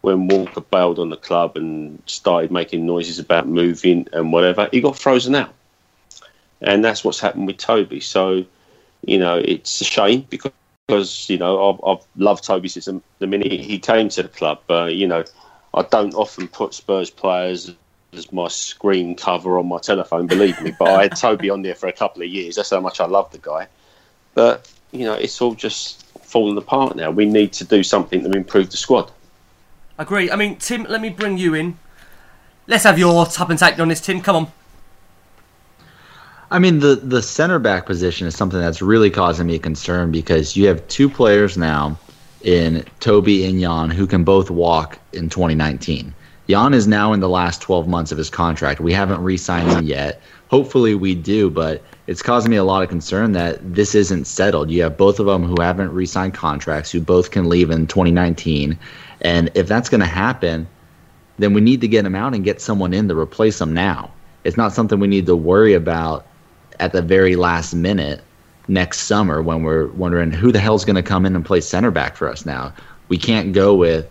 when 0.03 0.28
Walker 0.28 0.61
bailed 0.61 0.99
on 0.99 1.11
the 1.11 1.16
club 1.16 1.57
and 1.57 2.03
started 2.07 2.51
making 2.51 2.86
noises 2.86 3.18
about 3.18 3.49
moving 3.49 4.07
and 4.12 4.32
whatever, 4.32 4.68
he 4.72 4.80
got 4.80 4.99
frozen 4.99 5.34
out. 5.34 5.55
And 6.61 6.84
that's 6.84 7.05
what's 7.05 7.20
happened 7.20 7.47
with 7.47 7.59
Toby. 7.59 8.01
So, 8.01 8.45
you 9.05 9.18
know, 9.18 9.39
it's 9.39 9.80
a 9.80 9.84
shame 9.84 10.26
because, 10.28 10.53
because 10.86 11.28
you 11.28 11.39
know, 11.39 11.70
I've, 11.70 11.80
I've 11.84 12.07
loved 12.16 12.45
Toby 12.45 12.68
since 12.68 12.86
the- 13.18 13.26
minute 13.26 13.53
he 13.53 13.78
came 13.78 14.09
to 14.11 14.22
the 14.22 14.28
club. 14.28 14.61
You 14.70 15.07
know, 15.07 15.24
I 15.74 15.82
don't 15.82 16.14
often 16.14 16.49
put 16.49 16.74
Spurs 16.74 17.11
players 17.11 17.74
as 18.12 18.32
my 18.32 18.49
screen 18.49 19.14
cover 19.14 19.59
on 19.59 19.66
my 19.68 19.78
telephone, 19.78 20.26
believe 20.26 20.61
me. 20.61 20.74
But 20.78 20.95
I 20.95 21.03
had 21.05 21.16
Toby 21.16 21.51
on 21.51 21.62
there 21.62 21.74
for 21.74 21.89
a 21.89 21.93
couple 21.93 22.22
of 22.22 22.28
years. 22.28 22.57
That's 22.57 22.70
how 22.70 22.80
much 22.80 23.01
I 23.01 23.07
love 23.07 23.30
the 23.32 23.39
guy. 23.39 23.68
But, 24.39 24.70
you 24.93 25.05
know, 25.05 25.14
it's 25.14 25.41
all 25.41 25.57
just 25.57 26.07
falling 26.18 26.57
apart 26.57 26.95
now. 26.95 27.11
We 27.11 27.26
need 27.26 27.53
to 27.55 27.64
do 27.64 27.82
something 27.82 28.22
to 28.22 28.30
improve 28.30 28.70
the 28.70 28.76
squad. 28.76 29.11
Agree. 29.99 30.30
I 30.30 30.36
mean, 30.36 30.55
Tim, 30.59 30.84
let 30.84 31.01
me 31.01 31.09
bring 31.09 31.39
you 31.39 31.55
in. 31.55 31.76
Let's 32.68 32.84
have 32.84 33.01
your 33.01 33.26
tap 33.26 33.51
and 33.51 33.59
take 33.59 33.80
on 33.80 33.89
this, 33.89 34.01
Tim. 34.01 34.20
Come 34.20 34.36
on. 34.36 34.53
I 36.53 36.61
mean, 36.61 36.78
the 36.78 36.95
the 36.95 37.20
center 37.20 37.59
back 37.59 37.84
position 37.84 38.28
is 38.28 38.36
something 38.36 38.61
that's 38.61 38.80
really 38.80 39.11
causing 39.11 39.49
me 39.49 39.59
concern 39.59 40.12
because 40.12 40.57
you 40.57 40.68
have 40.68 40.86
two 40.86 41.11
players 41.11 41.59
now 41.59 41.99
in 42.43 42.84
Toby 43.01 43.45
and 43.45 43.61
Jan 43.61 43.91
who 43.91 44.07
can 44.07 44.22
both 44.22 44.53
walk 44.53 45.01
in 45.12 45.28
2019. 45.28 46.14
Jan 46.49 46.74
is 46.74 46.86
now 46.86 47.12
in 47.12 47.18
the 47.18 47.28
last 47.28 47.61
12 47.61 47.89
months 47.89 48.12
of 48.12 48.18
his 48.18 48.30
contract. 48.30 48.78
We 48.78 48.93
haven't 48.93 49.20
re-signed 49.20 49.68
him 49.72 49.84
yet. 49.84 50.22
Hopefully, 50.49 50.95
we 50.95 51.16
do, 51.16 51.51
but 51.51 51.82
it's 52.09 52.23
causing 52.23 52.51
me 52.51 52.57
a 52.57 52.65
lot 52.65 52.83
of 52.83 52.89
concern 52.89 53.33
that 53.33 53.75
this 53.75 53.95
isn't 53.95 54.25
settled. 54.25 54.71
You 54.71 54.83
have 54.83 54.97
both 54.97 55.21
of 55.21 55.27
them 55.27 55.45
who 55.45 55.61
haven't 55.61 55.93
re-signed 55.93 56.33
contracts, 56.33 56.91
who 56.91 57.03
both 57.03 57.31
can 57.31 57.51
leave 57.51 57.71
in 57.71 57.87
2019, 57.87 58.79
and 59.21 59.51
if 59.55 59.69
that's 59.69 59.91
going 59.91 60.01
to 60.01 60.07
happen, 60.07 60.67
then 61.39 61.53
we 61.53 61.61
need 61.61 61.83
to 61.83 61.89
get 61.89 62.03
them 62.03 62.15
out 62.15 62.35
and 62.35 62.43
get 62.43 62.63
someone 62.63 62.95
in 62.95 63.09
to 63.09 63.19
replace 63.19 63.59
them 63.59 63.75
now. 63.75 64.11
It's 64.45 64.57
not 64.57 64.73
something 64.73 64.99
we 64.99 65.07
need 65.07 65.27
to 65.27 65.37
worry 65.37 65.75
about 65.75 66.27
at 66.81 66.93
the 66.93 67.03
very 67.03 67.37
last 67.37 67.75
minute 67.75 68.23
next 68.69 69.01
summer 69.01 69.43
when 69.43 69.63
we're 69.63 69.89
wondering 69.89 70.31
who 70.31 70.51
the 70.51 70.61
hell's 70.61 70.87
going 70.87 70.97
to 70.97 71.03
come 71.03 71.27
in 71.27 71.37
and 71.37 71.45
play 71.45 71.61
center 71.61 71.91
back 71.91 72.17
for 72.17 72.29
us 72.29 72.47
now. 72.47 72.73
We 73.09 73.19
can't 73.19 73.53
go 73.53 73.75
with, 73.75 74.09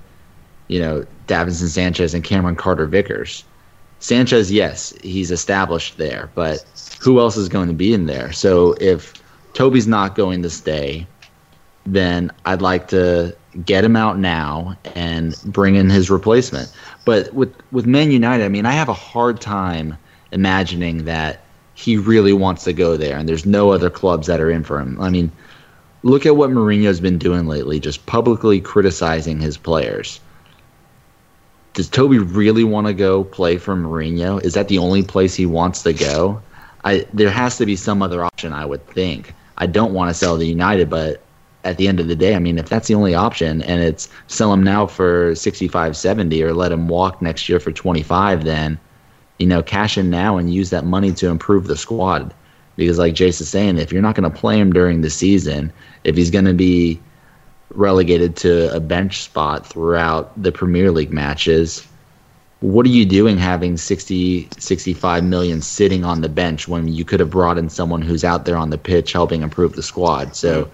you 0.68 0.80
know, 0.80 1.04
Davinson 1.26 1.70
Sanchez 1.70 2.14
and 2.14 2.24
Cameron 2.24 2.56
Carter 2.56 2.86
Vickers. 2.86 3.44
Sanchez, 4.00 4.52
yes, 4.52 4.94
he's 5.02 5.32
established 5.32 5.98
there, 5.98 6.30
but 6.36 6.64
who 7.02 7.20
else 7.20 7.36
is 7.38 7.50
going 7.50 7.68
to 7.68 7.74
be 7.74 7.94
in 7.94 8.06
there? 8.06 8.32
So 8.32 8.74
if 8.80 9.14
Toby's 9.54 9.88
not 9.88 10.16
going 10.16 10.44
to 10.44 10.50
stay, 10.50 11.08
then 11.86 12.32
I'd 12.46 12.62
like 12.62 12.90
to 12.90 13.36
get 13.66 13.84
him 13.84 13.96
out 13.96 14.20
now 14.20 14.78
and 14.96 15.36
bring 15.46 15.76
in 15.76 15.90
his 15.90 16.10
replacement. 16.10 16.72
But 17.06 17.34
with 17.34 17.54
with 17.72 17.86
Man 17.86 18.12
United, 18.12 18.44
I 18.44 18.50
mean, 18.50 18.66
I 18.66 18.74
have 18.74 18.90
a 18.90 18.94
hard 18.94 19.42
time 19.42 19.98
imagining 20.32 21.06
that 21.06 21.44
he 21.74 21.98
really 21.98 22.34
wants 22.34 22.64
to 22.66 22.74
go 22.74 22.98
there, 22.98 23.18
and 23.18 23.28
there's 23.28 23.46
no 23.46 23.72
other 23.72 23.90
clubs 23.90 24.28
that 24.28 24.42
are 24.42 24.52
in 24.52 24.64
for 24.64 24.80
him. 24.80 25.00
I 25.00 25.10
mean, 25.10 25.32
look 26.04 26.26
at 26.26 26.36
what 26.36 26.50
Mourinho's 26.50 27.00
been 27.00 27.18
doing 27.18 27.48
lately, 27.48 27.80
just 27.80 28.06
publicly 28.06 28.60
criticizing 28.60 29.40
his 29.40 29.58
players. 29.58 30.20
Does 31.78 31.88
Toby 31.88 32.18
really 32.18 32.64
want 32.64 32.88
to 32.88 32.94
go 32.96 33.24
play 33.24 33.58
for 33.58 33.76
Mourinho? 33.76 34.44
Is 34.44 34.56
that 34.56 34.68
the 34.68 34.80
only 34.80 35.04
place 35.04 35.36
he 35.36 35.46
wants 35.46 35.84
to 35.84 35.94
go? 35.94 36.42
I 36.84 37.06
there 37.14 37.30
has 37.30 37.58
to 37.58 37.68
be 37.68 37.76
some 37.76 38.02
other 38.02 38.26
option, 38.26 38.52
I 38.52 38.66
would 38.66 38.84
think. 38.88 39.36
I 39.60 39.68
don't 39.68 39.94
want 39.94 40.10
to 40.10 40.16
sell 40.16 40.40
to 40.40 40.44
United, 40.44 40.90
but 40.90 41.22
at 41.64 41.78
the 41.78 41.88
end 41.88 42.00
of 42.00 42.08
the 42.08 42.16
day, 42.16 42.34
I 42.34 42.40
mean, 42.40 42.58
if 42.58 42.68
that's 42.68 42.88
the 42.88 42.96
only 42.96 43.14
option 43.14 43.62
and 43.62 43.80
it's 43.84 44.10
sell 44.26 44.52
him 44.52 44.64
now 44.64 44.88
for 44.88 45.36
65, 45.36 45.96
70 45.96 46.42
or 46.42 46.52
let 46.52 46.72
him 46.72 46.88
walk 46.88 47.22
next 47.22 47.48
year 47.48 47.60
for 47.60 47.72
25, 47.72 48.44
then, 48.44 48.80
you 49.38 49.46
know, 49.46 49.62
cash 49.62 50.00
in 50.00 50.10
now 50.10 50.38
and 50.38 50.52
use 50.52 50.72
that 50.72 50.84
money 50.84 51.14
to 51.14 51.28
improve 51.28 51.68
the 51.68 51.78
squad. 51.78 52.34
Because 52.76 52.98
like 52.98 53.14
Jace 53.14 53.40
is 53.40 53.50
saying, 53.50 53.78
if 53.78 53.92
you're 53.92 54.02
not 54.02 54.16
going 54.16 54.32
to 54.32 54.36
play 54.36 54.60
him 54.60 54.74
during 54.74 55.02
the 55.02 55.12
season, 55.12 55.72
if 56.06 56.16
he's 56.16 56.32
going 56.32 56.46
to 56.46 56.56
be 56.56 57.00
relegated 57.70 58.36
to 58.38 58.74
a 58.74 58.80
bench 58.80 59.24
spot 59.24 59.66
throughout 59.66 60.42
the 60.42 60.52
Premier 60.52 60.92
League 60.92 61.12
matches, 61.12 61.86
what 62.60 62.86
are 62.86 62.90
you 62.90 63.06
doing 63.06 63.38
having 63.38 63.78
60 63.78 64.50
65 64.58 65.24
million 65.24 65.62
sitting 65.62 66.04
on 66.04 66.22
the 66.22 66.30
bench 66.30 66.68
when 66.68 66.88
you 66.88 67.06
could 67.06 67.20
have 67.20 67.30
brought 67.30 67.58
in 67.58 67.70
someone 67.70 68.02
who's 68.02 68.24
out 68.24 68.46
there 68.46 68.58
on 68.58 68.72
the 68.72 68.78
pitch 68.78 69.12
helping 69.12 69.44
improve 69.44 69.74
the 69.74 69.84
squad? 69.84 70.36
So 70.36 70.64
mm-hmm. 70.64 70.74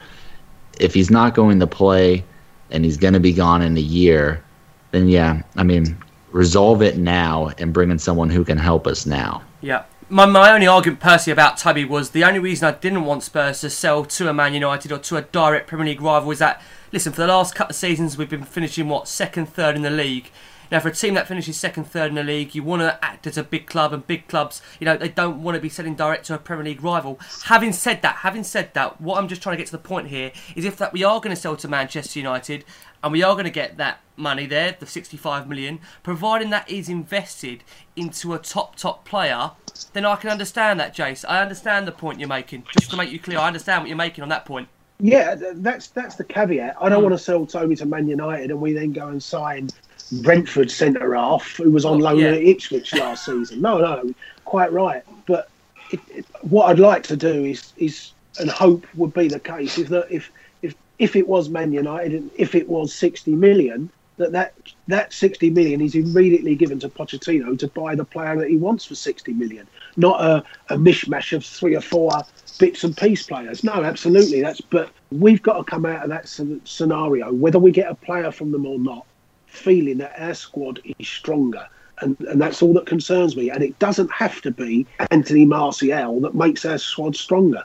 if 0.79 0.93
he's 0.93 1.11
not 1.11 1.35
going 1.35 1.59
to 1.59 1.67
play 1.67 2.23
and 2.71 2.85
he's 2.85 2.97
going 2.97 3.13
to 3.13 3.19
be 3.19 3.33
gone 3.33 3.61
in 3.61 3.75
a 3.77 3.81
year 3.81 4.43
then 4.91 5.09
yeah 5.09 5.41
i 5.57 5.63
mean 5.63 5.97
resolve 6.33 6.81
it 6.81 6.97
now 6.97 7.51
and 7.59 7.71
bring 7.71 7.91
in 7.91 7.99
someone 7.99 8.29
who 8.29 8.43
can 8.43 8.57
help 8.57 8.87
us 8.87 9.05
now. 9.05 9.41
Yeah. 9.61 9.83
My, 10.09 10.25
my 10.25 10.51
only 10.51 10.67
argument 10.67 10.99
personally 10.99 11.31
about 11.31 11.57
Toby 11.57 11.85
was 11.85 12.09
the 12.09 12.23
only 12.23 12.39
reason 12.39 12.67
I 12.67 12.71
didn't 12.77 13.05
want 13.05 13.23
Spurs 13.23 13.61
to 13.61 13.69
sell 13.69 14.03
to 14.03 14.29
a 14.29 14.33
Man 14.33 14.53
United 14.53 14.91
or 14.91 14.97
to 14.97 15.17
a 15.17 15.21
direct 15.21 15.67
Premier 15.67 15.85
League 15.85 16.01
rival 16.01 16.31
is 16.31 16.39
that, 16.39 16.61
listen, 16.93 17.11
for 17.11 17.21
the 17.21 17.27
last 17.27 17.55
couple 17.55 17.71
of 17.71 17.75
seasons 17.75 18.17
we've 18.17 18.29
been 18.29 18.43
finishing, 18.43 18.87
what, 18.87 19.07
second, 19.07 19.47
third 19.47 19.75
in 19.75 19.81
the 19.81 19.89
league. 19.89 20.29
Now, 20.71 20.79
for 20.79 20.89
a 20.89 20.93
team 20.93 21.15
that 21.15 21.27
finishes 21.27 21.57
second, 21.57 21.85
third 21.85 22.09
in 22.09 22.15
the 22.15 22.23
league, 22.23 22.53
you 22.53 22.63
want 22.63 22.83
to 22.83 23.03
act 23.03 23.25
as 23.25 23.37
a 23.37 23.43
big 23.43 23.65
club, 23.65 23.93
and 23.93 24.05
big 24.05 24.27
clubs, 24.27 24.61
you 24.79 24.85
know, 24.85 24.95
they 24.95 25.09
don't 25.09 25.41
want 25.41 25.55
to 25.55 25.61
be 25.61 25.69
selling 25.69 25.95
direct 25.95 26.25
to 26.27 26.35
a 26.35 26.37
Premier 26.37 26.65
League 26.65 26.83
rival. 26.83 27.19
Having 27.45 27.73
said 27.73 28.03
that, 28.03 28.17
having 28.17 28.43
said 28.43 28.73
that, 28.75 29.01
what 29.01 29.17
I'm 29.17 29.27
just 29.27 29.41
trying 29.41 29.53
to 29.53 29.57
get 29.57 29.65
to 29.67 29.71
the 29.71 29.79
point 29.79 30.07
here 30.07 30.31
is 30.55 30.65
if 30.65 30.77
that 30.77 30.93
we 30.93 31.03
are 31.03 31.19
going 31.19 31.35
to 31.35 31.41
sell 31.41 31.55
to 31.57 31.67
Manchester 31.67 32.19
United, 32.19 32.63
and 33.03 33.11
we 33.11 33.23
are 33.23 33.33
going 33.33 33.45
to 33.45 33.51
get 33.51 33.77
that 33.77 33.99
money 34.15 34.45
there, 34.45 34.75
the 34.79 34.85
65 34.85 35.49
million, 35.49 35.79
providing 36.03 36.51
that 36.51 36.69
is 36.69 36.89
invested 36.89 37.63
into 37.95 38.33
a 38.33 38.39
top, 38.39 38.75
top 38.75 39.03
player, 39.03 39.51
then 39.93 40.05
I 40.05 40.15
can 40.15 40.29
understand 40.29 40.79
that, 40.79 40.95
Jace. 40.95 41.25
I 41.27 41.41
understand 41.41 41.87
the 41.87 41.91
point 41.91 42.19
you're 42.19 42.29
making. 42.29 42.65
Just 42.79 42.91
to 42.91 42.97
make 42.97 43.11
you 43.11 43.19
clear, 43.19 43.39
I 43.39 43.47
understand 43.47 43.81
what 43.81 43.89
you're 43.89 43.97
making 43.97 44.21
on 44.21 44.29
that 44.29 44.45
point. 44.45 44.69
Yeah, 45.03 45.35
that's 45.55 45.89
that's 45.89 46.15
the 46.15 46.23
caveat. 46.23 46.77
I 46.79 46.87
don't 46.87 46.99
Hmm. 46.99 47.09
want 47.09 47.13
to 47.17 47.23
sell 47.23 47.45
Toby 47.45 47.75
to 47.75 47.85
Man 47.85 48.07
United 48.07 48.51
and 48.51 48.61
we 48.61 48.71
then 48.71 48.93
go 48.93 49.09
and 49.09 49.21
sign 49.21 49.73
Brentford 50.21 50.71
centre 50.71 51.13
half 51.13 51.57
who 51.57 51.71
was 51.71 51.83
on 51.83 51.99
loan 51.99 52.19
yeah. 52.19 52.29
at 52.29 52.41
Ipswich 52.41 52.93
last 52.95 53.25
season. 53.25 53.61
No, 53.61 53.79
no, 53.79 54.13
quite 54.45 54.71
right. 54.71 55.03
But 55.27 55.49
it, 55.89 55.99
it, 56.07 56.25
what 56.41 56.69
I'd 56.69 56.79
like 56.79 57.03
to 57.03 57.17
do 57.17 57.43
is 57.43 57.73
is 57.75 58.13
and 58.39 58.49
hope 58.49 58.87
would 58.95 59.13
be 59.13 59.27
the 59.27 59.41
case 59.41 59.77
is 59.77 59.89
that 59.89 60.07
if 60.09 60.31
if 60.61 60.73
if 60.99 61.17
it 61.17 61.27
was 61.27 61.49
Man 61.49 61.73
United 61.73 62.13
and 62.13 62.31
if 62.35 62.55
it 62.55 62.69
was 62.69 62.93
sixty 62.93 63.35
million, 63.35 63.91
that 64.17 64.31
that 64.31 64.53
that 64.87 65.13
sixty 65.13 65.49
million 65.49 65.81
is 65.81 65.95
immediately 65.95 66.55
given 66.55 66.79
to 66.79 66.89
Pochettino 66.89 67.57
to 67.57 67.67
buy 67.67 67.95
the 67.95 68.05
player 68.05 68.37
that 68.37 68.49
he 68.49 68.57
wants 68.57 68.85
for 68.85 68.95
sixty 68.95 69.33
million, 69.33 69.67
not 69.97 70.21
a, 70.21 70.43
a 70.73 70.77
mishmash 70.77 71.33
of 71.33 71.45
three 71.45 71.75
or 71.75 71.81
four 71.81 72.11
bits 72.59 72.83
and 72.83 72.95
piece 72.95 73.23
players. 73.23 73.63
No, 73.63 73.83
absolutely. 73.83 74.41
That's 74.41 74.61
but 74.61 74.91
we've 75.11 75.41
got 75.41 75.57
to 75.57 75.63
come 75.63 75.85
out 75.85 76.03
of 76.03 76.09
that 76.09 76.27
scenario, 76.65 77.33
whether 77.33 77.59
we 77.59 77.71
get 77.71 77.89
a 77.89 77.95
player 77.95 78.31
from 78.31 78.51
them 78.51 78.65
or 78.65 78.79
not, 78.79 79.05
feeling 79.47 79.97
that 79.99 80.13
our 80.19 80.33
squad 80.33 80.79
is 80.99 81.07
stronger. 81.07 81.67
And, 82.01 82.19
and 82.21 82.41
that's 82.41 82.61
all 82.61 82.73
that 82.73 82.85
concerns 82.85 83.37
me. 83.37 83.49
And 83.49 83.63
it 83.63 83.77
doesn't 83.79 84.11
have 84.11 84.41
to 84.41 84.51
be 84.51 84.85
Anthony 85.11 85.45
Martial 85.45 86.19
that 86.21 86.33
makes 86.33 86.65
our 86.65 86.77
squad 86.77 87.15
stronger. 87.15 87.63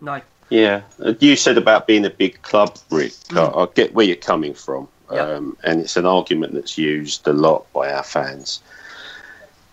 No. 0.00 0.20
Yeah, 0.50 0.82
you 1.18 1.34
said 1.34 1.58
about 1.58 1.88
being 1.88 2.04
a 2.04 2.10
big 2.10 2.40
club, 2.42 2.78
Rick. 2.90 3.12
Mm. 3.30 3.56
I, 3.56 3.62
I 3.62 3.66
get 3.74 3.94
where 3.94 4.06
you're 4.06 4.14
coming 4.14 4.54
from, 4.54 4.86
Um, 5.10 5.56
and 5.62 5.80
it's 5.80 5.96
an 5.96 6.06
argument 6.06 6.54
that's 6.54 6.76
used 6.76 7.26
a 7.26 7.32
lot 7.32 7.70
by 7.72 7.92
our 7.92 8.02
fans. 8.02 8.60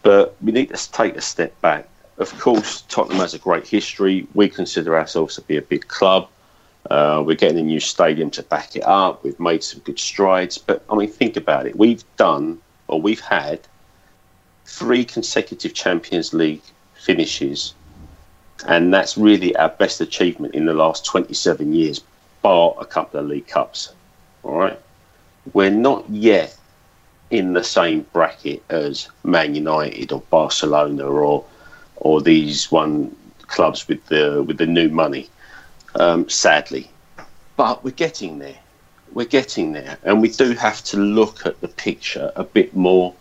But 0.01 0.36
we 0.41 0.51
need 0.51 0.69
to 0.69 0.91
take 0.91 1.15
a 1.15 1.21
step 1.21 1.59
back. 1.61 1.88
Of 2.17 2.38
course, 2.39 2.81
Tottenham 2.89 3.19
has 3.19 3.34
a 3.34 3.39
great 3.39 3.67
history. 3.67 4.27
We 4.34 4.49
consider 4.49 4.97
ourselves 4.97 5.36
to 5.36 5.41
be 5.41 5.57
a 5.57 5.61
big 5.61 5.88
club. 5.88 6.27
Uh, 6.89 7.23
we're 7.25 7.36
getting 7.36 7.59
a 7.59 7.63
new 7.63 7.79
stadium 7.79 8.29
to 8.31 8.43
back 8.43 8.75
it 8.75 8.84
up. 8.84 9.23
We've 9.23 9.39
made 9.39 9.63
some 9.63 9.79
good 9.81 9.97
strides. 9.97 10.57
But 10.57 10.84
I 10.89 10.95
mean, 10.95 11.09
think 11.09 11.38
about 11.38 11.65
it. 11.65 11.75
We've 11.75 12.03
done, 12.17 12.61
or 12.88 13.01
we've 13.01 13.21
had, 13.21 13.61
three 14.65 15.05
consecutive 15.05 15.73
Champions 15.73 16.34
League 16.34 16.61
finishes 16.93 17.73
and 18.67 18.93
that's 18.93 19.17
really 19.17 19.55
our 19.55 19.69
best 19.69 20.01
achievement 20.01 20.55
in 20.55 20.65
the 20.65 20.73
last 20.73 21.05
27 21.05 21.73
years, 21.73 22.01
bar 22.41 22.76
a 22.80 22.85
couple 22.85 23.19
of 23.19 23.27
League 23.27 23.47
Cups. 23.47 23.93
All 24.43 24.57
right, 24.57 24.80
we're 25.52 25.70
not 25.70 26.10
yet 26.10 26.56
in 27.30 27.53
the 27.53 27.64
same 27.64 28.06
bracket 28.14 28.64
as 28.70 29.10
Man 29.24 29.56
United 29.56 30.11
or 30.11 30.22
Barcelona 30.30 31.06
or 31.06 31.44
or 31.98 32.22
these 32.22 32.72
one 32.72 33.15
clubs 33.48 33.88
with 33.88 34.06
the 34.07 34.44
with 34.44 34.57
the 34.57 34.65
new 34.65 34.90
money. 34.90 35.30
Um, 35.95 36.30
sadly, 36.30 36.90
but 37.57 37.84
we're 37.84 37.91
getting 37.91 38.40
there. 38.40 38.57
We're 39.11 39.26
getting 39.26 39.74
there, 39.74 39.98
and 40.03 40.22
we 40.22 40.30
do 40.30 40.53
have 40.53 40.84
to 40.86 40.98
look 40.98 41.45
at 41.45 41.60
the 41.61 41.68
picture 41.68 42.32
a 42.36 42.44
bit 42.44 42.76
more 42.76 43.14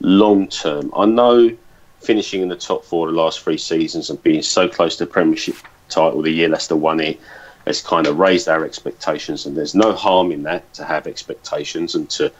long 0.00 0.48
term. 0.48 0.92
I 0.96 1.06
know 1.06 1.56
finishing 2.00 2.42
in 2.42 2.48
the 2.48 2.56
top 2.56 2.84
four 2.84 3.06
the 3.06 3.12
last 3.12 3.40
three 3.40 3.58
seasons 3.58 4.10
and 4.10 4.22
being 4.22 4.42
so 4.42 4.68
close 4.68 4.96
to 4.96 5.04
the 5.04 5.10
Premiership 5.10 5.56
title 5.88 6.22
the 6.22 6.30
year 6.30 6.48
Leicester 6.48 6.76
won 6.76 7.00
it 7.00 7.20
has 7.66 7.82
kind 7.82 8.06
of 8.06 8.18
raised 8.18 8.48
our 8.48 8.64
expectations, 8.64 9.46
and 9.46 9.56
there's 9.56 9.74
no 9.74 9.92
harm 9.92 10.32
in 10.32 10.42
that 10.44 10.72
to 10.74 10.84
have 10.84 11.06
expectations 11.06 11.94
and 11.94 12.08
to 12.10 12.32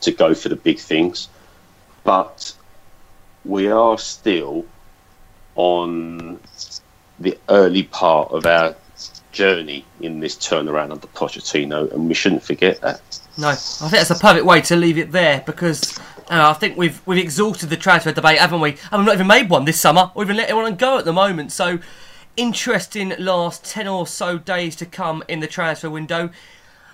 to 0.00 0.12
go 0.12 0.34
for 0.34 0.48
the 0.48 0.56
big 0.56 0.78
things. 0.78 1.28
But 2.04 2.54
we 3.44 3.68
are 3.68 3.98
still 3.98 4.64
on 5.56 6.38
the 7.18 7.36
early 7.48 7.82
part 7.82 8.30
of 8.30 8.46
our 8.46 8.76
journey 9.32 9.84
in 10.00 10.20
this 10.20 10.36
turnaround 10.36 10.92
under 10.92 11.06
Pochettino, 11.08 11.90
and 11.92 12.08
we 12.08 12.14
shouldn't 12.14 12.42
forget 12.42 12.80
that. 12.80 13.00
No, 13.36 13.48
I 13.48 13.54
think 13.54 13.92
that's 13.92 14.10
a 14.10 14.14
perfect 14.14 14.44
way 14.44 14.60
to 14.62 14.76
leave 14.76 14.98
it 14.98 15.12
there 15.12 15.42
because 15.46 15.98
uh, 16.30 16.50
I 16.50 16.52
think 16.54 16.76
we've 16.76 17.00
we've 17.06 17.22
exhausted 17.22 17.70
the 17.70 17.76
transfer 17.76 18.12
debate, 18.12 18.38
haven't 18.38 18.60
we? 18.60 18.70
And 18.90 19.00
we've 19.00 19.06
not 19.06 19.14
even 19.14 19.26
made 19.26 19.48
one 19.48 19.64
this 19.64 19.80
summer, 19.80 20.10
or 20.14 20.22
even 20.22 20.36
let 20.36 20.50
anyone 20.50 20.76
go 20.76 20.98
at 20.98 21.04
the 21.04 21.12
moment. 21.12 21.52
So, 21.52 21.78
interesting 22.38 23.12
last 23.18 23.64
ten 23.64 23.86
or 23.88 24.06
so 24.06 24.38
days 24.38 24.76
to 24.76 24.86
come 24.86 25.22
in 25.28 25.40
the 25.40 25.46
transfer 25.46 25.90
window. 25.90 26.30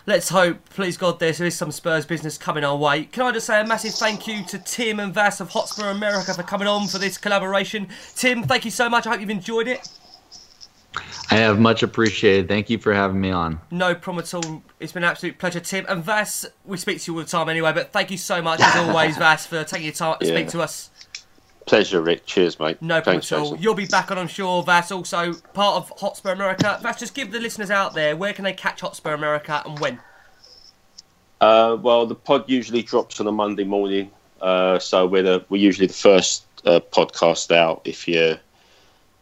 Let's 0.07 0.29
hope, 0.31 0.69
please 0.71 0.97
God, 0.99 1.19
there 1.19 1.31
is 1.31 1.55
some 1.57 1.71
Spurs 1.73 2.05
business 2.05 2.37
coming 2.37 2.63
our 2.65 2.77
way. 2.77 3.05
Can 3.05 3.25
I 3.25 3.33
just 3.33 3.47
say 3.47 3.61
a 3.61 3.67
massive 3.67 3.95
thank 3.95 4.27
you 4.27 4.45
to 4.45 4.59
Tim 4.59 5.01
and 5.01 5.15
Vass 5.15 5.41
of 5.41 5.51
Hotspur 5.51 5.89
America 5.89 6.35
for 6.35 6.43
coming 6.43 6.69
on 6.69 6.89
for 6.89 6.99
this 6.99 7.17
collaboration. 7.17 7.89
Tim, 8.15 8.43
thank 8.43 8.65
you 8.67 8.71
so 8.71 8.91
much. 8.91 9.07
I 9.07 9.13
hope 9.13 9.21
you've 9.21 9.31
enjoyed 9.31 9.67
it. 9.69 9.89
I 11.31 11.37
have 11.37 11.59
much 11.59 11.83
appreciated. 11.83 12.49
Thank 12.49 12.69
you 12.69 12.79
for 12.79 12.93
having 12.93 13.21
me 13.21 13.31
on. 13.31 13.61
No 13.71 13.95
problem 13.95 14.23
at 14.25 14.35
all. 14.35 14.63
It's 14.79 14.93
been 14.93 15.05
an 15.05 15.11
absolute 15.11 15.39
pleasure, 15.39 15.61
Tim. 15.61 15.87
And 15.89 16.05
Vass, 16.05 16.45
we 16.67 16.77
speak 16.77 17.01
to 17.03 17.13
you 17.13 17.19
all 17.19 17.25
the 17.25 17.31
time 17.31 17.49
anyway, 17.49 17.73
but 17.73 17.91
thank 17.93 18.11
you 18.11 18.19
so 18.19 18.43
much, 18.43 18.61
as 18.61 18.77
always, 18.89 19.17
Vass, 19.17 19.47
for 19.47 19.65
taking 19.65 19.87
your 19.87 19.95
time 19.95 20.19
to 20.21 20.27
Yeah. 20.27 20.35
speak 20.35 20.49
to 20.49 20.61
us. 20.61 20.91
Pleasure, 21.67 22.03
Rick. 22.03 22.27
Cheers, 22.27 22.61
mate. 22.61 22.81
No 22.83 22.97
problem 22.97 23.15
Thanks, 23.15 23.33
at 23.33 23.39
all. 23.39 23.45
Jason. 23.51 23.63
You'll 23.63 23.75
be 23.75 23.87
back 23.87 24.11
on, 24.11 24.19
I'm 24.19 24.29
sure, 24.29 24.63
Vass, 24.63 24.91
also 24.93 25.33
part 25.55 25.77
of 25.77 25.91
Hotspur 25.99 26.33
America. 26.33 26.79
Vass, 26.83 27.01
just 27.01 27.15
give 27.15 27.33
the 27.33 27.41
listeners 27.41 27.71
out 27.71 27.95
there 27.95 28.17
where 28.17 28.33
can 28.35 28.45
they 28.45 28.53
catch 28.53 28.83
Hotspur 28.83 29.15
America 29.15 29.63
and 29.65 29.79
when? 29.79 29.99
Uh, 31.41 31.77
well, 31.81 32.07
the 32.07 32.15
pod 32.15 32.45
usually 32.49 32.83
drops 32.83 33.21
on 33.21 33.27
a 33.27 33.33
Monday 33.33 33.65
morning, 33.65 34.11
uh, 34.41 34.79
so 34.79 35.07
we're 35.07 35.23
the, 35.23 35.45
we're 35.49 35.61
usually 35.61 35.87
the 35.87 35.93
first 35.93 36.45
uh, 36.65 36.81
podcast 36.93 37.55
out. 37.55 37.83
If 37.85 38.07
you 38.09 38.37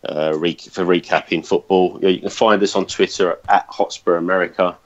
uh, 0.09 0.32
re- 0.36 0.55
for 0.55 0.85
recapping 0.85 1.47
football, 1.47 1.98
Yeah, 2.02 2.10
you 2.10 2.20
can 2.20 2.31
find 2.31 2.62
us 2.62 2.74
on 2.77 2.86
Twitter 2.86 3.39
at 3.48 3.66
Hotspur 3.69 4.16
America. 4.16 4.77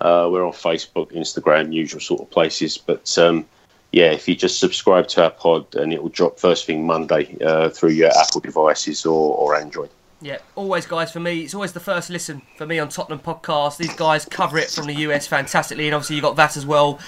Uh, 0.00 0.28
we're 0.30 0.46
on 0.46 0.52
Facebook, 0.52 1.12
Instagram, 1.12 1.72
usual 1.72 2.00
sort 2.00 2.20
of 2.20 2.30
places. 2.30 2.78
But 2.78 3.16
um, 3.18 3.46
yeah, 3.92 4.12
if 4.12 4.28
you 4.28 4.36
just 4.36 4.60
subscribe 4.60 5.08
to 5.08 5.24
our 5.24 5.30
pod, 5.30 5.74
and 5.74 5.92
it 5.92 6.02
will 6.02 6.10
drop 6.10 6.38
first 6.38 6.66
thing 6.66 6.86
Monday 6.86 7.36
uh, 7.40 7.70
through 7.70 7.90
your 7.90 8.10
Apple 8.18 8.40
devices 8.40 9.06
or, 9.06 9.34
or 9.36 9.56
Android. 9.56 9.90
Yeah, 10.20 10.38
always, 10.56 10.84
guys, 10.84 11.12
for 11.12 11.20
me, 11.20 11.42
it's 11.42 11.54
always 11.54 11.72
the 11.72 11.80
first 11.80 12.10
listen 12.10 12.42
for 12.56 12.66
me 12.66 12.80
on 12.80 12.88
Tottenham 12.88 13.20
Podcast. 13.20 13.76
These 13.76 13.94
guys 13.94 14.24
cover 14.24 14.58
it 14.58 14.68
from 14.68 14.88
the 14.88 14.94
US 14.94 15.28
fantastically, 15.28 15.86
and 15.86 15.94
obviously, 15.94 16.16
you've 16.16 16.24
got 16.24 16.36
that 16.36 16.56
as 16.56 16.66
well 16.66 16.98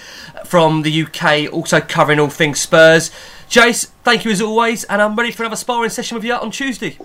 from 0.45 0.83
the 0.83 1.03
UK, 1.03 1.53
also 1.53 1.81
covering 1.81 2.21
all 2.21 2.29
things 2.29 2.61
Spurs. 2.61 3.11
Jace, 3.49 3.87
thank 4.05 4.25
you 4.25 4.31
as 4.31 4.41
always, 4.41 4.85
and 4.85 5.03
I'm 5.03 5.17
ready 5.17 5.33
for 5.33 5.43
another 5.43 5.57
sparring 5.57 5.91
session 5.91 6.15
with 6.15 6.25
you 6.25 6.35
on 6.35 6.53
Tuesday. 6.53 6.97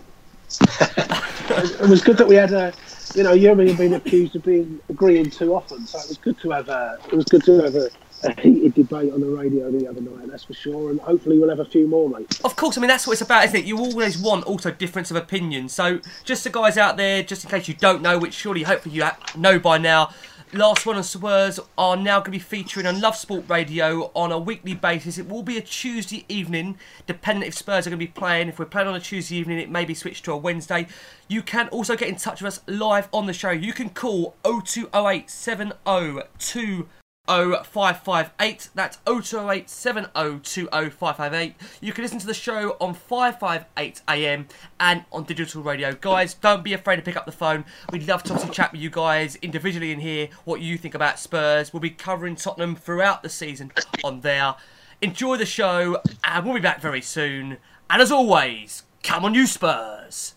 it 0.61 1.89
was 1.89 2.01
good 2.03 2.17
that 2.17 2.27
we 2.27 2.35
had 2.35 2.53
a, 2.53 2.71
you 3.15 3.23
know, 3.23 3.33
you 3.33 3.49
and 3.49 3.57
me 3.57 3.69
have 3.69 3.77
been 3.79 3.95
accused 3.95 4.35
of 4.35 4.43
being 4.43 4.79
agreeing 4.89 5.31
too 5.31 5.55
often, 5.55 5.87
so 5.87 5.97
it 5.97 6.07
was 6.07 6.17
good 6.17 6.39
to 6.39 6.51
have 6.51 6.69
a, 6.69 6.99
it 7.07 7.15
was 7.15 7.25
good 7.25 7.43
to 7.45 7.63
have 7.63 7.75
a, 7.75 7.89
a 8.25 8.41
heated 8.41 8.73
debate 8.73 9.13
on 9.13 9.21
the 9.21 9.29
radio 9.29 9.71
the 9.71 9.87
other 9.87 10.01
night. 10.01 10.27
That's 10.27 10.43
for 10.43 10.53
sure, 10.53 10.89
and 10.89 10.99
hopefully 10.99 11.39
we'll 11.39 11.49
have 11.49 11.59
a 11.59 11.65
few 11.65 11.87
more, 11.87 12.09
mate. 12.09 12.39
Of 12.43 12.55
course, 12.55 12.77
I 12.77 12.81
mean 12.81 12.87
that's 12.87 13.07
what 13.07 13.13
it's 13.13 13.21
about, 13.21 13.45
isn't 13.45 13.59
it? 13.59 13.65
You 13.65 13.77
always 13.77 14.17
want 14.17 14.45
also 14.45 14.71
difference 14.71 15.11
of 15.11 15.17
opinion. 15.17 15.69
So, 15.69 15.99
just 16.23 16.43
the 16.43 16.49
guys 16.49 16.77
out 16.77 16.97
there, 16.97 17.23
just 17.23 17.43
in 17.43 17.49
case 17.49 17.67
you 17.67 17.73
don't 17.73 18.01
know, 18.01 18.17
which 18.17 18.33
surely, 18.33 18.63
hopefully, 18.63 18.95
you 18.95 19.07
know 19.37 19.59
by 19.59 19.77
now. 19.77 20.09
Last 20.53 20.85
Word 20.85 20.95
on 20.95 21.03
Spurs 21.03 21.59
are 21.77 21.97
now 21.97 22.19
going 22.19 22.25
to 22.25 22.31
be 22.31 22.39
featuring 22.39 22.85
on 22.85 23.01
Love 23.01 23.17
Sport 23.17 23.43
Radio 23.49 24.09
on 24.13 24.31
a 24.31 24.39
weekly 24.39 24.73
basis. 24.73 25.17
It 25.17 25.27
will 25.27 25.43
be 25.43 25.57
a 25.57 25.61
Tuesday 25.61 26.23
evening, 26.29 26.77
dependent 27.07 27.47
if 27.47 27.55
Spurs 27.55 27.85
are 27.85 27.89
going 27.89 27.99
to 27.99 28.05
be 28.05 28.11
playing. 28.11 28.47
If 28.47 28.59
we're 28.59 28.65
playing 28.65 28.87
on 28.87 28.95
a 28.95 28.99
Tuesday 29.01 29.35
evening, 29.35 29.59
it 29.59 29.69
may 29.69 29.83
be 29.83 29.93
switched 29.93 30.23
to 30.25 30.31
a 30.31 30.37
Wednesday. 30.37 30.87
You 31.27 31.41
can 31.41 31.67
also 31.69 31.97
get 31.97 32.07
in 32.07 32.15
touch 32.15 32.41
with 32.41 32.53
us 32.53 32.61
live 32.67 33.09
on 33.11 33.25
the 33.25 33.33
show. 33.33 33.49
You 33.49 33.73
can 33.73 33.89
call 33.89 34.35
0208 34.45 35.29
702 35.29 36.87
0558. 37.27 38.69
That's 38.75 38.97
0208 39.05 39.69
702 39.69 40.67
0558. 40.67 41.55
You 41.81 41.93
can 41.93 42.03
listen 42.03 42.19
to 42.19 42.27
the 42.27 42.33
show 42.33 42.77
on 42.79 42.93
558 42.93 44.01
AM 44.07 44.47
and 44.79 45.05
on 45.11 45.23
digital 45.23 45.63
radio. 45.63 45.93
Guys, 45.93 46.33
don't 46.33 46.63
be 46.63 46.73
afraid 46.73 46.97
to 46.97 47.01
pick 47.01 47.17
up 47.17 47.25
the 47.25 47.31
phone. 47.31 47.65
We'd 47.91 48.07
love 48.07 48.23
to 48.23 48.49
chat 48.51 48.71
with 48.71 48.81
you 48.81 48.89
guys 48.89 49.37
individually 49.37 49.91
and 49.91 50.01
hear 50.01 50.29
what 50.43 50.61
you 50.61 50.77
think 50.77 50.95
about 50.95 51.19
Spurs. 51.19 51.73
We'll 51.73 51.81
be 51.81 51.89
covering 51.89 52.35
Tottenham 52.35 52.75
throughout 52.75 53.23
the 53.23 53.29
season 53.29 53.71
on 54.03 54.21
there. 54.21 54.55
Enjoy 55.01 55.37
the 55.37 55.45
show, 55.45 56.01
and 56.23 56.45
we'll 56.45 56.55
be 56.55 56.61
back 56.61 56.81
very 56.81 57.01
soon. 57.01 57.57
And 57.89 58.01
as 58.01 58.11
always, 58.11 58.83
come 59.03 59.25
on, 59.25 59.33
you 59.33 59.45
Spurs! 59.45 60.35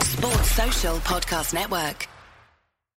Sports 0.00 0.50
Social 0.50 0.96
Podcast 0.98 1.54
Network. 1.54 2.08